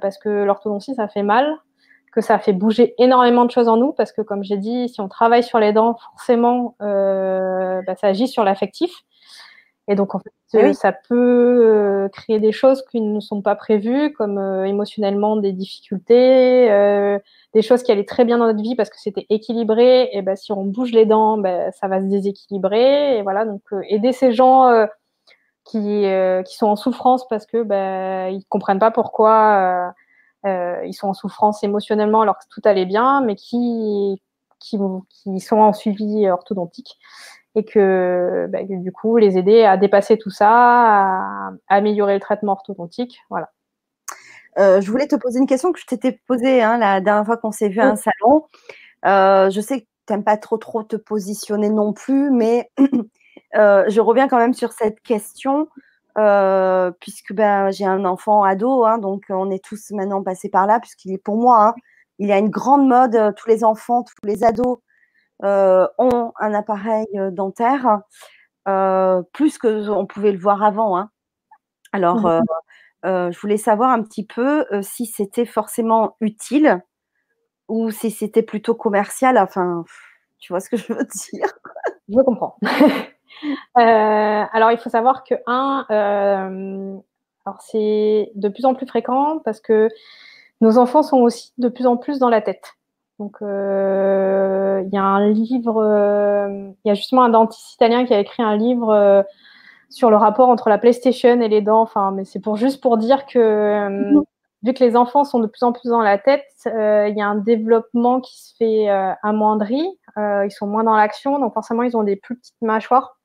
parce 0.02 0.18
que 0.18 0.30
l'orthodontie 0.30 0.96
ça 0.96 1.08
fait 1.08 1.24
mal 1.24 1.58
que 2.12 2.22
ça 2.22 2.40
fait 2.40 2.54
bouger 2.54 2.96
énormément 2.98 3.46
de 3.46 3.52
choses 3.52 3.68
en 3.68 3.78
nous 3.78 3.94
parce 3.94 4.12
que, 4.12 4.22
comme 4.22 4.44
j'ai 4.44 4.58
dit, 4.58 4.90
si 4.90 5.02
on 5.02 5.08
travaille 5.08 5.44
sur 5.44 5.60
les 5.60 5.74
dents, 5.74 5.96
forcément, 6.12 6.76
euh, 6.82 7.82
bah, 7.86 7.96
ça 7.96 8.08
agit 8.08 8.28
sur 8.28 8.44
l'affectif. 8.44 8.92
Et 9.88 9.96
donc, 9.96 10.14
en 10.14 10.20
fait, 10.20 10.30
eh 10.54 10.74
ça 10.74 10.92
peut 10.92 11.16
euh, 11.16 12.10
créer 12.10 12.40
des 12.40 12.52
choses 12.52 12.84
qui 12.92 13.02
ne 13.02 13.20
sont 13.20 13.42
pas 13.42 13.56
prévues, 13.56 14.14
comme 14.14 14.38
euh, 14.38 14.66
émotionnellement 14.66 15.36
des 15.36 15.52
difficultés, 15.52 16.68
des 17.56 17.62
choses 17.64 17.82
qui 17.82 17.92
allaient 17.92 18.06
très 18.06 18.24
bien 18.24 18.38
dans 18.38 18.46
notre 18.46 18.62
vie 18.62 18.76
parce 18.76 18.92
que 18.92 19.00
c'était 19.00 19.26
équilibré. 19.30 20.10
Et 20.14 20.22
ben, 20.22 20.36
si 20.36 20.52
on 20.52 20.64
bouge 20.64 20.92
les 20.92 21.08
dents, 21.08 21.40
ben, 21.40 21.72
ça 21.72 21.88
va 21.88 22.02
se 22.02 22.06
déséquilibrer. 22.06 23.18
Et 23.18 23.24
voilà, 23.24 23.46
donc 23.46 23.62
aider 23.88 24.12
ces 24.12 24.32
gens 24.32 24.88
qui, 25.70 26.06
qui 26.46 26.56
sont 26.56 26.68
en 26.68 26.76
souffrance 26.76 27.28
parce 27.28 27.46
que 27.46 27.64
ben, 27.64 28.30
ils 28.30 28.46
comprennent 28.50 28.80
pas 28.80 28.92
pourquoi 28.92 29.94
euh, 30.46 30.82
ils 30.86 30.94
sont 30.94 31.10
en 31.10 31.14
souffrance 31.14 31.64
émotionnellement 31.64 32.22
alors 32.22 32.38
que 32.38 32.46
tout 32.50 32.62
allait 32.64 32.86
bien, 32.86 33.22
mais 33.22 33.36
qui, 33.36 34.22
qui, 34.60 34.78
qui 35.10 35.40
sont 35.40 35.58
en 35.58 35.74
suivi 35.74 36.30
orthodontique 36.30 36.98
et 37.56 37.66
que, 37.66 38.48
bah, 38.50 38.60
du 38.64 38.92
coup, 38.92 39.18
les 39.18 39.38
aider 39.38 39.64
à 39.64 39.76
dépasser 39.76 40.18
tout 40.18 40.30
ça, 40.30 40.50
à, 40.50 41.52
améliorer 41.68 42.14
le 42.14 42.20
traitement 42.20 42.54
orthodontique. 42.54 43.20
Voilà. 43.30 43.50
Euh, 44.58 44.82
je 44.82 44.92
voulais 44.92 45.08
te 45.08 45.16
poser 45.16 45.40
une 45.40 45.48
question 45.48 45.72
que 45.72 45.80
je 45.80 45.86
t'étais 45.86 46.20
posée 46.28 46.62
hein, 46.62 46.78
la 46.78 47.02
dernière 47.02 47.26
fois 47.26 47.38
qu'on 47.38 47.52
s'est 47.52 47.70
vu 47.70 47.80
à 47.80 47.88
un 47.88 47.96
salon. 47.96 48.46
Euh, 49.06 49.50
je 49.50 49.62
sais 49.62 49.82
que 49.82 49.86
tu 50.08 50.14
n'aimes 50.14 50.24
pas 50.24 50.38
trop 50.38 50.58
trop 50.58 50.84
te 50.84 50.96
positionner 50.96 51.70
non 51.70 51.94
plus, 51.94 52.32
mais 52.32 52.72
je 53.54 54.00
reviens 54.00 54.28
quand 54.28 54.38
même 54.38 54.54
sur 54.54 54.72
cette 54.74 55.02
question. 55.02 55.68
Euh, 56.18 56.92
puisque 57.00 57.34
ben, 57.34 57.72
j'ai 57.72 57.86
un 57.86 58.04
enfant 58.04 58.44
ado, 58.44 58.84
hein, 58.86 58.98
donc 58.98 59.24
on 59.30 59.52
est 59.52 59.64
tous 59.64 59.92
maintenant 59.92 60.24
passés 60.24 60.50
par 60.50 60.66
là, 60.66 60.80
puisqu'il 60.80 61.14
est 61.14 61.18
pour 61.20 61.38
moi, 61.38 61.68
hein, 61.70 61.74
il 62.18 62.28
y 62.28 62.32
a 62.32 62.38
une 62.40 62.50
grande 62.50 62.88
mode, 62.88 63.16
euh, 63.16 63.32
tous 63.32 63.48
les 63.48 63.64
enfants, 63.64 64.04
tous 64.04 64.28
les 64.28 64.44
ados 64.44 64.80
euh, 65.44 65.88
ont 65.98 66.34
un 66.40 66.54
appareil 66.54 67.08
dentaire, 67.32 68.02
plus 69.34 69.58
que 69.58 69.90
on 69.90 70.06
pouvait 70.06 70.32
le 70.32 70.40
voir 70.40 70.64
avant. 70.64 70.98
Hein. 70.98 71.10
Alors, 71.94 72.22
mmh 72.22 72.42
je 73.06 73.40
voulais 73.40 73.58
savoir 73.58 73.92
un 73.92 74.04
petit 74.04 74.26
peu 74.26 74.66
si 74.82 75.06
c'était 75.06 75.46
forcément 75.46 76.18
utile 76.20 76.82
ou 77.70 77.92
si 77.92 78.12
c'était 78.12 78.44
plutôt 78.44 78.76
commercial. 78.76 79.38
Enfin, 79.38 79.86
tu 80.40 80.52
vois 80.52 80.60
ce 80.60 80.70
que 80.70 80.76
je 80.76 80.92
veux 80.92 81.06
dire? 81.06 81.48
Je 82.10 82.22
comprends. 82.24 82.58
Euh, 83.78 84.44
alors, 84.52 84.72
il 84.72 84.78
faut 84.78 84.90
savoir 84.90 85.24
que, 85.24 85.36
un, 85.48 85.86
euh, 85.92 86.98
alors 87.46 87.62
c'est 87.62 88.32
de 88.36 88.50
plus 88.50 88.66
en 88.66 88.74
plus 88.76 88.88
fréquent 88.88 89.40
parce 89.44 89.60
que 89.62 89.90
nos 90.62 90.78
enfants 90.78 91.04
sont 91.04 91.20
aussi 91.20 91.54
de 91.58 91.70
plus 91.70 91.86
en 91.88 91.98
plus 91.98 92.20
dans 92.20 92.30
la 92.30 92.42
tête. 92.42 92.74
Donc, 93.20 93.38
euh, 93.42 94.82
il 94.86 94.94
y 94.94 94.98
a 94.98 95.04
un 95.04 95.30
livre, 95.30 95.84
il 96.84 96.88
y 96.88 96.92
a 96.92 96.94
justement 96.94 97.24
un 97.24 97.30
dentiste 97.30 97.74
italien 97.74 98.06
qui 98.06 98.14
a 98.14 98.20
écrit 98.20 98.44
un 98.44 98.56
livre 98.56 99.26
sur 99.90 100.10
le 100.10 100.18
rapport 100.18 100.50
entre 100.50 100.70
la 100.70 100.78
PlayStation 100.78 101.42
et 101.42 101.48
les 101.48 101.62
dents. 101.62 101.82
Enfin, 101.82 102.12
mais 102.12 102.26
c'est 102.26 102.40
pour 102.40 102.56
juste 102.56 102.82
pour 102.82 102.98
dire 102.98 103.26
que 103.26 104.14
vu 104.64 104.74
que 104.74 104.84
les 104.84 104.96
enfants 104.96 105.24
sont 105.26 105.40
de 105.40 105.48
plus 105.48 105.64
en 105.64 105.74
plus 105.74 105.90
dans 105.90 106.02
la 106.02 106.18
tête, 106.18 106.46
il 106.66 107.14
y 107.16 107.22
a 107.22 107.28
un 107.28 107.36
développement 107.36 108.22
qui 108.22 108.42
se 108.42 108.56
fait 108.56 108.88
amoindri. 109.22 109.86
ils 110.18 110.52
sont 110.52 110.68
moins 110.68 110.84
dans 110.84 110.96
l'action, 110.96 111.40
donc 111.40 111.54
forcément, 111.54 111.84
ils 111.84 111.98
ont 111.98 112.04
des 112.04 112.16
plus 112.16 112.38
petites 112.38 112.62
mâchoires. 112.62 113.19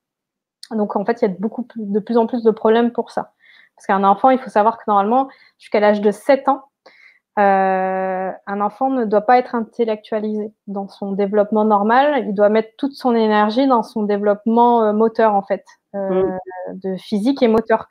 Donc, 0.74 0.96
en 0.96 1.04
fait, 1.04 1.22
il 1.22 1.28
y 1.28 1.30
a 1.30 1.34
beaucoup 1.38 1.66
de 1.76 2.00
plus 2.00 2.16
en 2.16 2.26
plus 2.26 2.42
de 2.42 2.50
problèmes 2.50 2.92
pour 2.92 3.10
ça. 3.10 3.32
Parce 3.76 3.86
qu'un 3.86 4.04
enfant, 4.04 4.30
il 4.30 4.38
faut 4.38 4.50
savoir 4.50 4.78
que 4.78 4.84
normalement, 4.86 5.28
jusqu'à 5.58 5.80
l'âge 5.80 6.00
de 6.00 6.10
7 6.10 6.48
ans, 6.48 6.64
euh, 7.38 8.30
un 8.46 8.60
enfant 8.60 8.90
ne 8.90 9.04
doit 9.04 9.22
pas 9.22 9.38
être 9.38 9.56
intellectualisé 9.56 10.52
dans 10.68 10.86
son 10.88 11.12
développement 11.12 11.64
normal. 11.64 12.24
Il 12.28 12.34
doit 12.34 12.48
mettre 12.48 12.70
toute 12.78 12.94
son 12.94 13.14
énergie 13.14 13.66
dans 13.66 13.82
son 13.82 14.04
développement 14.04 14.84
euh, 14.84 14.92
moteur, 14.92 15.34
en 15.34 15.42
fait, 15.42 15.64
euh, 15.94 16.22
de 16.72 16.96
physique 16.96 17.42
et 17.42 17.48
moteur. 17.48 17.88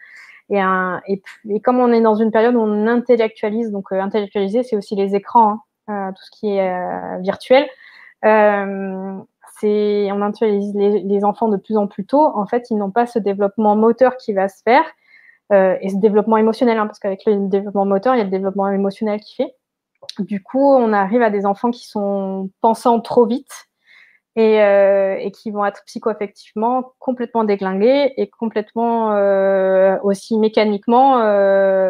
Et, 0.49 0.59
un, 0.61 1.01
et, 1.07 1.21
et, 1.49 1.59
comme 1.61 1.79
on 1.79 1.91
est 1.91 2.01
dans 2.01 2.15
une 2.15 2.31
période 2.31 2.55
où 2.55 2.61
on 2.61 2.87
intellectualise, 2.87 3.71
donc 3.71 3.91
euh, 3.91 3.99
intellectualiser, 3.99 4.63
c'est 4.63 4.75
aussi 4.77 4.95
les 4.95 5.15
écrans, 5.15 5.59
hein, 5.87 6.09
euh, 6.09 6.11
tout 6.11 6.23
ce 6.23 6.31
qui 6.31 6.49
est 6.57 7.19
virtuel. 7.21 7.67
C'est 9.63 10.11
on 10.11 10.21
intellectualise 10.21 10.73
les, 10.75 11.23
enfants 11.23 11.47
de 11.47 11.57
plus 11.57 11.77
en 11.77 11.87
plus 11.87 12.05
tôt. 12.05 12.25
En 12.35 12.45
fait, 12.45 12.69
ils 12.69 12.77
n'ont 12.77 12.91
pas 12.91 13.05
ce 13.05 13.17
développement 13.17 13.75
moteur 13.75 14.17
qui 14.17 14.33
va 14.33 14.49
se 14.49 14.61
faire 14.63 14.83
euh, 15.53 15.77
et 15.81 15.89
ce 15.89 15.95
développement 15.95 16.37
émotionnel, 16.37 16.77
hein, 16.77 16.85
parce 16.85 16.99
qu'avec 16.99 17.25
le 17.25 17.47
développement 17.47 17.85
moteur, 17.85 18.13
il 18.15 18.17
y 18.17 18.21
a 18.21 18.25
le 18.25 18.29
développement 18.29 18.69
émotionnel 18.69 19.21
qui 19.21 19.35
fait. 19.35 19.55
Du 20.19 20.43
coup, 20.43 20.73
on 20.75 20.91
arrive 20.91 21.21
à 21.21 21.29
des 21.29 21.45
enfants 21.45 21.71
qui 21.71 21.87
sont 21.87 22.49
pensants 22.61 22.99
trop 22.99 23.25
vite 23.25 23.69
et, 24.35 24.61
euh, 24.61 25.29
qui 25.29 25.51
vont 25.51 25.65
être 25.65 25.83
psychoaffectivement 25.85 26.93
complètement 26.99 27.45
déglingués 27.45 28.13
et 28.17 28.29
complètement 28.29 29.13
euh, 29.13 29.97
aussi 30.03 30.37
mécaniquement 30.37 31.19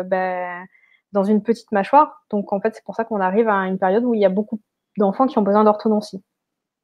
ben, 0.04 0.66
dans 1.12 1.24
une 1.24 1.42
petite 1.42 1.72
mâchoire. 1.72 2.24
Donc 2.30 2.54
en 2.54 2.60
fait, 2.60 2.76
c'est 2.76 2.84
pour 2.84 2.96
ça 2.96 3.04
qu'on 3.04 3.20
arrive 3.20 3.50
à 3.50 3.62
une 3.68 3.80
période 3.80 4.04
où 4.04 4.14
il 4.14 4.22
y 4.22 4.26
a 4.26 4.30
beaucoup 4.30 4.60
d'enfants 4.98 5.26
qui 5.26 5.40
ont 5.40 5.44
besoin 5.44 5.64
d'orthodontie. 5.64 6.24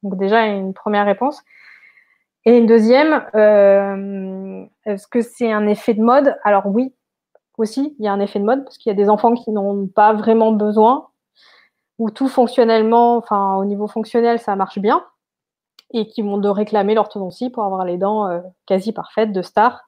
Donc 0.03 0.17
déjà, 0.17 0.45
une 0.45 0.73
première 0.73 1.05
réponse. 1.05 1.41
Et 2.45 2.57
une 2.57 2.65
deuxième, 2.65 3.25
euh, 3.35 4.65
est-ce 4.85 5.07
que 5.07 5.21
c'est 5.21 5.51
un 5.51 5.67
effet 5.67 5.93
de 5.93 6.01
mode? 6.01 6.37
Alors 6.43 6.67
oui, 6.67 6.93
aussi, 7.57 7.95
il 7.99 8.05
y 8.05 8.07
a 8.07 8.13
un 8.13 8.19
effet 8.19 8.39
de 8.39 8.45
mode 8.45 8.63
parce 8.63 8.77
qu'il 8.77 8.89
y 8.89 8.93
a 8.93 8.95
des 8.95 9.09
enfants 9.09 9.33
qui 9.33 9.51
n'ont 9.51 9.87
pas 9.87 10.13
vraiment 10.13 10.51
besoin, 10.51 11.09
ou 11.97 12.09
tout 12.09 12.29
fonctionnellement, 12.29 13.17
enfin 13.17 13.55
au 13.55 13.65
niveau 13.65 13.87
fonctionnel, 13.87 14.39
ça 14.39 14.55
marche 14.55 14.79
bien, 14.79 15.05
et 15.91 16.07
qui 16.07 16.21
vont 16.21 16.37
de 16.37 16.49
réclamer 16.49 16.95
l'orthodontie 16.95 17.49
pour 17.49 17.65
avoir 17.65 17.83
les 17.83 17.97
dents 17.97 18.27
euh, 18.27 18.39
quasi 18.65 18.93
parfaites 18.93 19.33
de 19.33 19.41
star. 19.41 19.83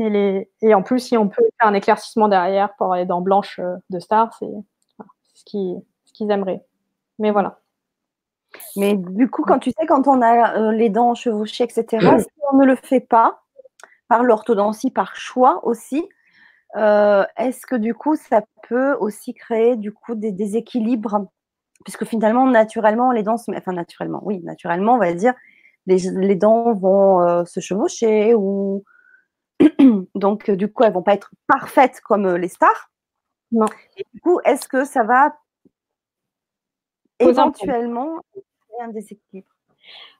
Et, 0.00 0.10
les... 0.10 0.50
et, 0.62 0.74
en 0.74 0.82
plus, 0.82 1.00
si 1.00 1.16
on 1.16 1.28
peut 1.28 1.44
faire 1.60 1.68
un 1.68 1.74
éclaircissement 1.74 2.28
derrière 2.28 2.74
pour 2.76 2.86
avoir 2.86 2.98
les 2.98 3.04
dents 3.04 3.20
blanches 3.20 3.58
euh, 3.58 3.76
de 3.90 4.00
star, 4.00 4.34
c'est 4.38 4.50
ce 5.34 5.44
qu'ils 5.44 5.82
ce 6.12 6.24
aimeraient. 6.24 6.64
Mais 7.18 7.30
voilà. 7.30 7.60
Mais 8.76 8.94
du 8.94 9.28
coup, 9.30 9.42
quand 9.42 9.58
tu 9.58 9.70
sais, 9.70 9.86
quand 9.86 10.06
on 10.08 10.22
a 10.22 10.58
euh, 10.58 10.72
les 10.72 10.90
dents 10.90 11.14
chevauchées, 11.14 11.64
etc., 11.64 11.86
si 12.18 12.26
on 12.52 12.56
ne 12.56 12.66
le 12.66 12.76
fait 12.76 13.00
pas 13.00 13.42
par 14.08 14.22
l'orthodontie, 14.22 14.90
par 14.90 15.16
choix 15.16 15.60
aussi, 15.66 16.08
euh, 16.76 17.24
est-ce 17.36 17.66
que 17.66 17.76
du 17.76 17.94
coup, 17.94 18.16
ça 18.16 18.42
peut 18.68 18.94
aussi 18.94 19.34
créer 19.34 19.76
du 19.76 19.92
coup 19.92 20.14
des 20.14 20.32
déséquilibres? 20.32 21.26
Puisque 21.84 22.04
finalement, 22.04 22.46
naturellement, 22.46 23.12
les 23.12 23.22
dents, 23.22 23.36
se... 23.36 23.50
enfin 23.52 23.72
naturellement, 23.72 24.20
oui, 24.24 24.40
naturellement, 24.42 24.94
on 24.94 24.98
va 24.98 25.12
dire, 25.12 25.34
les, 25.86 26.34
dents 26.34 26.72
vont 26.72 27.20
euh, 27.20 27.44
se 27.44 27.60
chevaucher 27.60 28.34
ou 28.34 28.84
donc 30.14 30.50
du 30.50 30.70
coup, 30.72 30.82
elles 30.82 30.92
vont 30.92 31.02
pas 31.02 31.14
être 31.14 31.30
parfaites 31.46 32.00
comme 32.00 32.34
les 32.36 32.48
stars. 32.48 32.90
Non. 33.52 33.66
Et 33.96 34.04
du 34.12 34.20
coup, 34.20 34.40
est-ce 34.44 34.66
que 34.68 34.84
ça 34.84 35.04
va 35.04 35.36
éventuellement 37.18 38.20
un 38.80 38.88
déséquilibre 38.88 39.48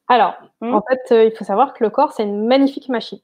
Alors, 0.09 0.35
hmm 0.61 0.75
en 0.75 0.83
fait, 0.83 1.13
euh, 1.13 1.25
il 1.25 1.37
faut 1.37 1.45
savoir 1.45 1.75
que 1.75 1.85
le 1.85 1.91
corps, 1.91 2.13
c'est 2.13 2.23
une 2.23 2.47
magnifique 2.47 2.89
machine. 2.89 3.19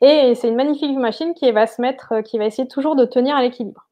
Et 0.00 0.34
c'est 0.34 0.48
une 0.48 0.56
magnifique 0.56 0.96
machine 0.96 1.34
qui 1.34 1.50
va 1.52 1.66
se 1.66 1.80
mettre, 1.80 2.12
euh, 2.12 2.22
qui 2.22 2.38
va 2.38 2.46
essayer 2.46 2.66
toujours 2.66 2.96
de 2.96 3.04
tenir 3.04 3.36
à 3.36 3.42
l'équilibre. 3.42 3.88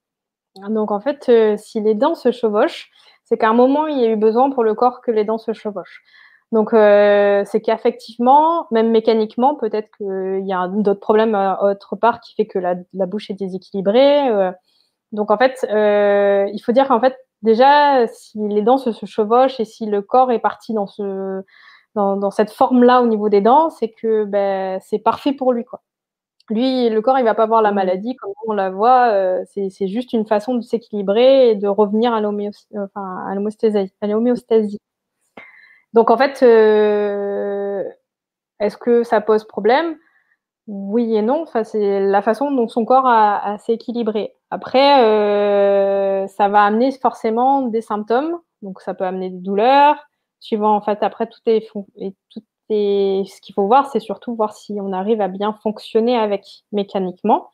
Donc, 0.68 0.90
en 0.90 1.00
fait, 1.00 1.28
euh, 1.28 1.56
si 1.56 1.80
les 1.80 1.94
dents 1.94 2.16
se 2.16 2.32
chevauchent, 2.32 2.90
c'est 3.24 3.38
qu'à 3.38 3.48
un 3.48 3.54
moment, 3.54 3.86
il 3.86 3.98
y 3.98 4.04
a 4.04 4.10
eu 4.10 4.16
besoin 4.16 4.50
pour 4.50 4.64
le 4.64 4.74
corps 4.74 5.00
que 5.02 5.12
les 5.12 5.24
dents 5.24 5.38
se 5.38 5.52
chevauchent. 5.52 6.02
Donc, 6.50 6.70
c'est 6.72 7.60
qu'effectivement, 7.62 8.66
même 8.72 8.90
mécaniquement, 8.90 9.54
peut-être 9.54 9.88
qu'il 9.96 10.44
y 10.44 10.52
a 10.52 10.66
d'autres 10.66 10.98
problèmes 10.98 11.36
autre 11.62 11.94
part 11.94 12.20
qui 12.20 12.34
fait 12.34 12.46
que 12.46 12.58
la, 12.58 12.74
la 12.92 13.06
bouche 13.06 13.30
est 13.30 13.34
déséquilibrée. 13.34 14.52
donc, 15.12 15.30
en 15.30 15.38
fait, 15.38 15.64
il 15.70 16.60
faut 16.60 16.72
dire 16.72 16.88
qu'en 16.88 17.00
fait, 17.00 17.16
déjà, 17.42 18.06
si 18.06 18.38
les 18.38 18.62
dents 18.62 18.78
se, 18.78 18.90
chevauchent 19.06 19.60
et 19.60 19.64
si 19.64 19.86
le 19.86 20.02
corps 20.02 20.32
est 20.32 20.38
parti 20.38 20.74
dans, 20.74 20.86
ce, 20.86 21.42
dans, 21.94 22.30
cette 22.30 22.50
forme-là 22.50 23.02
au 23.02 23.06
niveau 23.06 23.28
des 23.28 23.40
dents, 23.40 23.70
c'est 23.70 23.90
que 23.90 24.24
ben, 24.24 24.80
c'est 24.80 24.98
parfait 24.98 25.32
pour 25.32 25.52
lui. 25.52 25.64
Quoi. 25.64 25.82
Lui, 26.50 26.88
le 26.88 27.00
corps, 27.00 27.18
il 27.18 27.24
va 27.24 27.34
pas 27.34 27.46
voir 27.46 27.62
la 27.62 27.70
mmh. 27.70 27.74
maladie 27.74 28.16
comme 28.16 28.32
on 28.46 28.52
la 28.52 28.70
voit. 28.70 29.12
Euh, 29.12 29.42
c'est 29.46 29.88
juste 29.88 30.12
une 30.12 30.26
façon 30.26 30.54
de 30.54 30.62
s'équilibrer 30.62 31.50
et 31.50 31.54
de 31.54 31.68
revenir 31.68 32.12
à 32.12 32.20
l'homéostasie. 32.20 34.80
Donc, 35.92 36.10
en 36.10 36.16
fait, 36.16 36.42
euh, 36.42 37.84
est-ce 38.58 38.76
que 38.76 39.04
ça 39.04 39.20
pose 39.20 39.44
problème? 39.44 39.96
Oui 40.70 41.16
et 41.16 41.22
non. 41.22 41.42
Enfin, 41.42 41.64
c'est 41.64 42.00
la 42.00 42.22
façon 42.22 42.50
dont 42.52 42.68
son 42.68 42.84
corps 42.84 43.06
a, 43.06 43.58
s'équilibré. 43.58 44.34
Après, 44.50 45.04
euh, 45.04 46.26
ça 46.28 46.48
va 46.48 46.62
amener 46.62 46.92
forcément 46.92 47.62
des 47.62 47.82
symptômes. 47.82 48.38
Donc, 48.62 48.80
ça 48.80 48.94
peut 48.94 49.04
amener 49.04 49.30
des 49.30 49.38
douleurs. 49.38 49.96
Suivant, 50.38 50.74
en 50.76 50.80
fait, 50.80 51.02
après, 51.02 51.26
tout 51.28 51.40
est, 51.46 51.68
et 51.96 52.14
tout 52.30 52.42
est 52.68 53.24
ce 53.28 53.40
qu'il 53.40 53.54
faut 53.54 53.66
voir, 53.66 53.90
c'est 53.90 54.00
surtout 54.00 54.34
voir 54.36 54.54
si 54.54 54.78
on 54.80 54.92
arrive 54.92 55.20
à 55.20 55.28
bien 55.28 55.52
fonctionner 55.62 56.16
avec 56.16 56.46
mécaniquement. 56.72 57.50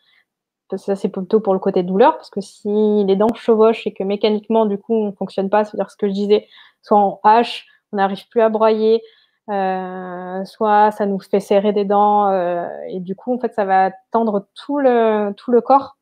Ça, 0.76 0.96
c'est 0.96 1.08
plutôt 1.08 1.40
pour 1.40 1.54
le 1.54 1.60
côté 1.60 1.82
douleur, 1.82 2.16
parce 2.16 2.28
que 2.28 2.40
si 2.40 2.68
les 3.04 3.16
dents 3.16 3.32
chevauchent 3.34 3.86
et 3.86 3.94
que 3.94 4.02
mécaniquement, 4.02 4.66
du 4.66 4.78
coup, 4.78 4.94
on 4.94 5.12
fonctionne 5.12 5.48
pas, 5.48 5.64
c'est-à-dire 5.64 5.90
ce 5.90 5.96
que 5.96 6.08
je 6.08 6.12
disais, 6.12 6.48
soit 6.82 6.98
en 6.98 7.20
hache, 7.22 7.66
on 7.92 7.96
n'arrive 7.96 8.28
plus 8.28 8.42
à 8.42 8.48
broyer, 8.48 9.02
euh, 9.48 10.44
soit 10.44 10.90
ça 10.90 11.06
nous 11.06 11.20
fait 11.20 11.38
serrer 11.38 11.72
des 11.72 11.84
dents 11.84 12.28
euh, 12.30 12.66
et 12.88 12.98
du 12.98 13.14
coup 13.14 13.32
en 13.32 13.38
fait 13.38 13.54
ça 13.54 13.64
va 13.64 13.92
tendre 14.10 14.48
tout 14.56 14.78
le 14.78 15.32
tout 15.36 15.52
le 15.52 15.60
corps, 15.60 15.96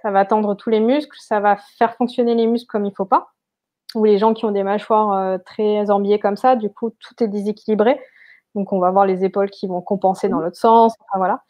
ça 0.00 0.10
va 0.10 0.24
tendre 0.24 0.54
tous 0.54 0.70
les 0.70 0.80
muscles, 0.80 1.16
ça 1.20 1.40
va 1.40 1.56
faire 1.76 1.94
fonctionner 1.96 2.34
les 2.34 2.46
muscles 2.46 2.68
comme 2.68 2.86
il 2.86 2.94
faut 2.94 3.04
pas. 3.04 3.32
Ou 3.94 4.04
les 4.04 4.18
gens 4.18 4.34
qui 4.34 4.44
ont 4.44 4.52
des 4.52 4.62
mâchoires 4.62 5.12
euh, 5.12 5.38
très 5.38 5.90
embiées 5.90 6.18
comme 6.18 6.36
ça, 6.36 6.56
du 6.56 6.70
coup 6.70 6.90
tout 6.90 7.22
est 7.22 7.28
déséquilibré, 7.28 8.00
donc 8.54 8.72
on 8.72 8.78
va 8.80 8.88
avoir 8.88 9.06
les 9.06 9.24
épaules 9.24 9.50
qui 9.50 9.66
vont 9.66 9.82
compenser 9.82 10.28
dans 10.28 10.40
l'autre 10.40 10.56
sens, 10.56 10.94
enfin, 11.12 11.18
voilà. 11.18 11.42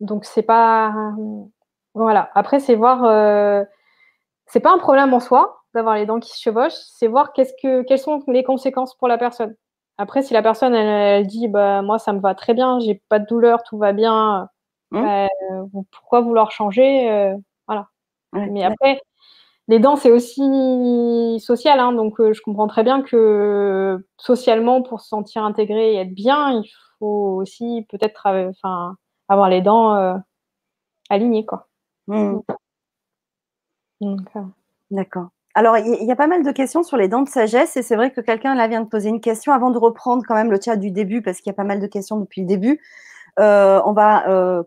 donc 0.00 0.24
c'est 0.24 0.42
pas 0.42 0.94
voilà. 1.94 2.30
Après 2.34 2.60
c'est 2.60 2.74
voir, 2.74 3.66
c'est 4.46 4.60
pas 4.60 4.72
un 4.72 4.78
problème 4.78 5.12
en 5.14 5.20
soi 5.20 5.59
d'avoir 5.74 5.96
les 5.96 6.06
dents 6.06 6.20
qui 6.20 6.30
se 6.30 6.40
chevauchent, 6.40 6.72
c'est 6.72 7.06
voir 7.06 7.32
qu'est-ce 7.32 7.52
que, 7.62 7.82
quelles 7.82 7.98
sont 7.98 8.22
les 8.28 8.42
conséquences 8.44 8.94
pour 8.96 9.08
la 9.08 9.18
personne. 9.18 9.54
Après, 9.98 10.22
si 10.22 10.32
la 10.32 10.42
personne 10.42 10.74
elle, 10.74 11.26
dit 11.26 11.48
bah 11.48 11.82
moi 11.82 11.98
ça 11.98 12.12
me 12.12 12.20
va 12.20 12.34
très 12.34 12.54
bien, 12.54 12.80
j'ai 12.80 13.02
pas 13.08 13.18
de 13.18 13.26
douleur, 13.26 13.62
tout 13.62 13.78
va 13.78 13.92
bien, 13.92 14.48
mmh. 14.90 15.02
bah, 15.02 15.28
pourquoi 15.92 16.22
vouloir 16.22 16.50
changer 16.50 17.10
euh, 17.10 17.36
Voilà. 17.66 17.88
Mais 18.32 18.64
après, 18.64 19.00
les 19.68 19.78
dents 19.78 19.96
c'est 19.96 20.10
aussi 20.10 21.38
social, 21.40 21.78
hein, 21.80 21.92
donc 21.92 22.20
euh, 22.20 22.32
je 22.32 22.40
comprends 22.42 22.66
très 22.66 22.82
bien 22.82 23.02
que 23.02 24.04
socialement 24.16 24.82
pour 24.82 25.00
se 25.00 25.08
sentir 25.08 25.44
intégré 25.44 25.94
et 25.94 25.96
être 25.98 26.14
bien, 26.14 26.50
il 26.52 26.70
faut 26.98 27.36
aussi 27.36 27.86
peut-être 27.90 28.26
enfin 28.26 28.96
avoir 29.28 29.48
les 29.48 29.60
dents 29.60 29.94
euh, 29.96 30.14
alignées 31.10 31.44
quoi. 31.44 31.68
Mmh. 32.06 32.40
D'accord. 34.90 35.28
Alors, 35.54 35.76
il 35.78 36.04
y, 36.04 36.12
a 36.12 36.16
pas 36.16 36.28
mal 36.28 36.44
de 36.44 36.52
questions 36.52 36.84
sur 36.84 36.96
les 36.96 37.08
dents 37.08 37.22
de 37.22 37.28
sagesse 37.28 37.76
et 37.76 37.82
c'est 37.82 37.96
vrai 37.96 38.12
que 38.12 38.20
quelqu'un 38.20 38.54
là 38.54 38.68
vient 38.68 38.82
de 38.82 38.88
poser 38.88 39.08
une 39.08 39.20
question 39.20 39.52
avant 39.52 39.70
de 39.70 39.78
reprendre 39.78 40.22
quand 40.26 40.36
même 40.36 40.50
le 40.50 40.60
chat 40.64 40.76
du 40.76 40.92
début 40.92 41.22
parce 41.22 41.38
qu'il 41.38 41.50
y 41.50 41.50
a 41.50 41.54
pas 41.54 41.64
mal 41.64 41.80
de 41.80 41.86
questions 41.88 42.18
depuis 42.18 42.42
le 42.42 42.46
début. 42.46 42.80
Euh, 43.40 43.80
on 43.84 43.92
va 43.92 44.28
euh, 44.28 44.62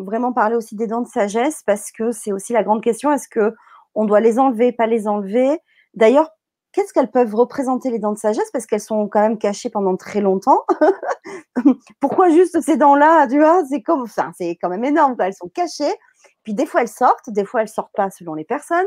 vraiment 0.00 0.32
parler 0.32 0.56
aussi 0.56 0.74
des 0.74 0.88
dents 0.88 1.02
de 1.02 1.08
sagesse 1.08 1.62
parce 1.64 1.92
que 1.92 2.10
c'est 2.10 2.32
aussi 2.32 2.52
la 2.52 2.64
grande 2.64 2.82
question. 2.82 3.12
Est-ce 3.12 3.28
que 3.28 3.54
on 3.94 4.06
doit 4.06 4.20
les 4.20 4.40
enlever, 4.40 4.72
pas 4.72 4.88
les 4.88 5.06
enlever? 5.06 5.58
D'ailleurs, 5.94 6.30
qu'est-ce 6.72 6.92
qu'elles 6.92 7.12
peuvent 7.12 7.34
représenter 7.34 7.90
les 7.90 8.00
dents 8.00 8.12
de 8.12 8.18
sagesse? 8.18 8.50
Parce 8.50 8.66
qu'elles 8.66 8.80
sont 8.80 9.06
quand 9.06 9.20
même 9.20 9.38
cachées 9.38 9.70
pendant 9.70 9.96
très 9.96 10.20
longtemps. 10.20 10.64
Pourquoi 12.00 12.28
juste 12.30 12.60
ces 12.60 12.76
dents-là 12.76 13.28
Tu 13.28 13.38
vois, 13.38 13.62
c'est 13.70 13.82
comme, 13.82 14.02
enfin, 14.02 14.32
c'est 14.36 14.56
quand 14.60 14.68
même 14.68 14.84
énorme. 14.84 15.14
Elles 15.20 15.34
sont 15.34 15.48
cachées. 15.48 15.94
Puis 16.42 16.54
des 16.54 16.66
fois 16.66 16.82
elles 16.82 16.88
sortent, 16.88 17.30
des 17.30 17.44
fois 17.44 17.62
elles 17.62 17.68
sortent 17.68 17.94
pas 17.94 18.10
selon 18.10 18.34
les 18.34 18.44
personnes. 18.44 18.86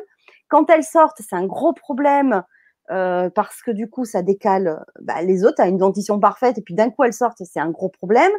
Quand 0.49 0.69
elles 0.69 0.83
sortent, 0.83 1.21
c'est 1.21 1.35
un 1.35 1.45
gros 1.45 1.73
problème 1.73 2.43
euh, 2.89 3.29
parce 3.29 3.61
que 3.61 3.71
du 3.71 3.89
coup, 3.89 4.05
ça 4.05 4.21
décale 4.21 4.85
bah, 5.01 5.21
les 5.21 5.43
autres 5.43 5.61
à 5.61 5.67
une 5.67 5.77
dentition 5.77 6.19
parfaite 6.19 6.57
et 6.57 6.61
puis 6.61 6.73
d'un 6.73 6.89
coup, 6.89 7.03
elles 7.03 7.13
sortent, 7.13 7.43
c'est 7.43 7.59
un 7.59 7.69
gros 7.69 7.89
problème. 7.89 8.31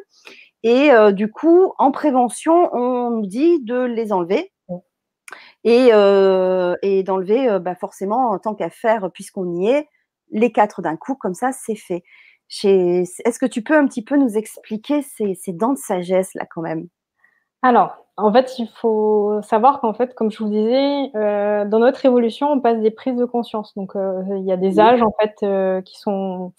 Et 0.63 0.91
euh, 0.91 1.13
du 1.13 1.31
coup, 1.31 1.73
en 1.79 1.91
prévention, 1.91 2.75
on 2.75 3.11
nous 3.11 3.27
dit 3.27 3.63
de 3.63 3.83
les 3.83 4.13
enlever. 4.13 4.53
et, 5.65 5.91
euh, 5.93 6.77
et 6.83 7.03
d'enlever 7.03 7.59
bah, 7.61 7.75
forcément, 7.75 8.31
en 8.31 8.39
tant 8.39 8.55
qu'à 8.55 8.71
faire, 8.71 9.11
puisqu'on 9.13 9.55
y 9.57 9.69
est, 9.69 9.89
les 10.31 10.53
quatre 10.53 10.83
d'un 10.83 10.97
coup, 10.97 11.15
comme 11.15 11.35
ça, 11.35 11.53
c'est 11.53 11.77
fait. 11.77 12.03
Est-ce 12.65 13.39
que 13.39 13.47
tu 13.47 13.63
peux 13.63 13.77
un 13.77 13.87
petit 13.87 14.03
peu 14.03 14.17
nous 14.17 14.39
expliquer 14.39 15.03
ces, 15.03 15.35
ces 15.35 15.53
dents 15.53 15.75
de 15.75 15.79
sagesse 15.79 16.33
là 16.35 16.47
quand 16.51 16.63
même? 16.63 16.89
Alors, 17.61 18.08
en 18.21 18.33
fait, 18.33 18.59
il 18.59 18.67
faut 18.69 19.41
savoir 19.43 19.81
qu'en 19.81 19.95
fait, 19.95 20.13
comme 20.15 20.31
je 20.31 20.39
vous 20.43 20.51
disais, 20.51 21.11
euh, 21.15 21.65
dans 21.65 21.79
notre 21.79 22.05
évolution, 22.05 22.51
on 22.51 22.61
passe 22.61 22.81
des 22.81 22.91
prises 22.91 23.17
de 23.17 23.25
conscience. 23.25 23.75
Donc, 23.77 23.95
euh, 23.95 24.23
il 24.39 24.45
y 24.45 24.51
a 24.51 24.57
des 24.57 24.81
âges 24.81 25.03
en 25.03 25.13
fait 25.21 25.37
euh, 25.45 25.81
qui 25.83 25.97
sont 25.99 26.53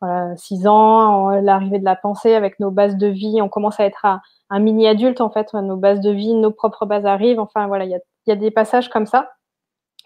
voilà, 0.00 0.36
6 0.36 0.66
ans, 0.66 1.30
l'arrivée 1.30 1.78
de 1.78 1.84
la 1.84 1.94
pensée 1.94 2.34
avec 2.34 2.58
nos 2.58 2.72
bases 2.72 2.96
de 2.96 3.06
vie. 3.06 3.40
On 3.40 3.48
commence 3.48 3.78
à 3.78 3.84
être 3.84 4.04
un 4.50 4.58
mini 4.58 4.88
adulte 4.88 5.20
en 5.20 5.30
fait. 5.30 5.54
Nos 5.54 5.76
bases 5.76 6.00
de 6.00 6.10
vie, 6.10 6.34
nos 6.34 6.50
propres 6.50 6.84
bases 6.84 7.06
arrivent. 7.06 7.38
Enfin 7.38 7.68
voilà, 7.68 7.84
il 7.84 7.92
y 7.92 7.94
a, 7.94 8.00
y 8.26 8.32
a, 8.32 8.36
des 8.36 8.50
passages 8.50 8.90
comme 8.90 9.06
ça. 9.06 9.30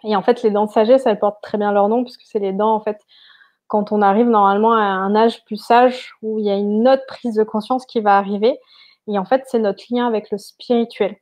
Et 0.04 0.14
en 0.14 0.22
fait, 0.22 0.42
les 0.42 0.50
dents 0.50 0.66
de 0.66 0.70
sagesse, 0.70 1.06
elles 1.06 1.18
portent 1.18 1.42
très 1.42 1.56
bien 1.56 1.72
leur 1.72 1.88
nom 1.88 2.04
puisque 2.04 2.22
c'est 2.24 2.38
les 2.38 2.52
dents 2.52 2.74
en 2.74 2.80
fait 2.80 2.98
quand 3.66 3.92
on 3.92 4.02
arrive 4.02 4.28
normalement 4.28 4.72
à 4.72 4.78
un 4.78 5.14
âge 5.14 5.44
plus 5.44 5.58
sage 5.58 6.14
où 6.22 6.38
il 6.38 6.46
y 6.46 6.50
a 6.50 6.56
une 6.56 6.88
autre 6.88 7.04
prise 7.06 7.34
de 7.34 7.44
conscience 7.44 7.86
qui 7.86 8.00
va 8.00 8.16
arriver 8.16 8.58
et 9.08 9.18
en 9.18 9.24
fait, 9.24 9.44
c'est 9.46 9.58
notre 9.58 9.84
lien 9.90 10.06
avec 10.06 10.30
le 10.30 10.38
spirituel. 10.38 11.16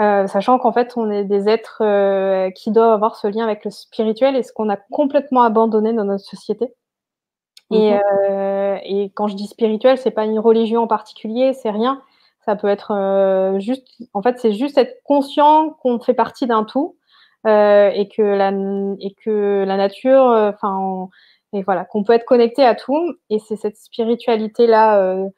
Euh, 0.00 0.26
sachant 0.26 0.58
qu'en 0.58 0.72
fait, 0.72 0.94
on 0.96 1.10
est 1.10 1.24
des 1.24 1.48
êtres 1.48 1.82
euh, 1.82 2.50
qui 2.50 2.70
doivent 2.70 2.92
avoir 2.92 3.16
ce 3.16 3.26
lien 3.26 3.44
avec 3.44 3.66
le 3.66 3.70
spirituel 3.70 4.34
et 4.34 4.42
ce 4.42 4.52
qu'on 4.52 4.70
a 4.70 4.76
complètement 4.76 5.42
abandonné 5.42 5.92
dans 5.92 6.04
notre 6.04 6.24
société. 6.24 6.72
Et, 7.70 7.92
mhm. 7.92 8.00
euh, 8.30 8.78
et, 8.82 9.10
quand 9.14 9.28
je 9.28 9.36
dis 9.36 9.46
spirituel, 9.46 9.98
c'est 9.98 10.10
pas 10.10 10.24
une 10.24 10.38
religion 10.38 10.82
en 10.82 10.86
particulier, 10.86 11.52
c'est 11.52 11.70
rien. 11.70 12.02
Ça 12.46 12.56
peut 12.56 12.68
être 12.68 13.58
juste, 13.58 13.86
en 14.14 14.22
fait, 14.22 14.38
c'est 14.40 14.54
juste 14.54 14.78
être 14.78 15.02
conscient 15.04 15.76
qu'on 15.82 16.00
fait 16.00 16.14
partie 16.14 16.46
d'un 16.46 16.64
tout 16.64 16.96
et 17.44 18.08
que 18.16 18.22
la 18.22 18.50
et 18.98 19.14
que 19.22 19.64
la 19.66 19.76
nature, 19.76 20.22
enfin, 20.22 21.10
et 21.52 21.62
voilà, 21.62 21.84
qu'on 21.84 22.02
peut 22.02 22.14
être 22.14 22.24
connecté 22.24 22.64
à 22.64 22.74
tout. 22.74 23.14
Et 23.28 23.38
c'est 23.38 23.56
cette 23.56 23.76
spiritualité 23.76 24.66
là 24.66 25.28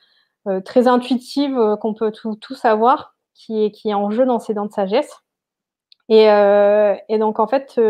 très 0.65 0.89
intuitive 0.89 1.57
euh, 1.59 1.77
qu'on 1.77 1.95
peut 1.95 2.13
tout, 2.13 2.55
savoir, 2.55 3.15
qui 3.35 3.65
est, 3.65 3.71
qui 3.71 3.91
est 3.91 3.95
en 3.95 4.11
jeu 4.11 4.25
dans 4.25 4.39
ces 4.39 4.55
dents 4.55 4.67
de 4.67 4.73
sagesse. 4.73 5.13
Et, 6.09 6.31
euh, 6.31 6.95
et 7.09 7.19
donc, 7.19 7.39
en 7.39 7.47
fait, 7.47 7.81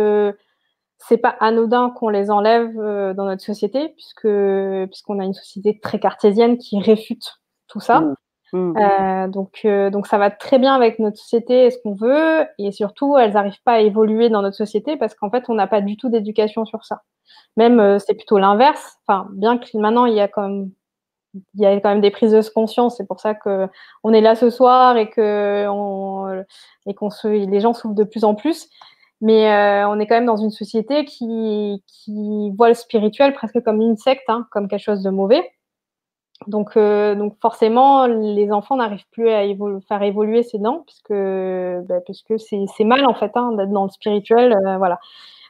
c'est 0.99 1.17
pas 1.17 1.35
anodin 1.41 1.91
qu'on 1.91 2.09
les 2.09 2.31
enlève 2.31 2.75
dans 2.75 3.25
notre 3.25 3.43
société, 3.43 3.89
puisque 3.91 4.29
puisqu'on 4.89 5.19
a 5.19 5.25
une 5.25 5.35
société 5.35 5.81
très 5.81 5.99
cartésienne 5.99 6.59
qui 6.59 6.79
réfute 6.81 7.41
tout 7.69 7.81
ça. 7.81 8.01
Mmh. 8.01 8.15
Mmh. 8.55 9.31
donc, 9.31 9.67
donc 9.93 10.07
ça 10.07 10.19
va 10.19 10.31
très 10.31 10.59
bien 10.59 10.75
avec 10.75 10.99
notre 10.99 11.17
société 11.17 11.65
et 11.65 11.71
ce 11.71 11.79
qu'on 11.83 11.95
veut, 11.95 12.45
et 12.59 12.71
surtout 12.71 13.17
elles 13.17 13.33
n'arrivent 13.33 13.63
pas 13.65 13.77
à 13.77 13.81
évoluer 13.81 14.29
dans 14.29 14.43
notre 14.43 14.59
société 14.59 14.99
parce 14.99 15.15
qu'en 15.15 15.31
fait 15.31 15.45
on 15.49 15.55
n'a 15.55 15.67
pas 15.67 15.81
du 15.81 15.97
tout 15.97 16.11
d'éducation 16.11 16.67
sur 16.67 16.85
ça. 16.85 17.01
Même 17.57 17.99
c'est 17.99 18.13
plutôt 18.13 18.37
l'inverse. 18.37 18.99
Enfin, 19.09 19.27
bien 19.33 19.57
que 19.57 19.65
maintenant 19.79 20.05
il 20.05 20.13
y 20.13 20.21
a 20.21 20.29
comme 20.29 20.71
y 21.55 21.67
a 21.67 21.81
quand 21.81 21.91
même 21.91 22.01
des 22.01 22.11
prises 22.11 22.33
de 22.33 22.43
conscience. 22.51 22.97
C'est 22.97 23.07
pour 23.07 23.21
ça 23.21 23.35
que 23.35 23.69
on 24.05 24.13
est 24.13 24.21
là 24.21 24.35
ce 24.35 24.51
soir 24.51 24.97
et 24.97 25.11
que 25.11 25.67
et 26.87 26.95
qu'on 26.95 27.11
se, 27.11 27.29
les 27.29 27.61
gens 27.61 27.75
souffrent 27.75 27.95
de 27.95 28.05
plus 28.05 28.25
en 28.25 28.35
plus. 28.35 28.69
Mais 29.23 29.53
euh, 29.53 29.89
on 29.89 30.01
est 30.01 30.07
quand 30.09 30.17
même 30.17 30.27
dans 30.27 30.37
une 30.37 30.51
société 30.51 31.05
qui, 31.05 31.83
qui 31.87 32.51
voit 32.59 32.69
le 32.69 32.75
spirituel 32.75 33.33
presque 33.35 33.63
comme 33.63 33.81
une 33.81 33.97
secte, 33.97 34.29
hein, 34.29 34.49
comme 34.51 34.67
quelque 34.67 34.83
chose 34.83 35.03
de 35.05 35.11
mauvais. 35.11 35.49
Donc, 36.49 36.77
euh, 36.77 37.15
donc 37.15 37.37
forcément, 37.41 38.07
les 38.07 38.51
enfants 38.51 38.77
n'arrivent 38.77 39.07
plus 39.13 39.31
à 39.31 39.43
faire 39.87 40.03
évoluer 40.03 40.43
ces 40.43 40.59
dents, 40.59 40.85
puisque, 40.85 41.13
bah, 41.13 42.01
puisque 42.05 42.35
c'est 42.41 42.85
mal 42.85 43.07
en 43.07 43.15
fait 43.15 43.31
hein, 43.37 43.53
d'être 43.53 43.71
dans 43.71 43.85
le 43.85 43.91
spirituel. 43.91 44.55
Euh, 44.67 44.77
voilà. 44.79 44.99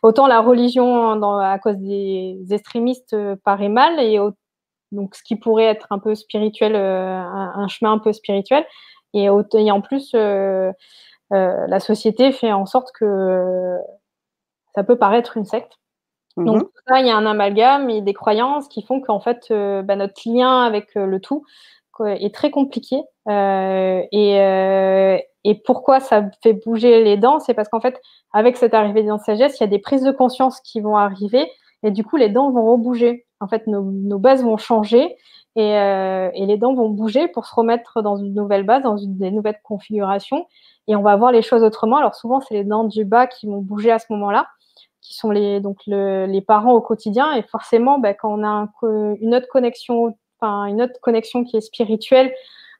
Autant 0.02 0.26
la 0.26 0.40
religion, 0.40 1.22
à 1.40 1.58
cause 1.58 1.78
des 1.78 2.44
extrémistes, 2.50 3.16
paraît 3.44 3.70
mal, 3.70 4.00
et 4.00 4.18
donc 4.92 5.14
ce 5.14 5.22
qui 5.22 5.36
pourrait 5.36 5.64
être 5.64 5.88
un 5.90 5.98
peu 5.98 6.14
spirituel, 6.14 6.76
euh, 6.76 7.18
un, 7.18 7.66
chemin 7.68 7.92
un 7.92 7.98
peu 7.98 8.12
spirituel. 8.12 8.64
Et, 9.14 9.28
en 9.28 9.80
plus, 9.80 10.12
euh, 10.14 10.72
euh, 11.32 11.66
la 11.66 11.80
société 11.80 12.32
fait 12.32 12.52
en 12.52 12.66
sorte 12.66 12.92
que 12.92 13.76
ça 14.74 14.84
peut 14.84 14.96
paraître 14.96 15.36
une 15.36 15.44
secte. 15.44 15.72
Mhm. 16.36 16.46
Donc 16.46 16.62
là, 16.86 17.00
il 17.00 17.06
y 17.06 17.10
a 17.10 17.16
un 17.16 17.26
amalgame 17.26 17.90
et 17.90 18.00
des 18.00 18.14
croyances 18.14 18.68
qui 18.68 18.82
font 18.82 19.00
qu'en 19.00 19.20
fait, 19.20 19.48
bah, 19.50 19.96
notre 19.96 20.22
lien 20.26 20.62
avec 20.62 20.94
le 20.94 21.20
tout 21.20 21.44
est 22.06 22.34
très 22.34 22.50
compliqué. 22.50 23.02
et, 23.28 25.20
et 25.44 25.54
pourquoi 25.64 26.00
ça 26.00 26.24
fait 26.42 26.54
bouger 26.54 27.04
les 27.04 27.16
dents 27.16 27.38
C'est 27.38 27.54
parce 27.54 27.68
qu'en 27.68 27.80
fait, 27.80 28.00
avec 28.32 28.56
cette 28.56 28.72
arrivée 28.72 29.02
des 29.02 29.08
dents 29.08 29.18
de 29.18 29.22
sagesse, 29.22 29.58
il 29.60 29.62
y 29.62 29.64
a 29.64 29.68
des 29.68 29.78
prises 29.78 30.04
de 30.04 30.10
conscience 30.10 30.60
qui 30.60 30.80
vont 30.80 30.96
arriver 30.96 31.50
et 31.82 31.90
du 31.90 32.04
coup, 32.04 32.16
les 32.16 32.28
dents 32.28 32.50
vont 32.50 32.72
rebouger 32.72 33.26
en 33.42 33.48
fait, 33.48 33.66
nos, 33.66 34.18
bases 34.18 34.44
vont 34.44 34.56
changer 34.56 35.16
euh, 35.58 36.30
et, 36.32 36.46
les 36.46 36.56
dents 36.56 36.74
vont 36.74 36.88
bouger 36.88 37.28
pour 37.28 37.44
se 37.44 37.54
remettre 37.54 38.00
dans 38.00 38.16
une 38.16 38.34
nouvelle 38.34 38.62
base, 38.62 38.82
dans 38.82 38.96
une, 38.96 39.18
des 39.18 39.30
nouvelles 39.30 39.60
configurations. 39.64 40.46
Et 40.86 40.96
on 40.96 41.02
va 41.02 41.16
voir 41.16 41.32
les 41.32 41.42
choses 41.42 41.62
autrement. 41.64 41.96
Alors 41.96 42.14
souvent, 42.14 42.40
c'est 42.40 42.54
les 42.54 42.64
dents 42.64 42.84
du 42.84 43.04
bas 43.04 43.26
qui 43.26 43.46
vont 43.46 43.58
bouger 43.58 43.90
à 43.90 43.98
ce 43.98 44.06
moment-là, 44.10 44.46
qui 45.00 45.14
sont 45.14 45.30
les, 45.30 45.60
parents 46.46 46.72
au 46.72 46.80
quotidien. 46.80 47.32
Et 47.34 47.42
forcément, 47.42 47.98
ben, 47.98 48.14
quand 48.14 48.32
on 48.32 48.44
a 48.44 48.68
une 49.20 49.34
autre 49.34 49.48
connexion, 49.48 50.16
une 50.40 50.80
autre 50.80 51.00
connexion 51.02 51.44
qui 51.44 51.56
est 51.56 51.60
spirituelle, 51.60 52.32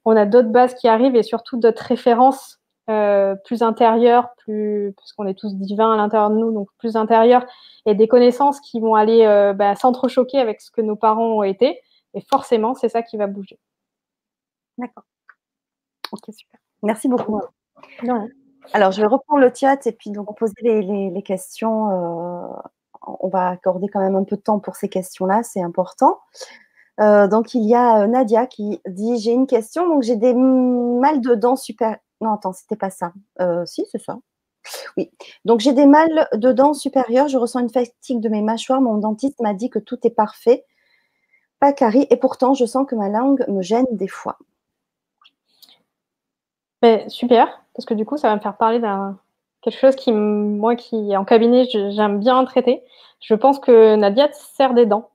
on 0.05 0.17
a 0.17 0.27
d'autres 0.27 0.51
bases 0.51 0.75
qui 0.75 0.89
arrivent 0.89 1.17
et 1.17 1.23
surtout 1.23 1.59
d'autres 1.59 1.85
références 1.85 2.62
euh, 2.91 3.37
plus 3.45 3.63
intérieures, 3.63 4.35
plus 4.39 4.93
parce 4.97 5.13
qu'on 5.13 5.27
est 5.27 5.39
tous 5.39 5.55
divins 5.55 5.93
à 5.93 5.97
l'intérieur 5.97 6.31
de 6.31 6.37
nous, 6.37 6.53
donc 6.53 6.69
plus 6.79 6.97
intérieures 6.97 7.47
et 7.87 7.95
des 7.95 8.09
connaissances 8.09 8.61
qui 8.61 8.81
vont 8.81 8.95
aller 8.95 9.25
euh, 9.25 9.53
bah, 9.53 9.77
s'entrechoquer 9.77 10.39
avec 10.39 10.61
ce 10.61 10.71
que 10.71 10.81
nos 10.81 10.97
parents 10.97 11.39
ont 11.39 11.43
été. 11.43 11.81
Et 12.15 12.21
forcément, 12.21 12.75
c'est 12.75 12.89
ça 12.89 13.03
qui 13.03 13.17
va 13.17 13.27
bouger. 13.27 13.59
D'accord. 14.79 15.05
Ok, 16.11 16.35
super. 16.35 16.61
Merci 16.83 17.09
beaucoup. 17.09 17.41
Alors, 18.73 18.93
je 18.93 19.01
vais 19.01 19.07
reprendre 19.07 19.41
le 19.41 19.53
chat 19.55 19.87
et 19.87 19.93
puis 19.93 20.11
donc 20.11 20.37
poser 20.37 20.55
les, 20.63 21.23
questions. 21.23 21.91
Euh, 21.91 22.47
on 23.03 23.29
va 23.29 23.49
accorder 23.49 23.89
quand 23.89 24.01
même 24.01 24.17
un 24.17 24.25
peu 24.25 24.37
de 24.37 24.43
temps 24.43 24.59
pour 24.59 24.77
ces 24.77 24.89
questions-là, 24.89 25.43
c'est 25.43 25.63
important. 25.63 26.19
Euh, 27.01 27.27
donc, 27.27 27.55
il 27.55 27.65
y 27.65 27.75
a 27.75 28.07
Nadia 28.07 28.47
qui 28.47 28.81
dit 28.87 29.19
J'ai 29.19 29.33
une 29.33 29.47
question. 29.47 29.89
Donc, 29.89 30.03
j'ai 30.03 30.17
des 30.17 30.35
mal 30.35 31.21
de 31.21 31.35
dents 31.35 31.57
super. 31.57 31.97
Non, 32.23 32.35
attends, 32.35 32.53
c'était 32.53 32.77
pas 32.77 32.91
ça. 32.91 33.13
si, 33.67 33.85
c'est 33.91 34.03
ça. 34.03 34.19
Oui. 34.97 35.11
Donc, 35.45 35.61
j'ai 35.61 35.73
des 35.73 35.87
mal 35.87 36.29
de 36.35 36.53
dents 36.53 36.75
supérieures. 36.75 37.29
Je 37.29 37.39
ressens 37.39 37.61
une 37.61 37.71
fatigue 37.71 38.21
de 38.21 38.29
mes 38.29 38.43
mâchoires. 38.43 38.81
Mon 38.81 38.99
dentiste 38.99 39.41
m'a 39.41 39.55
dit 39.55 39.71
que 39.71 39.79
tout 39.79 39.99
est 40.07 40.11
parfait. 40.11 40.65
Pas 41.61 41.73
carie. 41.73 42.07
Et 42.11 42.17
pourtant, 42.17 42.55
je 42.55 42.65
sens 42.65 42.87
que 42.87 42.95
ma 42.95 43.09
langue 43.09 43.45
me 43.49 43.63
gêne 43.63 43.87
des 43.91 44.09
fois. 44.09 44.39
Ben, 46.81 47.09
super. 47.09 47.63
Parce 47.75 47.87
que 47.87 47.95
du 47.95 48.05
coup, 48.05 48.17
ça 48.17 48.29
va 48.29 48.37
me 48.37 48.41
faire 48.41 48.57
parler 48.57 48.81
d'un 48.81 49.19
quelque 49.63 49.79
chose 49.79 49.95
qui, 49.95 50.13
moi, 50.13 50.75
qui 50.75 51.17
en 51.17 51.25
cabinet, 51.25 51.67
j'aime 51.67 52.19
bien 52.19 52.45
traiter. 52.45 52.83
Je 53.21 53.35
pense 53.35 53.61
que 53.61 53.95
Nadia 53.95 54.29
serre 54.33 54.75
des 54.75 54.87
dents. 54.87 55.11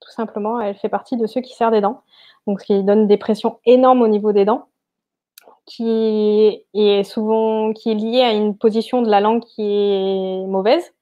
Tout 0.00 0.10
simplement. 0.10 0.60
Elle 0.60 0.74
fait 0.74 0.88
partie 0.88 1.16
de 1.16 1.26
ceux 1.26 1.42
qui 1.42 1.54
serrent 1.54 1.70
des 1.70 1.82
dents. 1.82 2.02
Donc, 2.46 2.60
ce 2.60 2.66
qui 2.66 2.82
donne 2.82 3.06
des 3.06 3.18
pressions 3.18 3.58
énormes 3.66 4.02
au 4.02 4.08
niveau 4.08 4.32
des 4.32 4.44
dents 4.44 4.68
qui 5.66 6.64
est 6.74 7.04
souvent 7.04 7.72
qui 7.72 7.90
est 7.90 7.94
liée 7.94 8.22
à 8.22 8.32
une 8.32 8.56
position 8.56 9.02
de 9.02 9.10
la 9.10 9.20
langue 9.20 9.44
qui 9.44 9.62
est 9.62 10.46
mauvaise. 10.46 10.92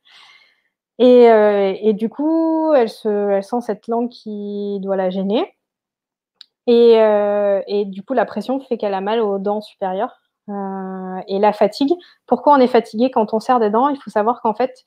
Et, 1.01 1.31
euh, 1.31 1.75
et 1.81 1.95
du 1.95 2.11
coup, 2.11 2.75
elle, 2.75 2.91
se, 2.91 3.41
sent 3.41 3.61
cette 3.63 3.89
langue 3.89 4.11
qui 4.11 4.79
doit 4.81 4.97
la 4.97 5.09
gêner. 5.09 5.57
Et, 6.67 7.01
euh, 7.01 7.63
et 7.67 7.87
du 7.87 8.03
coup, 8.03 8.13
la 8.13 8.27
pression 8.27 8.61
fait 8.61 8.77
qu'elle 8.77 8.93
a 8.93 9.01
mal 9.01 9.21
aux 9.21 9.39
dents 9.39 9.63
supérieures 9.63 10.21
euh, 10.51 11.21
et 11.27 11.39
la 11.39 11.55
fatigue. 11.55 11.95
Pourquoi 12.27 12.53
on 12.53 12.59
est 12.59 12.67
fatigué 12.67 13.11
quand 13.11 13.33
on 13.33 13.41
serre 13.41 13.61
des 13.61 13.71
dents? 13.71 13.89
Il 13.89 13.97
faut 13.97 14.11
savoir 14.11 14.43
qu'en 14.43 14.53
fait, 14.53 14.85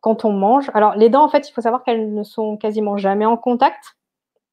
quand 0.00 0.24
on 0.24 0.32
mange, 0.32 0.68
alors 0.74 0.96
les 0.96 1.10
dents, 1.10 1.24
en 1.24 1.28
fait, 1.28 1.48
il 1.48 1.52
faut 1.52 1.60
savoir 1.60 1.84
qu'elles 1.84 2.12
ne 2.12 2.24
sont 2.24 2.56
quasiment 2.56 2.96
jamais 2.96 3.24
en 3.24 3.36
contact. 3.36 3.96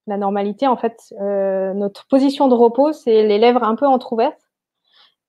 La 0.06 0.18
normalité, 0.18 0.68
en 0.68 0.78
fait, 0.78 1.14
notre 1.20 2.08
position 2.08 2.48
de 2.50 2.54
repos, 2.54 2.92
c'est 2.94 3.24
les 3.24 3.40
lèvres 3.40 3.64
un 3.64 3.76
peu 3.76 3.88
entrouvertes 3.88 4.43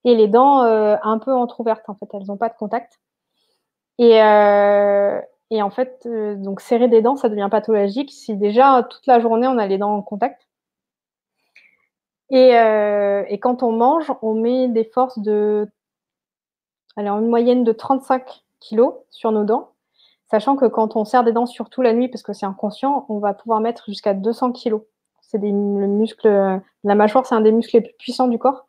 et 0.04 0.14
les 0.14 0.28
dents 0.28 0.62
euh, 0.64 0.96
un 1.02 1.18
peu 1.18 1.32
entrouvertes. 1.32 1.88
En 1.88 1.94
fait, 1.94 2.06
elles 2.12 2.26
n'ont 2.26 2.36
pas 2.36 2.48
de 2.48 2.54
contact. 2.54 3.00
Et, 3.98 4.22
euh, 4.22 5.20
en 5.50 5.70
fait, 5.70 6.02
euh, 6.06 6.34
donc 6.34 6.60
serrer 6.60 6.88
des 6.88 7.00
dents, 7.00 7.16
ça 7.16 7.28
devient 7.28 7.48
pathologique 7.50 8.10
si 8.10 8.36
déjà 8.36 8.82
toute 8.90 9.06
la 9.06 9.20
journée 9.20 9.46
on 9.46 9.56
a 9.58 9.66
les 9.66 9.78
dents 9.78 9.94
en 9.94 10.02
contact. 10.02 10.48
Et, 12.30 12.50
quand 13.40 13.62
on 13.62 13.72
mange, 13.72 14.12
on 14.22 14.34
met 14.34 14.68
des 14.68 14.84
forces 14.84 15.18
de, 15.20 15.68
alors 16.96 17.18
une 17.18 17.28
moyenne 17.28 17.62
de 17.62 17.72
35 17.72 18.44
kg 18.60 18.90
sur 19.10 19.30
nos 19.30 19.44
dents, 19.44 19.70
sachant 20.30 20.56
que 20.56 20.64
quand 20.64 20.96
on 20.96 21.04
serre 21.04 21.22
des 21.22 21.32
dents, 21.32 21.46
surtout 21.46 21.82
la 21.82 21.92
nuit, 21.92 22.08
parce 22.08 22.22
que 22.22 22.32
c'est 22.32 22.46
inconscient, 22.46 23.06
on 23.08 23.18
va 23.18 23.34
pouvoir 23.34 23.60
mettre 23.60 23.84
jusqu'à 23.86 24.14
200 24.14 24.52
kg. 24.52 24.80
C'est 25.20 25.38
le 25.38 25.52
muscle, 25.86 26.28
la 26.84 26.94
mâchoire, 26.94 27.26
c'est 27.26 27.34
un 27.36 27.40
des 27.40 27.52
muscles 27.52 27.76
les 27.76 27.82
plus 27.82 27.94
puissants 27.98 28.28
du 28.28 28.38
corps. 28.38 28.66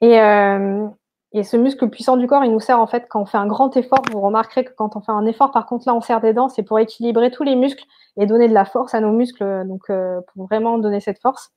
Et, 0.00 0.20
euh, 0.20 0.86
Et 1.32 1.44
ce 1.44 1.56
muscle 1.56 1.88
puissant 1.90 2.16
du 2.16 2.26
corps, 2.26 2.44
il 2.44 2.52
nous 2.52 2.60
sert 2.60 2.80
en 2.80 2.86
fait 2.86 3.06
quand 3.08 3.22
on 3.22 3.26
fait 3.26 3.38
un 3.38 3.46
grand 3.46 3.76
effort. 3.76 4.02
Vous 4.10 4.20
remarquerez 4.20 4.64
que 4.64 4.72
quand 4.76 4.96
on 4.96 5.00
fait 5.00 5.12
un 5.12 5.26
effort, 5.26 5.52
par 5.52 5.66
contre, 5.66 5.84
là, 5.86 5.94
on 5.94 6.00
serre 6.00 6.20
des 6.20 6.32
dents, 6.32 6.48
c'est 6.48 6.64
pour 6.64 6.78
équilibrer 6.78 7.30
tous 7.30 7.44
les 7.44 7.56
muscles 7.56 7.84
et 8.16 8.26
donner 8.26 8.48
de 8.48 8.54
la 8.54 8.64
force 8.64 8.94
à 8.94 9.00
nos 9.00 9.12
muscles, 9.12 9.64
donc 9.66 9.86
pour 9.86 10.46
vraiment 10.46 10.78
donner 10.78 11.00
cette 11.00 11.20
force. 11.20 11.52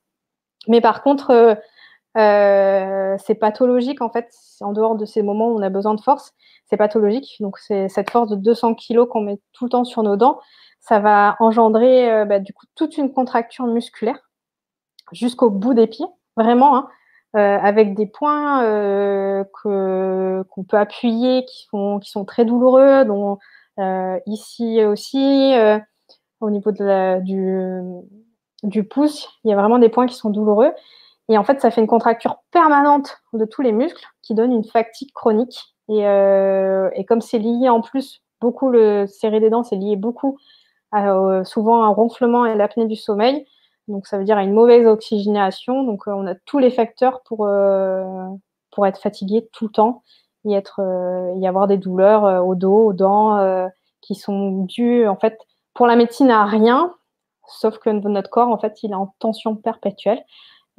Mais 0.68 0.80
par 0.80 1.02
contre, 1.02 1.58
euh, 2.16 3.16
c'est 3.18 3.34
pathologique 3.34 4.00
en 4.00 4.10
fait, 4.10 4.32
en 4.60 4.72
dehors 4.72 4.94
de 4.96 5.04
ces 5.04 5.22
moments 5.22 5.48
où 5.48 5.58
on 5.58 5.62
a 5.62 5.70
besoin 5.70 5.94
de 5.94 6.00
force, 6.00 6.32
c'est 6.66 6.76
pathologique. 6.76 7.36
Donc 7.40 7.58
c'est 7.58 7.88
cette 7.88 8.10
force 8.10 8.30
de 8.30 8.36
200 8.36 8.74
kg 8.76 9.06
qu'on 9.06 9.22
met 9.22 9.40
tout 9.52 9.64
le 9.64 9.70
temps 9.70 9.84
sur 9.84 10.02
nos 10.02 10.16
dents, 10.16 10.38
ça 10.80 11.00
va 11.00 11.36
engendrer 11.40 12.10
euh, 12.12 12.24
bah, 12.24 12.38
du 12.38 12.52
coup 12.52 12.66
toute 12.76 12.96
une 12.98 13.12
contracture 13.12 13.66
musculaire 13.66 14.18
jusqu'au 15.12 15.50
bout 15.50 15.74
des 15.74 15.86
pieds, 15.86 16.06
vraiment, 16.36 16.76
hein, 16.76 16.88
euh, 17.36 17.58
avec 17.58 17.94
des 17.94 18.06
points 18.06 18.60
qu'on 19.62 20.64
peut 20.68 20.76
appuyer 20.76 21.44
qui, 21.44 21.66
sont 21.70 22.24
très 22.24 22.44
douloureux, 22.44 23.04
dont 23.04 23.38
ici 24.26 24.84
aussi 24.84 25.54
au 26.40 26.50
niveau 26.50 26.70
du, 28.62 28.84
pouce, 28.84 29.28
il 29.44 29.50
y 29.50 29.52
a 29.52 29.56
vraiment 29.56 29.78
des 29.78 29.88
points 29.88 30.06
qui 30.06 30.14
sont 30.14 30.30
douloureux. 30.30 30.72
Et 31.28 31.38
en 31.38 31.44
fait, 31.44 31.60
ça 31.60 31.70
fait 31.70 31.80
une 31.80 31.86
contracture 31.86 32.36
permanente 32.50 33.18
de 33.32 33.44
tous 33.46 33.62
les 33.62 33.72
muscles 33.72 34.04
qui 34.22 34.34
donne 34.34 34.52
une 34.52 34.64
fatigue 34.64 35.12
chronique. 35.12 35.74
Et, 35.88 36.06
euh, 36.06 36.90
comme 37.08 37.20
c'est 37.20 37.38
lié 37.38 37.68
en 37.68 37.80
plus, 37.80 38.22
beaucoup 38.40 38.68
le 38.68 39.06
serrer 39.06 39.40
des 39.40 39.50
dents, 39.50 39.62
c'est 39.64 39.76
lié 39.76 39.96
beaucoup 39.96 40.38
à, 40.92 41.14
euh, 41.14 41.44
souvent 41.44 41.82
à 41.82 41.86
un 41.86 41.88
ronflement 41.88 42.44
et 42.46 42.54
l'apnée 42.54 42.86
du 42.86 42.96
sommeil. 42.96 43.46
Donc 43.88 44.06
ça 44.06 44.18
veut 44.18 44.24
dire 44.24 44.38
une 44.38 44.52
mauvaise 44.52 44.86
oxygénation. 44.86 45.84
Donc 45.84 46.08
euh, 46.08 46.12
on 46.12 46.26
a 46.26 46.34
tous 46.34 46.58
les 46.58 46.70
facteurs 46.70 47.22
pour, 47.24 47.46
euh, 47.46 48.04
pour 48.70 48.86
être 48.86 48.98
fatigué 48.98 49.48
tout 49.52 49.66
le 49.66 49.72
temps 49.72 50.02
et 50.46 50.52
être, 50.52 50.80
y 51.36 51.46
avoir 51.46 51.66
des 51.66 51.78
douleurs 51.78 52.46
au 52.46 52.54
dos, 52.54 52.88
aux 52.88 52.92
dents, 52.92 53.68
qui 54.02 54.14
sont 54.14 54.64
dues 54.64 55.08
en 55.08 55.16
fait 55.16 55.38
pour 55.72 55.86
la 55.86 55.96
médecine 55.96 56.30
à 56.30 56.44
rien, 56.44 56.94
sauf 57.46 57.78
que 57.78 57.88
notre 57.88 58.28
corps 58.28 58.48
en 58.48 58.58
fait 58.58 58.82
il 58.82 58.92
est 58.92 58.94
en 58.94 59.14
tension 59.18 59.56
perpétuelle. 59.56 60.22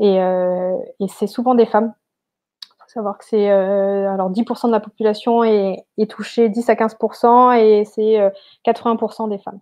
Euh, 0.01 0.77
et, 0.99 1.07
c'est 1.07 1.27
souvent 1.27 1.55
des 1.55 1.65
femmes. 1.65 1.93
Il 2.63 2.67
faut 2.79 2.89
savoir 2.89 3.17
que 3.17 3.25
c'est 3.25 3.49
euh, 3.49 4.11
alors 4.11 4.31
10% 4.31 4.67
de 4.67 4.71
la 4.71 4.79
population 4.79 5.43
est, 5.43 5.85
touchée, 6.09 6.49
10 6.49 6.69
à 6.69 6.75
15%, 6.75 7.57
et 7.59 7.85
c'est 7.85 8.31
80% 8.65 9.25
euh, 9.25 9.29
des 9.29 9.37
femmes. 9.37 9.59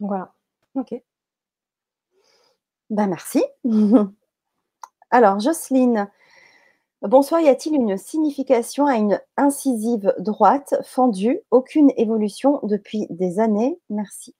voilà. 0.00 0.32
Ok. 0.74 0.94
Ben 2.90 3.08
merci. 3.08 3.42
alors, 5.10 5.40
Jocelyne, 5.40 6.08
bonsoir. 7.02 7.40
Y 7.40 7.48
a-t-il 7.48 7.74
une 7.74 7.96
signification 7.96 8.86
à 8.86 8.96
une 8.96 9.20
incisive 9.36 10.14
droite 10.18 10.74
fendue? 10.84 11.40
Aucune 11.50 11.90
évolution 11.96 12.60
depuis 12.62 13.06
des 13.10 13.40
années 13.40 13.78
Merci. 13.90 14.34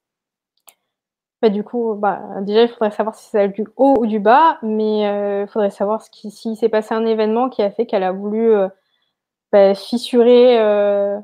Bah, 1.43 1.51
du 1.51 1.65
coup, 1.65 1.95
bah, 1.95 2.21
déjà, 2.43 2.63
il 2.63 2.69
faudrait 2.69 2.91
savoir 2.91 3.15
si 3.15 3.29
c'est 3.31 3.49
du 3.49 3.67
haut 3.77 3.95
ou 4.01 4.07
du 4.07 4.21
bas, 4.21 4.59
mais 4.63 5.07
euh, 5.07 5.43
il 5.43 5.49
faudrait 5.49 5.71
savoir 5.71 6.03
s'il 6.03 6.57
s'est 6.57 6.69
passé 6.69 6.95
un 6.95 7.05
événement 7.05 7.51
qui 7.51 7.63
a 7.63 7.71
fait 7.71 7.87
qu'elle 7.87 8.03
a 8.05 8.13
voulu 8.13 8.53
euh, 8.55 9.75
fissurer 9.75 10.59
euh, 10.59 11.19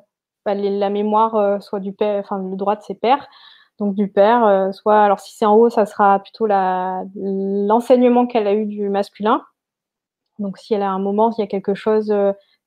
la 0.47 0.91
mémoire 0.91 1.63
soit 1.63 1.81
du 1.81 1.93
père, 1.93 2.21
enfin 2.21 2.39
le 2.39 2.57
droit 2.57 2.77
de 2.77 2.83
ses 2.83 2.95
pères, 2.95 3.29
donc 3.83 3.95
du 3.95 4.09
père, 4.09 4.71
soit 4.73 5.03
alors 5.03 5.21
si 5.21 5.35
c'est 5.37 5.45
en 5.45 5.57
haut, 5.57 5.71
ça 5.71 5.87
sera 5.87 6.21
plutôt 6.21 6.47
l'enseignement 6.47 8.27
qu'elle 8.27 8.47
a 8.47 8.55
eu 8.55 8.67
du 8.67 8.89
masculin. 8.89 9.43
Donc 10.39 10.59
si 10.59 10.75
elle 10.75 10.83
a 10.83 10.91
un 10.91 10.99
moment, 10.99 11.33
s'il 11.33 11.43
y 11.43 11.47
a 11.47 11.51
quelque 11.51 11.75
chose 11.75 12.15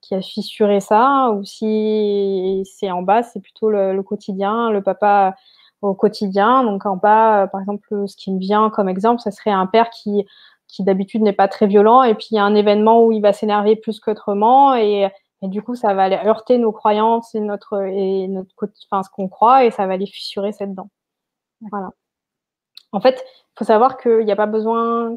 qui 0.02 0.16
a 0.16 0.22
fissuré 0.22 0.80
ça, 0.80 1.32
ou 1.32 1.44
si 1.44 2.64
c'est 2.66 2.92
en 2.92 3.02
bas, 3.02 3.24
c'est 3.24 3.40
plutôt 3.40 3.70
le 3.70 4.02
quotidien, 4.02 4.72
le 4.72 4.84
papa 4.84 5.36
au 5.82 5.94
quotidien. 5.94 6.64
Donc 6.64 6.86
en 6.86 6.98
bas, 6.98 7.44
euh, 7.44 7.48
par 7.48 7.62
exemple, 7.62 8.08
ce 8.08 8.16
qui 8.16 8.32
me 8.32 8.40
vient 8.40 8.70
comme 8.70 8.90
exemple, 8.90 9.22
ce 9.22 9.32
serait 9.32 9.52
un 9.52 9.68
père 9.68 9.90
qui, 9.90 10.26
qui 10.68 10.84
d'habitude 10.84 11.22
n'est 11.22 11.34
pas 11.34 11.48
très 11.48 11.68
violent 11.68 12.04
et 12.04 12.16
puis 12.16 12.28
il 12.32 12.36
y 12.36 12.40
a 12.40 12.44
un 12.44 12.56
événement 12.56 13.04
où 13.04 13.12
il 13.12 13.22
va 13.22 13.34
s'énerver 13.34 13.76
plus 13.76 14.00
qu'autrement 14.00 14.76
et, 14.76 15.10
et, 15.42 15.48
du 15.48 15.62
coup 15.62 15.76
ça 15.76 15.94
va 15.94 16.04
aller 16.04 16.20
heurter 16.26 16.58
nos 16.58 16.72
croyances 16.72 17.36
et 17.36 17.40
notre 17.40 17.84
et 17.84 18.28
notre 18.28 18.52
enfin 18.90 19.04
ce 19.04 19.10
qu'on 19.10 19.28
croit 19.30 19.66
et 19.66 19.72
ça 19.72 19.86
va 19.88 19.94
aller 19.94 20.08
fissurer 20.08 20.52
cette 20.52 20.74
dent. 20.74 20.90
Voilà. 21.72 21.90
En 22.92 23.02
fait, 23.02 23.24
il 23.26 23.60
faut 23.60 23.66
savoir 23.66 23.98
qu'il 23.98 24.26
n'y 24.26 24.32
a 24.32 24.36
pas 24.36 24.46
besoin 24.46 25.16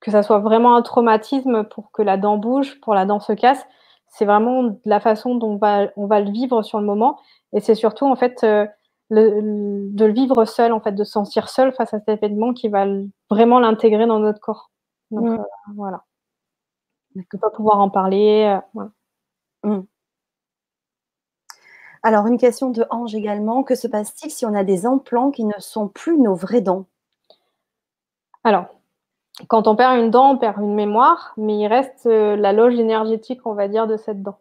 que 0.00 0.10
ça 0.10 0.22
soit 0.22 0.38
vraiment 0.38 0.76
un 0.76 0.82
traumatisme 0.82 1.64
pour 1.64 1.90
que 1.90 2.02
la 2.02 2.16
dent 2.16 2.38
bouge, 2.38 2.80
pour 2.80 2.94
la 2.94 3.04
dent 3.04 3.20
se 3.20 3.32
casse. 3.32 3.66
C'est 4.06 4.24
vraiment 4.24 4.78
la 4.84 5.00
façon 5.00 5.34
dont 5.34 5.52
on 5.52 5.56
va, 5.56 5.90
on 5.96 6.06
va 6.06 6.20
le 6.20 6.30
vivre 6.30 6.62
sur 6.62 6.80
le 6.80 6.86
moment. 6.86 7.18
Et 7.52 7.60
c'est 7.60 7.74
surtout 7.74 8.06
en 8.06 8.16
fait 8.16 8.42
euh, 8.44 8.66
de 9.10 10.04
le 10.04 10.12
vivre 10.12 10.44
seul, 10.44 10.72
en 10.72 10.80
fait, 10.80 10.92
de 10.92 11.04
se 11.04 11.12
sentir 11.12 11.48
seul 11.48 11.72
face 11.72 11.92
à 11.94 11.98
cet 11.98 12.08
événement 12.08 12.52
qui 12.52 12.68
va 12.68 12.86
vraiment 13.30 13.58
l'intégrer 13.58 14.06
dans 14.06 14.18
notre 14.18 14.40
corps. 14.40 14.70
Donc 15.10 15.26
mmh. 15.26 15.40
euh, 15.40 15.72
voilà. 15.74 16.04
De 17.14 17.38
pas 17.38 17.50
pouvoir 17.50 17.80
en 17.80 17.90
parler. 17.90 18.60
Euh, 18.76 18.84
mmh. 19.64 19.80
Alors, 22.02 22.26
une 22.26 22.38
question 22.38 22.70
de 22.70 22.84
Ange 22.90 23.14
également. 23.14 23.62
Que 23.62 23.74
se 23.74 23.88
passe-t-il 23.88 24.30
si 24.30 24.46
on 24.46 24.54
a 24.54 24.64
des 24.64 24.86
implants 24.86 25.30
qui 25.30 25.44
ne 25.44 25.58
sont 25.58 25.88
plus 25.88 26.18
nos 26.18 26.34
vraies 26.34 26.60
dents? 26.60 26.86
Alors, 28.44 28.66
quand 29.48 29.68
on 29.68 29.76
perd 29.76 29.98
une 29.98 30.10
dent, 30.10 30.32
on 30.32 30.38
perd 30.38 30.60
une 30.60 30.74
mémoire, 30.74 31.32
mais 31.36 31.58
il 31.58 31.66
reste 31.68 32.06
euh, 32.06 32.36
la 32.36 32.52
loge 32.52 32.78
énergétique, 32.78 33.40
on 33.44 33.54
va 33.54 33.68
dire, 33.68 33.86
de 33.86 33.96
cette 33.96 34.22
dent. 34.22 34.38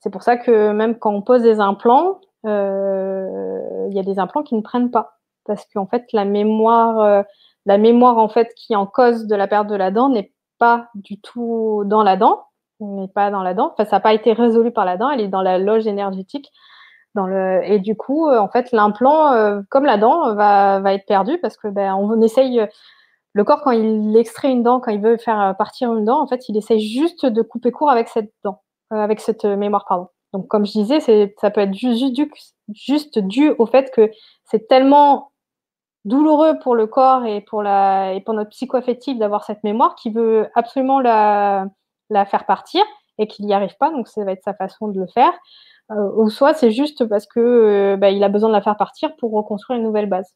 C'est 0.00 0.10
pour 0.10 0.22
ça 0.22 0.36
que 0.36 0.72
même 0.72 0.98
quand 0.98 1.12
on 1.12 1.22
pose 1.22 1.42
des 1.42 1.60
implants, 1.60 2.20
euh, 2.46 3.86
il 3.88 3.94
y 3.94 4.00
a 4.00 4.02
des 4.02 4.18
implants 4.18 4.42
qui 4.42 4.56
ne 4.56 4.60
prennent 4.60 4.90
pas 4.90 5.18
parce 5.44 5.64
qu'en 5.72 5.86
fait 5.86 6.12
la 6.12 6.24
mémoire, 6.24 7.00
euh, 7.00 7.22
la 7.66 7.78
mémoire 7.78 8.18
en 8.18 8.28
fait 8.28 8.52
qui 8.54 8.74
en 8.76 8.86
cause 8.86 9.26
de 9.26 9.36
la 9.36 9.46
perte 9.46 9.68
de 9.68 9.76
la 9.76 9.90
dent 9.90 10.08
n'est 10.08 10.32
pas 10.58 10.88
du 10.94 11.20
tout 11.20 11.82
dans 11.86 12.02
la 12.02 12.16
dent, 12.16 12.44
n'est 12.80 13.08
pas 13.08 13.30
dans 13.30 13.42
la 13.42 13.54
dent. 13.54 13.72
Enfin, 13.72 13.84
ça 13.84 13.96
n'a 13.96 14.00
pas 14.00 14.14
été 14.14 14.32
résolu 14.32 14.72
par 14.72 14.84
la 14.84 14.96
dent, 14.96 15.10
elle 15.10 15.20
est 15.20 15.28
dans 15.28 15.42
la 15.42 15.58
loge 15.58 15.86
énergétique. 15.86 16.52
Et 17.16 17.78
du 17.78 17.96
coup, 17.96 18.28
euh, 18.28 18.38
en 18.38 18.48
fait, 18.48 18.72
l'implant, 18.72 19.62
comme 19.70 19.84
la 19.84 19.98
dent, 19.98 20.34
va, 20.34 20.80
va 20.80 20.94
être 20.94 21.06
perdu 21.06 21.38
parce 21.38 21.56
que 21.56 21.68
ben, 21.68 21.94
on 21.94 22.20
essaye. 22.22 22.66
Le 23.34 23.44
corps, 23.44 23.62
quand 23.62 23.70
il 23.70 24.14
extrait 24.16 24.50
une 24.50 24.62
dent, 24.62 24.80
quand 24.80 24.90
il 24.90 25.00
veut 25.00 25.16
faire 25.16 25.54
partir 25.56 25.94
une 25.94 26.04
dent, 26.04 26.20
en 26.20 26.26
fait, 26.26 26.48
il 26.48 26.56
essaye 26.56 26.80
juste 26.80 27.24
de 27.24 27.42
couper 27.42 27.70
court 27.72 27.90
avec 27.90 28.08
cette 28.08 28.30
dent, 28.44 28.60
avec 28.90 29.20
cette 29.20 29.44
mémoire, 29.44 29.86
pardon. 29.86 30.08
Donc, 30.32 30.48
comme 30.48 30.64
je 30.64 30.72
disais, 30.72 31.00
ça 31.38 31.50
peut 31.50 31.60
être 31.60 31.74
juste, 31.74 32.16
juste, 32.74 33.18
dû 33.18 33.50
au 33.58 33.66
fait 33.66 33.90
que 33.90 34.10
c'est 34.44 34.66
tellement 34.66 35.32
douloureux 36.04 36.58
pour 36.58 36.74
le 36.74 36.86
corps 36.86 37.26
et 37.26 37.42
pour, 37.42 37.62
la, 37.62 38.14
et 38.14 38.20
pour 38.20 38.34
notre 38.34 38.50
psycho-affectif 38.50 39.18
d'avoir 39.18 39.44
cette 39.44 39.62
mémoire 39.62 39.94
qui 39.94 40.10
veut 40.10 40.48
absolument 40.54 41.00
la, 41.00 41.66
la 42.10 42.24
faire 42.24 42.46
partir 42.46 42.82
et 43.18 43.26
qu'il 43.26 43.46
n'y 43.46 43.54
arrive 43.54 43.76
pas. 43.78 43.90
Donc, 43.90 44.08
ça 44.08 44.24
va 44.24 44.32
être 44.32 44.42
sa 44.42 44.54
façon 44.54 44.88
de 44.88 44.98
le 44.98 45.06
faire. 45.06 45.32
Euh, 45.90 46.10
ou 46.16 46.30
soit 46.30 46.54
c'est 46.54 46.70
juste 46.70 47.06
parce 47.06 47.26
que 47.26 47.40
euh, 47.40 47.96
bah, 47.96 48.10
il 48.10 48.22
a 48.24 48.28
besoin 48.28 48.48
de 48.48 48.54
la 48.54 48.62
faire 48.62 48.76
partir 48.76 49.14
pour 49.16 49.32
reconstruire 49.32 49.78
une 49.78 49.84
nouvelle 49.84 50.08
base. 50.08 50.34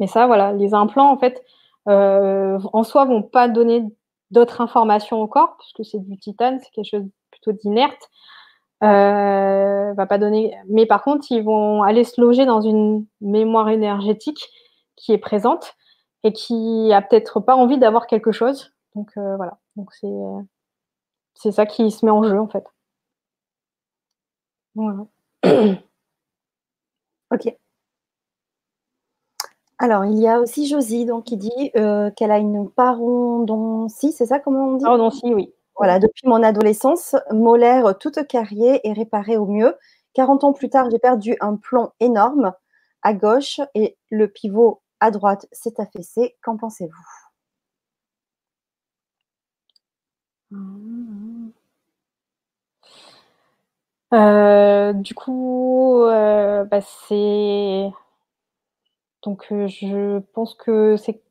Mais 0.00 0.06
ça, 0.06 0.26
voilà, 0.26 0.52
les 0.52 0.74
implants, 0.74 1.10
en 1.10 1.18
fait, 1.18 1.42
euh, 1.88 2.58
en 2.72 2.84
soi, 2.84 3.04
vont 3.04 3.22
pas 3.22 3.48
donner 3.48 3.84
d'autres 4.30 4.60
informations 4.60 5.20
au 5.20 5.26
corps, 5.26 5.56
puisque 5.58 5.88
c'est 5.88 5.98
du 5.98 6.18
titane, 6.18 6.60
c'est 6.60 6.70
quelque 6.70 6.88
chose 6.88 7.08
plutôt 7.30 7.52
d'inerte. 7.52 8.08
Euh, 8.82 9.92
va 9.94 10.06
pas 10.06 10.18
donner. 10.18 10.56
Mais 10.68 10.86
par 10.86 11.02
contre, 11.02 11.26
ils 11.30 11.42
vont 11.42 11.82
aller 11.82 12.04
se 12.04 12.20
loger 12.20 12.46
dans 12.46 12.60
une 12.60 13.06
mémoire 13.20 13.68
énergétique 13.68 14.48
qui 14.96 15.12
est 15.12 15.18
présente 15.18 15.74
et 16.24 16.32
qui 16.32 16.92
a 16.92 17.02
peut-être 17.02 17.40
pas 17.40 17.54
envie 17.54 17.78
d'avoir 17.78 18.06
quelque 18.06 18.32
chose. 18.32 18.72
Donc 18.96 19.10
euh, 19.16 19.36
voilà. 19.36 19.58
Donc 19.76 19.92
c'est 19.92 20.08
c'est 21.34 21.52
ça 21.52 21.66
qui 21.66 21.90
se 21.90 22.04
met 22.04 22.10
en 22.10 22.24
jeu 22.24 22.38
en 22.40 22.48
fait. 22.48 22.64
Voilà. 24.74 25.06
ok. 27.30 27.56
Alors, 29.78 30.04
il 30.04 30.18
y 30.18 30.28
a 30.28 30.38
aussi 30.38 30.66
Josie 30.68 31.06
donc, 31.06 31.24
qui 31.24 31.36
dit 31.36 31.70
euh, 31.76 32.10
qu'elle 32.12 32.30
a 32.30 32.38
une 32.38 32.70
parodontie, 32.70 34.12
c'est 34.12 34.26
ça 34.26 34.38
comment 34.38 34.68
on 34.68 34.76
dit? 34.76 34.84
Parodontie, 34.84 35.34
oui. 35.34 35.52
Voilà, 35.76 35.98
depuis 35.98 36.28
mon 36.28 36.42
adolescence, 36.42 37.16
molaire 37.32 37.98
toute 37.98 38.26
carriée 38.26 38.80
et 38.86 38.92
réparée 38.92 39.36
au 39.36 39.46
mieux. 39.46 39.74
40 40.14 40.44
ans 40.44 40.52
plus 40.52 40.68
tard, 40.68 40.88
j'ai 40.90 40.98
perdu 40.98 41.36
un 41.40 41.56
plomb 41.56 41.90
énorme 41.98 42.52
à 43.02 43.14
gauche 43.14 43.60
et 43.74 43.96
le 44.10 44.28
pivot 44.28 44.82
à 45.00 45.10
droite 45.10 45.46
s'est 45.50 45.80
affaissé. 45.80 46.36
Qu'en 46.42 46.56
pensez-vous? 46.56 46.92
Euh, 54.12 54.92
du 54.92 55.14
coup, 55.14 56.02
euh, 56.02 56.64
bah, 56.64 56.80
c'est 56.80 57.90
donc 59.22 59.46
euh, 59.52 59.66
je 59.68 60.18
pense 60.34 60.54
que 60.54 60.96
c'est 60.96 61.22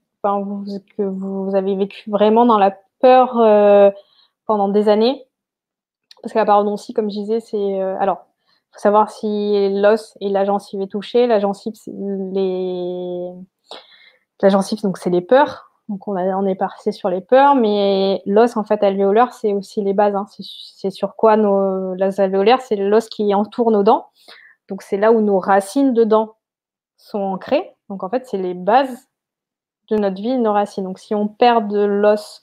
que 0.98 1.04
vous 1.04 1.56
avez 1.56 1.76
vécu 1.76 2.10
vraiment 2.10 2.46
dans 2.46 2.58
la 2.58 2.78
peur 3.00 3.34
pendant 4.46 4.70
des 4.70 4.90
années. 4.90 5.26
Parce 6.22 6.34
que 6.34 6.38
la 6.40 6.46
parodontie, 6.46 6.94
comme 6.94 7.10
je 7.10 7.20
disais, 7.20 7.40
c'est. 7.40 7.80
alors, 7.82 8.28
il 8.70 8.74
faut 8.74 8.80
savoir 8.80 9.10
si 9.10 9.70
l'os 9.82 10.16
et 10.22 10.30
la 10.30 10.46
gencive 10.46 10.82
est 10.82 10.88
touché. 10.88 11.28
La 11.28 11.40
gencive, 11.40 11.74
les. 12.34 13.32
La 14.42 14.50
gencive, 14.50 14.82
donc 14.82 14.98
c'est 14.98 15.10
les 15.10 15.22
peurs. 15.22 15.71
Donc 15.92 16.08
on, 16.08 16.16
a, 16.16 16.24
on 16.38 16.46
est 16.46 16.56
passé 16.56 16.94
sur 16.94 17.10
les 17.10 17.20
peurs, 17.20 17.54
mais 17.54 18.22
l'os 18.26 18.56
en 18.56 18.64
fait 18.64 18.82
alvéolaire, 18.82 19.34
c'est 19.34 19.52
aussi 19.52 19.84
les 19.84 19.92
bases. 19.94 20.16
Hein. 20.16 20.26
C'est 20.30 20.90
sur 20.90 21.18
quoi 21.18 21.36
nos 21.36 21.96
l'os 21.96 22.18
alvéolaire, 22.18 22.62
c'est 22.62 22.78
l'os 22.78 23.10
qui 23.10 23.36
entoure 23.36 23.72
nos 23.72 23.84
dents. 23.84 24.08
Donc 24.70 24.84
c'est 24.84 24.96
là 24.96 25.12
où 25.12 25.20
nos 25.20 25.38
racines 25.38 25.94
de 25.94 26.06
dents 26.06 26.38
sont 26.96 27.20
ancrées. 27.20 27.76
Donc 27.90 28.04
en 28.04 28.10
fait, 28.10 28.26
c'est 28.26 28.38
les 28.38 28.54
bases 28.54 29.10
de 29.90 29.98
notre 29.98 30.22
vie, 30.22 30.38
nos 30.38 30.54
racines. 30.54 30.86
Donc 30.86 30.98
si 30.98 31.14
on 31.14 31.28
perd 31.28 31.68
de 31.68 31.82
l'os 31.82 32.42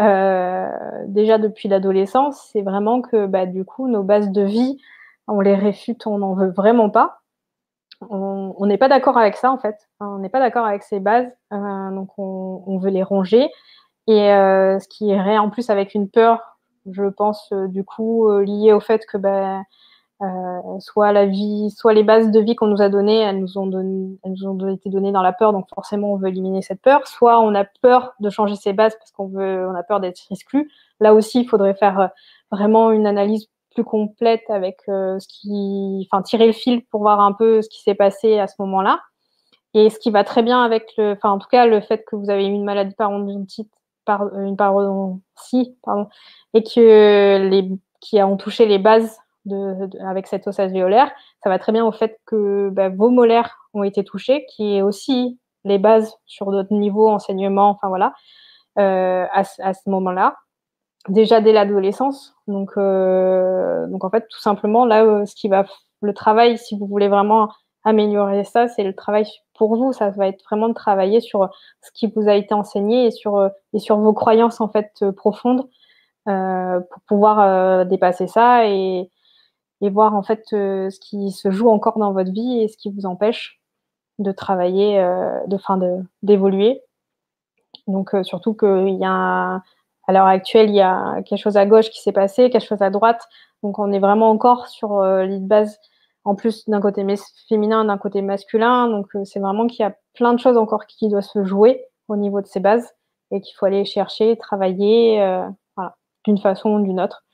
euh, 0.00 0.68
déjà 1.08 1.38
depuis 1.38 1.68
l'adolescence, 1.68 2.48
c'est 2.52 2.62
vraiment 2.62 3.02
que 3.02 3.26
bah, 3.26 3.46
du 3.46 3.64
coup, 3.64 3.88
nos 3.88 4.04
bases 4.04 4.30
de 4.30 4.42
vie, 4.42 4.78
on 5.26 5.40
les 5.40 5.56
réfute, 5.56 6.06
on 6.06 6.18
n'en 6.18 6.34
veut 6.34 6.50
vraiment 6.50 6.90
pas. 6.90 7.17
On 8.00 8.66
n'est 8.66 8.78
pas 8.78 8.88
d'accord 8.88 9.18
avec 9.18 9.36
ça, 9.36 9.50
en 9.50 9.58
fait. 9.58 9.76
On 10.00 10.18
n'est 10.18 10.28
pas 10.28 10.40
d'accord 10.40 10.64
avec 10.64 10.82
ces 10.82 11.00
bases, 11.00 11.30
euh, 11.52 11.90
donc 11.90 12.10
on, 12.18 12.78
veut 12.78 12.90
les 12.90 13.02
ronger. 13.02 13.50
Et 14.06 14.32
euh, 14.32 14.78
ce 14.78 14.88
qui 14.88 15.06
irait 15.06 15.38
en 15.38 15.50
plus 15.50 15.70
avec 15.70 15.94
une 15.94 16.08
peur, 16.08 16.58
je 16.90 17.04
pense, 17.04 17.52
du 17.52 17.84
coup, 17.84 18.30
liée 18.40 18.72
au 18.72 18.80
fait 18.80 19.04
que 19.06 19.18
bah, 19.18 19.62
euh, 20.20 20.80
soit 20.80 21.12
la 21.12 21.26
vie, 21.26 21.70
soit 21.70 21.94
les 21.94 22.02
bases 22.02 22.32
de 22.32 22.40
vie 22.40 22.56
qu'on 22.56 22.66
nous 22.66 22.82
a 22.82 22.88
données, 22.88 23.20
elles 23.20 23.38
nous 23.38 23.56
ont, 23.56 24.68
été 24.68 24.90
données 24.90 25.12
dans 25.12 25.22
la 25.22 25.32
peur, 25.32 25.52
donc 25.52 25.68
forcément 25.72 26.12
on 26.12 26.16
veut 26.16 26.28
éliminer 26.28 26.60
cette 26.60 26.82
peur. 26.82 27.06
Soit 27.06 27.40
on 27.40 27.54
a 27.54 27.64
peur 27.64 28.14
de 28.18 28.28
changer 28.28 28.56
ses 28.56 28.72
bases 28.72 28.96
parce 28.98 29.12
qu'on 29.12 29.28
veut, 29.28 29.68
on 29.68 29.76
a 29.76 29.82
peur 29.84 30.00
d'être 30.00 30.20
exclu. 30.30 30.70
Là 30.98 31.14
aussi, 31.14 31.42
il 31.42 31.48
faudrait 31.48 31.74
faire 31.74 32.00
euh, 32.00 32.06
vraiment 32.50 32.90
une 32.90 33.06
analyse 33.06 33.48
plus 33.74 33.84
complète 33.84 34.44
avec 34.48 34.78
euh, 34.88 35.18
ce 35.18 35.28
qui, 35.28 36.08
enfin 36.10 36.22
tirer 36.22 36.46
le 36.46 36.52
fil 36.52 36.84
pour 36.86 37.00
voir 37.00 37.20
un 37.20 37.32
peu 37.32 37.62
ce 37.62 37.68
qui 37.68 37.82
s'est 37.82 37.94
passé 37.94 38.38
à 38.38 38.46
ce 38.46 38.54
moment-là. 38.60 39.00
Et 39.74 39.90
ce 39.90 39.98
qui 39.98 40.10
va 40.10 40.24
très 40.24 40.42
bien 40.42 40.62
avec 40.62 40.92
le, 40.96 41.12
enfin 41.12 41.30
en 41.30 41.38
tout 41.38 41.48
cas 41.48 41.66
le 41.66 41.80
fait 41.80 42.04
que 42.06 42.16
vous 42.16 42.30
avez 42.30 42.46
eu 42.46 42.50
une 42.50 42.64
maladie 42.64 42.94
parodontique, 42.94 43.70
par, 44.04 44.34
une 44.38 44.56
parodontie, 44.56 45.76
pardon, 45.82 46.08
et 46.54 46.62
que 46.62 47.48
les 47.48 47.70
qui 48.00 48.22
ont 48.22 48.36
touché 48.36 48.66
les 48.66 48.78
bases 48.78 49.18
avec 50.00 50.26
cette 50.26 50.46
os 50.46 50.58
alvéolaire, 50.58 51.10
ça 51.42 51.50
va 51.50 51.58
très 51.58 51.72
bien 51.72 51.84
au 51.84 51.92
fait 51.92 52.20
que 52.26 52.70
bah, 52.70 52.88
vos 52.88 53.10
molaires 53.10 53.56
ont 53.74 53.82
été 53.82 54.04
touchés, 54.04 54.46
qui 54.50 54.76
est 54.76 54.82
aussi 54.82 55.38
les 55.64 55.78
bases 55.78 56.16
sur 56.26 56.50
notre 56.50 56.72
niveau 56.72 57.08
enseignement, 57.08 57.70
enfin 57.70 57.88
voilà, 57.88 58.12
euh, 58.78 59.26
à, 59.32 59.44
ce 59.44 59.90
moment-là, 59.90 60.36
déjà 61.08 61.40
dès 61.40 61.52
l'adolescence. 61.52 62.34
Donc, 62.46 62.72
euh, 62.76 63.86
donc 63.88 64.04
en 64.04 64.10
fait, 64.10 64.26
tout 64.28 64.40
simplement, 64.40 64.84
là, 64.84 65.04
euh, 65.04 65.26
ce 65.26 65.34
qui 65.34 65.48
va, 65.48 65.64
le 66.00 66.14
travail, 66.14 66.58
si 66.58 66.78
vous 66.78 66.86
voulez 66.86 67.08
vraiment 67.08 67.50
améliorer 67.84 68.44
ça, 68.44 68.68
c'est 68.68 68.84
le 68.84 68.94
travail 68.94 69.26
pour 69.54 69.76
vous. 69.76 69.92
Ça 69.92 70.10
va 70.10 70.28
être 70.28 70.42
vraiment 70.44 70.68
de 70.68 70.74
travailler 70.74 71.20
sur 71.20 71.48
ce 71.82 71.90
qui 71.94 72.12
vous 72.14 72.28
a 72.28 72.34
été 72.34 72.54
enseigné 72.54 73.06
et 73.06 73.10
sur, 73.10 73.50
et 73.72 73.78
sur 73.78 73.98
vos 73.98 74.12
croyances 74.12 74.60
en 74.60 74.68
fait 74.68 75.04
profondes 75.16 75.68
pour 76.24 77.00
pouvoir 77.06 77.86
dépasser 77.86 78.26
ça 78.26 78.66
et, 78.66 79.10
et 79.80 79.90
voir 79.90 80.14
en 80.14 80.22
fait 80.22 80.44
euh, 80.52 80.90
ce 80.90 80.98
qui 81.00 81.30
se 81.30 81.50
joue 81.50 81.68
encore 81.68 81.98
dans 81.98 82.12
votre 82.12 82.32
vie 82.32 82.60
et 82.60 82.68
ce 82.68 82.76
qui 82.76 82.90
vous 82.90 83.06
empêche 83.06 83.60
de 84.18 84.32
travailler, 84.32 84.98
euh, 84.98 85.46
de 85.46 85.56
fin 85.58 85.78
d'évoluer. 86.22 86.82
Donc 87.86 88.14
euh, 88.14 88.22
surtout 88.24 88.54
qu'il 88.54 88.96
y 88.98 89.04
a 89.04 89.62
à 90.08 90.12
l'heure 90.12 90.26
actuelle, 90.26 90.70
il 90.70 90.74
y 90.74 90.80
a 90.80 91.22
quelque 91.22 91.38
chose 91.38 91.56
à 91.56 91.66
gauche 91.66 91.90
qui 91.90 92.00
s'est 92.02 92.12
passé, 92.12 92.50
quelque 92.50 92.66
chose 92.66 92.82
à 92.82 92.90
droite. 92.90 93.28
Donc 93.62 93.78
on 93.78 93.92
est 93.92 94.00
vraiment 94.00 94.30
encore 94.30 94.66
sur 94.68 95.02
l'idée 95.02 95.38
de 95.38 95.46
base, 95.46 95.78
en 96.24 96.34
plus 96.34 96.68
d'un 96.68 96.80
côté 96.80 97.04
féminin, 97.48 97.84
d'un 97.84 97.98
côté 97.98 98.22
masculin. 98.22 98.88
Donc 98.88 99.08
c'est 99.24 99.38
vraiment 99.38 99.66
qu'il 99.66 99.80
y 99.80 99.86
a 99.86 99.94
plein 100.14 100.32
de 100.32 100.40
choses 100.40 100.56
encore 100.56 100.86
qui 100.86 101.08
doivent 101.08 101.22
se 101.22 101.44
jouer 101.44 101.84
au 102.08 102.16
niveau 102.16 102.40
de 102.40 102.46
ces 102.46 102.60
bases 102.60 102.94
et 103.30 103.40
qu'il 103.40 103.54
faut 103.56 103.66
aller 103.66 103.84
chercher, 103.84 104.36
travailler 104.38 105.18
voilà, 105.76 105.96
d'une 106.24 106.38
façon 106.38 106.70
ou 106.70 106.82
d'une 106.82 107.00
autre 107.00 107.24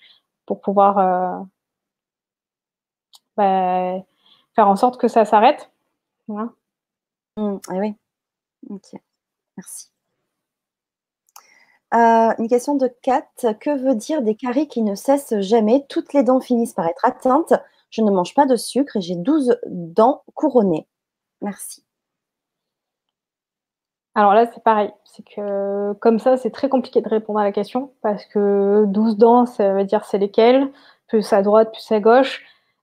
pour 0.46 0.60
pouvoir 0.60 1.46
bah, 3.36 3.94
faire 4.54 4.68
en 4.68 4.76
sorte 4.76 5.00
que 5.00 5.08
ça 5.08 5.24
s'arrête. 5.24 5.70
Mmh, 7.36 7.58
eh 7.72 7.78
oui. 7.80 7.94
Ok. 8.70 9.00
Merci. 9.56 9.93
Euh, 11.94 12.32
une 12.38 12.48
question 12.48 12.74
de 12.74 12.88
Kat. 13.02 13.22
Que 13.60 13.76
veut 13.76 13.94
dire 13.94 14.22
des 14.22 14.34
caries 14.34 14.68
qui 14.68 14.82
ne 14.82 14.94
cessent 14.94 15.40
jamais? 15.40 15.86
Toutes 15.88 16.12
les 16.12 16.22
dents 16.24 16.40
finissent 16.40 16.72
par 16.74 16.86
être 16.86 17.04
atteintes. 17.04 17.54
Je 17.90 18.02
ne 18.02 18.10
mange 18.10 18.34
pas 18.34 18.46
de 18.46 18.56
sucre 18.56 18.96
et 18.96 19.00
j'ai 19.00 19.14
12 19.14 19.58
dents 19.66 20.22
couronnées. 20.34 20.88
Merci. 21.40 21.84
Alors 24.16 24.34
là, 24.34 24.46
c'est 24.52 24.62
pareil. 24.62 24.90
C'est 25.04 25.24
que 25.24 25.92
comme 25.94 26.18
ça, 26.18 26.36
c'est 26.36 26.50
très 26.50 26.68
compliqué 26.68 27.00
de 27.00 27.08
répondre 27.08 27.38
à 27.38 27.44
la 27.44 27.52
question 27.52 27.92
parce 28.02 28.24
que 28.26 28.84
12 28.86 29.16
dents, 29.16 29.46
ça 29.46 29.72
veut 29.72 29.84
dire 29.84 30.04
c'est 30.04 30.18
lesquelles? 30.18 30.70
Plus 31.08 31.32
à 31.32 31.42
droite, 31.42 31.72
plus 31.72 31.92
à 31.92 32.00
gauche. 32.00 32.42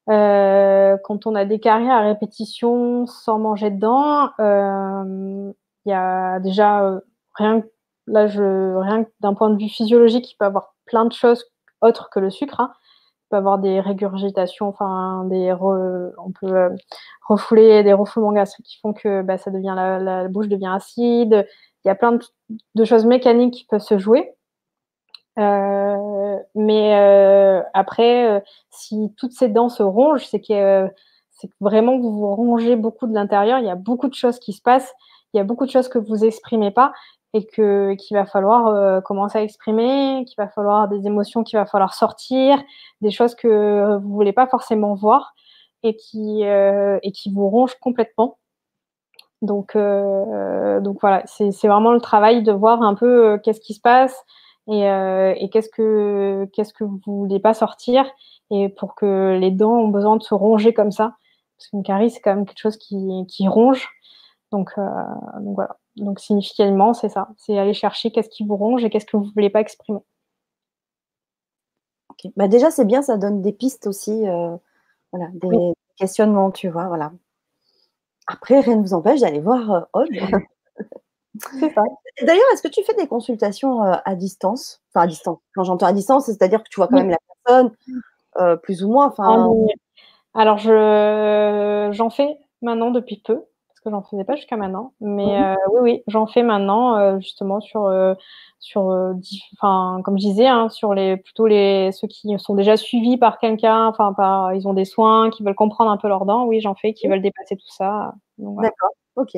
Euh, 0.09 0.97
quand 1.03 1.27
on 1.27 1.35
a 1.35 1.45
des 1.45 1.59
carrières 1.59 1.95
à 1.95 2.01
répétition 2.01 3.05
sans 3.07 3.39
manger 3.39 3.71
dedans, 3.71 4.29
euh, 4.39 5.51
il 5.85 5.89
y 5.89 5.93
a 5.93 6.39
déjà 6.39 7.01
rien, 7.35 7.63
là 8.07 8.25
rien 8.27 9.05
d'un 9.19 9.33
point 9.33 9.49
de 9.49 9.61
vue 9.61 9.69
physiologique, 9.69 10.31
il 10.31 10.35
peut 10.37 10.45
avoir 10.45 10.73
plein 10.85 11.05
de 11.05 11.13
choses 11.13 11.45
autres 11.81 12.09
que 12.11 12.19
le 12.19 12.29
sucre. 12.29 12.59
Hein. 12.59 12.73
Il 13.25 13.29
peut 13.31 13.37
avoir 13.37 13.59
des 13.59 13.79
régurgitations, 13.79 14.67
enfin 14.67 15.25
des 15.29 15.53
on 15.53 16.31
peut 16.39 16.69
refouler 17.27 17.83
des 17.83 17.93
refoulements 17.93 18.33
gastriques 18.33 18.65
qui 18.65 18.79
font 18.79 18.93
que 18.93 19.21
bah, 19.21 19.37
ça 19.37 19.51
devient 19.51 19.75
la, 19.75 20.27
bouche 20.27 20.47
devient 20.47 20.71
acide. 20.73 21.47
Il 21.83 21.87
y 21.87 21.91
a 21.91 21.95
plein 21.95 22.19
de, 22.75 22.85
choses 22.85 23.05
mécaniques 23.05 23.53
qui 23.53 23.65
peuvent 23.65 23.81
se 23.81 23.97
jouer. 23.97 24.35
Euh, 25.39 26.37
mais 26.55 26.95
euh, 26.95 27.61
après, 27.73 28.29
euh, 28.29 28.39
si 28.69 29.13
toutes 29.17 29.31
ces 29.31 29.47
dents 29.49 29.69
se 29.69 29.83
rongent, 29.83 30.25
c'est 30.25 30.41
que 30.41 30.89
c'est 31.31 31.49
vraiment 31.59 31.97
que 31.97 32.03
vous 32.03 32.11
vous 32.11 32.35
rongez 32.35 32.75
beaucoup 32.75 33.07
de 33.07 33.13
l'intérieur. 33.13 33.59
Il 33.59 33.65
y 33.65 33.69
a 33.69 33.75
beaucoup 33.75 34.09
de 34.09 34.13
choses 34.13 34.39
qui 34.39 34.53
se 34.53 34.61
passent. 34.61 34.93
Il 35.33 35.37
y 35.37 35.39
a 35.39 35.43
beaucoup 35.43 35.65
de 35.65 35.71
choses 35.71 35.87
que 35.87 35.97
vous 35.97 36.25
exprimez 36.25 36.71
pas 36.71 36.91
et 37.33 37.45
que 37.45 37.93
qu'il 37.95 38.17
va 38.17 38.25
falloir 38.25 39.03
commencer 39.03 39.37
à 39.39 39.43
exprimer, 39.43 40.25
qu'il 40.27 40.35
va 40.37 40.47
falloir 40.49 40.87
des 40.89 41.07
émotions 41.07 41.43
qu'il 41.43 41.57
va 41.57 41.65
falloir 41.65 41.93
sortir, 41.93 42.61
des 43.01 43.11
choses 43.11 43.35
que 43.35 43.97
vous 43.97 44.13
voulez 44.13 44.33
pas 44.33 44.47
forcément 44.47 44.95
voir 44.95 45.33
et 45.83 45.95
qui 45.95 46.43
et 46.43 47.11
qui 47.13 47.31
vous 47.33 47.47
rongent 47.49 47.77
complètement. 47.79 48.37
Donc 49.41 49.77
donc 49.77 50.97
voilà, 51.01 51.23
c'est 51.25 51.67
vraiment 51.67 51.93
le 51.93 52.01
travail 52.01 52.43
de 52.43 52.51
voir 52.51 52.81
un 52.81 52.95
peu 52.95 53.39
qu'est-ce 53.43 53.61
qui 53.61 53.73
se 53.75 53.81
passe, 53.81 54.25
euh, 54.69 55.33
et, 55.37 55.49
qu'est-ce 55.49 55.69
que 55.69 56.47
qu'est-ce 56.53 56.73
que 56.73 56.83
vous 56.83 56.99
voulez 57.05 57.39
pas 57.39 57.53
sortir 57.53 58.05
et 58.51 58.69
pour 58.69 58.95
que 58.95 59.37
les 59.39 59.51
dents 59.51 59.79
ont 59.79 59.87
besoin 59.89 60.17
de 60.17 60.23
se 60.23 60.33
ronger 60.33 60.73
comme 60.73 60.91
ça. 60.91 61.15
Parce 61.57 61.69
qu'une 61.69 61.83
carie 61.83 62.11
c'est 62.11 62.21
quand 62.21 62.35
même 62.35 62.45
quelque 62.45 62.59
chose 62.59 62.77
qui, 62.77 63.25
qui 63.27 63.47
ronge. 63.47 63.89
Donc, 64.51 64.71
euh, 64.77 64.81
donc 65.41 65.55
voilà 65.55 65.77
donc 65.95 66.19
significativement 66.19 66.93
c'est 66.93 67.09
ça. 67.09 67.29
C'est 67.37 67.57
aller 67.57 67.73
chercher 67.73 68.11
qu'est-ce 68.11 68.29
qui 68.29 68.45
vous 68.45 68.55
ronge 68.55 68.83
et 68.83 68.89
qu'est-ce 68.89 69.05
que 69.05 69.17
vous 69.17 69.29
voulez 69.35 69.49
pas 69.49 69.61
exprimer. 69.61 69.99
Bah 72.35 72.47
déjà 72.47 72.69
c'est 72.71 72.85
bien 72.85 73.01
ça 73.01 73.17
donne 73.17 73.41
des 73.41 73.53
pistes 73.53 73.87
aussi 73.87 74.27
euh, 74.27 74.55
voilà 75.11 75.27
des 75.33 75.73
questionnements 75.97 76.51
tu 76.51 76.69
vois 76.69 76.87
voilà. 76.87 77.11
Après 78.27 78.59
rien 78.59 78.77
ne 78.77 78.81
vous 78.81 78.93
empêche 78.93 79.21
d'aller 79.21 79.41
voir 79.41 79.87
Aude. 79.93 80.09
D'ailleurs, 82.21 82.45
est-ce 82.53 82.61
que 82.61 82.67
tu 82.67 82.83
fais 82.83 82.93
des 82.95 83.07
consultations 83.07 83.83
euh, 83.83 83.93
à 84.05 84.15
distance? 84.15 84.81
Enfin, 84.89 85.05
à 85.05 85.07
distance. 85.07 85.39
Quand 85.55 85.63
j'entends 85.63 85.85
à 85.87 85.93
distance, 85.93 86.25
c'est-à-dire 86.25 86.63
que 86.63 86.69
tu 86.69 86.79
vois 86.79 86.87
quand 86.87 86.97
même 86.97 87.09
la 87.09 87.17
personne, 87.45 87.71
euh, 88.37 88.55
plus 88.57 88.83
ou 88.83 88.91
moins. 88.91 89.07
Enfin, 89.07 89.53
Alors, 90.33 90.57
je 90.57 91.89
j'en 91.93 92.09
fais 92.09 92.37
maintenant 92.61 92.91
depuis 92.91 93.21
peu, 93.23 93.43
parce 93.83 93.95
que 93.95 93.97
j'en 93.97 94.03
faisais 94.03 94.23
pas 94.23 94.35
jusqu'à 94.35 94.57
maintenant. 94.57 94.93
Mais 95.01 95.41
euh, 95.41 95.55
oui, 95.73 95.79
oui, 95.81 96.03
j'en 96.07 96.27
fais 96.27 96.43
maintenant, 96.43 97.19
justement 97.19 97.61
sur 97.61 97.91
sur, 98.59 98.95
enfin, 99.53 100.01
comme 100.03 100.19
je 100.19 100.27
disais, 100.27 100.47
hein, 100.47 100.69
sur 100.69 100.93
les 100.93 101.17
plutôt 101.17 101.47
les 101.47 101.91
ceux 101.91 102.07
qui 102.07 102.37
sont 102.37 102.55
déjà 102.55 102.77
suivis 102.77 103.17
par 103.17 103.39
quelqu'un, 103.39 103.87
enfin, 103.87 104.13
par 104.13 104.53
ils 104.53 104.67
ont 104.67 104.73
des 104.73 104.85
soins, 104.85 105.29
qui 105.31 105.43
veulent 105.43 105.55
comprendre 105.55 105.91
un 105.91 105.97
peu 105.97 106.07
leurs 106.07 106.25
dents. 106.25 106.45
Oui, 106.45 106.61
j'en 106.61 106.75
fais, 106.75 106.93
qui 106.93 107.07
veulent 107.07 107.21
dépasser 107.21 107.55
tout 107.55 107.71
ça. 107.71 108.13
D'accord. 108.37 108.91
Ok. 109.15 109.35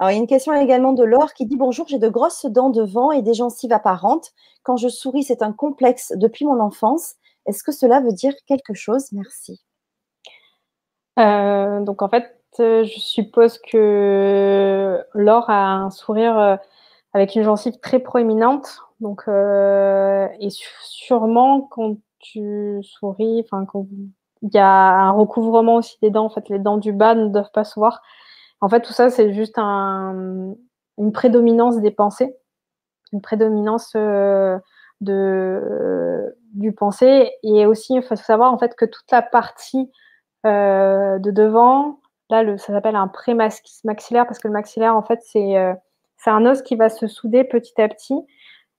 Alors, 0.00 0.12
il 0.12 0.14
y 0.14 0.16
a 0.16 0.20
une 0.20 0.26
question 0.26 0.54
également 0.54 0.94
de 0.94 1.04
Laure 1.04 1.34
qui 1.34 1.44
dit 1.44 1.58
Bonjour, 1.58 1.86
j'ai 1.86 1.98
de 1.98 2.08
grosses 2.08 2.46
dents 2.46 2.70
devant 2.70 3.12
et 3.12 3.20
des 3.20 3.34
gencives 3.34 3.72
apparentes. 3.72 4.32
Quand 4.62 4.78
je 4.78 4.88
souris, 4.88 5.24
c'est 5.24 5.42
un 5.42 5.52
complexe 5.52 6.14
depuis 6.16 6.46
mon 6.46 6.58
enfance. 6.58 7.16
Est-ce 7.44 7.62
que 7.62 7.70
cela 7.70 8.00
veut 8.00 8.12
dire 8.12 8.32
quelque 8.46 8.72
chose? 8.72 9.12
Merci. 9.12 9.60
Euh, 11.18 11.80
donc, 11.80 12.02
en 12.02 12.08
fait, 12.08 12.36
je 12.58 12.98
suppose 12.98 13.58
que 13.58 15.04
Laure 15.14 15.50
a 15.50 15.74
un 15.74 15.90
sourire. 15.90 16.38
Euh, 16.38 16.56
avec 17.12 17.34
une 17.34 17.42
gencive 17.42 17.80
très 17.80 17.98
proéminente. 17.98 18.82
Donc, 19.00 19.24
et 19.26 20.48
sûrement 20.82 21.62
quand 21.62 21.96
tu 22.20 22.78
souris, 22.82 23.44
enfin, 23.44 23.66
il 24.42 24.54
y 24.54 24.58
a 24.58 24.92
un 24.92 25.10
recouvrement 25.10 25.76
aussi 25.76 25.96
des 26.02 26.10
dents. 26.10 26.26
En 26.26 26.30
fait, 26.30 26.48
les 26.48 26.58
dents 26.58 26.78
du 26.78 26.92
bas 26.92 27.14
ne 27.14 27.28
doivent 27.28 27.50
pas 27.52 27.64
se 27.64 27.78
voir. 27.78 28.02
En 28.60 28.68
fait, 28.68 28.82
tout 28.82 28.92
ça, 28.92 29.10
c'est 29.10 29.32
juste 29.32 29.58
un, 29.58 30.54
une 30.98 31.12
prédominance 31.12 31.80
des 31.80 31.90
pensées, 31.90 32.36
une 33.12 33.22
prédominance 33.22 33.92
euh, 33.96 34.58
du 35.00 36.72
pensée. 36.72 37.32
Et 37.42 37.66
aussi, 37.66 37.94
il 37.94 38.02
faut 38.02 38.16
savoir 38.16 38.52
en 38.52 38.58
fait 38.58 38.74
que 38.76 38.84
toute 38.84 39.10
la 39.10 39.22
partie 39.22 39.90
euh, 40.46 41.18
de 41.18 41.30
devant, 41.30 42.00
là, 42.30 42.56
ça 42.58 42.72
s'appelle 42.72 42.96
un 42.96 43.08
pré-maxillaire 43.08 44.26
parce 44.26 44.38
que 44.38 44.48
le 44.48 44.52
maxillaire, 44.52 44.96
en 44.96 45.02
fait, 45.02 45.20
c'est 45.22 45.56
euh, 45.56 45.74
un 46.26 46.46
os 46.46 46.62
qui 46.62 46.76
va 46.76 46.88
se 46.88 47.06
souder 47.06 47.44
petit 47.44 47.80
à 47.80 47.88
petit. 47.88 48.14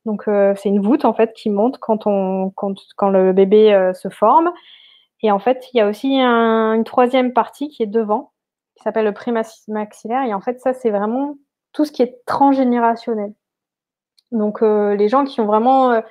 Donc, 0.05 0.23
c'est 0.25 0.69
une 0.69 0.81
voûte 0.81 1.05
en 1.05 1.13
fait 1.13 1.31
qui 1.33 1.51
monte 1.51 1.77
quand, 1.77 2.07
on, 2.07 2.49
quand, 2.55 2.73
quand 2.95 3.09
le 3.09 3.33
bébé 3.33 3.91
se 3.93 4.09
forme. 4.09 4.51
Et 5.21 5.31
en 5.31 5.37
fait, 5.37 5.67
il 5.71 5.77
y 5.77 5.81
a 5.81 5.87
aussi 5.87 6.19
une 6.19 6.83
troisième 6.83 7.33
partie 7.33 7.69
qui 7.69 7.83
est 7.83 7.87
devant, 7.87 8.31
qui 8.75 8.83
s'appelle 8.83 9.05
le 9.05 9.13
prémaxillaire. 9.13 10.23
Et 10.23 10.33
en 10.33 10.41
fait, 10.41 10.59
ça, 10.59 10.73
c'est 10.73 10.89
vraiment 10.89 11.37
tout 11.71 11.85
ce 11.85 11.91
qui 11.91 12.01
est 12.01 12.19
transgénérationnel. 12.25 13.33
Donc, 14.31 14.61
euh, 14.61 14.95
les 14.95 15.09
gens 15.09 15.25
qui 15.25 15.41
ont 15.41 15.45
vraiment 15.45 15.91
euh, 15.91 16.01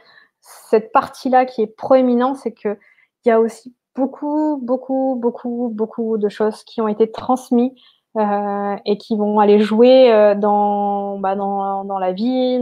cette 0.41 0.93
partie-là 0.93 1.47
qui 1.47 1.63
est 1.63 1.75
proéminente, 1.75 2.37
c'est 2.37 2.53
qu'il 2.53 2.79
y 3.25 3.31
a 3.31 3.41
aussi 3.41 3.75
beaucoup, 3.95 4.59
beaucoup, 4.63 5.19
beaucoup, 5.21 5.71
beaucoup 5.75 6.19
de 6.19 6.29
choses 6.29 6.65
qui 6.65 6.81
ont 6.81 6.89
été 6.89 7.11
transmises 7.11 7.73
euh, 8.17 8.77
et 8.87 8.99
qui 8.99 9.17
vont 9.17 9.39
aller 9.41 9.61
jouer 9.61 10.35
dans, 10.37 11.19
bah, 11.19 11.37
dans, 11.37 11.85
dans, 11.85 11.99
la 11.99 12.13
vie 12.13 12.61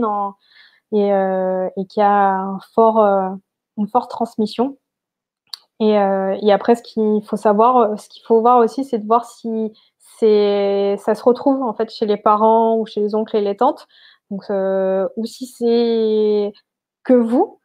et, 0.91 1.09
et 1.09 1.85
qui 1.87 2.01
a 2.01 2.31
un 2.35 2.59
fort, 2.73 2.99
une 3.77 3.87
forte 3.87 4.11
transmission. 4.11 4.77
Et, 5.79 5.97
euh, 5.97 6.37
et, 6.41 6.51
après, 6.51 6.75
ce 6.75 6.83
qu'il 6.83 7.23
faut 7.25 7.37
savoir, 7.37 7.77
euh, 7.77 7.97
ce 7.97 8.09
qu'il 8.09 8.23
faut 8.23 8.41
voir 8.41 8.59
aussi, 8.59 8.83
c'est 8.83 8.99
de 8.99 9.05
voir 9.07 9.25
si 9.25 9.71
c'est, 9.97 10.97
ça 10.97 11.15
se 11.15 11.23
retrouve 11.23 11.61
en 11.63 11.73
fait 11.73 11.89
chez 11.89 12.05
les 12.05 12.17
parents 12.17 12.77
ou 12.77 12.85
chez 12.85 12.99
les 12.99 13.15
oncles 13.15 13.37
et 13.37 13.41
les 13.41 13.55
tantes, 13.55 13.87
donc 14.29 14.43
euh, 14.49 15.07
ou 15.15 15.25
si 15.25 15.45
c'est 15.47 16.53
que 17.03 17.13
vous. 17.13 17.58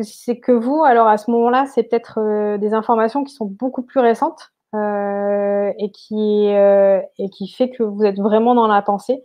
Si 0.00 0.18
c'est 0.24 0.38
que 0.40 0.52
vous, 0.52 0.82
alors 0.82 1.08
à 1.08 1.18
ce 1.18 1.30
moment-là, 1.30 1.66
c'est 1.66 1.82
peut-être 1.84 2.18
euh, 2.20 2.58
des 2.58 2.74
informations 2.74 3.24
qui 3.24 3.34
sont 3.34 3.46
beaucoup 3.46 3.82
plus 3.82 4.00
récentes 4.00 4.52
euh, 4.74 5.72
et 5.78 5.90
qui 5.90 6.46
et 6.46 7.30
qui 7.30 7.48
fait 7.48 7.70
que 7.70 7.82
vous 7.82 8.04
êtes 8.04 8.18
vraiment 8.18 8.54
dans 8.54 8.66
la 8.66 8.82
pensée 8.82 9.24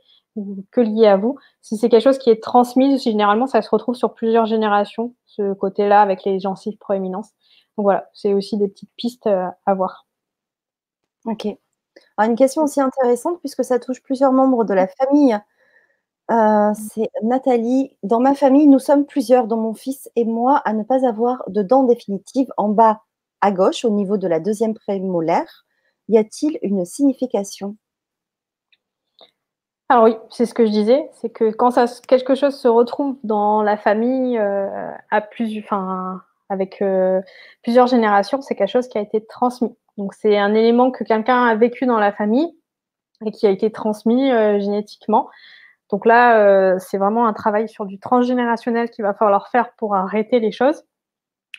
que 0.71 0.81
lié 0.81 1.07
à 1.07 1.17
vous. 1.17 1.37
Si 1.61 1.77
c'est 1.77 1.89
quelque 1.89 2.03
chose 2.03 2.17
qui 2.17 2.29
est 2.29 2.43
transmis, 2.43 2.99
généralement, 2.99 3.47
ça 3.47 3.61
se 3.61 3.69
retrouve 3.69 3.95
sur 3.95 4.13
plusieurs 4.13 4.45
générations, 4.45 5.15
ce 5.25 5.53
côté-là 5.53 6.01
avec 6.01 6.23
les 6.23 6.39
gencives 6.39 6.77
proéminence. 6.77 7.29
Donc 7.77 7.85
voilà, 7.85 8.09
c'est 8.13 8.33
aussi 8.33 8.57
des 8.57 8.67
petites 8.67 8.91
pistes 8.97 9.27
euh, 9.27 9.47
à 9.65 9.73
voir. 9.73 10.05
Ok. 11.25 11.47
Une 12.17 12.35
question 12.35 12.63
aussi 12.63 12.81
intéressante, 12.81 13.39
puisque 13.39 13.63
ça 13.63 13.79
touche 13.79 14.01
plusieurs 14.03 14.31
membres 14.31 14.63
de 14.65 14.73
la 14.73 14.87
famille. 14.87 15.37
Euh, 16.31 16.73
c'est 16.73 17.09
Nathalie. 17.21 17.95
Dans 18.03 18.19
ma 18.19 18.33
famille, 18.33 18.67
nous 18.67 18.79
sommes 18.79 19.05
plusieurs, 19.05 19.47
dont 19.47 19.57
mon 19.57 19.73
fils 19.73 20.09
et 20.15 20.25
moi, 20.25 20.61
à 20.65 20.73
ne 20.73 20.83
pas 20.83 21.07
avoir 21.07 21.43
de 21.47 21.61
dents 21.61 21.83
définitives 21.83 22.51
en 22.57 22.69
bas 22.69 23.01
à 23.41 23.51
gauche, 23.51 23.85
au 23.85 23.91
niveau 23.91 24.17
de 24.17 24.27
la 24.27 24.39
deuxième 24.39 24.73
prémolaire. 24.73 25.65
Y 26.09 26.17
a-t-il 26.17 26.57
une 26.63 26.83
signification? 26.85 27.75
Alors 29.89 30.05
oui, 30.05 30.15
c'est 30.31 30.47
ce 30.47 30.55
que 30.55 30.65
je 30.65 30.71
disais, 30.71 31.07
c'est 31.13 31.29
que 31.29 31.51
quand 31.51 31.69
ça, 31.69 31.85
quelque 32.07 32.33
chose 32.33 32.55
se 32.55 32.67
retrouve 32.67 33.17
dans 33.23 33.61
la 33.61 33.77
famille 33.77 34.35
euh, 34.39 34.91
à 35.11 35.21
plus, 35.21 35.63
avec 36.49 36.81
euh, 36.81 37.21
plusieurs 37.61 37.85
générations, 37.85 38.41
c'est 38.41 38.55
quelque 38.55 38.71
chose 38.71 38.87
qui 38.87 38.97
a 38.97 39.01
été 39.01 39.23
transmis. 39.23 39.75
Donc 39.97 40.15
c'est 40.15 40.39
un 40.39 40.55
élément 40.55 40.89
que 40.89 41.03
quelqu'un 41.03 41.45
a 41.45 41.55
vécu 41.55 41.85
dans 41.85 41.99
la 41.99 42.11
famille 42.11 42.57
et 43.23 43.31
qui 43.31 43.45
a 43.45 43.51
été 43.51 43.71
transmis 43.71 44.31
génétiquement. 44.59 45.29
Donc 45.95 46.05
là, 46.05 46.39
euh, 46.39 46.77
c'est 46.77 46.97
vraiment 46.97 47.25
un 47.25 47.31
travail 47.31 47.69
sur 47.69 47.85
du 47.85 47.99
transgénérationnel 47.99 48.89
qu'il 48.89 49.05
va 49.05 49.13
falloir 49.13 49.47
faire 49.47 49.71
pour 49.77 49.95
arrêter 49.95 50.41
les 50.41 50.51
choses 50.51 50.83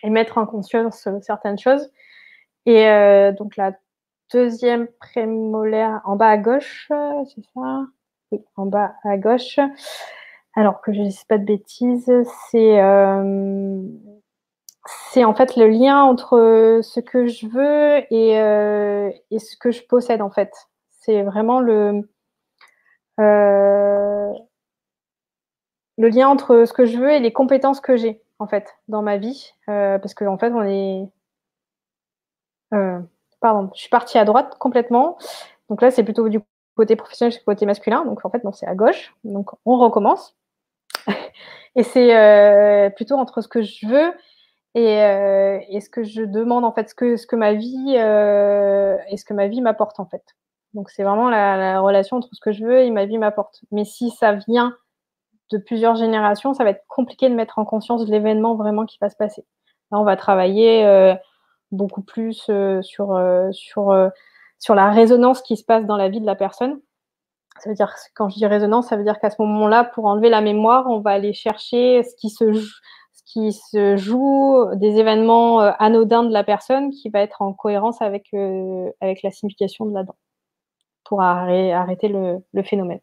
et 0.03 0.11
mettre 0.11 0.37
en 0.37 0.45
conscience 0.45 1.09
certaines 1.23 1.59
choses. 1.59 1.91
Et 2.67 2.85
donc 3.39 3.57
la 3.57 3.73
deuxième 4.35 4.89
prémolaire 5.01 6.03
en 6.05 6.17
bas 6.17 6.29
à 6.29 6.37
gauche, 6.37 6.93
c'est 7.35 7.45
ça? 7.55 7.87
Oui, 8.31 8.45
en 8.57 8.67
bas 8.67 8.93
à 9.05 9.17
gauche. 9.17 9.59
Alors 10.55 10.83
que 10.83 10.93
je 10.93 11.01
ne 11.01 11.07
dise 11.07 11.25
pas 11.25 11.39
de 11.39 11.47
bêtises, 11.47 12.13
c'est 12.51 12.79
en 15.25 15.35
fait 15.35 15.57
le 15.57 15.69
lien 15.69 16.03
entre 16.03 16.81
ce 16.83 17.01
que 17.01 17.27
je 17.27 17.47
veux 17.47 18.05
et, 18.13 18.39
euh, 18.39 19.11
et 19.31 19.39
ce 19.39 19.57
que 19.57 19.71
je 19.71 19.83
possède 19.83 20.21
en 20.21 20.31
fait. 20.31 20.53
C'est 20.91 21.23
vraiment 21.23 21.61
le, 21.61 22.07
euh, 23.21 24.33
le 25.99 26.09
lien 26.09 26.29
entre 26.29 26.65
ce 26.65 26.73
que 26.73 26.87
je 26.87 26.99
veux 26.99 27.13
et 27.13 27.21
les 27.21 27.33
compétences 27.33 27.81
que 27.81 27.97
j'ai 27.97 28.23
en 28.39 28.47
fait 28.47 28.77
dans 28.89 29.03
ma 29.03 29.17
vie. 29.17 29.53
Euh, 29.69 29.99
parce 29.99 30.15
qu'en 30.15 30.35
en 30.35 30.39
fait, 30.39 30.53
on 30.53 30.63
est. 30.63 31.09
pardon, 33.41 33.71
je 33.75 33.81
suis 33.81 33.91
partie 33.91 34.19
à 34.19 34.25
droite 34.25 34.57
complètement. 34.59 35.19
Donc 35.69 35.83
là, 35.83 35.91
c'est 35.91 36.05
plutôt 36.05 36.29
du 36.29 36.41
côté 36.77 36.97
professionnel, 36.97 37.33
c'est 37.33 37.45
côté 37.45 37.67
masculin. 37.67 38.05
Donc 38.05 38.25
en 38.25 38.31
fait, 38.31 38.45
non, 38.45 38.53
c'est 38.53 38.67
à 38.67 38.75
gauche. 38.75 39.15
Donc 39.25 39.51
on 39.65 39.79
recommence. 39.79 40.37
et 41.77 41.83
c'est 41.83 42.93
plutôt 42.97 43.17
entre 43.17 43.41
ce 43.41 43.49
que 43.49 43.63
je 43.63 43.87
veux 43.87 44.13
euh, 44.77 45.59
et, 45.71 45.81
ce 45.81 45.89
que 45.89 46.05
je 46.05 46.23
demande 46.23 46.65
en 46.65 46.73
fait, 46.73 46.91
ce 46.91 46.95
que, 46.95 47.27
que 47.27 47.37
ma 47.37 47.55
vie 47.55 47.95
euh, 47.97 48.99
et 49.09 49.17
ce 49.17 49.25
que 49.25 49.33
ma 49.33 49.49
vie 49.49 49.63
m'apporte 49.63 49.99
en 50.01 50.07
fait. 50.07 50.23
Donc 50.77 50.91
c'est 50.91 51.03
vraiment 51.03 51.31
la, 51.31 51.81
relation 51.81 52.19
entre 52.19 52.29
ce 52.33 52.41
que 52.41 52.53
je 52.53 52.63
veux 52.65 52.81
et 52.81 52.91
ma 52.91 53.07
vie 53.07 53.17
m'apporte. 53.17 53.63
Mais 53.73 53.85
si 53.85 54.11
ça 54.11 54.35
vient 54.35 54.77
de 55.51 55.57
plusieurs 55.57 55.97
générations, 55.97 56.53
ça 56.53 56.65
va 56.65 56.71
être 56.71 56.85
compliqué 56.87 57.31
de 57.31 57.35
mettre 57.35 57.59
en 57.59 57.65
conscience 57.65 58.07
l'événement 58.07 58.57
vraiment 58.57 58.85
qui 58.85 58.99
va 59.01 59.09
se 59.09 59.17
passer. 59.17 59.45
Là, 59.91 59.99
on 59.99 60.05
va 60.05 60.17
travailler 60.17 60.85
euh, 60.85 61.15
beaucoup 61.73 62.03
plus 62.03 62.35
sur, 62.83 63.21
sur, 63.53 64.11
sur 64.59 64.75
la 64.75 64.91
résonance 64.91 65.41
qui 65.41 65.57
se 65.57 65.65
passe 65.65 65.87
dans 65.87 65.97
la 65.97 66.11
vie 66.11 66.21
de 66.21 66.27
la 66.27 66.37
personne. 66.37 66.79
Ça 67.61 67.71
veut 67.71 67.75
dire, 67.75 67.95
quand 68.15 68.29
je 68.29 68.37
dis 68.37 68.47
résonance, 68.47 68.89
ça 68.89 68.97
veut 68.97 69.05
dire 69.05 69.19
qu'à 69.19 69.31
ce 69.31 69.41
moment-là, 69.41 69.85
pour 69.85 70.05
enlever 70.05 70.29
la 70.29 70.43
mémoire, 70.43 70.87
on 70.89 71.01
va 71.01 71.13
aller 71.13 71.33
chercher 71.33 72.03
ce 72.03 72.15
qui 72.17 72.29
se 72.29 73.97
joue, 73.97 74.67
des 74.75 74.99
événements 74.99 75.63
euh, 75.63 75.73
anodins 75.79 76.25
de 76.25 76.33
la 76.35 76.45
personne 76.45 76.91
qui 76.91 77.09
va 77.09 77.21
être 77.21 77.41
en 77.41 77.55
cohérence 77.55 78.03
avec, 78.03 78.27
euh, 78.35 78.91
avec 79.01 79.23
la 79.23 79.31
signification 79.31 79.87
de 79.87 79.95
la 79.95 80.03
dent 80.05 80.17
pour 81.09 81.23
arrêter 81.23 82.09
le, 82.09 82.63
phénomène. 82.63 83.01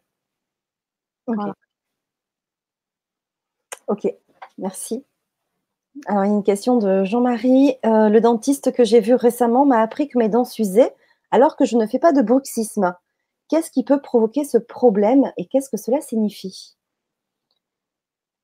Ok, 3.86 4.06
merci. 4.58 5.04
Alors, 6.06 6.24
une 6.24 6.42
question 6.42 6.76
de 6.76 7.04
Jean-Marie. 7.04 7.76
Euh, 7.86 8.08
le 8.08 8.20
dentiste 8.20 8.72
que 8.72 8.84
j'ai 8.84 9.00
vu 9.00 9.14
récemment 9.14 9.64
m'a 9.64 9.80
appris 9.80 10.08
que 10.08 10.18
mes 10.18 10.28
dents 10.28 10.44
s'usaient 10.44 10.94
alors 11.30 11.56
que 11.56 11.64
je 11.64 11.76
ne 11.76 11.86
fais 11.86 11.98
pas 11.98 12.12
de 12.12 12.22
bruxisme. 12.22 12.94
Qu'est-ce 13.48 13.70
qui 13.70 13.84
peut 13.84 14.00
provoquer 14.00 14.44
ce 14.44 14.58
problème 14.58 15.32
et 15.36 15.46
qu'est-ce 15.46 15.70
que 15.70 15.76
cela 15.76 16.00
signifie? 16.00 16.76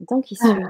Dents 0.01 0.21
qui 0.21 0.37
s'usent. 0.37 0.69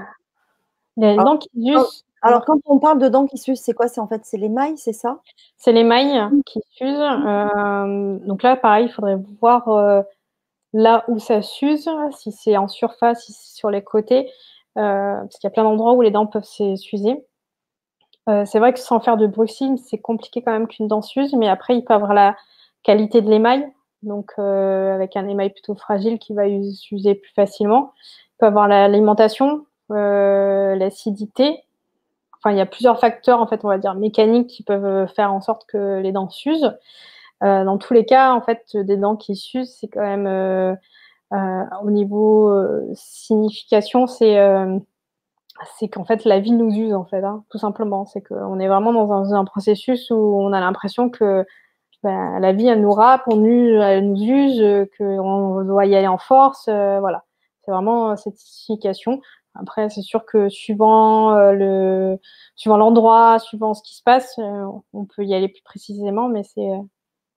Les 0.97 1.15
dents 1.15 1.37
qui 1.37 1.49
s'usent. 1.53 2.05
Alors, 2.21 2.45
quand 2.45 2.57
on 2.65 2.77
parle 2.77 2.99
de 2.99 3.07
dents 3.07 3.25
qui 3.25 3.37
s'usent, 3.37 3.61
c'est 3.61 3.73
quoi? 3.73 3.87
C'est 3.87 3.99
en 3.99 4.07
fait, 4.07 4.21
c'est 4.25 4.37
l'émail, 4.37 4.77
c'est 4.77 4.93
ça? 4.93 5.19
C'est 5.57 5.71
l'émail 5.71 6.29
qui 6.45 6.59
s'use. 6.71 6.99
Euh, 6.99 8.19
donc 8.27 8.43
là, 8.43 8.55
pareil, 8.55 8.85
il 8.85 8.91
faudrait 8.91 9.17
voir 9.39 9.67
euh, 9.69 10.03
là 10.73 11.03
où 11.07 11.17
ça 11.17 11.41
s'use, 11.41 11.89
si 12.11 12.31
c'est 12.31 12.57
en 12.57 12.67
surface, 12.67 13.25
si 13.25 13.33
c'est 13.33 13.55
sur 13.55 13.71
les 13.71 13.83
côtés, 13.83 14.29
euh, 14.77 15.15
parce 15.17 15.37
qu'il 15.37 15.47
y 15.47 15.51
a 15.51 15.51
plein 15.51 15.63
d'endroits 15.63 15.93
où 15.93 16.01
les 16.01 16.11
dents 16.11 16.27
peuvent 16.27 16.45
s'user. 16.45 17.25
c'est 18.45 18.59
vrai 18.59 18.71
que 18.71 18.79
sans 18.79 18.99
faire 18.99 19.17
de 19.17 19.25
bruxisme, 19.27 19.77
c'est 19.77 19.97
compliqué 19.97 20.43
quand 20.43 20.51
même 20.51 20.67
qu'une 20.67 20.87
dent 20.87 21.01
s'use, 21.01 21.33
mais 21.33 21.49
après, 21.49 21.75
il 21.75 21.83
peut 21.83 21.93
avoir 21.93 22.13
la 22.13 22.35
qualité 22.83 23.21
de 23.21 23.29
l'émail, 23.29 23.67
donc 24.03 24.37
avec 24.37 25.17
un 25.17 25.27
émail 25.27 25.49
plutôt 25.49 25.75
fragile 25.75 26.19
qui 26.19 26.33
va 26.33 26.43
s'user 26.73 27.15
plus 27.15 27.33
facilement. 27.33 27.93
Il 28.35 28.37
peut 28.39 28.45
avoir 28.45 28.67
l'alimentation, 28.67 29.65
l'acidité. 29.89 31.63
Enfin, 32.43 32.55
il 32.55 32.57
y 32.57 32.61
a 32.61 32.65
plusieurs 32.65 32.99
facteurs, 32.99 33.39
en 33.39 33.47
fait, 33.47 33.63
on 33.63 33.67
va 33.67 33.77
dire, 33.77 33.93
mécaniques 33.93 34.49
qui 34.49 34.63
peuvent 34.63 35.07
faire 35.15 35.31
en 35.31 35.41
sorte 35.41 35.65
que 35.67 35.99
les 35.99 36.11
dents 36.11 36.29
s'usent. 36.29 36.75
Euh, 37.43 37.63
dans 37.63 37.77
tous 37.77 37.93
les 37.93 38.05
cas, 38.05 38.33
en 38.33 38.41
fait, 38.41 38.75
des 38.75 38.97
dents 38.97 39.15
qui 39.15 39.35
s'usent, 39.35 39.75
c'est 39.79 39.87
quand 39.87 40.01
même 40.01 40.27
euh, 40.27 40.75
au 41.83 41.91
niveau 41.91 42.51
signification, 42.93 44.07
c'est 44.07 44.37
c'est 45.77 45.89
qu'en 45.89 46.05
fait 46.05 46.25
la 46.25 46.39
vie 46.39 46.53
nous 46.53 46.71
use 46.73 46.93
en 46.93 47.05
fait, 47.05 47.23
hein, 47.23 47.43
tout 47.51 47.59
simplement. 47.59 48.05
C'est 48.05 48.21
qu'on 48.21 48.59
est 48.59 48.67
vraiment 48.67 48.93
dans 48.93 49.33
un, 49.33 49.45
processus 49.45 50.09
où 50.09 50.15
on 50.15 50.53
a 50.53 50.59
l'impression 50.59 51.09
que 51.09 51.45
bah, 52.03 52.39
la 52.39 52.51
vie 52.53 52.67
elle 52.67 52.81
nous 52.81 52.91
râpe, 52.91 53.23
on 53.27 53.43
elle 53.45 54.11
nous 54.11 54.21
use, 54.21 54.87
qu'on 54.97 55.63
doit 55.63 55.85
y 55.85 55.95
aller 55.95 56.07
en 56.07 56.17
force, 56.17 56.65
voilà. 56.67 57.23
C'est 57.63 57.71
vraiment 57.71 58.15
cette 58.15 58.37
signification. 58.37 59.21
Après, 59.55 59.89
c'est 59.89 60.01
sûr 60.01 60.25
que 60.25 60.49
suivant 60.49 61.35
le, 61.51 62.17
suivant 62.55 62.77
l'endroit, 62.77 63.39
suivant 63.39 63.73
ce 63.73 63.83
qui 63.83 63.95
se 63.95 64.03
passe, 64.03 64.37
on 64.93 65.05
peut 65.05 65.25
y 65.25 65.33
aller 65.33 65.49
plus 65.49 65.63
précisément, 65.63 66.29
mais 66.29 66.43
c'est 66.43 66.69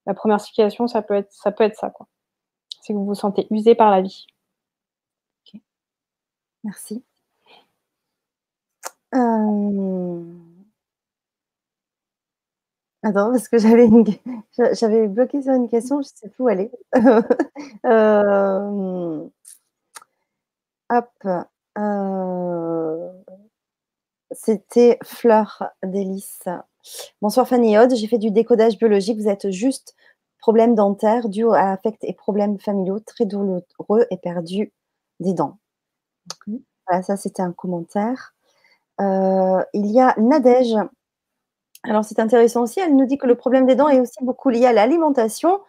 la 0.07 0.15
première 0.15 0.41
signification, 0.41 0.87
ça 0.89 1.03
peut 1.03 1.15
être 1.15 1.33
ça, 1.33 1.53
peut 1.53 1.65
être 1.65 1.77
ça 1.77 1.91
quoi. 1.91 2.07
C'est 2.83 2.93
que 2.93 2.99
vous 2.99 3.07
vous 3.07 3.15
sentez 3.15 3.47
usé 3.51 3.75
par 3.75 3.91
la 3.91 4.03
vie. 4.03 4.27
Merci. 6.65 7.05
Euh... 9.15 10.25
Attends, 13.03 13.31
parce 13.33 13.49
que 13.49 13.59
j'avais 13.59 13.87
bloqué 15.09 15.43
sur 15.43 15.53
une 15.53 15.69
question, 15.69 16.01
je 16.03 16.09
ne 16.09 16.15
sais 16.15 16.29
plus 16.31 16.45
où 16.45 16.49
euh... 17.87 19.29
Hop. 20.89 21.51
Euh... 21.79 23.11
C'était 24.33 24.99
Fleur 25.05 25.65
d'Hélice. 25.83 26.45
Bonsoir 27.23 27.47
Fanny 27.49 27.79
Odd, 27.79 27.95
j'ai 27.95 28.07
fait 28.09 28.19
du 28.19 28.31
décodage 28.31 28.79
biologique. 28.79 29.19
Vous 29.19 29.29
êtes 29.29 29.51
juste 29.51 29.95
problème 30.39 30.75
dentaire 30.75 31.29
dû 31.29 31.49
à 31.51 31.73
affect 31.73 32.05
et 32.05 32.13
problèmes 32.13 32.59
familiaux 32.59 33.01
très 33.01 33.25
douloureux 33.25 34.07
et 34.11 34.17
perdu 34.19 34.73
des 35.21 35.33
dents. 35.33 35.59
Voilà, 36.87 37.03
ça 37.03 37.17
c'était 37.17 37.43
un 37.43 37.53
commentaire. 37.53 38.35
Euh, 39.01 39.63
il 39.73 39.87
y 39.87 40.01
a 40.01 40.15
Nadège. 40.19 40.77
Alors 41.83 42.05
c'est 42.05 42.19
intéressant 42.19 42.63
aussi, 42.63 42.81
elle 42.81 42.97
nous 42.97 43.07
dit 43.07 43.19
que 43.19 43.27
le 43.27 43.37
problème 43.37 43.67
des 43.67 43.75
dents 43.75 43.89
est 43.89 44.01
aussi 44.01 44.23
beaucoup 44.23 44.51
lié 44.51 44.67
à 44.67 44.73
l'alimentation, 44.73 45.61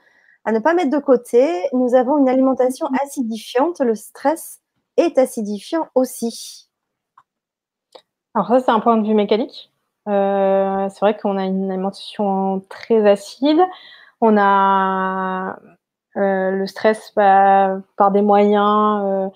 à 0.43 0.51
ne 0.51 0.59
pas 0.59 0.73
mettre 0.73 0.91
de 0.91 0.99
côté. 0.99 1.47
Nous 1.73 1.95
avons 1.95 2.17
une 2.17 2.29
alimentation 2.29 2.87
acidifiante, 3.03 3.79
le 3.81 3.95
stress 3.95 4.61
est 4.97 5.17
acidifiant 5.17 5.87
aussi. 5.95 6.69
Alors 8.33 8.47
ça 8.47 8.59
c'est 8.59 8.71
un 8.71 8.79
point 8.79 8.97
de 8.97 9.07
vue 9.07 9.13
mécanique. 9.13 9.71
Euh, 10.07 10.87
c'est 10.89 10.99
vrai 10.99 11.17
qu'on 11.17 11.37
a 11.37 11.45
une 11.45 11.71
alimentation 11.71 12.61
très 12.69 13.09
acide. 13.09 13.59
On 14.21 14.37
a 14.37 15.57
euh, 16.17 16.51
le 16.51 16.67
stress 16.67 17.11
bah, 17.15 17.77
par 17.97 18.11
des 18.11 18.21
moyens 18.21 19.31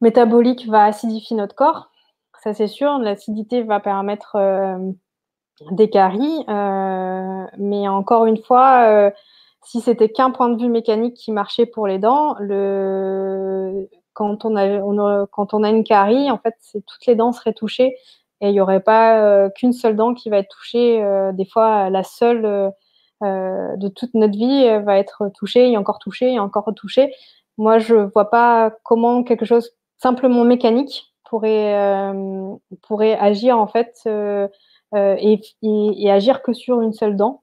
métabolique 0.00 0.68
va 0.68 0.84
acidifier 0.84 1.36
notre 1.36 1.54
corps, 1.54 1.90
ça 2.42 2.54
c'est 2.54 2.68
sûr. 2.68 2.98
L'acidité 2.98 3.62
va 3.62 3.80
permettre 3.80 4.36
euh, 4.36 4.78
des 5.72 5.90
caries, 5.90 6.44
euh, 6.48 7.44
mais 7.58 7.88
encore 7.88 8.26
une 8.26 8.38
fois, 8.38 8.84
euh, 8.86 9.10
si 9.64 9.80
c'était 9.80 10.10
qu'un 10.10 10.30
point 10.30 10.48
de 10.48 10.60
vue 10.60 10.68
mécanique 10.68 11.14
qui 11.14 11.32
marchait 11.32 11.66
pour 11.66 11.86
les 11.86 11.98
dents, 11.98 12.36
le... 12.38 13.88
quand, 14.18 14.44
on 14.44 14.56
a, 14.56 15.70
une 15.70 15.84
carie, 15.84 16.30
en 16.30 16.38
fait, 16.38 16.54
toutes 16.72 17.06
les 17.06 17.14
dents 17.14 17.32
seraient 17.32 17.52
touchées 17.52 17.96
et 18.40 18.48
il 18.48 18.52
n'y 18.52 18.60
aurait 18.60 18.82
pas 18.82 19.50
qu'une 19.50 19.72
seule 19.72 19.96
dent 19.96 20.14
qui 20.14 20.30
va 20.30 20.38
être 20.38 20.48
touchée. 20.48 21.02
des 21.32 21.44
fois, 21.44 21.90
la 21.90 22.02
seule 22.04 22.72
de 23.22 23.88
toute 23.88 24.14
notre 24.14 24.36
vie 24.36 24.68
va 24.84 24.98
être 24.98 25.28
touchée 25.34 25.70
et 25.70 25.76
encore 25.76 25.98
touchée 25.98 26.32
et 26.32 26.38
encore 26.38 26.72
touchée. 26.74 27.12
Moi, 27.56 27.78
je 27.78 27.94
vois 27.94 28.30
pas 28.30 28.72
comment 28.84 29.24
quelque 29.24 29.44
chose 29.44 29.72
simplement 29.98 30.44
mécanique 30.44 31.12
pourrait, 31.28 31.74
euh, 31.74 33.16
agir 33.18 33.58
en 33.58 33.66
fait 33.66 34.00
euh, 34.06 34.48
euh, 34.94 35.16
et, 35.18 35.40
et, 35.62 36.10
agir 36.10 36.42
que 36.42 36.52
sur 36.52 36.80
une 36.80 36.92
seule 36.92 37.16
dent. 37.16 37.42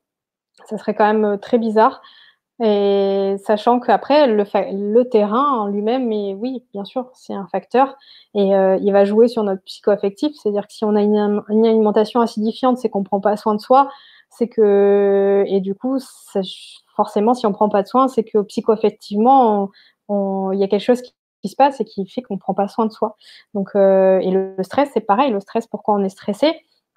Ça 0.65 0.77
serait 0.77 0.95
quand 0.95 1.11
même 1.13 1.37
très 1.39 1.57
bizarre. 1.57 2.01
Et 2.63 3.35
sachant 3.43 3.79
qu'après, 3.79 4.27
le, 4.27 4.45
le, 4.71 5.03
terrain 5.09 5.59
en 5.59 5.67
lui-même, 5.67 6.07
oui, 6.39 6.63
bien 6.73 6.85
sûr, 6.85 7.09
c'est 7.13 7.33
un 7.33 7.47
facteur. 7.47 7.95
Et 8.33 8.51
il 8.51 8.91
va 8.91 9.03
jouer 9.05 9.27
sur 9.27 9.43
notre 9.43 9.61
psycho-affectif. 9.63 10.33
C'est-à-dire 10.35 10.65
que 10.67 10.73
si 10.73 10.85
on 10.85 10.95
a 10.95 11.01
une, 11.01 11.43
une 11.49 11.65
alimentation 11.65 12.21
acidifiante, 12.21 12.77
c'est 12.77 12.89
qu'on 12.89 12.99
ne 12.99 13.05
prend 13.05 13.19
pas 13.19 13.35
soin 13.35 13.55
de 13.55 13.59
soi. 13.59 13.89
C'est 14.29 14.47
que, 14.47 15.43
et 15.47 15.59
du 15.59 15.75
coup, 15.75 15.97
ça, 15.99 16.41
forcément, 16.95 17.33
si 17.33 17.45
on 17.45 17.49
ne 17.49 17.55
prend 17.55 17.69
pas 17.69 17.83
de 17.83 17.87
soin, 17.87 18.07
c'est 18.07 18.23
que 18.23 18.41
psycho-affectivement, 18.41 19.69
il 20.09 20.57
y 20.59 20.63
a 20.63 20.67
quelque 20.67 20.83
chose 20.83 21.01
qui 21.01 21.49
se 21.49 21.55
passe 21.55 21.79
et 21.79 21.85
qui 21.85 22.07
fait 22.07 22.21
qu'on 22.21 22.35
ne 22.35 22.39
prend 22.39 22.53
pas 22.53 22.67
soin 22.67 22.85
de 22.85 22.91
soi. 22.91 23.15
Donc, 23.53 23.69
euh, 23.75 24.19
et 24.19 24.31
le, 24.31 24.55
stress, 24.61 24.89
c'est 24.93 25.01
pareil. 25.01 25.31
Le 25.31 25.39
stress, 25.39 25.67
pourquoi 25.67 25.95
on 25.95 26.03
est 26.03 26.09
stressé? 26.09 26.53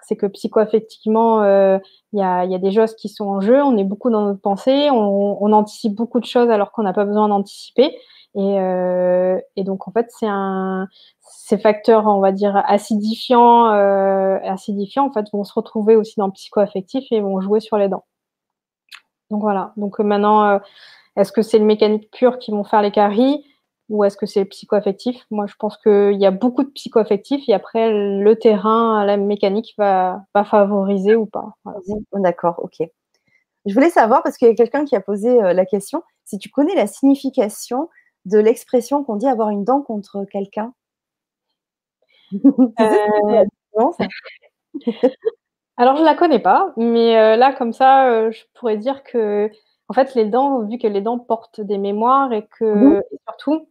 C'est 0.09 0.15
que 0.15 0.25
psycho-affectivement, 0.25 1.43
euh, 1.43 1.77
il 2.13 2.19
y, 2.19 2.23
a, 2.23 2.43
y, 2.43 2.55
a, 2.55 2.57
des 2.57 2.71
choses 2.71 2.95
qui 2.95 3.09
sont 3.09 3.25
en 3.25 3.41
jeu. 3.41 3.61
On 3.61 3.77
est 3.77 3.83
beaucoup 3.83 4.09
dans 4.09 4.23
notre 4.23 4.41
pensée. 4.41 4.89
On, 4.89 5.37
on 5.39 5.53
anticipe 5.53 5.93
beaucoup 5.93 6.19
de 6.19 6.25
choses 6.25 6.49
alors 6.49 6.71
qu'on 6.71 6.81
n'a 6.81 6.93
pas 6.93 7.05
besoin 7.05 7.27
d'anticiper. 7.27 7.95
Et, 8.33 8.59
euh, 8.59 9.39
et, 9.55 9.63
donc, 9.63 9.87
en 9.87 9.91
fait, 9.91 10.07
c'est 10.09 10.27
un, 10.27 10.87
ces 11.21 11.59
facteurs, 11.59 12.07
on 12.07 12.21
va 12.21 12.31
dire, 12.31 12.57
acidifiants, 12.65 13.67
euh, 13.67 14.39
acidifiants, 14.45 15.05
en 15.05 15.13
fait, 15.13 15.27
vont 15.31 15.43
se 15.43 15.53
retrouver 15.53 15.95
aussi 15.95 16.15
dans 16.17 16.25
le 16.25 16.31
psycho-affectif 16.31 17.05
et 17.11 17.21
vont 17.21 17.39
jouer 17.39 17.59
sur 17.59 17.77
les 17.77 17.87
dents. 17.87 18.05
Donc 19.29 19.41
voilà. 19.41 19.73
Donc 19.77 19.99
maintenant, 19.99 20.59
est-ce 21.17 21.31
que 21.31 21.43
c'est 21.43 21.59
le 21.59 21.65
mécanique 21.65 22.09
pur 22.09 22.39
qui 22.39 22.49
vont 22.49 22.63
faire 22.63 22.81
les 22.81 22.89
caries? 22.89 23.43
Ou 23.89 24.03
est-ce 24.03 24.17
que 24.17 24.25
c'est 24.25 24.45
psycho-affectif? 24.45 25.25
Moi, 25.31 25.47
je 25.47 25.55
pense 25.57 25.77
qu'il 25.77 26.19
y 26.19 26.25
a 26.25 26.31
beaucoup 26.31 26.63
de 26.63 26.69
psycho-affectif 26.69 27.43
et 27.47 27.53
après, 27.53 27.91
le 27.91 28.35
terrain, 28.35 29.03
la 29.05 29.17
mécanique 29.17 29.73
va, 29.77 30.23
va 30.33 30.43
favoriser 30.43 31.15
ou 31.15 31.25
pas. 31.25 31.53
D'accord, 32.13 32.59
ok. 32.59 32.87
Je 33.65 33.73
voulais 33.73 33.89
savoir, 33.89 34.23
parce 34.23 34.37
qu'il 34.37 34.47
y 34.47 34.51
a 34.51 34.55
quelqu'un 34.55 34.85
qui 34.85 34.95
a 34.95 35.01
posé 35.01 35.29
euh, 35.29 35.53
la 35.53 35.65
question, 35.65 36.03
si 36.25 36.37
tu 36.37 36.49
connais 36.49 36.75
la 36.75 36.87
signification 36.87 37.89
de 38.25 38.39
l'expression 38.39 39.03
qu'on 39.03 39.15
dit 39.15 39.27
avoir 39.27 39.49
une 39.49 39.63
dent 39.63 39.81
contre 39.81 40.25
quelqu'un. 40.25 40.73
Euh, 42.79 43.93
Alors, 45.77 45.95
je 45.95 46.01
ne 46.01 46.05
la 46.05 46.15
connais 46.15 46.39
pas, 46.39 46.73
mais 46.77 47.17
euh, 47.17 47.35
là, 47.35 47.53
comme 47.53 47.73
ça, 47.73 48.29
je 48.29 48.43
pourrais 48.53 48.77
dire 48.77 49.03
que, 49.03 49.49
en 49.87 49.93
fait, 49.93 50.13
les 50.15 50.25
dents, 50.25 50.61
vu 50.63 50.77
que 50.77 50.87
les 50.87 51.01
dents 51.01 51.17
portent 51.17 51.61
des 51.61 51.77
mémoires 51.77 52.33
et 52.33 52.45
que, 52.47 52.99
et 53.11 53.17
surtout, 53.27 53.67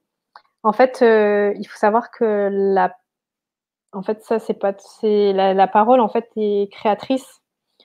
en 0.62 0.72
fait, 0.72 1.00
euh, 1.02 1.54
il 1.58 1.64
faut 1.66 1.78
savoir 1.78 2.10
que 2.10 2.48
la, 2.52 2.96
en 3.92 4.02
fait, 4.02 4.22
ça 4.22 4.38
c'est 4.38 4.54
pas, 4.54 4.74
c'est 4.78 5.32
la, 5.32 5.66
parole 5.68 6.00
en 6.00 6.08
fait 6.08 6.28
est 6.36 6.70
créatrice. 6.72 7.42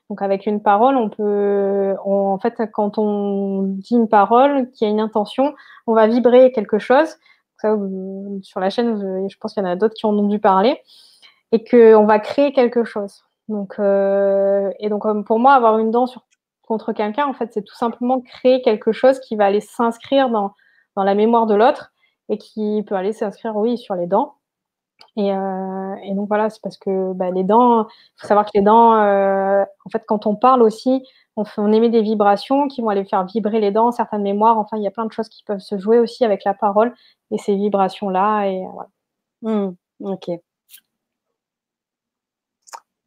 Donc 0.09 0.21
avec 0.21 0.45
une 0.45 0.61
parole, 0.61 0.97
on 0.97 1.09
peut, 1.09 1.95
en 2.05 2.37
fait, 2.39 2.61
quand 2.73 2.97
on 2.97 3.63
dit 3.63 3.95
une 3.95 4.09
parole 4.09 4.69
qui 4.71 4.85
a 4.85 4.89
une 4.89 4.99
intention, 4.99 5.55
on 5.87 5.93
va 5.93 6.07
vibrer 6.07 6.51
quelque 6.51 6.79
chose. 6.79 7.15
Ça, 7.57 7.77
sur 8.41 8.59
la 8.59 8.69
chaîne, 8.69 9.27
je 9.29 9.37
pense 9.37 9.53
qu'il 9.53 9.63
y 9.63 9.65
en 9.65 9.69
a 9.69 9.75
d'autres 9.77 9.93
qui 9.95 10.05
en 10.05 10.17
ont 10.17 10.27
dû 10.27 10.39
parler, 10.39 10.81
et 11.53 11.63
qu'on 11.63 12.05
va 12.05 12.19
créer 12.19 12.51
quelque 12.53 12.83
chose. 12.83 13.23
Donc, 13.47 13.75
euh, 13.79 14.71
et 14.79 14.89
donc 14.89 15.03
pour 15.25 15.39
moi, 15.39 15.53
avoir 15.53 15.77
une 15.79 15.91
dent 15.91 16.05
contre 16.63 16.93
quelqu'un, 16.93 17.25
en 17.27 17.33
fait, 17.33 17.51
c'est 17.53 17.63
tout 17.63 17.75
simplement 17.75 18.21
créer 18.21 18.61
quelque 18.61 18.91
chose 18.91 19.19
qui 19.21 19.35
va 19.35 19.45
aller 19.45 19.61
s'inscrire 19.61 20.29
dans 20.29 20.53
la 20.97 21.15
mémoire 21.15 21.45
de 21.45 21.55
l'autre 21.55 21.92
et 22.29 22.37
qui 22.37 22.83
peut 22.87 22.95
aller 22.95 23.13
s'inscrire, 23.13 23.55
oui, 23.55 23.77
sur 23.77 23.95
les 23.95 24.07
dents. 24.07 24.35
Et, 25.15 25.31
euh, 25.31 26.13
donc 26.15 26.27
voilà, 26.27 26.49
c'est 26.49 26.61
parce 26.61 26.77
que 26.77 27.13
bah, 27.13 27.31
les 27.31 27.43
dents, 27.43 27.83
il 27.83 28.21
faut 28.21 28.27
savoir 28.27 28.45
que 28.45 28.51
les 28.55 28.61
dents, 28.61 28.95
euh, 28.95 29.63
en 29.85 29.89
fait, 29.89 30.03
quand 30.07 30.25
on 30.27 30.35
parle 30.35 30.61
aussi, 30.61 31.03
on, 31.35 31.71
émet 31.71 31.89
des 31.89 32.01
vibrations 32.01 32.67
qui 32.67 32.81
vont 32.81 32.89
aller 32.89 33.05
faire 33.05 33.25
vibrer 33.25 33.59
les 33.59 33.71
dents, 33.71 33.91
certaines 33.91 34.21
mémoires. 34.23 34.57
Enfin, 34.57 34.77
il 34.77 34.83
y 34.83 34.87
a 34.87 34.91
plein 34.91 35.05
de 35.05 35.11
choses 35.11 35.29
qui 35.29 35.43
peuvent 35.43 35.59
se 35.59 35.77
jouer 35.77 35.99
aussi 35.99 36.25
avec 36.25 36.43
la 36.43 36.53
parole 36.53 36.93
et 37.31 37.37
ces 37.37 37.55
vibrations-là. 37.55 38.45
Et 38.47 38.63
voilà. 38.73 38.89
Mmh, 39.41 39.75
ok. 40.01 40.29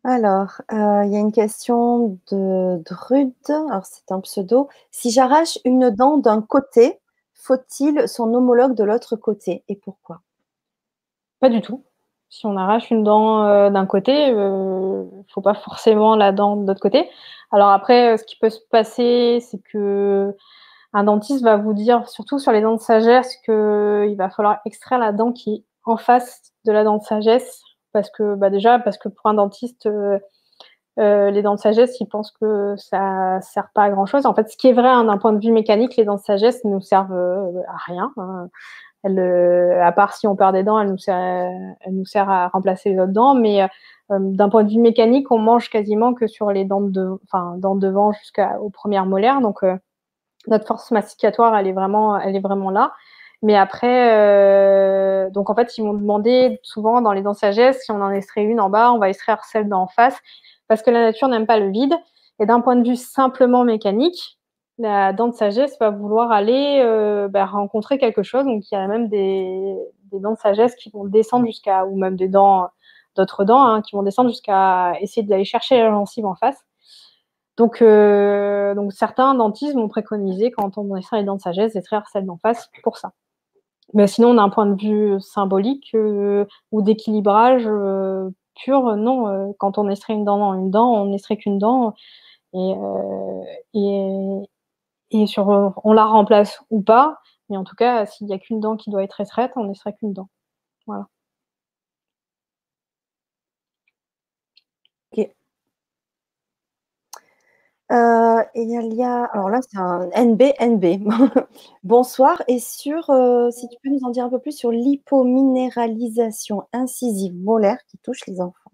Alors, 0.04 0.62
euh, 0.72 1.02
il 1.04 1.12
y 1.12 1.16
a 1.16 1.18
une 1.18 1.32
question 1.32 2.18
de 2.30 2.80
Drude. 2.84 3.32
Alors, 3.48 3.84
c'est 3.84 4.12
un 4.12 4.20
pseudo. 4.20 4.68
Si 4.92 5.10
j'arrache 5.10 5.58
une 5.64 5.90
dent 5.90 6.16
d'un 6.16 6.42
côté, 6.42 7.00
faut-il 7.46 8.08
son 8.08 8.34
homologue 8.34 8.74
de 8.74 8.84
l'autre 8.84 9.16
côté 9.16 9.62
et 9.68 9.76
pourquoi? 9.76 10.20
Pas 11.40 11.48
du 11.48 11.60
tout. 11.60 11.84
Si 12.28 12.44
on 12.44 12.56
arrache 12.56 12.90
une 12.90 13.04
dent 13.04 13.44
euh, 13.44 13.70
d'un 13.70 13.86
côté, 13.86 14.28
il 14.28 14.34
euh, 14.34 15.04
ne 15.04 15.22
faut 15.32 15.42
pas 15.42 15.54
forcément 15.54 16.16
la 16.16 16.32
dent 16.32 16.56
de 16.56 16.66
l'autre 16.66 16.80
côté. 16.80 17.08
Alors 17.52 17.70
après, 17.70 18.14
euh, 18.14 18.16
ce 18.16 18.24
qui 18.24 18.36
peut 18.36 18.50
se 18.50 18.60
passer, 18.70 19.38
c'est 19.40 19.62
que 19.72 20.34
un 20.92 21.04
dentiste 21.04 21.44
va 21.44 21.56
vous 21.56 21.74
dire, 21.74 22.08
surtout 22.08 22.38
sur 22.38 22.52
les 22.52 22.60
dents 22.62 22.74
de 22.74 22.80
sagesse, 22.80 23.36
qu'il 23.44 24.16
va 24.16 24.30
falloir 24.30 24.58
extraire 24.64 24.98
la 24.98 25.12
dent 25.12 25.32
qui 25.32 25.54
est 25.54 25.64
en 25.84 25.96
face 25.96 26.42
de 26.64 26.72
la 26.72 26.84
dent 26.84 26.96
de 26.96 27.02
sagesse, 27.02 27.62
parce 27.92 28.10
que 28.10 28.34
bah 28.34 28.50
déjà, 28.50 28.78
parce 28.78 28.98
que 28.98 29.08
pour 29.08 29.26
un 29.26 29.34
dentiste, 29.34 29.88
les 30.96 31.42
dents 31.42 31.54
de 31.54 31.60
sagesse, 31.60 32.00
ils 32.00 32.06
pensent 32.06 32.32
que 32.32 32.74
ça 32.76 33.40
sert 33.42 33.68
pas 33.74 33.84
à 33.84 33.90
grand 33.90 34.06
chose. 34.06 34.26
En 34.26 34.34
fait, 34.34 34.48
ce 34.50 34.56
qui 34.56 34.68
est 34.68 34.72
vrai 34.72 34.88
hein, 34.88 35.04
d'un 35.04 35.18
point 35.18 35.32
de 35.32 35.44
vue 35.44 35.52
mécanique, 35.52 35.96
les 35.96 36.04
dents 36.04 36.16
de 36.16 36.20
sagesse 36.20 36.64
ne 36.64 36.70
nous 36.70 36.80
servent 36.80 37.12
euh, 37.12 37.60
à 37.68 37.76
rien. 37.86 38.12
Hein. 38.16 38.48
Euh, 39.06 39.82
à 39.82 39.92
part 39.92 40.14
si 40.14 40.26
on 40.26 40.34
perd 40.34 40.54
des 40.54 40.64
dents, 40.64 40.80
elles 40.80 40.90
nous 40.90 42.04
servent, 42.06 42.30
à 42.30 42.48
remplacer 42.48 42.90
les 42.90 42.98
autres 42.98 43.12
dents. 43.12 43.34
Mais 43.34 43.68
d'un 44.10 44.48
point 44.48 44.64
de 44.64 44.70
vue 44.70 44.80
mécanique, 44.80 45.30
on 45.30 45.38
mange 45.38 45.70
quasiment 45.70 46.14
que 46.14 46.26
sur 46.26 46.50
les 46.50 46.64
dents 46.64 46.80
de, 46.80 47.18
enfin, 47.24 47.54
dents 47.58 47.76
devant 47.76 48.12
jusqu'aux 48.12 48.70
premières 48.70 49.06
molaires. 49.06 49.40
Donc, 49.40 49.64
notre 50.48 50.66
force 50.66 50.90
masticatoire, 50.90 51.56
elle 51.56 51.68
est 51.68 51.72
vraiment, 51.72 52.18
elle 52.18 52.34
est 52.34 52.40
vraiment 52.40 52.70
là. 52.70 52.94
Mais 53.42 53.56
après, 53.56 55.30
donc 55.30 55.50
en 55.50 55.54
fait, 55.54 55.78
ils 55.78 55.84
m'ont 55.84 55.94
demandé 55.94 56.58
souvent 56.62 57.00
dans 57.00 57.12
les 57.12 57.22
dents 57.22 57.32
de 57.32 57.36
sagesse, 57.36 57.82
si 57.84 57.92
on 57.92 58.02
en 58.02 58.10
extrait 58.10 58.42
une 58.42 58.60
en 58.60 58.70
bas, 58.70 58.90
on 58.92 58.98
va 58.98 59.08
extraire 59.08 59.44
celle 59.44 59.68
d'en 59.68 59.86
face, 59.86 60.18
parce 60.68 60.82
que 60.82 60.90
la 60.90 61.00
nature 61.00 61.28
n'aime 61.28 61.46
pas 61.46 61.58
le 61.58 61.70
vide. 61.70 61.94
Et 62.38 62.46
d'un 62.46 62.60
point 62.60 62.76
de 62.76 62.86
vue 62.86 62.96
simplement 62.96 63.64
mécanique, 63.64 64.38
la 64.78 65.12
dent 65.12 65.28
de 65.28 65.34
sagesse 65.34 65.76
va 65.80 65.90
vouloir 65.90 66.32
aller 66.32 66.82
bah, 67.30 67.46
rencontrer 67.46 67.98
quelque 67.98 68.22
chose. 68.22 68.44
Donc 68.44 68.70
il 68.70 68.74
y 68.74 68.78
a 68.78 68.86
même 68.86 69.08
des, 69.08 69.74
des 70.12 70.20
dents 70.20 70.32
de 70.32 70.38
sagesse 70.38 70.74
qui 70.76 70.90
vont 70.90 71.04
descendre 71.04 71.46
jusqu'à, 71.46 71.86
ou 71.86 71.96
même 71.96 72.16
des 72.16 72.28
dents, 72.28 72.68
d'autres 73.16 73.44
dents, 73.44 73.64
hein, 73.64 73.82
qui 73.82 73.96
vont 73.96 74.02
descendre 74.02 74.30
jusqu'à 74.30 74.94
essayer 75.00 75.26
d'aller 75.26 75.44
chercher 75.44 75.78
la 75.78 75.90
gencive 75.90 76.26
en 76.26 76.34
face. 76.34 76.64
Donc, 77.56 77.80
euh, 77.80 78.74
donc 78.74 78.92
certains 78.92 79.34
dentistes 79.34 79.74
vont 79.74 79.88
préconiser 79.88 80.50
quand 80.50 80.76
on 80.76 80.94
extrait 80.96 81.18
les 81.18 81.24
dents 81.24 81.36
de 81.36 81.40
sagesse 81.40 81.72
d'extraire 81.72 82.06
celles 82.12 82.26
d'en 82.26 82.36
face 82.36 82.70
pour 82.82 82.98
ça. 82.98 83.12
Mais 83.94 84.06
sinon, 84.06 84.34
d'un 84.34 84.48
point 84.48 84.66
de 84.66 84.80
vue 84.80 85.20
symbolique 85.20 85.94
euh, 85.94 86.44
ou 86.72 86.82
d'équilibrage 86.82 87.66
euh, 88.58 88.64
pur, 88.64 88.96
non. 88.96 89.54
quand 89.58 89.78
on 89.78 89.88
extrait 89.88 90.14
une 90.14 90.24
dent 90.24 90.38
dans 90.38 90.54
une 90.54 90.70
dent, 90.70 90.92
on 90.94 91.06
n'extrait 91.06 91.36
qu'une 91.36 91.58
dent 91.58 91.94
et, 92.54 92.74
et, 93.74 94.48
et 95.10 95.26
sur, 95.26 95.48
on 95.84 95.92
la 95.92 96.04
remplace 96.04 96.60
ou 96.70 96.82
pas. 96.82 97.18
Mais 97.48 97.56
en 97.56 97.64
tout 97.64 97.76
cas, 97.76 98.06
s'il 98.06 98.26
n'y 98.26 98.34
a 98.34 98.38
qu'une 98.38 98.60
dent 98.60 98.76
qui 98.76 98.90
doit 98.90 99.04
être 99.04 99.20
extraite, 99.20 99.52
on 99.56 99.64
n'extrait 99.64 99.94
qu'une 99.94 100.12
dent. 100.12 100.28
Voilà. 100.86 101.06
Ok. 105.10 105.30
Euh, 107.92 108.42
il 108.56 108.94
y 108.94 109.02
a, 109.02 109.24
alors 109.26 109.48
là, 109.48 109.60
c'est 109.62 109.78
un 109.78 110.08
NB, 110.16 110.42
Bonsoir. 111.84 112.42
Et 112.48 112.58
sur, 112.58 113.10
euh, 113.10 113.50
si 113.50 113.68
tu 113.68 113.76
peux 113.82 113.90
nous 113.90 114.04
en 114.04 114.10
dire 114.10 114.24
un 114.24 114.28
peu 114.28 114.40
plus 114.40 114.56
sur 114.56 114.72
l'hypominéralisation 114.72 116.66
incisive 116.72 117.34
molaire 117.36 117.78
qui 117.88 117.98
touche 117.98 118.26
les 118.26 118.40
enfants. 118.40 118.72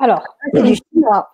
Alors, 0.00 0.24
ah, 0.24 0.46
c'est 0.52 0.62
du 0.62 0.74
chinois. 0.74 1.30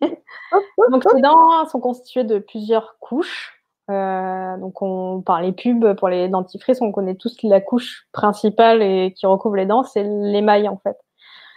Donc, 0.90 1.04
les 1.14 1.22
dents 1.22 1.66
sont 1.66 1.80
constituées 1.80 2.24
de 2.24 2.38
plusieurs 2.38 2.98
couches. 2.98 3.62
Euh, 3.90 4.56
donc, 4.58 4.80
on, 4.82 5.22
par 5.22 5.40
les 5.40 5.52
pubs, 5.52 5.94
pour 5.96 6.08
les 6.08 6.28
dentifrices, 6.28 6.80
on 6.80 6.92
connaît 6.92 7.14
tous 7.14 7.36
la 7.42 7.60
couche 7.60 8.06
principale 8.12 8.82
et 8.82 9.12
qui 9.16 9.26
recouvre 9.26 9.56
les 9.56 9.66
dents, 9.66 9.82
c'est 9.84 10.04
l'émail 10.04 10.68
en 10.68 10.76
fait. 10.76 10.96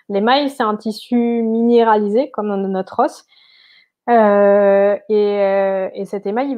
L'émail, 0.09 0.49
c'est 0.49 0.63
un 0.63 0.75
tissu 0.75 1.15
minéralisé 1.43 2.29
comme 2.31 2.55
notre 2.67 2.99
os. 2.99 3.25
Euh, 4.09 4.97
et, 5.09 5.41
euh, 5.41 5.89
et, 5.93 6.05
cet 6.05 6.27
émail, 6.27 6.55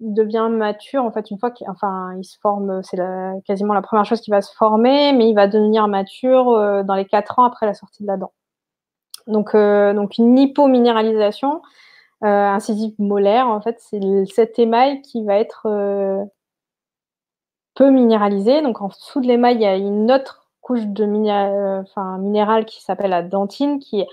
il 0.00 0.14
devient 0.14 0.48
mature 0.50 1.04
en 1.04 1.12
fait 1.12 1.30
une 1.30 1.38
fois 1.38 1.52
qu'il 1.52 1.68
il 2.18 2.24
se 2.24 2.36
forme, 2.40 2.82
c'est 2.82 2.98
quasiment 3.46 3.74
la 3.74 3.82
première 3.82 4.04
chose 4.04 4.20
qui 4.20 4.32
va 4.32 4.42
se 4.42 4.52
former, 4.54 5.12
mais 5.12 5.28
il 5.28 5.34
va 5.34 5.46
devenir 5.46 5.86
mature 5.86 6.48
euh, 6.50 6.82
dans 6.82 6.94
les 6.94 7.04
quatre 7.04 7.38
ans 7.38 7.44
après 7.44 7.66
la 7.66 7.74
sortie 7.74 8.02
de 8.02 8.08
la 8.08 8.16
dent. 8.16 8.32
Donc, 9.28 9.54
donc 9.54 10.18
une 10.18 10.36
hypominéralisation 10.36 11.62
incisive 12.22 12.94
molaire, 12.98 13.46
en 13.48 13.60
fait, 13.60 13.76
c'est 13.78 14.00
cet 14.26 14.58
émail 14.58 15.02
qui 15.02 15.24
va 15.24 15.36
être 15.38 15.68
peu 17.74 17.90
minéralisé. 17.90 18.62
Donc 18.62 18.80
en 18.80 18.88
dessous 18.88 19.20
de 19.20 19.26
l'émail, 19.26 19.56
il 19.56 19.62
y 19.62 19.66
a 19.66 19.76
une 19.76 20.10
autre 20.10 20.41
couche 20.62 20.86
de 20.86 21.04
minéral, 21.04 21.82
enfin, 21.82 22.18
minéral 22.18 22.64
qui 22.64 22.82
s'appelle 22.82 23.10
la 23.10 23.22
dentine, 23.22 23.78
qui 23.78 24.06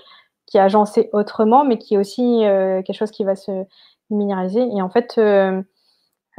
qui 0.50 0.58
est 0.58 0.60
agencée 0.60 1.08
autrement, 1.12 1.64
mais 1.64 1.78
qui 1.78 1.94
est 1.94 1.98
aussi 1.98 2.44
euh, 2.44 2.82
quelque 2.82 2.96
chose 2.96 3.12
qui 3.12 3.24
va 3.24 3.36
se 3.36 3.64
minéraliser. 4.10 4.60
Et 4.76 4.82
en 4.82 4.90
fait, 4.90 5.14
euh, 5.18 5.62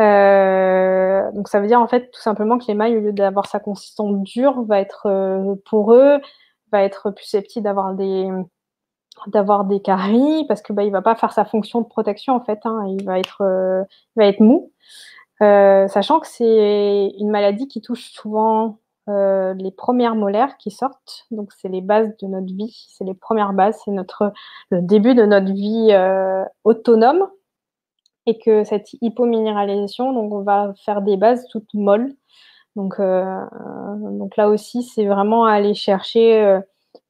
euh, 0.01 1.31
donc 1.31 1.47
ça 1.47 1.61
veut 1.61 1.67
dire 1.67 1.79
en 1.79 1.87
fait 1.87 2.11
tout 2.11 2.21
simplement 2.21 2.57
que 2.57 2.65
l'émail, 2.67 2.97
au 2.97 3.01
lieu 3.01 3.13
d'avoir 3.13 3.47
sa 3.47 3.59
consistance 3.59 4.13
dure, 4.23 4.63
va 4.63 4.81
être 4.81 5.07
poreux, 5.65 6.19
va 6.71 6.83
être 6.83 7.11
plus 7.11 7.23
susceptible 7.25 7.63
d'avoir 7.63 7.93
des 7.95 8.29
d'avoir 9.27 9.65
des 9.65 9.81
caries 9.81 10.45
parce 10.47 10.61
que 10.61 10.73
bah, 10.73 10.83
il 10.83 10.91
va 10.91 11.01
pas 11.01 11.15
faire 11.15 11.31
sa 11.31 11.45
fonction 11.45 11.81
de 11.81 11.85
protection 11.87 12.33
en 12.35 12.41
fait, 12.43 12.59
hein, 12.65 12.83
il 12.87 13.05
va 13.05 13.19
être 13.19 13.41
il 13.41 14.19
va 14.19 14.25
être 14.25 14.41
mou. 14.41 14.71
sachant 15.39 16.19
que 16.19 16.27
c'est 16.27 17.13
une 17.17 17.29
maladie 17.29 17.67
qui 17.67 17.81
touche 17.81 18.11
souvent 18.11 18.80
euh, 19.09 19.53
les 19.55 19.71
premières 19.71 20.15
molaires 20.15 20.57
qui 20.57 20.71
sortent. 20.71 21.25
Donc, 21.31 21.51
c'est 21.57 21.69
les 21.69 21.81
bases 21.81 22.15
de 22.21 22.27
notre 22.27 22.53
vie, 22.53 22.87
c'est 22.89 23.03
les 23.03 23.13
premières 23.13 23.53
bases, 23.53 23.79
c'est 23.83 23.91
notre 23.91 24.31
le 24.69 24.81
début 24.81 25.15
de 25.15 25.23
notre 25.25 25.51
vie 25.51 25.89
euh, 25.91 26.43
autonome. 26.63 27.27
Et 28.27 28.37
que 28.37 28.63
cette 28.63 28.93
hypominéralisation, 29.01 30.13
donc 30.13 30.31
on 30.31 30.43
va 30.43 30.73
faire 30.85 31.01
des 31.01 31.17
bases 31.17 31.47
toutes 31.51 31.73
molles. 31.73 32.13
Donc, 32.75 32.99
euh, 32.99 33.35
donc 34.11 34.37
là 34.37 34.47
aussi, 34.47 34.83
c'est 34.83 35.07
vraiment 35.07 35.45
aller 35.45 35.73
chercher 35.73 36.59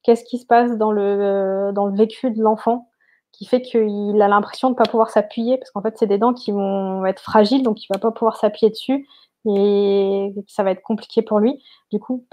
qu'est-ce 0.02 0.24
qui 0.24 0.38
se 0.38 0.46
passe 0.46 0.78
dans 0.78 0.90
le, 0.90 1.70
dans 1.74 1.86
le 1.86 1.94
vécu 1.94 2.30
de 2.30 2.42
l'enfant 2.42 2.88
qui 3.32 3.46
fait 3.46 3.62
qu'il 3.62 4.20
a 4.22 4.28
l'impression 4.28 4.68
de 4.68 4.74
ne 4.74 4.76
pas 4.76 4.84
pouvoir 4.84 5.10
s'appuyer, 5.10 5.58
parce 5.58 5.70
qu'en 5.70 5.82
fait, 5.82 5.96
c'est 5.98 6.06
des 6.06 6.18
dents 6.18 6.34
qui 6.34 6.52
vont 6.52 7.04
être 7.06 7.20
fragiles, 7.20 7.62
donc 7.62 7.82
il 7.82 7.86
ne 7.90 7.96
va 7.96 8.00
pas 8.00 8.10
pouvoir 8.10 8.36
s'appuyer 8.36 8.70
dessus 8.70 9.06
et 9.46 10.32
ça 10.46 10.62
va 10.62 10.70
être 10.70 10.82
compliqué 10.82 11.22
pour 11.22 11.40
lui. 11.40 11.62
Du 11.90 11.98
coup, 11.98 12.26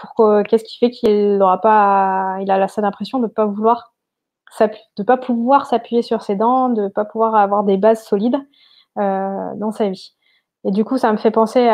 qu'est-ce 0.47 0.63
qui 0.63 0.77
fait 0.77 0.91
qu'il 0.91 1.37
n'aura 1.37 1.59
pas, 1.59 2.37
il 2.41 2.51
a 2.51 2.57
la 2.57 2.67
seule 2.67 2.85
impression 2.85 3.19
de 3.19 3.23
ne 3.23 3.29
pas 3.29 3.45
vouloir 3.45 3.93
de 4.97 5.03
pas 5.03 5.17
pouvoir 5.17 5.65
s'appuyer 5.65 6.01
sur 6.01 6.21
ses 6.21 6.35
dents, 6.35 6.69
de 6.69 6.83
ne 6.83 6.87
pas 6.89 7.05
pouvoir 7.05 7.35
avoir 7.35 7.63
des 7.63 7.77
bases 7.77 8.03
solides 8.03 8.39
euh, 8.97 9.55
dans 9.55 9.71
sa 9.71 9.89
vie. 9.89 10.15
Et 10.65 10.71
du 10.71 10.83
coup, 10.83 10.97
ça 10.97 11.11
me 11.11 11.17
fait 11.17 11.31
penser 11.31 11.69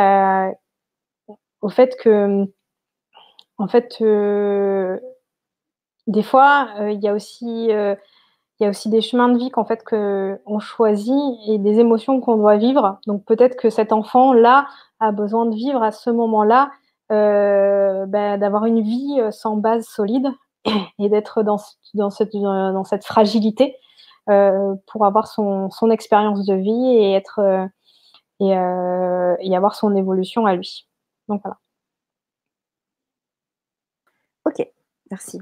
au 1.62 1.70
fait 1.70 1.96
que, 1.98 2.46
en 3.58 3.68
fait, 3.68 3.98
euh, 4.02 5.00
des 6.08 6.22
fois, 6.24 6.70
euh, 6.80 6.92
il 6.92 7.02
y 7.02 7.08
a 7.08 7.14
aussi 7.14 7.70
il 8.60 8.64
y 8.64 8.66
a 8.68 8.70
aussi 8.70 8.90
des 8.90 9.02
chemins 9.02 9.30
de 9.30 9.38
vie 9.38 9.52
qu'en 9.52 9.66
fait 9.66 9.84
qu'on 9.84 10.60
choisit 10.60 11.14
et 11.48 11.58
des 11.58 11.80
émotions 11.80 12.22
qu'on 12.22 12.38
doit 12.38 12.58
vivre. 12.58 13.00
Donc 13.06 13.26
peut-être 13.26 13.58
que 13.58 13.70
cet 13.70 13.92
enfant 13.92 14.34
là 14.34 14.68
a 15.00 15.12
besoin 15.12 15.46
de 15.46 15.56
vivre 15.56 15.84
à 15.84 15.92
ce 15.92 16.10
moment-là, 16.10 16.72
euh, 17.12 18.06
ben, 18.08 18.40
d'avoir 18.40 18.66
une 18.66 18.82
vie 18.82 19.18
euh, 19.20 19.32
sans 19.32 19.58
base 19.58 19.86
solide 19.86 20.30
et 21.00 21.10
d'être 21.10 21.44
dans, 21.44 21.58
cette, 22.10 22.34
dans 22.34 22.84
cette 22.84 23.06
fragilité 23.06 23.76
euh, 24.30 24.74
pour 24.88 25.06
avoir 25.06 25.28
son, 25.28 25.70
son 25.70 25.92
expérience 25.92 26.46
de 26.46 26.56
vie 26.56 26.96
et 26.98 27.14
être 27.14 27.70
et 28.40 29.56
avoir 29.56 29.76
son 29.76 29.96
évolution 29.96 30.46
à 30.46 30.56
lui. 30.56 30.88
Donc 31.30 31.42
voilà. 31.44 31.58
Ok, 34.46 34.68
merci. 35.12 35.40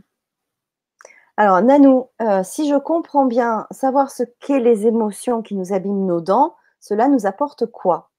Alors, 1.36 1.62
Nanou, 1.64 2.10
euh, 2.22 2.42
si 2.44 2.70
je 2.70 2.76
comprends 2.76 3.26
bien, 3.26 3.66
savoir 3.72 4.12
ce 4.12 4.24
qu'est 4.40 4.60
les 4.60 4.86
émotions 4.86 5.42
qui 5.42 5.56
nous 5.56 5.74
abîment 5.74 6.06
nos 6.06 6.22
dents, 6.22 6.56
cela 6.80 7.08
nous 7.08 7.26
apporte 7.26 7.66
quoi? 7.66 8.12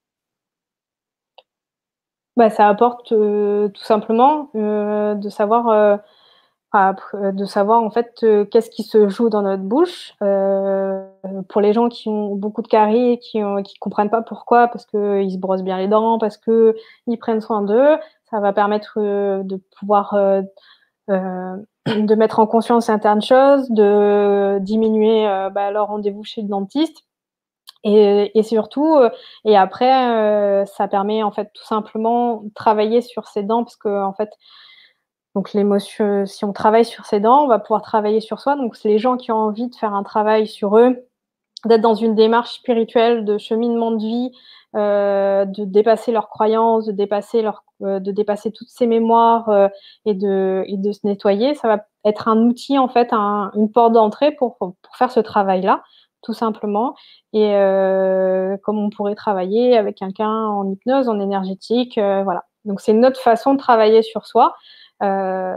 Bah, 2.36 2.50
Ça 2.50 2.68
apporte 2.68 3.12
euh, 3.12 3.68
tout 3.68 3.84
simplement 3.84 4.50
euh, 4.56 5.14
de 5.14 5.28
savoir, 5.28 6.00
de 6.74 7.44
savoir 7.44 7.84
en 7.84 7.90
fait 7.90 8.26
qu'est-ce 8.50 8.70
qui 8.70 8.82
se 8.82 9.08
joue 9.08 9.28
dans 9.28 9.42
notre 9.42 9.62
bouche. 9.62 10.14
pour 11.48 11.60
les 11.60 11.72
gens 11.72 11.88
qui 11.88 12.08
ont 12.08 12.34
beaucoup 12.34 12.62
de 12.62 12.68
caries, 12.68 13.20
qui 13.20 13.38
ne 13.38 13.78
comprennent 13.78 14.10
pas 14.10 14.22
pourquoi, 14.22 14.66
parce 14.66 14.86
qu'ils 14.86 15.30
se 15.30 15.38
brossent 15.38 15.62
bien 15.62 15.78
les 15.78 15.86
dents, 15.86 16.18
parce 16.18 16.36
qu'ils 16.36 17.18
prennent 17.20 17.40
soin 17.40 17.62
d'eux, 17.62 17.96
ça 18.28 18.40
va 18.40 18.52
permettre 18.52 18.98
de 18.98 19.56
pouvoir 19.78 20.16
de 21.86 22.14
mettre 22.14 22.38
en 22.40 22.46
conscience 22.46 22.86
certaines 22.86 23.22
choses, 23.22 23.70
de 23.70 24.58
diminuer 24.60 25.28
euh, 25.28 25.50
bah, 25.50 25.70
leur 25.70 25.88
rendez-vous 25.88 26.24
chez 26.24 26.42
le 26.42 26.48
dentiste. 26.48 27.04
Et, 27.84 28.30
et 28.38 28.42
surtout, 28.42 28.96
euh, 28.96 29.10
et 29.44 29.56
après, 29.56 30.08
euh, 30.10 30.64
ça 30.64 30.88
permet 30.88 31.22
en 31.22 31.30
fait 31.30 31.50
tout 31.52 31.64
simplement 31.64 32.38
de 32.42 32.50
travailler 32.54 33.02
sur 33.02 33.28
ses 33.28 33.42
dents 33.42 33.62
parce 33.62 33.76
que 33.76 34.02
en 34.02 34.14
fait, 34.14 34.30
donc 35.34 35.52
l'émotion, 35.52 36.24
si 36.26 36.44
on 36.46 36.52
travaille 36.52 36.84
sur 36.86 37.04
ses 37.06 37.20
dents, 37.20 37.44
on 37.44 37.48
va 37.48 37.58
pouvoir 37.58 37.82
travailler 37.82 38.20
sur 38.20 38.40
soi. 38.40 38.56
Donc 38.56 38.76
c'est 38.76 38.88
les 38.88 38.98
gens 38.98 39.16
qui 39.18 39.32
ont 39.32 39.36
envie 39.36 39.68
de 39.68 39.74
faire 39.74 39.92
un 39.94 40.02
travail 40.02 40.46
sur 40.46 40.78
eux, 40.78 41.06
d'être 41.68 41.80
dans 41.80 41.94
une 41.94 42.14
démarche 42.14 42.54
spirituelle 42.54 43.24
de 43.24 43.38
cheminement 43.38 43.90
de 43.90 44.04
vie, 44.04 44.32
euh, 44.76 45.44
de 45.44 45.64
dépasser 45.64 46.10
leurs 46.10 46.28
croyances, 46.28 46.86
de 46.86 46.92
dépasser 46.92 47.42
leur, 47.42 47.62
euh, 47.82 48.00
de 48.00 48.10
dépasser 48.10 48.50
toutes 48.50 48.68
ces 48.68 48.88
mémoires 48.88 49.48
euh, 49.48 49.68
et 50.04 50.14
de 50.14 50.64
et 50.66 50.76
de 50.76 50.90
se 50.90 51.06
nettoyer. 51.06 51.54
Ça 51.54 51.68
va 51.68 51.86
être 52.04 52.26
un 52.26 52.38
outil 52.38 52.76
en 52.78 52.88
fait, 52.88 53.12
un, 53.12 53.52
une 53.54 53.70
porte 53.70 53.92
d'entrée 53.92 54.32
pour 54.32 54.58
pour 54.58 54.96
faire 54.96 55.12
ce 55.12 55.20
travail-là, 55.20 55.84
tout 56.22 56.32
simplement. 56.32 56.96
Et 57.32 57.52
comme 58.62 58.78
on 58.78 58.90
pourrait 58.90 59.14
travailler 59.14 59.76
avec 59.76 59.96
quelqu'un 59.96 60.28
en 60.28 60.68
hypnose, 60.68 61.08
en 61.08 61.20
énergétique, 61.20 61.94
voilà. 61.96 62.44
Donc 62.64 62.80
c'est 62.80 62.94
notre 62.94 63.20
façon 63.20 63.54
de 63.54 63.58
travailler 63.58 64.02
sur 64.02 64.26
soi. 64.26 64.56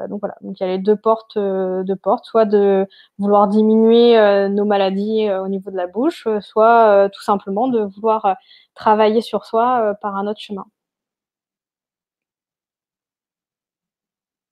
Donc 0.08 0.20
voilà, 0.22 0.36
donc 0.42 0.60
il 0.60 0.64
y 0.64 0.66
a 0.66 0.70
les 0.70 0.78
deux 0.80 0.96
portes, 0.96 1.38
deux 1.38 1.96
portes, 1.96 2.26
soit 2.26 2.46
de 2.46 2.88
vouloir 3.20 3.48
diminuer 3.48 4.18
nos 4.50 4.66
maladies 4.66 5.30
au 5.32 5.48
niveau 5.48 5.72
de 5.72 5.78
la 5.78 5.88
bouche, 5.88 6.28
soit 6.42 7.10
tout 7.14 7.24
simplement 7.24 7.68
de 7.68 7.82
vouloir 7.82 8.36
travailler 8.76 9.22
sur 9.22 9.46
soi 9.46 9.96
par 10.02 10.16
un 10.16 10.28
autre 10.28 10.40
chemin. 10.42 10.66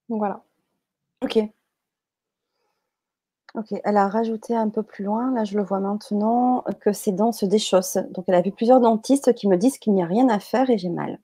Donc 0.09 0.19
voilà. 0.19 0.43
Ok. 1.23 1.39
Ok, 3.55 3.73
elle 3.83 3.97
a 3.97 4.07
rajouté 4.09 4.55
un 4.55 4.69
peu 4.69 4.83
plus 4.83 5.03
loin, 5.05 5.33
là 5.33 5.45
je 5.45 5.57
le 5.57 5.63
vois 5.63 5.79
maintenant, 5.79 6.63
que 6.81 6.91
ses 6.91 7.11
dents 7.13 7.31
se 7.31 7.45
déchaussent. 7.45 7.97
Donc 8.11 8.25
elle 8.27 8.35
a 8.35 8.41
vu 8.41 8.51
plusieurs 8.51 8.81
dentistes 8.81 9.33
qui 9.33 9.47
me 9.47 9.55
disent 9.57 9.77
qu'il 9.77 9.93
n'y 9.93 10.03
a 10.03 10.05
rien 10.05 10.27
à 10.29 10.39
faire 10.39 10.69
et 10.69 10.77
j'ai 10.77 10.89
mal. 10.89 11.19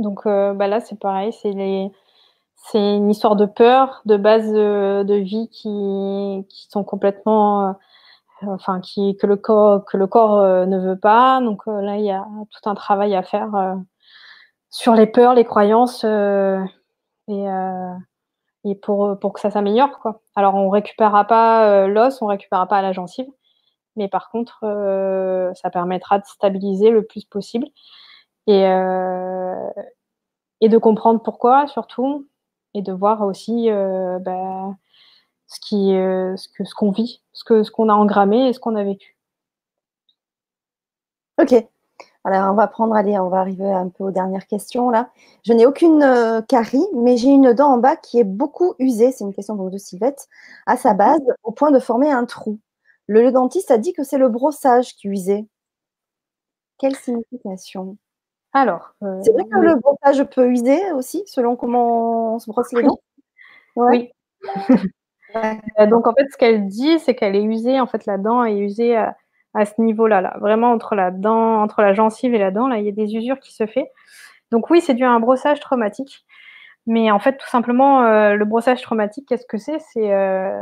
Donc 0.00 0.26
euh, 0.26 0.54
bah 0.54 0.66
là 0.66 0.80
c'est 0.80 0.98
pareil, 0.98 1.32
c'est 1.32 1.52
une 1.52 3.10
histoire 3.10 3.36
de 3.36 3.46
peur, 3.46 4.02
de 4.06 4.16
base 4.16 4.52
de, 4.52 5.14
vie 5.14 5.48
qui... 5.50 6.44
sont 6.68 6.84
complètement, 6.84 7.68
euh, 7.68 7.72
enfin 8.46 8.80
qui 8.80 9.16
que 9.16 9.26
le 9.26 9.36
corps 9.36 10.38
euh, 10.38 10.66
ne 10.66 10.78
veut 10.78 10.98
pas. 10.98 11.40
Donc 11.40 11.66
là 11.66 11.96
il 11.96 12.04
y 12.04 12.10
a 12.10 12.26
tout 12.50 12.68
un 12.68 12.74
travail 12.74 13.14
à 13.14 13.22
faire 13.22 13.76
sur 14.70 14.94
les 14.94 15.06
peurs, 15.06 15.34
les 15.34 15.44
croyances 15.44 16.04
et 18.64 18.74
pour, 18.74 19.06
euh, 19.06 19.16
que 19.16 19.40
ça 19.40 19.50
s'améliore. 19.50 19.90
Alors, 20.36 20.54
on 20.54 20.68
récupérera 20.68 21.24
pas 21.26 21.68
euh, 21.68 21.86
l'os, 21.88 22.20
on 22.22 22.26
récupérera 22.26 22.66
pas 22.66 22.82
la 22.82 22.92
gencive, 22.92 23.28
mais 23.96 24.08
par 24.08 24.30
contre, 24.30 24.60
euh, 24.64 25.52
ça 25.54 25.70
permettra 25.70 26.18
de 26.18 26.24
stabiliser 26.26 26.90
le 26.90 27.04
plus 27.04 27.24
possible 27.24 27.66
et, 28.46 28.62
et 30.60 30.68
de 30.68 30.78
comprendre 30.78 31.20
pourquoi, 31.22 31.66
surtout, 31.68 32.28
et 32.74 32.82
de 32.82 32.92
voir 32.92 33.22
aussi 33.22 33.68
bah, 34.20 34.76
ce 35.46 35.60
qui, 35.60 35.90
ce 35.90 36.48
que 36.48 36.64
ce 36.64 36.74
qu'on 36.74 36.90
vit, 36.90 37.22
ce 37.32 37.44
que 37.44 37.62
ce 37.62 37.70
qu'on 37.70 37.88
a 37.88 37.94
engrammé 37.94 38.48
et 38.48 38.52
ce 38.52 38.60
qu'on 38.60 38.76
a 38.76 38.84
vécu. 38.84 39.16
Ok. 41.40 41.54
Alors, 42.24 42.52
on 42.52 42.54
va 42.54 42.66
prendre, 42.68 42.94
allez, 42.94 43.18
on 43.18 43.28
va 43.30 43.38
arriver 43.40 43.70
un 43.70 43.88
peu 43.88 44.04
aux 44.04 44.10
dernières 44.10 44.46
questions 44.46 44.90
là. 44.90 45.10
Je 45.42 45.54
n'ai 45.54 45.64
aucune 45.66 46.02
euh, 46.02 46.42
carie, 46.42 46.84
mais 46.94 47.16
j'ai 47.16 47.28
une 47.30 47.54
dent 47.54 47.72
en 47.72 47.78
bas 47.78 47.96
qui 47.96 48.18
est 48.18 48.24
beaucoup 48.24 48.74
usée. 48.78 49.10
C'est 49.12 49.24
une 49.24 49.34
question 49.34 49.54
de 49.56 49.78
Sylvette, 49.78 50.28
à 50.66 50.76
sa 50.76 50.92
base, 50.94 51.20
au 51.44 51.52
point 51.52 51.70
de 51.70 51.78
former 51.78 52.10
un 52.10 52.26
trou. 52.26 52.58
Le, 53.06 53.32
dentiste 53.32 53.70
a 53.70 53.78
dit 53.78 53.92
que 53.94 54.04
c'est 54.04 54.18
le 54.18 54.28
brossage 54.28 54.94
qui 54.96 55.08
usait. 55.08 55.46
Quelle 56.78 56.96
signification? 56.96 57.96
Alors, 58.52 58.94
euh, 59.02 59.20
c'est 59.22 59.32
vrai 59.32 59.44
que 59.44 59.58
le 59.58 59.76
brossage 59.76 60.24
peut 60.30 60.48
user 60.50 60.92
aussi, 60.92 61.22
selon 61.26 61.56
comment 61.56 62.34
on 62.34 62.38
se 62.38 62.50
brosse 62.50 62.72
les 62.72 62.82
dents? 62.82 62.98
Oui. 63.76 64.10
Euh, 65.36 65.86
donc 65.86 66.08
en 66.08 66.12
fait, 66.12 66.26
ce 66.32 66.36
qu'elle 66.36 66.66
dit, 66.66 66.98
c'est 66.98 67.14
qu'elle 67.14 67.36
est 67.36 67.42
usée. 67.44 67.78
En 67.80 67.86
fait, 67.86 68.04
la 68.06 68.18
dent 68.18 68.42
est 68.44 68.58
usée 68.58 68.96
à 68.96 69.64
ce 69.64 69.80
niveau-là, 69.80 70.20
là. 70.20 70.36
vraiment 70.40 70.72
entre 70.72 70.96
la 70.96 71.12
dent, 71.12 71.62
entre 71.62 71.82
la 71.82 71.92
gencive 71.94 72.34
et 72.34 72.38
la 72.38 72.50
dent, 72.50 72.66
là, 72.66 72.78
il 72.78 72.84
y 72.84 72.88
a 72.88 72.92
des 72.92 73.14
usures 73.14 73.38
qui 73.38 73.54
se 73.54 73.66
font. 73.66 73.86
Donc 74.50 74.70
oui, 74.70 74.80
c'est 74.80 74.94
dû 74.94 75.04
à 75.04 75.10
un 75.10 75.20
brossage 75.20 75.60
traumatique. 75.60 76.24
Mais 76.86 77.10
en 77.12 77.20
fait, 77.20 77.36
tout 77.36 77.48
simplement, 77.48 78.02
euh, 78.04 78.34
le 78.34 78.44
brossage 78.44 78.82
traumatique, 78.82 79.26
qu'est-ce 79.28 79.46
que 79.46 79.58
c'est? 79.58 79.78
Euh, 79.98 80.60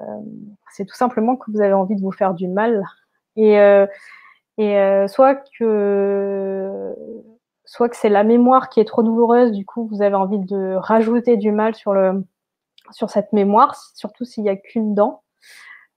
C'est 0.73 0.85
tout 0.85 0.97
simplement 0.97 1.36
que 1.36 1.51
vous 1.51 1.62
avez 1.62 1.73
envie 1.73 1.97
de 1.97 2.02
vous 2.02 2.12
faire 2.12 2.35
du 2.35 2.48
mal. 2.48 2.85
Et, 3.36 3.59
euh, 3.60 3.86
et 4.59 4.77
soit 5.09 5.36
que 5.59 6.94
soit 7.69 7.90
que 7.90 7.97
c'est 7.97 8.09
la 8.09 8.24
mémoire 8.24 8.70
qui 8.70 8.81
est 8.81 8.86
trop 8.86 9.03
douloureuse, 9.03 9.53
du 9.53 9.66
coup, 9.66 9.86
vous 9.93 10.01
avez 10.01 10.15
envie 10.15 10.39
de 10.39 10.74
rajouter 10.77 11.36
du 11.36 11.53
mal 11.53 11.74
sur, 11.74 11.93
le, 11.93 12.24
sur 12.93 13.11
cette 13.11 13.35
mémoire, 13.35 13.77
surtout 13.95 14.24
s'il 14.24 14.45
n'y 14.45 14.49
a 14.49 14.57
qu'une 14.57 14.95
dent. 14.95 15.23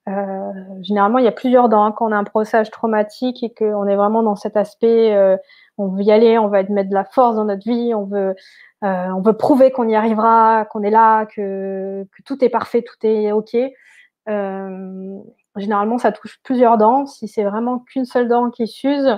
Euh, 0.10 0.52
généralement, 0.82 1.20
il 1.20 1.24
y 1.24 1.30
a 1.30 1.32
plusieurs 1.32 1.70
dents. 1.70 1.86
Hein, 1.86 1.94
quand 1.94 2.10
on 2.10 2.12
a 2.12 2.18
un 2.18 2.24
brossage 2.24 2.72
traumatique 2.72 3.42
et 3.42 3.54
qu'on 3.54 3.88
est 3.88 3.96
vraiment 3.96 4.22
dans 4.22 4.36
cet 4.36 4.58
aspect, 4.58 5.16
euh, 5.16 5.38
on 5.78 5.88
veut 5.88 6.04
y 6.04 6.12
aller, 6.12 6.38
on 6.38 6.50
va 6.50 6.62
mettre 6.64 6.90
de 6.90 6.94
la 6.94 7.06
force 7.06 7.38
dans 7.38 7.46
notre 7.46 7.64
vie, 7.64 7.94
on 7.96 8.04
veut, 8.04 8.36
euh, 8.84 9.08
on 9.08 9.22
veut 9.22 9.38
prouver 9.38 9.72
qu'on 9.72 9.88
y 9.88 9.96
arrivera, 9.96 10.66
qu'on 10.66 10.84
est 10.84 10.90
là, 10.90 11.26
que, 11.26 12.04
que, 12.04 12.22
tout 12.26 12.44
est 12.44 12.50
parfait, 12.50 12.82
tout 12.82 13.08
est 13.08 13.32
OK. 13.32 13.56
généralement, 15.56 15.98
ça 16.00 16.12
touche 16.12 16.38
plusieurs 16.44 16.78
dents. 16.78 17.06
Si 17.06 17.30
c'est 17.30 17.46
vraiment 17.46 17.80
qu'une 17.80 18.06
seule 18.06 18.28
dent 18.28 18.50
qui 18.50 18.68
s'use, 18.68 19.18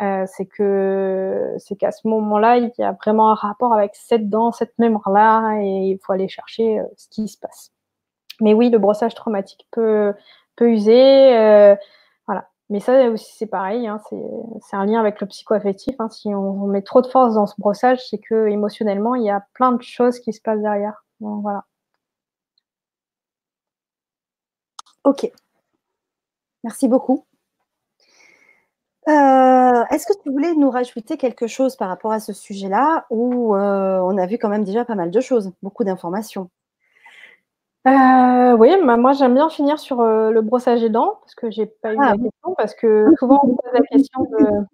c'est 0.00 0.46
que 0.46 1.54
c'est 1.58 1.76
qu'à 1.76 1.92
ce 1.92 2.06
moment-là, 2.08 2.58
il 2.58 2.70
y 2.78 2.82
a 2.82 2.92
vraiment 2.92 3.30
un 3.30 3.34
rapport 3.34 3.72
avec 3.74 3.94
cette 3.94 4.28
dent, 4.28 4.52
cette 4.52 4.78
mémoire-là, 4.78 5.60
et 5.60 5.90
il 5.90 5.98
faut 6.02 6.12
aller 6.12 6.28
chercher 6.28 6.80
ce 6.96 7.08
qui 7.08 7.28
se 7.28 7.38
passe. 7.38 7.72
Mais 8.40 8.54
oui, 8.54 8.70
le 8.70 8.78
brossage 8.78 9.14
traumatique 9.14 9.66
peut, 9.70 10.14
peut 10.56 10.70
user. 10.70 11.36
Euh, 11.36 11.76
voilà. 12.26 12.48
Mais 12.70 12.80
ça 12.80 13.08
aussi, 13.10 13.36
c'est 13.36 13.46
pareil. 13.46 13.86
Hein, 13.88 14.00
c'est 14.60 14.76
un 14.76 14.86
lien 14.86 15.00
avec 15.00 15.20
le 15.20 15.26
psychoaffectif. 15.26 15.96
Hein. 15.98 16.08
Si 16.10 16.28
on, 16.34 16.66
met 16.66 16.82
trop 16.82 17.02
de 17.02 17.06
force 17.08 17.34
dans 17.34 17.46
ce 17.46 17.54
brossage, 17.58 18.00
c'est 18.08 18.18
que 18.18 18.48
émotionnellement, 18.48 19.14
il 19.14 19.24
y 19.24 19.30
a 19.30 19.44
plein 19.54 19.72
de 19.72 19.82
choses 19.82 20.20
qui 20.20 20.32
se 20.32 20.40
passent 20.40 20.60
derrière. 20.62 21.04
voilà. 21.20 21.64
Ok. 25.04 25.30
Merci 26.62 26.88
beaucoup. 26.88 27.27
Euh, 29.08 29.84
est-ce 29.90 30.06
que 30.06 30.12
tu 30.22 30.30
voulais 30.30 30.54
nous 30.54 30.70
rajouter 30.70 31.16
quelque 31.16 31.46
chose 31.46 31.76
par 31.76 31.88
rapport 31.88 32.12
à 32.12 32.20
ce 32.20 32.32
sujet-là 32.32 33.06
ou 33.10 33.56
euh, 33.56 33.98
on 34.00 34.18
a 34.18 34.26
vu 34.26 34.36
quand 34.38 34.50
même 34.50 34.64
déjà 34.64 34.84
pas 34.84 34.94
mal 34.94 35.10
de 35.10 35.20
choses, 35.20 35.52
beaucoup 35.62 35.84
d'informations? 35.84 36.50
Euh, 37.86 38.56
oui, 38.56 38.70
bah, 38.84 38.96
moi 38.98 39.12
j'aime 39.12 39.34
bien 39.34 39.48
finir 39.48 39.78
sur 39.78 40.02
le 40.02 40.40
brossage 40.42 40.82
des 40.82 40.90
dents 40.90 41.18
parce 41.22 41.34
que 41.34 41.50
j'ai 41.50 41.66
pas 41.66 41.94
eu 41.94 41.96
la 41.96 42.08
ah. 42.08 42.12
question 42.12 42.54
parce 42.56 42.74
que 42.74 43.06
souvent 43.18 43.40
on 43.42 43.48
pose 43.48 43.72
la 43.72 43.80
question 43.80 44.24
de 44.24 44.66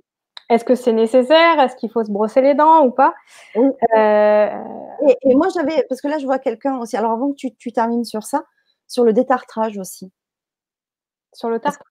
est-ce 0.51 0.65
que 0.65 0.75
c'est 0.75 0.93
nécessaire, 0.93 1.59
est-ce 1.59 1.77
qu'il 1.77 1.91
faut 1.91 2.05
se 2.05 2.11
brosser 2.11 2.41
les 2.41 2.55
dents 2.55 2.85
ou 2.85 2.91
pas? 2.91 3.15
Euh, 3.57 4.49
et, 5.23 5.35
moi 5.35 5.49
j'avais 5.55 5.85
parce 5.89 6.01
que 6.01 6.09
là 6.09 6.19
je 6.19 6.27
vois 6.27 6.39
quelqu'un 6.39 6.79
aussi. 6.79 6.97
Alors 6.97 7.13
avant 7.13 7.33
que 7.33 7.49
tu, 7.59 7.73
termines 7.73 8.05
sur 8.05 8.25
ça, 8.25 8.45
sur 8.87 9.05
le 9.05 9.13
détartrage 9.13 9.79
aussi. 9.79 10.13
Sur 11.33 11.49
le 11.49 11.59
tartrage. 11.59 11.87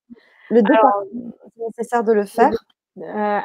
Le 0.54 0.62
détartrage, 0.62 1.08
c'est 1.56 1.64
nécessaire 1.66 2.04
de 2.04 2.14
le 2.14 2.26
faire? 2.26 2.52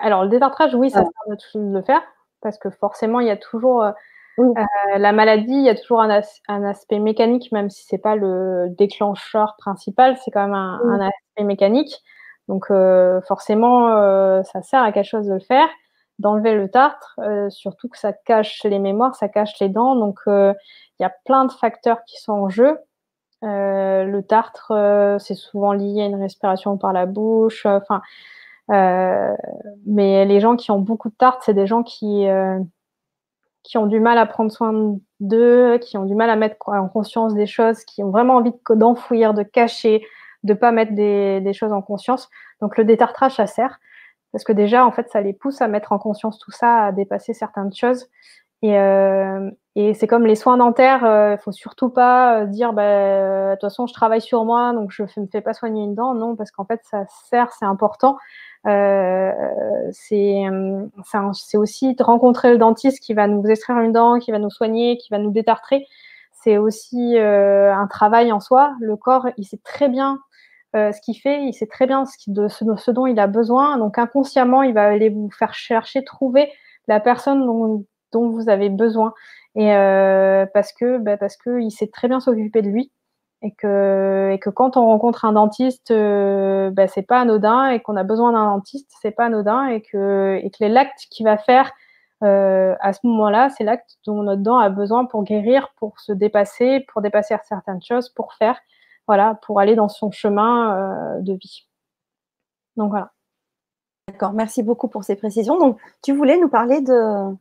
alors 0.03 0.25
le 0.25 0.29
détartrage, 0.29 0.75
oui, 0.75 0.91
ça 0.91 1.01
sert 1.01 1.37
de 1.55 1.73
le 1.73 1.83
faire 1.83 2.03
parce 2.43 2.59
que 2.59 2.71
forcément 2.71 3.21
il 3.21 3.27
y 3.27 3.31
a 3.31 3.37
toujours 3.37 3.93
euh, 4.39 4.53
la 4.97 5.13
maladie, 5.13 5.53
il 5.53 5.65
y 5.65 5.69
a 5.69 5.75
toujours 5.75 6.01
un, 6.01 6.11
aspect 6.11 6.99
mécanique, 6.99 7.51
même 7.53 7.71
si 7.71 7.85
c'est 7.85 7.99
pas 7.99 8.17
le 8.17 8.69
déclencheur 8.71 9.57
principal, 9.59 10.17
c'est 10.25 10.31
quand 10.31 10.45
même 10.45 10.55
un, 10.55 11.01
aspect 11.01 11.45
mécanique. 11.45 12.03
Donc 12.47 12.71
euh, 12.71 13.21
forcément, 13.23 13.89
euh, 13.97 14.43
ça 14.45 14.63
sert 14.63 14.83
à 14.83 14.93
quelque 14.93 15.09
chose 15.09 15.27
de 15.27 15.35
le 15.35 15.41
faire, 15.41 15.69
d'enlever 16.19 16.55
le 16.55 16.71
tartre, 16.71 17.19
surtout 17.49 17.89
que 17.89 17.99
ça 17.99 18.13
cache 18.13 18.63
les 18.65 18.79
mémoires, 18.79 19.15
ça 19.15 19.29
cache 19.29 19.59
les 19.61 19.69
dents. 19.69 19.97
Donc 19.97 20.21
il 20.27 20.55
y 21.01 21.05
a 21.05 21.13
plein 21.25 21.45
de 21.45 21.53
facteurs 21.53 22.03
qui 22.07 22.21
sont 22.21 22.33
en 22.33 22.49
jeu. 22.49 22.79
Le 23.43 24.21
tartre, 24.21 24.73
c'est 25.21 25.35
souvent 25.35 25.73
lié 25.73 26.03
à 26.03 26.07
une 26.07 26.21
respiration 26.21 26.77
par 26.77 26.93
la 26.93 27.07
bouche. 27.07 27.67
Enfin, 27.67 28.03
mais 28.69 30.25
les 30.25 30.41
gens 30.41 30.57
qui 30.57 30.71
ont 30.71 30.81
beaucoup 30.81 31.09
de 31.09 31.15
tartre, 31.15 31.43
c'est 31.45 31.55
des 31.55 31.67
gens 31.67 31.83
qui 31.83 32.27
qui 33.69 33.77
ont 33.77 33.87
du 33.87 34.01
mal 34.01 34.17
à 34.17 34.25
prendre 34.25 34.51
soin 34.51 34.97
d'eux, 35.21 35.79
qui 35.79 35.99
ont 35.99 36.07
du 36.07 36.15
mal 36.15 36.31
à 36.31 36.37
mettre 36.37 36.57
en 36.69 36.89
conscience 36.89 37.35
des 37.35 37.47
choses, 37.47 37.85
qui 37.85 38.03
ont 38.03 38.11
vraiment 38.11 38.37
envie 38.37 38.53
d'enfouir, 38.71 39.35
de 39.35 39.43
cacher, 39.43 40.07
de 40.43 40.55
pas 40.55 40.73
mettre 40.73 40.95
des, 40.95 41.53
choses 41.53 41.73
en 41.73 41.83
conscience. 41.83 42.31
Donc 42.63 42.79
le 42.79 42.85
détartrage, 42.85 43.35
ça 43.35 43.47
sert 43.47 43.79
parce 44.33 44.45
que 44.45 44.53
déjà, 44.53 44.87
en 44.87 44.93
fait, 44.93 45.09
ça 45.11 45.21
les 45.21 45.33
pousse 45.33 45.63
à 45.63 45.69
mettre 45.69 45.93
en 45.93 45.99
conscience 45.99 46.39
tout 46.39 46.51
ça, 46.51 46.85
à 46.87 46.93
dépasser 46.93 47.33
certaines 47.33 47.73
choses. 47.75 48.07
Et, 48.63 48.75
euh, 49.79 49.95
c'est 49.95 50.07
comme 50.07 50.27
les 50.27 50.35
soins 50.35 50.57
dentaires, 50.57 51.01
il 51.03 51.07
euh, 51.07 51.37
faut 51.39 51.53
surtout 51.53 51.89
pas 51.91 52.43
euh, 52.43 52.47
dire, 52.47 52.73
bah, 52.73 53.51
de 53.51 53.55
toute 53.55 53.63
façon, 53.63 53.87
je 53.87 53.93
travaille 53.93 54.21
sur 54.21 54.45
moi, 54.45 54.73
donc 54.73 54.91
je 54.91 55.03
ne 55.03 55.23
me 55.23 55.29
fais 55.31 55.41
pas 55.41 55.55
soigner 55.55 55.85
une 55.85 55.95
dent. 55.95 56.15
Non, 56.15 56.37
parce 56.37 56.51
qu'en 56.51 56.65
fait, 56.65 56.81
ça 56.85 57.05
sert, 57.31 57.53
c'est 57.53 57.65
important. 57.65 58.17
Euh, 58.67 59.33
c'est 59.93 61.57
aussi 61.57 61.95
de 61.95 62.03
rencontrer 62.03 62.51
le 62.51 62.59
dentiste 62.59 63.01
qui 63.01 63.15
va 63.15 63.27
nous 63.27 63.45
extraire 63.47 63.79
une 63.81 63.93
dent, 63.93 64.19
qui 64.19 64.31
va 64.33 64.39
nous 64.39 64.51
soigner, 64.51 64.97
qui 64.99 65.11
va 65.11 65.19
nous 65.19 65.31
détartrer. 65.31 65.87
C'est 66.33 66.59
aussi 66.59 67.17
euh, 67.17 67.75
un 67.75 67.87
travail 67.87 68.33
en 68.33 68.41
soi. 68.41 68.75
Le 68.81 68.97
corps, 68.97 69.29
il 69.37 69.45
sait 69.45 69.61
très 69.65 69.89
bien 69.89 70.19
euh, 70.77 70.93
ce 70.93 71.01
qu'il 71.01 71.17
fait, 71.17 71.43
il 71.45 71.55
sait 71.55 71.67
très 71.67 71.87
bien 71.87 72.05
ce, 72.05 72.31
de, 72.31 72.49
ce, 72.49 72.91
dont 72.91 73.07
il 73.07 73.19
a 73.19 73.27
besoin. 73.27 73.79
Donc 73.79 73.99
inconsciemment, 73.99 74.63
il 74.63 74.75
va 74.75 74.87
aller 74.87 75.09
vous 75.09 75.31
faire 75.31 75.55
chercher, 75.55 76.05
trouver 76.05 76.51
la 76.89 77.01
personne 77.01 77.45
dont, 77.45 77.85
dont 78.13 78.29
vous 78.31 78.49
avez 78.49 78.69
besoin. 78.69 79.15
Et 79.55 79.71
parce 80.55 80.73
que, 80.73 80.99
bah, 80.99 81.17
que 81.17 81.61
il 81.61 81.71
sait 81.71 81.89
très 81.89 82.09
bien 82.09 82.21
s'occuper 82.21 82.63
de 82.63 82.69
lui 82.69 82.93
et 83.43 83.53
que, 83.55 84.37
quand 84.55 84.77
on 84.77 84.87
rencontre 84.87 85.25
un 85.25 85.33
dentiste, 85.33 85.91
euh, 85.91 86.71
ben, 86.71 86.89
c'est 86.89 87.03
pas 87.03 87.21
anodin 87.21 87.71
et 87.71 87.81
qu'on 87.81 87.97
a 87.97 88.05
besoin 88.05 88.33
d'un 88.33 88.45
dentiste, 88.47 88.91
c'est 89.01 89.13
pas 89.13 89.27
anodin 89.27 89.67
et 89.67 89.81
que, 89.83 90.41
et 90.43 90.69
l'acte 90.69 91.07
qu'il 91.11 91.27
va 91.27 91.39
faire 91.39 91.73
à 92.21 92.93
ce 92.93 92.99
moment-là, 93.05 93.49
c'est 93.51 93.63
l'acte 93.65 93.99
dont 94.05 94.23
notre 94.25 94.43
dent 94.43 94.59
a 94.59 94.71
besoin 94.71 95.05
pour 95.05 95.23
guérir, 95.23 95.69
pour 95.77 96.01
se 96.01 96.13
dépasser, 96.13 96.85
pour 96.93 97.01
dépasser 97.01 97.37
certaines 97.45 97.83
choses, 97.83 98.09
pour 98.09 98.35
faire, 98.35 98.59
voilà, 99.07 99.39
pour 99.47 99.61
aller 99.61 99.77
dans 99.77 99.89
son 99.89 100.11
chemin 100.11 101.21
de 101.21 101.33
vie. 101.35 101.69
Donc 102.77 102.91
voilà. 102.91 103.13
D'accord, 104.09 104.33
merci 104.33 104.63
beaucoup 104.63 104.89
pour 104.89 105.05
ces 105.05 105.17
précisions. 105.17 105.59
Donc, 105.59 105.79
tu 106.03 106.13
voulais 106.13 106.39
nous 106.39 106.49
parler 106.49 106.81
de. 106.81 107.37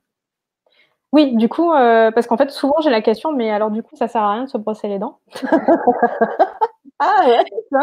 Oui, 1.14 1.36
du 1.38 1.48
coup, 1.48 1.72
euh, 1.74 2.12
parce 2.12 2.28
qu'en 2.28 2.36
fait, 2.38 2.52
souvent 2.52 2.76
j'ai 2.82 2.90
la 2.90 3.02
question, 3.02 3.32
mais 3.32 3.50
alors 3.50 3.72
du 3.72 3.82
coup, 3.82 3.96
ça 3.96 4.08
sert 4.10 4.22
à 4.24 4.34
rien 4.34 4.44
de 4.44 4.50
se 4.50 4.58
brosser 4.58 4.90
les 4.90 5.00
dents? 5.00 5.20
ah 7.00 7.26
ouais, 7.28 7.44
ça. 7.72 7.80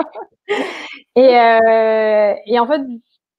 Et, 1.17 1.39
euh, 1.41 2.35
et 2.47 2.59
en 2.61 2.67
fait, 2.69 2.83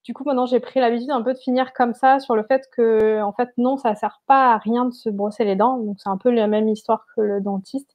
du 0.05 0.13
coup, 0.13 0.23
maintenant, 0.25 0.45
j'ai 0.47 0.59
pris 0.61 0.79
l'habitude 0.81 1.11
un 1.11 1.21
peu 1.23 1.33
de 1.33 1.39
finir 1.39 1.73
comme 1.73 1.93
ça 1.93 2.19
sur 2.19 2.35
le 2.35 2.43
fait 2.43 2.63
que, 2.75 3.21
en 3.23 3.33
fait, 3.33 3.49
non, 3.57 3.77
ça 3.77 3.95
sert 3.95 4.21
pas 4.27 4.53
à 4.53 4.57
rien 4.59 4.85
de 4.85 4.93
se 4.93 5.09
brosser 5.09 5.45
les 5.45 5.55
dents. 5.57 5.77
Donc, 5.79 5.97
c'est 5.99 6.09
un 6.09 6.17
peu 6.17 6.31
la 6.31 6.47
même 6.47 6.69
histoire 6.69 7.05
que 7.15 7.21
le 7.21 7.41
dentiste 7.41 7.91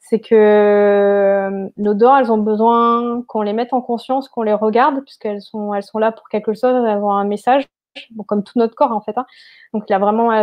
c'est 0.00 0.20
que 0.20 0.34
euh, 0.34 1.68
nos 1.78 1.94
dents, 1.94 2.16
elles 2.16 2.32
ont 2.32 2.38
besoin 2.38 3.22
qu'on 3.28 3.42
les 3.42 3.52
mette 3.54 3.72
en 3.72 3.80
conscience, 3.82 4.28
qu'on 4.28 4.42
les 4.42 4.54
regarde, 4.54 5.02
puisqu'elles 5.04 5.42
sont, 5.42 5.74
elles 5.74 5.82
sont 5.84 5.98
là 5.98 6.12
pour 6.12 6.28
quelque 6.28 6.52
chose, 6.54 6.64
elles 6.86 6.98
ont 6.98 7.10
un 7.12 7.24
message, 7.24 7.66
comme 8.26 8.42
tout 8.42 8.58
notre 8.58 8.74
corps 8.74 8.92
en 8.92 9.00
fait. 9.00 9.16
Hein. 9.16 9.26
Donc, 9.72 9.90
elles 9.90 10.02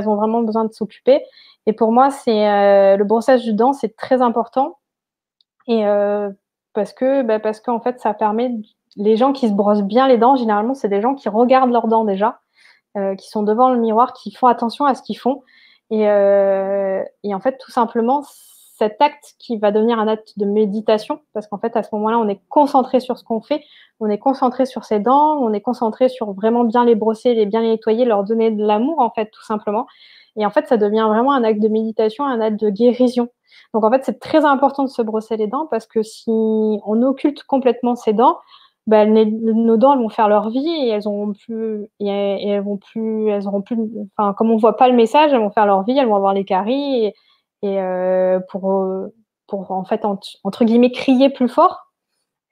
ont 0.09 0.15
vraiment 0.15 0.41
besoin 0.41 0.65
de 0.65 0.73
s'occuper. 0.73 1.23
Et 1.67 1.73
pour 1.73 1.91
moi, 1.91 2.09
c'est 2.09 2.49
euh, 2.49 2.97
le 2.97 3.03
brossage 3.03 3.43
du 3.43 3.53
dent, 3.53 3.73
c'est 3.73 3.95
très 3.95 4.21
important. 4.21 4.79
Et 5.67 5.85
euh, 5.85 6.29
parce 6.73 6.93
que, 6.93 7.21
bah, 7.21 7.39
parce 7.39 7.59
qu'en 7.59 7.79
fait, 7.79 7.99
ça 7.99 8.13
permet 8.13 8.51
les 8.95 9.17
gens 9.17 9.33
qui 9.33 9.47
se 9.47 9.53
brossent 9.53 9.83
bien 9.83 10.07
les 10.07 10.17
dents, 10.17 10.35
généralement, 10.35 10.73
c'est 10.73 10.89
des 10.89 11.01
gens 11.01 11.15
qui 11.15 11.29
regardent 11.29 11.71
leurs 11.71 11.87
dents 11.87 12.03
déjà, 12.03 12.41
qui 13.17 13.29
sont 13.29 13.43
devant 13.43 13.69
le 13.69 13.79
miroir, 13.79 14.11
qui 14.11 14.33
font 14.33 14.47
attention 14.47 14.83
à 14.83 14.95
ce 14.95 15.01
qu'ils 15.01 15.17
font. 15.17 15.43
Et 15.91 16.05
en 16.09 17.39
fait, 17.41 17.57
tout 17.57 17.71
simplement, 17.71 18.23
cet 18.81 18.99
acte 18.99 19.35
qui 19.37 19.57
va 19.57 19.71
devenir 19.71 19.99
un 19.99 20.07
acte 20.07 20.39
de 20.39 20.45
méditation, 20.45 21.19
parce 21.33 21.45
qu'en 21.45 21.59
fait, 21.59 21.77
à 21.77 21.83
ce 21.83 21.89
moment-là, 21.93 22.17
on 22.17 22.27
est 22.27 22.41
concentré 22.49 22.99
sur 22.99 23.19
ce 23.19 23.23
qu'on 23.23 23.39
fait, 23.39 23.63
on 23.99 24.09
est 24.09 24.17
concentré 24.17 24.65
sur 24.65 24.85
ses 24.85 24.99
dents, 24.99 25.37
on 25.37 25.53
est 25.53 25.61
concentré 25.61 26.09
sur 26.09 26.33
vraiment 26.33 26.63
bien 26.63 26.83
les 26.83 26.95
brosser, 26.95 27.35
les 27.35 27.45
bien 27.45 27.61
les 27.61 27.69
nettoyer, 27.69 28.05
leur 28.05 28.23
donner 28.23 28.49
de 28.49 28.65
l'amour, 28.65 28.99
en 28.99 29.11
fait, 29.11 29.27
tout 29.27 29.43
simplement. 29.43 29.85
Et 30.35 30.47
en 30.47 30.49
fait, 30.49 30.67
ça 30.67 30.77
devient 30.77 31.05
vraiment 31.07 31.31
un 31.31 31.43
acte 31.43 31.59
de 31.59 31.67
méditation, 31.67 32.25
un 32.25 32.41
acte 32.41 32.59
de 32.59 32.71
guérison. 32.71 33.29
Donc, 33.75 33.83
en 33.83 33.91
fait, 33.91 34.03
c'est 34.03 34.19
très 34.19 34.45
important 34.45 34.83
de 34.83 34.89
se 34.89 35.03
brosser 35.03 35.37
les 35.37 35.45
dents 35.45 35.67
parce 35.69 35.85
que 35.85 36.01
si 36.01 36.31
on 36.31 37.03
occulte 37.03 37.43
complètement 37.43 37.95
ses 37.95 38.13
dents, 38.13 38.39
ben, 38.87 39.13
nos 39.13 39.77
dents 39.77 39.93
elles 39.93 39.99
vont 39.99 40.09
faire 40.09 40.27
leur 40.27 40.49
vie 40.49 40.67
et 40.67 40.87
elles 40.89 41.07
auront 41.07 41.33
plus 41.33 41.85
elles 41.99 42.63
vont 42.63 42.77
plus 42.77 43.29
elles 43.29 43.47
auront 43.47 43.61
plus 43.61 43.77
enfin 44.17 44.33
comme 44.33 44.49
on 44.49 44.57
voit 44.57 44.75
pas 44.75 44.89
le 44.89 44.95
message 44.95 45.31
elles 45.31 45.39
vont 45.39 45.51
faire 45.51 45.67
leur 45.67 45.83
vie 45.83 45.95
elles 45.95 46.07
vont 46.07 46.15
avoir 46.15 46.33
les 46.33 46.45
caries 46.45 47.13
et 47.61 47.79
euh, 47.79 48.39
pour, 48.49 48.71
euh, 48.71 49.13
pour 49.47 49.71
en 49.71 49.83
fait 49.83 50.03
entre 50.05 50.65
guillemets 50.65 50.91
crier 50.91 51.29
plus 51.29 51.49
fort. 51.49 51.87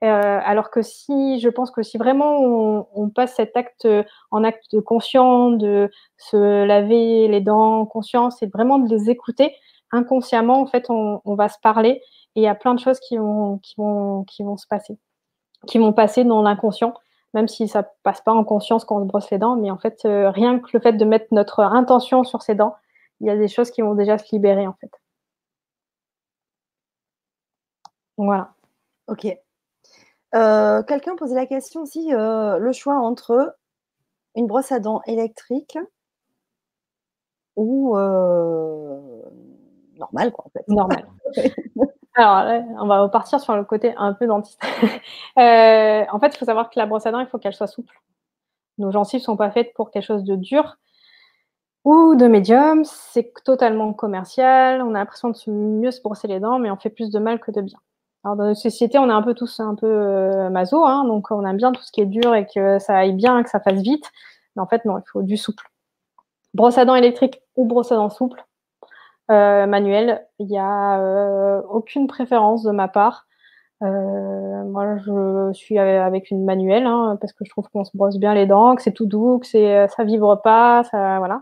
Euh, 0.02 0.40
alors 0.46 0.70
que 0.70 0.82
si, 0.82 1.42
je 1.42 1.50
pense 1.50 1.72
que 1.72 1.84
si 1.84 1.98
vraiment 1.98 2.88
on, 2.96 3.10
passe 3.10 3.36
cet 3.36 3.58
acte 3.58 3.86
en 4.32 4.46
acte 4.46 4.80
conscient, 4.80 5.52
de 5.52 5.92
se 6.16 6.64
laver 6.64 7.28
les 7.28 7.42
dents 7.42 7.82
en 7.82 7.86
conscience 7.86 8.42
et 8.42 8.48
vraiment 8.48 8.80
de 8.80 8.90
les 8.90 9.10
écouter, 9.10 9.54
inconsciemment, 9.92 10.62
en 10.62 10.68
fait, 10.68 10.86
on, 10.90 11.22
va 11.36 11.50
se 11.50 11.60
parler 11.62 12.02
et 12.36 12.42
il 12.42 12.44
y 12.44 12.48
a 12.48 12.56
plein 12.56 12.76
de 12.76 12.80
choses 12.80 13.00
qui 13.02 13.18
vont, 13.18 13.58
qui 13.58 13.76
vont, 13.78 14.24
qui 14.24 14.44
vont 14.44 14.56
se 14.56 14.68
passer, 14.68 14.98
qui 15.68 15.80
vont 15.80 15.92
passer 15.92 16.24
dans 16.24 16.42
l'inconscient, 16.42 16.94
même 17.34 17.50
si 17.50 17.68
ça 17.68 17.84
passe 18.04 18.22
pas 18.22 18.32
en 18.32 18.46
conscience 18.46 18.86
quand 18.86 19.00
on 19.00 19.02
se 19.02 19.06
brosse 19.06 19.30
les 19.32 19.38
dents, 19.38 19.58
mais 19.58 19.70
en 19.70 19.78
fait, 19.78 20.00
rien 20.06 20.60
que 20.60 20.70
le 20.72 20.80
fait 20.80 20.94
de 20.94 21.04
mettre 21.04 21.28
notre 21.32 21.60
intention 21.60 22.24
sur 22.24 22.42
ses 22.42 22.56
dents, 22.56 22.76
il 23.22 23.28
y 23.28 23.30
a 23.30 23.38
des 23.38 23.48
choses 23.48 23.72
qui 23.72 23.82
vont 23.82 23.96
déjà 23.96 24.18
se 24.18 24.34
libérer 24.34 24.68
en 24.68 24.74
fait. 24.74 24.92
Voilà. 28.18 28.54
Ok. 29.08 29.28
Euh, 30.36 30.84
quelqu'un 30.84 31.16
posait 31.16 31.36
la 31.36 31.46
question 31.46 31.82
aussi, 31.82 32.14
euh, 32.14 32.58
le 32.60 32.72
choix 32.72 32.96
entre 32.96 33.56
une 34.36 34.46
brosse 34.46 34.72
à 34.72 34.80
dents 34.80 35.02
électrique 35.08 35.78
ou 37.56 37.98
euh, 37.98 39.22
normale, 39.96 40.32
quoi, 40.32 40.46
en 40.46 40.50
fait. 40.50 40.68
Normal. 40.68 41.08
Alors, 42.16 42.64
on 42.82 42.88
va 42.88 43.02
repartir 43.02 43.40
sur 43.40 43.56
le 43.56 43.64
côté 43.64 43.94
un 43.98 44.14
peu 44.14 44.28
dentiste. 44.28 44.62
en 45.38 46.20
fait, 46.20 46.28
il 46.28 46.38
faut 46.38 46.46
savoir 46.46 46.70
que 46.70 46.80
la 46.80 46.86
brosse 46.86 47.06
à 47.06 47.12
dents, 47.12 47.20
il 47.20 47.28
faut 47.28 47.40
qu'elle 47.40 47.54
soit 47.54 47.68
souple. 47.68 48.02
Nos 48.78 48.92
gencives 48.92 49.22
ne 49.22 49.26
sont 49.26 49.38
pas 49.38 49.52
faites 49.52 49.74
pour 49.74 49.92
quelque 49.92 50.06
chose 50.06 50.24
de 50.24 50.36
dur 50.36 50.78
ou 51.90 52.14
de 52.16 52.28
médium, 52.28 52.86
c'est 52.86 53.34
totalement 53.44 53.94
commercial, 53.94 54.84
on 54.84 54.94
a 54.94 55.00
l'impression 55.00 55.30
de 55.30 55.52
mieux 55.52 55.90
se 55.90 56.00
brosser 56.04 56.28
les 56.28 56.40
dents, 56.40 56.60
mais 56.60 56.70
on 56.70 56.78
fait 56.78 56.92
plus 56.92 57.10
de 57.10 57.18
mal 57.18 57.40
que 57.40 57.50
de 57.50 57.62
bien. 57.62 57.80
Alors 58.24 58.38
dans 58.38 58.44
notre 58.44 58.60
société, 58.60 59.00
on 59.00 59.10
est 59.10 59.14
un 59.14 59.24
peu 59.24 59.34
tous 59.34 59.60
un 59.60 59.74
peu 59.74 59.88
euh, 59.88 60.52
maso, 60.52 60.86
hein, 60.86 61.04
donc 61.06 61.32
on 61.32 61.44
aime 61.48 61.58
bien 61.58 61.72
tout 61.72 61.82
ce 61.82 61.92
qui 61.92 62.02
est 62.02 62.06
dur 62.06 62.36
et 62.36 62.46
que 62.46 62.78
ça 62.78 62.96
aille 62.96 63.14
bien, 63.14 63.42
que 63.42 63.50
ça 63.50 63.60
fasse 63.60 63.82
vite. 63.82 64.06
Mais 64.56 64.62
en 64.62 64.68
fait, 64.68 64.86
non, 64.86 65.00
il 65.00 65.04
faut 65.12 65.24
du 65.24 65.36
souple. 65.36 65.66
Brosse 66.54 66.78
à 66.78 66.86
dents 66.86 66.94
électrique 66.94 67.42
ou 67.56 67.66
brosse 67.66 67.92
à 67.92 67.96
dents 67.96 68.12
souple, 68.12 68.44
euh, 69.32 69.66
manuel, 69.66 70.28
il 70.38 70.46
n'y 70.46 70.60
a 70.60 71.00
euh, 71.00 71.62
aucune 71.72 72.06
préférence 72.06 72.62
de 72.62 72.72
ma 72.72 72.88
part. 72.88 73.26
moi, 73.82 74.98
je 74.98 75.52
suis 75.54 75.80
avec 75.80 76.30
une 76.30 76.46
manuelle 76.46 76.86
hein, 76.86 77.18
parce 77.20 77.34
que 77.34 77.46
je 77.46 77.50
trouve 77.50 77.68
qu'on 77.70 77.84
se 77.84 77.98
brosse 77.98 78.18
bien 78.20 78.36
les 78.36 78.46
dents, 78.46 78.76
que 78.76 78.84
c'est 78.84 78.94
tout 78.94 79.08
doux, 79.08 79.40
que 79.40 79.48
c'est 79.48 79.88
ça 79.88 80.04
vibre 80.04 80.40
pas, 80.44 80.84
ça 80.84 81.18
voilà 81.18 81.42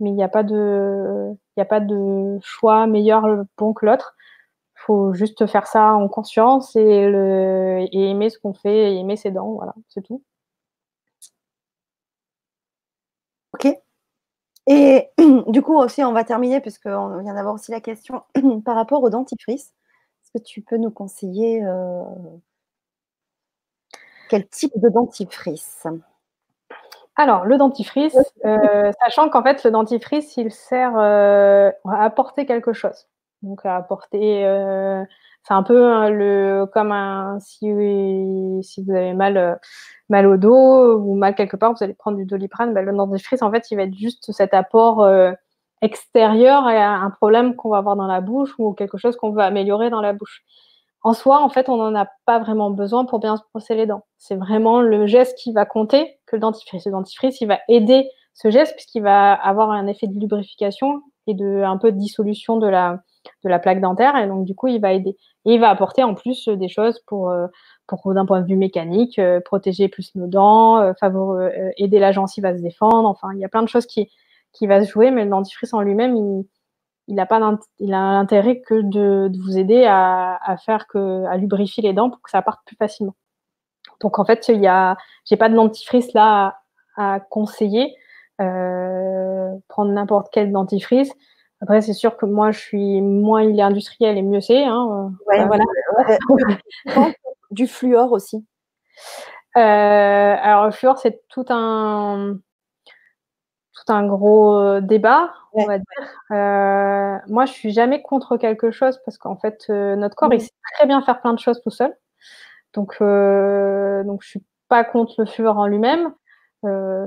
mais 0.00 0.10
il 0.10 0.14
n'y 0.14 0.22
a 0.22 0.28
pas 0.28 0.42
de, 0.42 1.32
a 1.56 1.64
pas 1.64 1.80
de 1.80 2.38
choix 2.42 2.86
meilleur 2.86 3.44
bon 3.56 3.72
que 3.74 3.86
l'autre. 3.86 4.16
Il 4.76 4.80
faut 4.86 5.12
juste 5.14 5.46
faire 5.46 5.66
ça 5.66 5.94
en 5.94 6.08
conscience 6.08 6.76
et, 6.76 6.82
aimer 7.92 8.30
ce 8.30 8.38
qu'on 8.38 8.54
fait, 8.54 8.94
et 8.94 8.98
aimer 8.98 9.16
ses 9.16 9.30
dents, 9.32 9.52
voilà, 9.54 9.74
c'est 9.88 10.02
tout. 10.02 10.22
Ok. 13.52 13.66
Et 14.66 15.08
du 15.48 15.62
coup 15.62 15.76
aussi, 15.78 16.04
on 16.04 16.12
va 16.12 16.24
terminer 16.24 16.60
puisqu'on 16.60 17.18
vient 17.20 17.34
d'avoir 17.34 17.54
aussi 17.54 17.70
la 17.70 17.80
question 17.80 18.22
par 18.64 18.76
rapport 18.76 19.02
au 19.02 19.10
dentifrice. 19.10 19.74
Est-ce 20.24 20.32
que 20.38 20.44
tu 20.44 20.62
peux 20.62 20.76
nous 20.76 20.90
conseiller 20.90 21.64
euh, 21.64 22.04
quel 24.28 24.46
type 24.48 24.72
de 24.76 24.88
dentifrice? 24.90 25.86
Alors, 27.18 27.44
le 27.44 27.58
dentifrice, 27.58 28.16
euh, 28.46 28.92
sachant 29.02 29.28
qu'en 29.28 29.42
fait, 29.42 29.64
le 29.64 29.72
dentifrice, 29.72 30.36
il 30.36 30.52
sert 30.52 30.92
euh, 30.96 31.70
à 31.84 32.04
apporter 32.04 32.46
quelque 32.46 32.72
chose. 32.72 33.08
Donc, 33.42 33.66
à 33.66 33.74
apporter, 33.76 34.46
euh, 34.46 35.02
c'est 35.42 35.52
un 35.52 35.64
peu 35.64 35.84
hein, 35.84 36.10
le, 36.10 36.66
comme 36.72 36.92
un, 36.92 37.40
si, 37.40 37.66
si 38.62 38.84
vous 38.84 38.92
avez 38.92 39.14
mal, 39.14 39.58
mal 40.08 40.26
au 40.28 40.36
dos 40.36 40.96
ou 41.00 41.16
mal 41.16 41.34
quelque 41.34 41.56
part, 41.56 41.72
vous 41.72 41.82
allez 41.82 41.94
prendre 41.94 42.16
du 42.16 42.24
doliprane, 42.24 42.72
ben, 42.72 42.84
le 42.84 42.92
dentifrice, 42.96 43.42
en 43.42 43.50
fait, 43.50 43.68
il 43.72 43.76
va 43.76 43.82
être 43.82 43.94
juste 43.94 44.30
cet 44.30 44.54
apport 44.54 45.04
extérieur 45.82 46.66
à 46.68 46.96
un 46.98 47.10
problème 47.10 47.56
qu'on 47.56 47.70
va 47.70 47.78
avoir 47.78 47.96
dans 47.96 48.06
la 48.06 48.20
bouche 48.20 48.54
ou 48.58 48.74
quelque 48.74 48.96
chose 48.96 49.16
qu'on 49.16 49.30
veut 49.32 49.42
améliorer 49.42 49.90
dans 49.90 50.00
la 50.00 50.12
bouche 50.12 50.44
en 51.02 51.12
soi, 51.12 51.42
en 51.42 51.48
fait, 51.48 51.68
on 51.68 51.76
n'en 51.76 51.94
a 51.94 52.06
pas 52.26 52.38
vraiment 52.38 52.70
besoin 52.70 53.04
pour 53.04 53.20
bien 53.20 53.36
se 53.36 53.42
brosser 53.52 53.74
les 53.74 53.86
dents. 53.86 54.04
C'est 54.18 54.34
vraiment 54.34 54.80
le 54.80 55.06
geste 55.06 55.38
qui 55.38 55.52
va 55.52 55.64
compter 55.64 56.18
que 56.26 56.36
le 56.36 56.40
dentifrice. 56.40 56.86
Le 56.86 56.92
dentifrice, 56.92 57.40
il 57.40 57.46
va 57.46 57.60
aider 57.68 58.10
ce 58.34 58.50
geste 58.50 58.74
puisqu'il 58.74 59.02
va 59.02 59.32
avoir 59.32 59.70
un 59.70 59.86
effet 59.86 60.06
de 60.06 60.18
lubrification 60.18 61.02
et 61.26 61.34
de 61.34 61.62
un 61.62 61.76
peu 61.76 61.92
de 61.92 61.98
dissolution 61.98 62.56
de 62.56 62.66
la, 62.66 63.02
de 63.44 63.48
la 63.48 63.58
plaque 63.58 63.80
dentaire. 63.80 64.16
Et 64.16 64.26
donc, 64.26 64.44
du 64.44 64.54
coup, 64.54 64.66
il 64.66 64.80
va 64.80 64.92
aider. 64.92 65.16
Et 65.44 65.54
il 65.54 65.60
va 65.60 65.70
apporter 65.70 66.02
en 66.02 66.14
plus 66.14 66.48
des 66.48 66.68
choses 66.68 67.00
pour, 67.06 67.30
euh, 67.30 67.46
pour 67.86 68.12
d'un 68.12 68.26
point 68.26 68.40
de 68.40 68.46
vue 68.46 68.56
mécanique, 68.56 69.18
euh, 69.18 69.40
protéger 69.40 69.88
plus 69.88 70.14
nos 70.16 70.26
dents, 70.26 70.80
euh, 70.80 71.70
aider 71.76 72.00
la 72.00 72.12
gencive 72.12 72.44
à 72.44 72.56
se 72.56 72.62
défendre. 72.62 73.08
Enfin, 73.08 73.28
il 73.34 73.40
y 73.40 73.44
a 73.44 73.48
plein 73.48 73.62
de 73.62 73.68
choses 73.68 73.86
qui, 73.86 74.10
qui 74.52 74.66
va 74.66 74.84
se 74.84 74.90
jouer, 74.90 75.10
mais 75.10 75.24
le 75.24 75.30
dentifrice 75.30 75.72
en 75.74 75.80
lui-même, 75.80 76.16
il, 76.16 76.44
il 77.08 77.18
a 77.18 77.26
pas 77.26 77.40
il 77.78 77.94
a 77.94 78.12
l'intérêt 78.12 78.60
que 78.60 78.82
de, 78.82 79.30
vous 79.42 79.58
aider 79.58 79.84
à, 79.86 80.56
faire 80.64 80.86
que 80.86 81.24
à 81.26 81.36
lubrifier 81.36 81.82
les 81.82 81.92
dents 81.92 82.10
pour 82.10 82.20
que 82.22 82.30
ça 82.30 82.42
parte 82.42 82.60
plus 82.66 82.76
facilement. 82.76 83.16
Donc 84.00 84.18
en 84.18 84.24
fait, 84.24 84.48
il 84.48 84.60
y 84.60 84.68
a, 84.68 84.96
j'ai 85.24 85.36
pas 85.36 85.48
de 85.48 85.54
dentifrice 85.54 86.12
là 86.12 86.58
à, 86.96 87.20
conseiller. 87.20 87.96
Euh, 88.40 89.50
prendre 89.66 89.90
n'importe 89.90 90.28
quel 90.30 90.52
dentifrice. 90.52 91.12
Après, 91.60 91.80
c'est 91.80 91.92
sûr 91.92 92.16
que 92.16 92.26
moi, 92.26 92.52
je 92.52 92.60
suis 92.60 93.00
moins 93.00 93.42
il 93.42 93.58
est 93.58 93.62
industriel 93.62 94.16
et 94.16 94.22
mieux 94.22 94.40
c'est. 94.40 94.64
Hein. 94.64 95.12
voilà. 95.26 95.64
du 97.50 97.66
fluor 97.66 98.12
aussi. 98.12 98.46
Euh, 99.56 100.36
alors 100.40 100.66
le 100.66 100.70
fluor, 100.70 100.98
c'est 100.98 101.22
tout 101.28 101.46
un 101.48 102.36
un 103.90 104.06
gros 104.06 104.58
euh, 104.58 104.80
débat, 104.80 105.32
on 105.52 105.64
va 105.64 105.78
dire. 105.78 105.86
Euh, 106.32 107.16
moi, 107.28 107.46
je 107.46 107.52
suis 107.52 107.70
jamais 107.70 108.02
contre 108.02 108.36
quelque 108.36 108.70
chose 108.70 109.00
parce 109.04 109.18
qu'en 109.18 109.36
fait, 109.36 109.66
euh, 109.70 109.96
notre 109.96 110.16
corps, 110.16 110.32
il 110.32 110.40
sait 110.40 110.50
très 110.74 110.86
bien 110.86 111.02
faire 111.02 111.20
plein 111.20 111.32
de 111.32 111.38
choses 111.38 111.60
tout 111.62 111.70
seul. 111.70 111.94
Donc, 112.74 112.98
donc 113.00 114.22
je 114.22 114.28
suis 114.28 114.44
pas 114.68 114.84
contre 114.84 115.14
le 115.18 115.26
fluor 115.26 115.58
en 115.58 115.66
lui-même. 115.66 116.12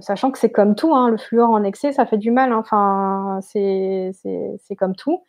sachant 0.01 0.31
que 0.31 0.39
c'est 0.39 0.51
comme 0.51 0.75
tout, 0.75 0.95
hein, 0.95 1.09
le 1.09 1.17
fluor 1.17 1.49
en 1.49 1.63
excès, 1.63 1.93
ça 1.93 2.05
fait 2.05 2.17
du 2.17 2.31
mal. 2.31 2.51
Hein. 2.51 2.57
Enfin, 2.59 3.39
c'est 3.41 4.13
comme 4.77 4.95
tout. 4.95 5.23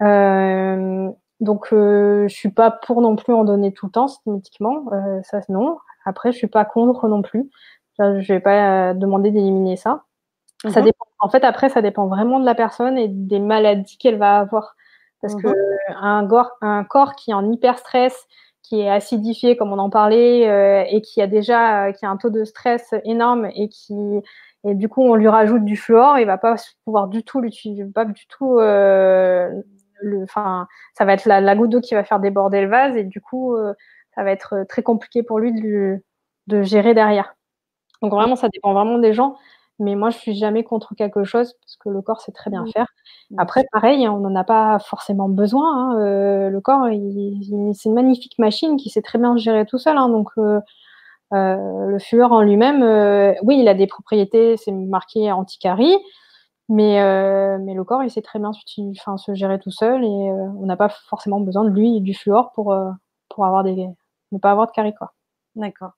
donc, 0.00 1.68
je 1.70 2.26
suis 2.28 2.50
pas 2.50 2.70
pour 2.70 3.00
non 3.00 3.16
plus 3.16 3.34
en 3.34 3.44
donner 3.44 3.72
tout 3.72 3.86
le 3.86 3.92
temps 3.92 4.08
systématiquement. 4.08 4.84
ça, 5.24 5.40
non. 5.48 5.78
Après, 6.04 6.32
je 6.32 6.36
suis 6.38 6.48
pas 6.48 6.64
contre 6.64 7.08
non 7.08 7.22
plus. 7.22 7.50
Je 7.98 8.32
vais 8.32 8.40
pas 8.40 8.94
demander 8.94 9.30
d'éliminer 9.30 9.76
ça. 9.76 10.04
Ça 10.68 10.80
mhm. 10.80 10.86
dépend. 10.86 11.04
En 11.18 11.28
fait, 11.28 11.44
après, 11.44 11.68
ça 11.68 11.82
dépend 11.82 12.06
vraiment 12.06 12.40
de 12.40 12.46
la 12.46 12.54
personne 12.54 12.98
et 12.98 13.08
des 13.08 13.40
maladies 13.40 13.98
qu'elle 13.98 14.18
va 14.18 14.38
avoir. 14.38 14.76
Parce 15.20 15.34
qu'un 15.34 15.52
que 15.52 16.36
un, 16.62 16.78
un 16.78 16.84
corps 16.84 17.14
qui 17.14 17.30
est 17.30 17.34
en 17.34 17.50
hyper 17.50 17.78
stress, 17.78 18.26
qui 18.62 18.80
est 18.80 18.90
acidifié, 18.90 19.56
comme 19.56 19.72
on 19.72 19.78
en 19.78 19.90
parlait, 19.90 20.48
euh, 20.48 20.84
et 20.88 21.00
qui 21.00 21.22
a 21.22 21.26
déjà 21.26 21.86
euh, 21.86 21.92
qui 21.92 22.04
a 22.04 22.10
un 22.10 22.16
taux 22.16 22.30
de 22.30 22.44
stress 22.44 22.94
énorme 23.04 23.48
et 23.54 23.68
qui 23.68 23.94
et 24.64 24.74
du 24.74 24.88
coup 24.88 25.02
on 25.02 25.14
lui 25.14 25.28
rajoute 25.28 25.64
du 25.64 25.76
fluor, 25.76 26.18
il 26.18 26.26
va 26.26 26.38
pas 26.38 26.56
pouvoir 26.84 27.08
du 27.08 27.22
tout 27.22 27.40
l'utiliser, 27.40 27.84
pas 27.84 28.04
du 28.04 28.26
tout. 28.26 28.58
Euh, 28.58 29.50
le, 30.00 30.24
enfin, 30.24 30.66
ça 30.94 31.04
va 31.04 31.12
être 31.12 31.26
la, 31.26 31.40
la 31.40 31.54
goutte 31.54 31.70
d'eau 31.70 31.80
qui 31.80 31.94
va 31.94 32.02
faire 32.02 32.18
déborder 32.18 32.60
le 32.60 32.68
vase 32.68 32.96
et 32.96 33.04
du 33.04 33.20
coup 33.20 33.56
ça 34.14 34.24
va 34.24 34.32
être 34.32 34.64
très 34.68 34.82
compliqué 34.82 35.22
pour 35.22 35.38
lui 35.38 35.52
de, 35.52 36.02
de 36.48 36.62
gérer 36.62 36.94
derrière. 36.94 37.36
Donc 38.02 38.12
vraiment, 38.12 38.36
ça 38.36 38.48
dépend 38.48 38.72
vraiment 38.74 38.98
des 38.98 39.12
gens. 39.12 39.36
Mais 39.82 39.96
moi, 39.96 40.10
je 40.10 40.18
suis 40.18 40.34
jamais 40.34 40.64
contre 40.64 40.94
quelque 40.94 41.24
chose 41.24 41.54
parce 41.60 41.76
que 41.76 41.88
le 41.88 42.02
corps 42.02 42.20
sait 42.20 42.32
très 42.32 42.50
bien 42.50 42.64
faire. 42.72 42.86
Après, 43.38 43.64
pareil, 43.72 44.08
on 44.08 44.18
n'en 44.20 44.34
a 44.36 44.44
pas 44.44 44.78
forcément 44.78 45.28
besoin. 45.28 45.92
Hein, 45.94 45.98
euh, 46.00 46.50
le 46.50 46.60
corps, 46.60 46.86
c'est 46.86 47.88
une 47.88 47.94
magnifique 47.94 48.38
machine 48.38 48.76
qui 48.76 48.90
sait 48.90 49.02
très 49.02 49.18
bien 49.18 49.36
gérer 49.36 49.66
tout 49.66 49.78
seul. 49.78 49.96
Hein, 49.98 50.08
donc, 50.08 50.28
euh, 50.38 50.60
euh, 51.34 51.86
le 51.88 51.98
fluor 51.98 52.32
en 52.32 52.42
lui-même, 52.42 52.82
oui, 53.42 53.58
il 53.60 53.68
a 53.68 53.74
des 53.74 53.86
propriétés, 53.86 54.56
c'est 54.58 54.72
marqué 54.72 55.32
anticarie, 55.32 55.96
mais, 56.68 56.98
mais 57.58 57.74
le 57.74 57.84
corps, 57.84 58.02
il 58.04 58.10
sait 58.10 58.22
très 58.22 58.38
bien 58.38 58.50
enfin, 58.90 59.16
se 59.18 59.34
gérer 59.34 59.58
tout 59.58 59.70
seul 59.70 60.04
et 60.04 60.08
on 60.08 60.66
n'a 60.66 60.76
pas 60.76 60.88
forcément 60.90 61.40
besoin 61.40 61.64
de 61.64 61.70
lui 61.70 61.96
et 61.96 62.00
du 62.00 62.14
fluor 62.14 62.52
pour, 62.52 62.76
pour 63.30 63.46
avoir 63.46 63.64
des, 63.64 63.88
ne 64.32 64.38
pas 64.38 64.50
avoir 64.52 64.66
de 64.66 64.72
carie. 64.72 64.92
D'accord. 65.56 65.92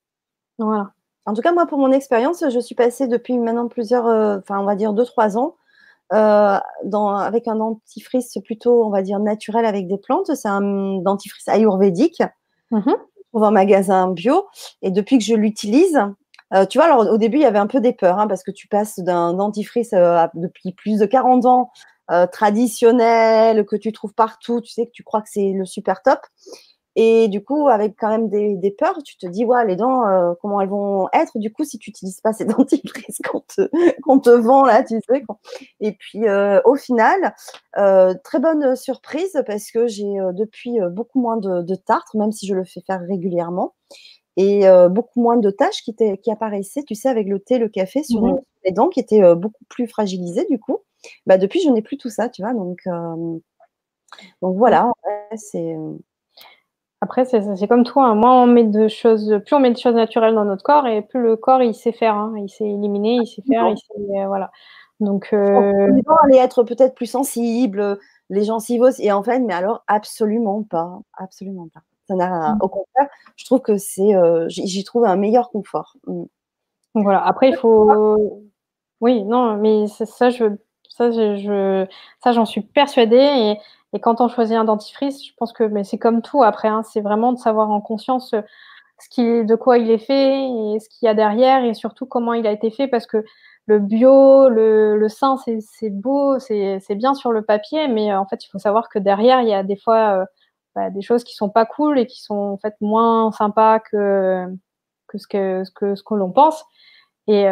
Voilà. 0.58 0.92
En 1.26 1.32
tout 1.32 1.40
cas, 1.40 1.52
moi, 1.52 1.66
pour 1.66 1.78
mon 1.78 1.90
expérience, 1.90 2.44
je 2.48 2.58
suis 2.60 2.74
passée 2.74 3.06
depuis 3.06 3.38
maintenant 3.38 3.68
plusieurs, 3.68 4.06
euh, 4.06 4.38
enfin, 4.38 4.60
on 4.60 4.64
va 4.64 4.76
dire 4.76 4.92
deux, 4.92 5.04
trois 5.04 5.38
ans, 5.38 5.56
euh, 6.12 6.58
dans, 6.84 7.08
avec 7.16 7.48
un 7.48 7.56
dentifrice 7.56 8.36
plutôt, 8.44 8.84
on 8.84 8.90
va 8.90 9.02
dire, 9.02 9.18
naturel 9.18 9.64
avec 9.64 9.88
des 9.88 9.96
plantes. 9.96 10.34
C'est 10.34 10.48
un 10.48 10.98
dentifrice 11.00 11.48
ayurvédique. 11.48 12.22
Mm 12.70 12.92
trouve 13.30 13.46
en 13.46 13.50
magasin 13.50 14.12
bio. 14.12 14.46
Et 14.80 14.92
depuis 14.92 15.18
que 15.18 15.24
je 15.24 15.34
l'utilise, 15.34 15.98
euh, 16.54 16.66
tu 16.66 16.78
vois, 16.78 16.84
alors 16.84 17.12
au 17.12 17.18
début, 17.18 17.38
il 17.38 17.42
y 17.42 17.46
avait 17.46 17.58
un 17.58 17.66
peu 17.66 17.80
des 17.80 17.92
peurs, 17.92 18.20
hein, 18.20 18.28
parce 18.28 18.44
que 18.44 18.52
tu 18.52 18.68
passes 18.68 19.00
d'un 19.00 19.34
dentifrice 19.34 19.90
depuis 19.90 20.70
plus 20.70 21.00
de 21.00 21.04
40 21.04 21.44
ans, 21.44 21.72
traditionnel, 22.30 23.66
que 23.66 23.74
tu 23.74 23.90
trouves 23.90 24.14
partout, 24.14 24.60
tu 24.60 24.72
sais 24.72 24.86
que 24.86 24.92
tu 24.92 25.02
crois 25.02 25.20
que 25.20 25.28
c'est 25.28 25.50
le 25.50 25.64
super 25.64 26.00
top. 26.02 26.20
Et 26.96 27.26
du 27.28 27.42
coup, 27.42 27.68
avec 27.68 27.96
quand 27.98 28.08
même 28.08 28.28
des, 28.28 28.56
des 28.56 28.70
peurs, 28.70 29.02
tu 29.02 29.16
te 29.16 29.26
dis, 29.26 29.44
ouais, 29.44 29.66
les 29.66 29.74
dents, 29.74 30.06
euh, 30.06 30.34
comment 30.40 30.60
elles 30.60 30.68
vont 30.68 31.08
être? 31.12 31.38
Du 31.38 31.52
coup, 31.52 31.64
si 31.64 31.78
tu 31.78 31.90
n'utilises 31.90 32.20
pas 32.20 32.32
ces 32.32 32.44
dentifrices 32.44 33.20
qu'on 33.28 33.40
te, 33.40 33.68
qu'on 34.02 34.20
te 34.20 34.30
vend 34.30 34.64
là, 34.64 34.84
tu 34.84 35.00
sais. 35.08 35.24
Et 35.80 35.92
puis, 35.92 36.28
euh, 36.28 36.60
au 36.64 36.76
final, 36.76 37.34
euh, 37.78 38.14
très 38.22 38.38
bonne 38.38 38.76
surprise 38.76 39.42
parce 39.46 39.70
que 39.72 39.88
j'ai 39.88 40.14
depuis 40.34 40.78
beaucoup 40.90 41.20
moins 41.20 41.36
de, 41.36 41.62
de 41.62 41.74
tartre, 41.74 42.16
même 42.16 42.32
si 42.32 42.46
je 42.46 42.54
le 42.54 42.64
fais 42.64 42.80
faire 42.86 43.00
régulièrement, 43.00 43.74
et 44.36 44.64
beaucoup 44.90 45.20
moins 45.20 45.36
de 45.36 45.50
taches 45.50 45.82
qui, 45.82 45.94
qui 45.94 46.30
apparaissaient, 46.30 46.82
tu 46.82 46.94
sais, 46.94 47.08
avec 47.08 47.28
le 47.28 47.40
thé, 47.40 47.58
le 47.58 47.68
café 47.68 48.02
sur 48.02 48.22
mmh 48.22 48.40
les 48.66 48.72
dents 48.72 48.88
qui 48.88 48.98
étaient 48.98 49.34
beaucoup 49.34 49.62
plus 49.68 49.86
fragilisées 49.86 50.46
du 50.48 50.58
coup. 50.58 50.78
Bah, 51.26 51.36
depuis, 51.36 51.60
je 51.60 51.68
n'ai 51.68 51.82
plus 51.82 51.98
tout 51.98 52.08
ça, 52.08 52.30
tu 52.30 52.40
vois. 52.40 52.54
Donc, 52.54 52.78
donc 54.40 54.56
voilà, 54.56 54.90
c'est 55.36 55.76
après, 57.00 57.24
c'est 57.24 57.68
comme 57.68 57.84
tout. 57.84 58.00
Hein. 58.00 58.14
Moins 58.14 58.42
on 58.42 58.46
met 58.46 58.64
de 58.64 58.88
choses, 58.88 59.40
plus 59.44 59.54
on 59.54 59.60
met 59.60 59.72
de 59.72 59.78
choses 59.78 59.94
naturelles 59.94 60.34
dans 60.34 60.44
notre 60.44 60.62
corps, 60.62 60.86
et 60.86 61.02
plus 61.02 61.20
le 61.22 61.36
corps 61.36 61.62
il 61.62 61.74
sait 61.74 61.92
faire. 61.92 62.14
Hein. 62.14 62.34
Il 62.38 62.48
sait 62.48 62.64
éliminer, 62.64 63.16
il 63.22 63.26
sait 63.26 63.42
faire, 63.42 63.68
il 63.68 63.76
sait, 63.76 64.20
euh, 64.20 64.26
voilà. 64.26 64.50
Donc, 65.00 65.30
euh... 65.32 65.88
les 65.88 66.02
gens 66.06 66.16
allaient 66.22 66.38
être 66.38 66.62
peut-être 66.62 66.94
plus 66.94 67.06
sensibles, 67.06 67.98
les 68.30 68.44
gens 68.44 68.58
s'y 68.58 68.80
et 69.00 69.12
en 69.12 69.22
fait, 69.22 69.40
mais 69.40 69.52
alors 69.52 69.82
absolument 69.86 70.62
pas, 70.62 70.98
absolument 71.14 71.68
pas. 71.74 71.80
Ça 72.08 72.14
n'a, 72.14 72.54
mmh. 72.54 72.58
au 72.60 72.68
contraire, 72.68 73.08
je 73.36 73.44
trouve 73.44 73.60
que 73.60 73.76
c'est, 73.76 74.14
euh, 74.14 74.46
j'y 74.48 74.84
trouve 74.84 75.04
un 75.04 75.16
meilleur 75.16 75.50
confort. 75.50 75.96
Mmh. 76.06 76.24
Voilà. 76.94 77.24
Après, 77.26 77.48
il 77.50 77.56
faut, 77.56 78.40
oui, 79.00 79.24
non, 79.24 79.56
mais 79.56 79.86
ça, 79.88 80.30
je, 80.30 80.44
ça, 80.88 81.10
je, 81.10 81.86
ça, 82.22 82.32
j'en 82.32 82.44
suis 82.44 82.60
persuadée 82.62 83.16
et 83.16 83.58
et 83.94 84.00
quand 84.00 84.20
on 84.20 84.28
choisit 84.28 84.56
un 84.56 84.64
dentifrice, 84.64 85.24
je 85.24 85.32
pense 85.38 85.52
que 85.52 85.62
mais 85.62 85.84
c'est 85.84 85.98
comme 85.98 86.20
tout 86.20 86.42
après, 86.42 86.66
hein, 86.66 86.82
c'est 86.82 87.00
vraiment 87.00 87.32
de 87.32 87.38
savoir 87.38 87.70
en 87.70 87.80
conscience 87.80 88.34
euh, 88.34 88.42
de 89.44 89.54
quoi 89.54 89.78
il 89.78 89.88
est 89.90 89.98
fait 89.98 90.48
et 90.48 90.80
ce 90.80 90.88
qu'il 90.88 91.06
y 91.06 91.08
a 91.08 91.14
derrière 91.14 91.64
et 91.64 91.74
surtout 91.74 92.04
comment 92.04 92.32
il 92.32 92.46
a 92.46 92.50
été 92.50 92.70
fait 92.70 92.88
parce 92.88 93.06
que 93.06 93.24
le 93.66 93.78
bio, 93.78 94.48
le, 94.48 94.98
le 94.98 95.08
sain, 95.08 95.36
c'est 95.36 95.90
beau, 95.90 96.38
c'est 96.40 96.94
bien 96.96 97.14
sur 97.14 97.32
le 97.32 97.42
papier, 97.42 97.88
mais 97.88 98.12
euh, 98.12 98.18
en 98.18 98.26
fait, 98.26 98.44
il 98.44 98.48
faut 98.48 98.58
savoir 98.58 98.88
que 98.88 98.98
derrière, 98.98 99.40
il 99.40 99.48
y 99.48 99.54
a 99.54 99.62
des 99.62 99.76
fois 99.76 100.22
euh, 100.22 100.24
bah, 100.74 100.90
des 100.90 101.00
choses 101.00 101.24
qui 101.24 101.34
sont 101.34 101.48
pas 101.48 101.64
cool 101.64 101.98
et 101.98 102.06
qui 102.06 102.20
sont 102.20 102.34
en 102.34 102.58
fait 102.58 102.74
moins 102.80 103.30
sympas 103.30 103.78
que, 103.78 104.46
ce 105.14 105.26
que, 105.28 106.14
l'on 106.14 106.30
pense. 106.32 106.64
Et 107.26 107.44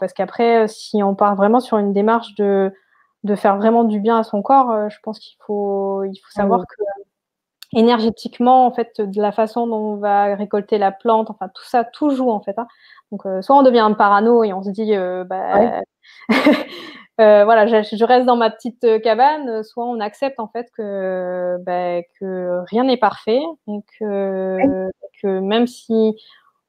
parce 0.00 0.12
qu'après, 0.12 0.66
si 0.66 1.02
on 1.02 1.14
part 1.14 1.36
vraiment 1.36 1.60
sur 1.60 1.78
une 1.78 1.92
démarche 1.92 2.34
de 2.34 2.72
de 3.26 3.34
faire 3.34 3.56
vraiment 3.56 3.84
du 3.84 4.00
bien 4.00 4.18
à 4.18 4.22
son 4.22 4.40
corps, 4.40 4.70
euh, 4.70 4.88
je 4.88 4.98
pense 5.02 5.18
qu'il 5.18 5.36
faut, 5.46 6.04
il 6.04 6.16
faut 6.16 6.30
savoir 6.30 6.60
que 6.60 6.82
énergétiquement, 7.72 8.64
en 8.64 8.72
fait, 8.72 9.00
de 9.00 9.20
la 9.20 9.32
façon 9.32 9.66
dont 9.66 9.94
on 9.94 9.96
va 9.96 10.34
récolter 10.36 10.78
la 10.78 10.92
plante, 10.92 11.28
enfin 11.30 11.48
tout 11.48 11.64
ça, 11.64 11.84
tout 11.84 12.10
joue 12.10 12.30
en 12.30 12.40
fait. 12.40 12.58
Hein. 12.58 12.68
Donc, 13.12 13.26
euh, 13.26 13.42
soit 13.42 13.56
on 13.56 13.62
devient 13.62 13.80
un 13.80 13.92
parano 13.92 14.44
et 14.44 14.52
on 14.52 14.62
se 14.62 14.70
dit, 14.70 14.94
euh, 14.94 15.24
bah, 15.24 15.82
voilà, 17.18 17.66
je, 17.66 18.04
reste 18.04 18.26
dans 18.26 18.36
ma 18.36 18.50
petite 18.50 19.02
cabane, 19.02 19.62
soit 19.64 19.84
on 19.84 20.00
accepte 20.00 20.38
en 20.40 20.48
fait 20.48 20.70
que, 20.76 21.56
bah, 21.66 22.02
que 22.18 22.62
rien 22.70 22.84
n'est 22.84 22.96
parfait 22.96 23.42
et 23.68 23.80
que, 23.98 24.88
que, 25.20 25.40
même 25.40 25.66
si 25.66 26.16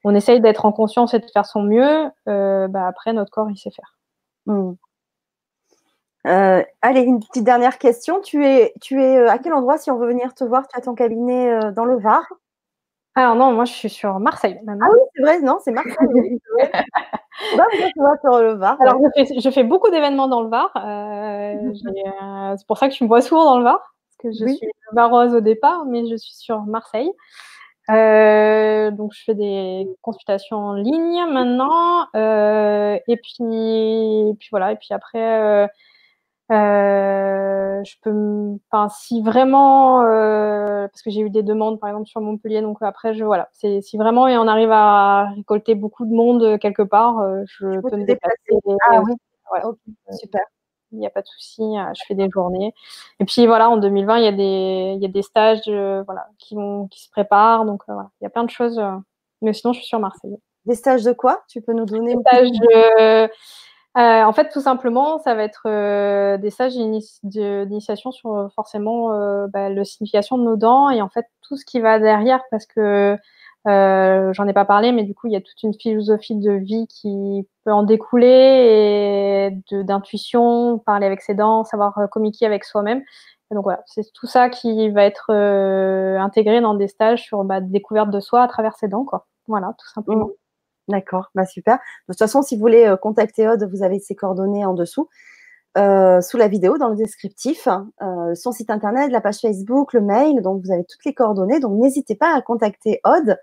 on 0.03 0.15
essaye 0.15 0.41
d'être 0.41 0.65
en 0.65 0.71
conscience 0.71 1.13
et 1.13 1.19
de 1.19 1.27
faire 1.31 1.45
son 1.45 1.61
mieux, 1.61 2.09
bah, 2.25 2.87
après 2.87 3.13
notre 3.13 3.31
corps 3.31 3.51
il 3.51 3.57
sait 3.57 3.71
faire. 3.71 3.95
Mmh. 4.47 4.73
Euh, 6.27 6.61
allez, 6.81 7.01
une 7.01 7.19
petite 7.19 7.43
dernière 7.43 7.77
question. 7.77 8.19
Tu 8.21 8.45
es, 8.45 8.73
tu 8.81 9.01
es 9.01 9.17
euh, 9.17 9.29
à 9.29 9.37
quel 9.37 9.53
endroit 9.53 9.77
si 9.77 9.89
on 9.91 9.97
veut 9.97 10.07
venir 10.07 10.33
te 10.33 10.43
voir 10.43 10.67
Tu 10.67 10.77
as 10.77 10.81
ton 10.81 10.93
cabinet 10.93 11.51
euh, 11.51 11.71
dans 11.71 11.85
le 11.85 11.97
Var? 11.97 12.23
Alors 13.15 13.35
non, 13.35 13.51
moi 13.51 13.65
je 13.65 13.73
suis 13.73 13.89
sur 13.89 14.19
Marseille. 14.19 14.59
Ah 14.67 14.73
oui, 14.91 14.99
c'est 15.15 15.21
vrai, 15.23 15.41
non, 15.41 15.57
c'est 15.63 15.71
Marseille. 15.71 15.95
bah, 17.57 17.65
sur 18.21 18.39
le 18.39 18.53
Var. 18.53 18.77
Alors 18.79 19.01
je, 19.15 19.49
fais, 19.49 19.63
beaucoup 19.63 19.89
d'événements 19.89 20.27
dans 20.27 20.41
le 20.41 20.49
Var. 20.49 20.71
c'est 22.57 22.67
pour 22.67 22.77
ça 22.77 22.89
que 22.89 22.93
je 22.93 23.03
me 23.03 23.07
vois 23.07 23.21
souvent 23.21 23.45
dans 23.45 23.57
le 23.57 23.63
Var, 23.63 23.79
parce 23.79 24.17
que 24.19 24.31
je 24.39 24.53
suis 24.53 24.69
varoise 24.91 25.33
au 25.33 25.41
départ, 25.41 25.85
mais 25.85 26.05
je 26.07 26.15
suis 26.15 26.35
sur 26.35 26.61
Marseille. 26.63 27.11
donc 27.87 29.13
je 29.13 29.23
fais 29.25 29.33
des 29.33 29.87
consultations 30.03 30.57
en 30.57 30.73
ligne 30.73 31.25
maintenant, 31.31 32.05
et 32.13 33.17
puis, 33.23 34.35
puis 34.37 34.49
voilà, 34.51 34.73
et 34.73 34.75
puis 34.75 34.89
après 34.91 35.41
euh, 35.41 35.67
je 36.49 37.95
peux, 38.01 38.57
enfin, 38.71 38.89
si 38.89 39.21
vraiment, 39.21 40.01
euh, 40.03 40.87
parce 40.87 41.01
que 41.01 41.09
j'ai 41.09 41.21
eu 41.21 41.29
des 41.29 41.43
demandes, 41.43 41.79
par 41.79 41.89
exemple 41.89 42.07
sur 42.07 42.21
Montpellier, 42.21 42.61
donc 42.61 42.77
après, 42.81 43.13
je 43.13 43.23
voilà, 43.23 43.49
c'est 43.53 43.81
si 43.81 43.97
vraiment 43.97 44.27
et 44.27 44.37
on 44.37 44.47
arrive 44.47 44.71
à 44.71 45.29
récolter 45.35 45.75
beaucoup 45.75 46.05
de 46.05 46.13
monde 46.13 46.43
euh, 46.43 46.57
quelque 46.57 46.83
part, 46.83 47.17
je 47.45 47.79
peux 47.81 47.97
me 47.97 48.05
déplacer. 48.05 48.37
Ah 48.91 49.01
oui, 49.03 49.13
super. 50.11 50.41
Il 50.93 50.99
n'y 50.99 51.07
a 51.07 51.09
pas 51.09 51.21
de 51.21 51.27
souci, 51.27 51.61
je 51.61 52.01
fais 52.07 52.15
des 52.15 52.29
journées. 52.29 52.73
Et 53.19 53.25
puis 53.25 53.45
voilà, 53.45 53.69
en 53.69 53.75
2020, 53.75 54.19
il 54.19 54.23
y 54.23 54.27
a 54.27 54.31
des, 54.31 54.93
il 54.95 55.01
y 55.01 55.05
a 55.05 55.09
des 55.09 55.21
stages, 55.21 55.67
voilà, 55.67 56.27
qui 56.39 56.55
vont, 56.55 56.87
qui 56.87 57.01
se 57.03 57.09
préparent, 57.09 57.65
donc 57.65 57.83
voilà, 57.87 58.09
il 58.21 58.23
y 58.23 58.27
a 58.27 58.29
plein 58.29 58.45
de 58.45 58.49
choses. 58.49 58.81
mais 59.41 59.53
sinon, 59.53 59.73
je 59.73 59.79
suis 59.79 59.87
sur 59.87 59.99
Marseille. 59.99 60.37
Des 60.65 60.75
stages 60.75 61.03
de 61.03 61.13
quoi? 61.13 61.43
Tu 61.49 61.61
peux 61.61 61.73
nous 61.73 61.85
donner 61.85 62.15
Des 62.15 62.21
stages 62.21 62.51
de 62.51 63.29
euh, 63.97 64.23
en 64.23 64.31
fait, 64.31 64.49
tout 64.49 64.61
simplement, 64.61 65.17
ça 65.19 65.33
va 65.33 65.43
être 65.43 65.63
euh, 65.65 66.37
des 66.37 66.51
stages 66.51 66.73
d'initiation 67.23 68.11
sur 68.11 68.35
euh, 68.35 68.47
forcément 68.49 69.09
bah, 69.47 69.69
la 69.69 69.83
signification 69.85 70.37
de 70.37 70.43
nos 70.43 70.55
dents 70.55 70.89
et 70.91 71.01
en 71.01 71.09
fait 71.09 71.25
tout 71.41 71.57
ce 71.57 71.65
qui 71.65 71.79
va 71.79 71.99
derrière 71.99 72.43
parce 72.51 72.65
que 72.65 73.17
j'en 73.65 74.47
ai 74.47 74.53
pas 74.53 74.65
parlé, 74.65 74.91
mais 74.91 75.03
du 75.03 75.15
coup, 75.15 75.27
il 75.27 75.33
y 75.33 75.35
a 75.35 75.41
toute 75.41 75.61
une 75.63 75.73
philosophie 75.73 76.35
de 76.35 76.51
vie 76.51 76.87
qui 76.87 77.47
peut 77.65 77.73
en 77.73 77.83
découler 77.83 79.51
et 79.71 79.83
d'intuition, 79.83 80.77
parler 80.79 81.05
avec 81.05 81.21
ses 81.21 81.33
dents, 81.33 81.63
savoir 81.63 81.97
communiquer 82.11 82.45
avec 82.45 82.63
soi-même. 82.63 83.03
donc 83.51 83.63
voilà, 83.63 83.81
c'est 83.87 84.09
tout 84.13 84.27
ça 84.27 84.49
qui 84.49 84.89
va 84.89 85.03
être 85.03 85.31
intégré 85.33 86.61
dans 86.61 86.75
des 86.75 86.87
stages 86.87 87.23
sur 87.23 87.43
bah, 87.43 87.61
découverte 87.61 88.11
de 88.11 88.19
soi 88.19 88.43
à 88.43 88.47
travers 88.47 88.75
ses 88.75 88.87
dents, 88.87 89.05
quoi. 89.05 89.25
Voilà, 89.47 89.73
tout 89.77 89.87
simplement. 89.87 90.29
D'accord, 90.87 91.29
bah 91.35 91.45
super. 91.45 91.75
De 92.07 92.13
toute 92.13 92.19
façon, 92.19 92.41
si 92.41 92.55
vous 92.55 92.61
voulez 92.61 92.95
contacter 93.01 93.47
Aude, 93.47 93.69
vous 93.69 93.83
avez 93.83 93.99
ses 93.99 94.15
coordonnées 94.15 94.65
en 94.65 94.73
dessous. 94.73 95.09
sous 95.75 96.37
la 96.37 96.47
vidéo, 96.47 96.77
dans 96.77 96.89
le 96.89 96.95
descriptif, 96.95 97.67
son 98.35 98.51
site 98.51 98.69
internet, 98.69 99.11
la 99.11 99.21
page 99.21 99.39
Facebook, 99.39 99.93
le 99.93 100.01
mail, 100.01 100.41
donc 100.41 100.63
vous 100.63 100.71
avez 100.71 100.85
toutes 100.85 101.03
les 101.05 101.13
coordonnées. 101.13 101.59
Donc 101.59 101.79
n'hésitez 101.79 102.15
pas 102.15 102.33
à 102.35 102.41
contacter 102.41 103.01
Aude 103.05 103.37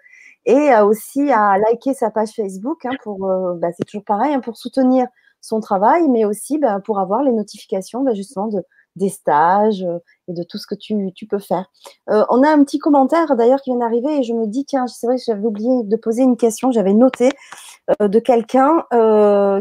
et 0.47 0.75
aussi 0.83 1.31
à 1.33 1.59
liker 1.59 1.95
sa 1.95 2.11
page 2.11 2.31
Facebook 2.35 2.85
hein, 2.87 2.97
pour, 3.03 3.19
bah, 3.57 3.69
c'est 3.77 3.85
toujours 3.85 4.05
pareil, 4.05 4.35
hein, 4.35 4.41
pour 4.41 4.57
soutenir 4.57 5.07
son 5.41 5.61
travail, 5.61 6.09
mais 6.09 6.25
aussi 6.25 6.59
bah, 6.59 6.81
pour 6.85 6.99
avoir 6.99 7.23
les 7.23 7.33
notifications 7.33 8.03
bah, 8.03 8.15
justement 8.15 8.49
de, 8.49 8.63
des 8.97 9.09
stages 9.09 9.83
euh, 9.83 9.99
et 10.29 10.33
de 10.33 10.43
tout 10.43 10.59
ce 10.59 10.67
que 10.67 10.75
tu, 10.75 11.13
peux 11.29 11.39
faire. 11.39 11.71
Euh, 12.11 12.25
on 12.31 12.43
a 12.43 12.49
un 12.49 12.63
petit 12.65 12.79
commentaire 12.79 13.37
d'ailleurs 13.37 13.61
qui 13.61 13.71
vient 13.71 13.81
d'arriver 13.81 14.19
et 14.19 14.23
je 14.23 14.33
me 14.33 14.47
dis, 14.47 14.65
tiens, 14.65 14.87
c'est 14.87 15.07
vrai 15.07 15.17
que 15.17 15.23
j'avais 15.25 15.45
oublié 15.45 15.83
de 15.85 15.97
poser 15.97 16.23
une 16.23 16.37
question, 16.37 16.71
j'avais 16.71 16.95
noté 16.95 17.31
euh, 18.01 18.09
de 18.09 18.19
quelqu'un 18.19 18.85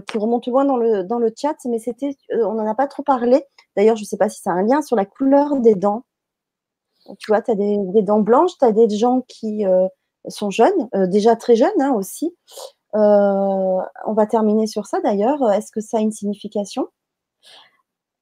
qui 0.08 0.18
remonte 0.18 0.48
loin 0.48 0.66
dans 0.66 0.78
le, 0.78 1.04
dans 1.04 1.20
le 1.20 1.34
chat, 1.36 1.56
mais 1.66 1.80
c'était, 1.80 2.16
on 2.32 2.54
n'en 2.54 2.68
a 2.68 2.76
pas 2.76 2.88
trop 2.88 3.04
parlé. 3.04 3.44
D'ailleurs, 3.76 3.96
je 3.96 4.04
ne 4.04 4.06
sais 4.06 4.18
pas 4.18 4.30
si 4.30 4.42
c'est 4.42 4.50
un 4.50 4.62
lien 4.62 4.82
sur 4.82 4.96
la 4.96 5.06
couleur 5.06 5.60
des 5.60 5.76
dents. 5.76 6.04
Tu 7.20 7.32
vois, 7.32 7.42
tu 7.42 7.52
as 7.52 7.56
des, 7.56 7.78
des, 7.80 8.02
dents 8.02 8.22
blanches, 8.22 8.58
tu 8.58 8.66
as 8.66 8.72
des 8.72 8.90
gens 8.90 9.22
qui 9.28 9.66
sont 10.28 10.50
jeunes, 10.50 10.90
déjà 11.10 11.36
très 11.36 11.56
jeunes 11.56 11.82
hein, 11.82 11.94
aussi. 11.94 12.34
on 12.94 14.14
va 14.16 14.26
terminer 14.26 14.68
sur 14.68 14.86
ça 14.86 15.02
d'ailleurs. 15.02 15.52
Est-ce 15.52 15.72
que 15.72 15.82
ça 15.82 15.98
a 15.98 16.02
une 16.02 16.12
signification? 16.12 16.88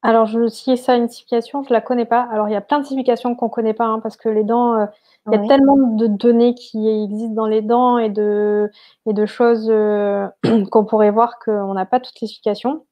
Alors, 0.02 0.26
je, 0.26 0.48
si 0.48 0.76
ça 0.76 0.96
une 0.96 1.08
signification, 1.08 1.62
je 1.62 1.68
ne 1.68 1.74
la 1.74 1.80
connais 1.80 2.04
pas. 2.04 2.26
Alors, 2.32 2.48
il 2.48 2.52
y 2.52 2.56
a 2.56 2.60
plein 2.60 2.80
de 2.80 2.84
significations 2.84 3.36
qu'on 3.36 3.46
ne 3.46 3.50
connaît 3.50 3.74
pas, 3.74 3.84
hein, 3.84 4.00
parce 4.00 4.16
que 4.16 4.28
les 4.28 4.42
dents, 4.42 4.74
euh, 4.74 4.86
il 5.26 5.32
y 5.32 5.36
a 5.36 5.46
tellement 5.46 5.76
de 5.76 6.08
données 6.08 6.56
qui 6.56 6.88
existent 6.88 7.34
dans 7.34 7.46
les 7.46 7.62
dents 7.62 7.98
et 7.98 8.08
de, 8.08 8.68
et 9.06 9.12
de 9.12 9.26
choses 9.26 9.68
euh, 9.70 10.26
qu'on 10.72 10.84
pourrait 10.84 11.12
voir 11.12 11.38
qu'on 11.38 11.74
n'a 11.74 11.86
pas 11.86 12.00
toutes 12.00 12.20
les 12.20 12.26
significations. 12.26 12.84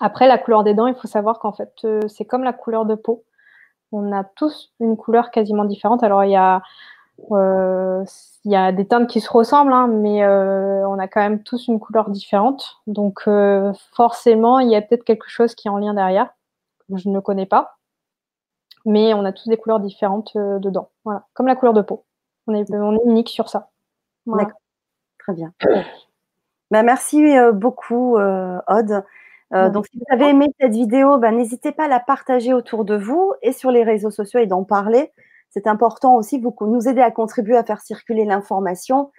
Après, 0.00 0.26
la 0.26 0.38
couleur 0.38 0.64
des 0.64 0.72
dents, 0.72 0.86
il 0.86 0.94
faut 0.94 1.06
savoir 1.06 1.38
qu'en 1.38 1.52
fait, 1.52 1.72
euh, 1.84 2.00
c'est 2.08 2.24
comme 2.24 2.44
la 2.44 2.54
couleur 2.54 2.86
de 2.86 2.94
peau. 2.94 3.24
On 3.92 4.12
a 4.12 4.24
tous 4.24 4.72
une 4.80 4.96
couleur 4.96 5.30
quasiment 5.30 5.64
différente. 5.66 6.02
Alors, 6.02 6.24
il 6.24 6.30
y 6.30 6.36
a, 6.36 6.62
il 7.30 8.52
y 8.52 8.56
a 8.56 8.72
des 8.72 8.86
teintes 8.86 9.08
qui 9.08 9.20
se 9.20 9.30
ressemblent, 9.30 9.72
hein, 9.72 9.88
mais 9.88 10.26
on 10.26 10.98
a 10.98 11.08
quand 11.08 11.20
même 11.20 11.42
tous 11.42 11.68
une 11.68 11.80
couleur 11.80 12.10
différente. 12.10 12.80
Donc, 12.86 13.28
forcément, 13.92 14.60
il 14.60 14.68
y 14.70 14.76
a 14.76 14.82
peut-être 14.82 15.04
quelque 15.04 15.28
chose 15.28 15.54
qui 15.54 15.68
est 15.68 15.70
en 15.70 15.78
lien 15.78 15.94
derrière 15.94 16.30
je 16.94 17.08
ne 17.08 17.20
connais 17.20 17.46
pas. 17.46 17.78
Mais 18.84 19.12
on 19.14 19.24
a 19.24 19.32
tous 19.32 19.48
des 19.48 19.56
couleurs 19.56 19.80
différentes 19.80 20.32
euh, 20.36 20.58
dedans. 20.58 20.90
Voilà, 21.04 21.26
comme 21.34 21.46
la 21.46 21.56
couleur 21.56 21.74
de 21.74 21.82
peau. 21.82 22.04
On 22.46 22.54
est, 22.54 22.70
unique 23.04 23.28
sur 23.28 23.48
ça. 23.50 23.70
D'accord. 24.26 24.60
Très 25.18 25.34
bien. 25.34 25.52
Ben, 26.70 26.82
merci 26.82 27.34
euh, 27.34 27.50
beaucoup, 27.50 28.18
euh, 28.18 28.60
Aude. 28.68 29.02
donc, 29.72 29.86
si 29.86 29.96
vous 29.96 30.04
avez 30.10 30.28
aimé 30.28 30.48
cette 30.60 30.74
vidéo, 30.74 31.16
ben, 31.16 31.34
n'hésitez 31.34 31.72
pas 31.72 31.86
à 31.86 31.88
la 31.88 31.98
partager 31.98 32.52
autour 32.52 32.84
de 32.84 32.94
vous 32.94 33.32
et 33.40 33.52
sur 33.52 33.70
les 33.70 33.84
réseaux 33.84 34.10
sociaux 34.10 34.38
et 34.38 34.46
d'en 34.46 34.64
parler. 34.64 35.10
C'est 35.48 35.66
important 35.66 36.16
aussi, 36.16 36.38
vous 36.38 36.54
nous 36.66 36.86
aider 36.86 37.00
à 37.00 37.10
contribuer 37.10 37.56
à 37.56 37.64
faire 37.64 37.80
circuler 37.80 38.26
l'information. 38.26 39.10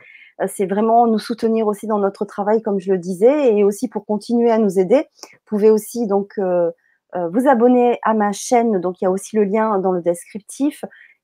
C'est 0.47 0.67
vraiment 0.67 1.05
nous 1.07 1.19
soutenir 1.19 1.67
aussi 1.67 1.87
dans 1.87 1.97
notre 1.97 2.23
travail, 2.23 2.61
comme 2.61 2.79
je 2.79 2.91
le 2.91 2.97
disais, 2.97 3.57
et 3.57 3.63
aussi 3.63 3.89
pour 3.89 4.05
continuer 4.05 4.51
à 4.51 4.57
nous 4.57 4.79
aider. 4.79 5.07
Vous 5.21 5.39
pouvez 5.45 5.69
aussi 5.69 6.07
donc 6.07 6.33
euh, 6.37 6.71
vous 7.13 7.47
abonner 7.47 7.99
à 8.03 8.13
ma 8.13 8.31
chaîne. 8.31 8.79
Donc, 8.79 9.01
il 9.01 9.05
y 9.05 9.07
a 9.07 9.11
aussi 9.11 9.35
le 9.35 9.43
lien 9.43 9.79
dans 9.79 9.91
le 9.91 10.01
descriptif 10.01 10.83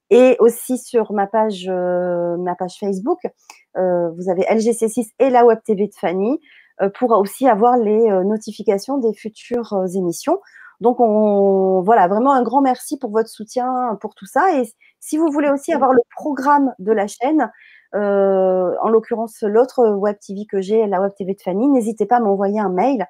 et 0.10 0.36
aussi 0.40 0.78
sur 0.78 1.14
ma 1.14 1.28
page, 1.28 1.66
euh, 1.68 2.38
ma 2.38 2.56
page 2.56 2.78
Facebook. 2.80 3.20
Euh, 3.78 4.10
vous 4.12 4.30
avez 4.30 4.44
LGC6 4.44 5.12
et 5.20 5.30
la 5.30 5.46
Web 5.46 5.60
TV 5.66 5.88
de 5.88 5.94
Fanny 5.94 6.40
pour 6.96 7.12
aussi 7.12 7.48
avoir 7.48 7.78
les 7.78 8.10
notifications 8.26 8.98
des 8.98 9.14
futures 9.14 9.86
émissions. 9.96 10.42
Donc, 10.82 11.00
on, 11.00 11.82
voilà, 11.86 12.10
vraiment 12.10 12.34
un 12.34 12.44
grand 12.44 12.62
merci 12.62 13.00
pour 13.00 13.12
votre 13.12 13.30
soutien 13.30 13.98
pour 14.02 14.14
tout 14.14 14.26
ça. 14.26 14.60
Et 14.60 14.64
si 15.00 15.16
vous 15.16 15.32
voulez 15.32 15.50
aussi 15.50 15.72
avoir 15.72 15.94
le 15.94 16.02
programme 16.18 16.74
de 16.80 16.92
la 16.92 17.08
chaîne, 17.08 17.50
en 17.94 18.90
l'occurrence 18.90 19.42
l'autre 19.42 19.88
Web 19.88 20.18
TV 20.20 20.46
que 20.46 20.60
j'ai, 20.60 20.86
la 20.88 21.00
Web 21.00 21.14
TV 21.18 21.34
de 21.34 21.42
Fanny, 21.42 21.70
n'hésitez 21.70 22.06
pas 22.06 22.18
à 22.18 22.20
m'envoyer 22.20 22.60
un 22.60 22.68
mail 22.68 23.08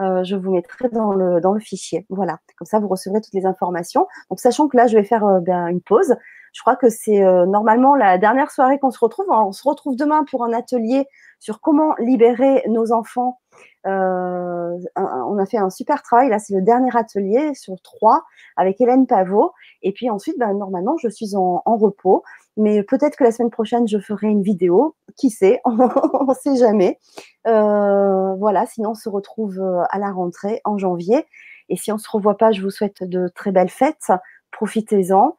euh, 0.00 0.24
je 0.24 0.36
vous 0.36 0.52
mettrai 0.52 0.88
dans 0.88 1.12
le, 1.12 1.40
dans 1.40 1.52
le 1.52 1.60
fichier. 1.60 2.06
Voilà, 2.10 2.38
comme 2.56 2.66
ça 2.66 2.78
vous 2.78 2.88
recevrez 2.88 3.20
toutes 3.20 3.34
les 3.34 3.46
informations. 3.46 4.06
Donc 4.30 4.40
sachant 4.40 4.68
que 4.68 4.76
là, 4.76 4.86
je 4.86 4.96
vais 4.96 5.04
faire 5.04 5.24
euh, 5.24 5.40
ben, 5.40 5.66
une 5.68 5.80
pause. 5.80 6.16
Je 6.52 6.62
crois 6.62 6.76
que 6.76 6.88
c'est 6.88 7.22
euh, 7.22 7.44
normalement 7.44 7.94
la 7.94 8.16
dernière 8.16 8.50
soirée 8.50 8.78
qu'on 8.78 8.90
se 8.90 8.98
retrouve. 8.98 9.26
On 9.28 9.52
se 9.52 9.66
retrouve 9.68 9.96
demain 9.96 10.24
pour 10.30 10.44
un 10.44 10.52
atelier 10.52 11.06
sur 11.38 11.60
comment 11.60 11.94
libérer 11.98 12.64
nos 12.68 12.92
enfants. 12.92 13.40
Euh, 13.86 14.78
on 14.96 15.38
a 15.38 15.46
fait 15.46 15.58
un 15.58 15.70
super 15.70 16.02
travail. 16.02 16.30
Là, 16.30 16.38
c'est 16.38 16.54
le 16.54 16.62
dernier 16.62 16.90
atelier 16.94 17.54
sur 17.54 17.74
trois 17.82 18.24
avec 18.56 18.80
Hélène 18.80 19.06
Pavot. 19.06 19.52
Et 19.82 19.92
puis 19.92 20.08
ensuite, 20.08 20.38
ben, 20.38 20.54
normalement, 20.54 20.96
je 20.96 21.08
suis 21.08 21.36
en, 21.36 21.62
en 21.64 21.76
repos. 21.76 22.22
Mais 22.56 22.82
peut-être 22.82 23.16
que 23.16 23.24
la 23.24 23.32
semaine 23.32 23.50
prochaine, 23.50 23.86
je 23.86 23.98
ferai 23.98 24.28
une 24.28 24.42
vidéo. 24.42 24.96
Qui 25.16 25.30
sait? 25.30 25.60
On 25.64 25.72
ne 25.72 26.34
sait 26.34 26.56
jamais. 26.56 26.98
Euh, 27.46 28.34
voilà, 28.36 28.66
sinon 28.66 28.90
on 28.90 28.94
se 28.94 29.08
retrouve 29.08 29.58
euh, 29.60 29.82
à 29.90 29.98
la 29.98 30.10
rentrée 30.10 30.60
en 30.64 30.78
janvier. 30.78 31.24
Et 31.68 31.76
si 31.76 31.90
on 31.90 31.96
ne 31.96 32.00
se 32.00 32.10
revoit 32.10 32.36
pas, 32.36 32.52
je 32.52 32.62
vous 32.62 32.70
souhaite 32.70 33.02
de 33.02 33.28
très 33.28 33.50
belles 33.50 33.70
fêtes. 33.70 34.10
Profitez-en. 34.52 35.36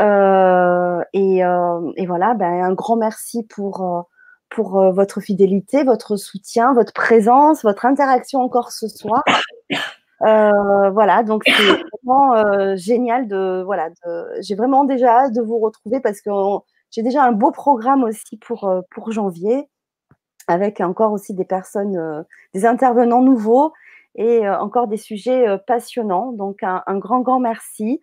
Euh, 0.00 1.00
et, 1.12 1.42
voilà, 2.06 2.34
ben, 2.34 2.64
un 2.64 2.74
grand 2.74 2.96
merci 2.96 3.44
pour, 3.44 4.06
pour 4.50 4.92
votre 4.92 5.20
fidélité, 5.20 5.84
votre 5.84 6.16
soutien, 6.16 6.74
votre 6.74 6.92
présence, 6.92 7.62
votre 7.62 7.86
interaction 7.86 8.40
encore 8.40 8.72
ce 8.72 8.88
soir. 8.88 9.22
Voilà, 10.20 11.22
donc 11.22 11.42
c'est 11.46 11.52
vraiment 12.04 12.76
génial 12.76 13.28
de 13.28 13.62
voilà. 13.64 13.88
J'ai 14.40 14.54
vraiment 14.54 14.84
déjà 14.84 15.24
hâte 15.24 15.34
de 15.34 15.42
vous 15.42 15.58
retrouver 15.58 16.00
parce 16.00 16.20
que 16.20 16.30
j'ai 16.90 17.02
déjà 17.02 17.24
un 17.24 17.32
beau 17.32 17.50
programme 17.52 18.04
aussi 18.04 18.36
pour 18.38 18.70
pour 18.90 19.12
janvier 19.12 19.68
avec 20.48 20.80
encore 20.80 21.12
aussi 21.12 21.34
des 21.34 21.44
personnes, 21.44 21.96
euh, 21.96 22.22
des 22.54 22.66
intervenants 22.66 23.22
nouveaux 23.22 23.72
et 24.16 24.46
euh, 24.46 24.58
encore 24.58 24.88
des 24.88 24.96
sujets 24.96 25.46
euh, 25.46 25.58
passionnants. 25.58 26.32
Donc 26.32 26.62
un, 26.62 26.82
grand, 26.98 27.20
grand 27.20 27.38
merci. 27.38 28.02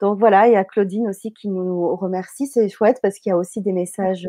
Donc 0.00 0.18
voilà, 0.18 0.46
il 0.48 0.54
y 0.54 0.56
a 0.56 0.64
Claudine 0.64 1.08
aussi 1.08 1.34
qui 1.34 1.48
nous 1.48 1.94
remercie. 1.96 2.46
C'est 2.46 2.68
chouette 2.68 3.00
parce 3.02 3.18
qu'il 3.18 3.30
y 3.30 3.32
a 3.32 3.36
aussi 3.36 3.60
des 3.60 3.72
messages 3.72 4.28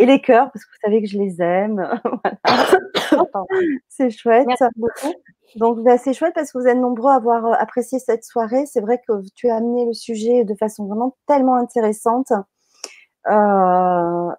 et 0.00 0.06
les 0.06 0.20
cœurs, 0.20 0.50
parce 0.52 0.64
que 0.64 0.70
vous 0.70 0.78
savez 0.82 1.02
que 1.02 1.08
je 1.08 1.18
les 1.18 1.42
aime. 1.42 2.00
c'est 3.88 4.10
chouette. 4.10 4.48
Donc, 5.56 5.82
bah, 5.82 5.98
c'est 5.98 6.14
chouette 6.14 6.34
parce 6.34 6.52
que 6.52 6.58
vous 6.58 6.66
êtes 6.66 6.78
nombreux 6.78 7.10
à 7.10 7.16
avoir 7.16 7.60
apprécié 7.60 7.98
cette 7.98 8.24
soirée. 8.24 8.66
C'est 8.66 8.80
vrai 8.80 9.00
que 9.06 9.12
tu 9.34 9.48
as 9.48 9.56
amené 9.56 9.84
le 9.84 9.92
sujet 9.92 10.44
de 10.44 10.54
façon 10.54 10.86
vraiment 10.86 11.16
tellement 11.26 11.56
intéressante 11.56 12.32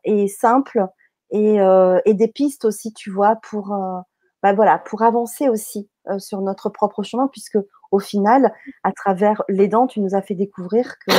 et 0.03 0.27
simple 0.27 0.87
et, 1.31 1.61
euh, 1.61 1.99
et, 2.05 2.13
des 2.13 2.27
pistes 2.27 2.65
aussi, 2.65 2.93
tu 2.93 3.09
vois, 3.09 3.37
pour, 3.37 3.73
euh, 3.73 3.99
bah 4.43 4.53
voilà, 4.53 4.77
pour 4.79 5.01
avancer 5.01 5.49
aussi 5.49 5.89
euh, 6.09 6.19
sur 6.19 6.41
notre 6.41 6.69
propre 6.69 7.03
chemin, 7.03 7.27
puisque 7.27 7.57
au 7.91 7.99
final, 7.99 8.53
à 8.83 8.91
travers 8.91 9.43
les 9.47 9.67
dents, 9.67 9.87
tu 9.87 10.01
nous 10.01 10.15
as 10.15 10.21
fait 10.21 10.35
découvrir 10.35 10.95
que 10.99 11.11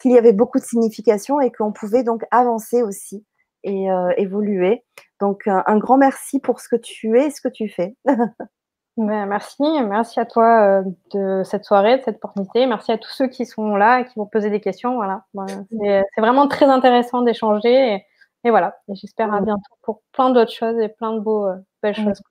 qu'il 0.00 0.12
y 0.12 0.18
avait 0.18 0.32
beaucoup 0.32 0.58
de 0.58 0.64
signification 0.64 1.40
et 1.40 1.50
qu'on 1.50 1.72
pouvait 1.72 2.02
donc 2.02 2.24
avancer 2.30 2.82
aussi 2.82 3.24
et 3.64 3.88
évoluer. 4.16 4.84
Donc, 5.20 5.48
un 5.48 5.76
grand 5.76 5.96
merci 5.96 6.38
pour 6.38 6.60
ce 6.60 6.68
que 6.68 6.76
tu 6.76 7.18
es 7.18 7.26
et 7.26 7.30
ce 7.30 7.40
que 7.40 7.48
tu 7.48 7.68
fais. 7.68 7.96
Ben, 8.98 9.26
merci, 9.26 9.62
merci 9.82 10.20
à 10.20 10.24
toi 10.24 10.82
de 11.12 11.42
cette 11.44 11.66
soirée, 11.66 11.98
de 11.98 12.02
cette 12.02 12.16
opportunité. 12.16 12.64
Merci 12.66 12.92
à 12.92 12.98
tous 12.98 13.10
ceux 13.10 13.28
qui 13.28 13.44
sont 13.44 13.76
là 13.76 14.00
et 14.00 14.06
qui 14.06 14.14
vont 14.16 14.24
poser 14.24 14.48
des 14.48 14.60
questions. 14.60 14.94
Voilà, 14.94 15.26
c'est 15.70 16.02
vraiment 16.16 16.48
très 16.48 16.64
intéressant 16.64 17.20
d'échanger. 17.20 18.06
Et 18.46 18.50
voilà, 18.50 18.78
j'espère 18.88 19.34
à 19.34 19.40
bientôt 19.40 19.74
pour 19.82 20.02
plein 20.12 20.30
d'autres 20.30 20.52
choses 20.52 20.78
et 20.78 20.88
plein 20.88 21.14
de 21.14 21.18
beaux, 21.18 21.46
euh, 21.46 21.56
belles 21.82 21.96
choses. 21.96 22.22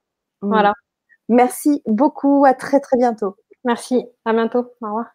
Voilà. 0.42 0.74
Merci 1.28 1.82
beaucoup, 1.86 2.46
à 2.46 2.54
très 2.54 2.80
très 2.80 2.98
bientôt. 2.98 3.36
Merci, 3.66 4.06
à 4.24 4.32
bientôt. 4.32 4.72
Au 4.82 4.86
revoir. 4.86 5.15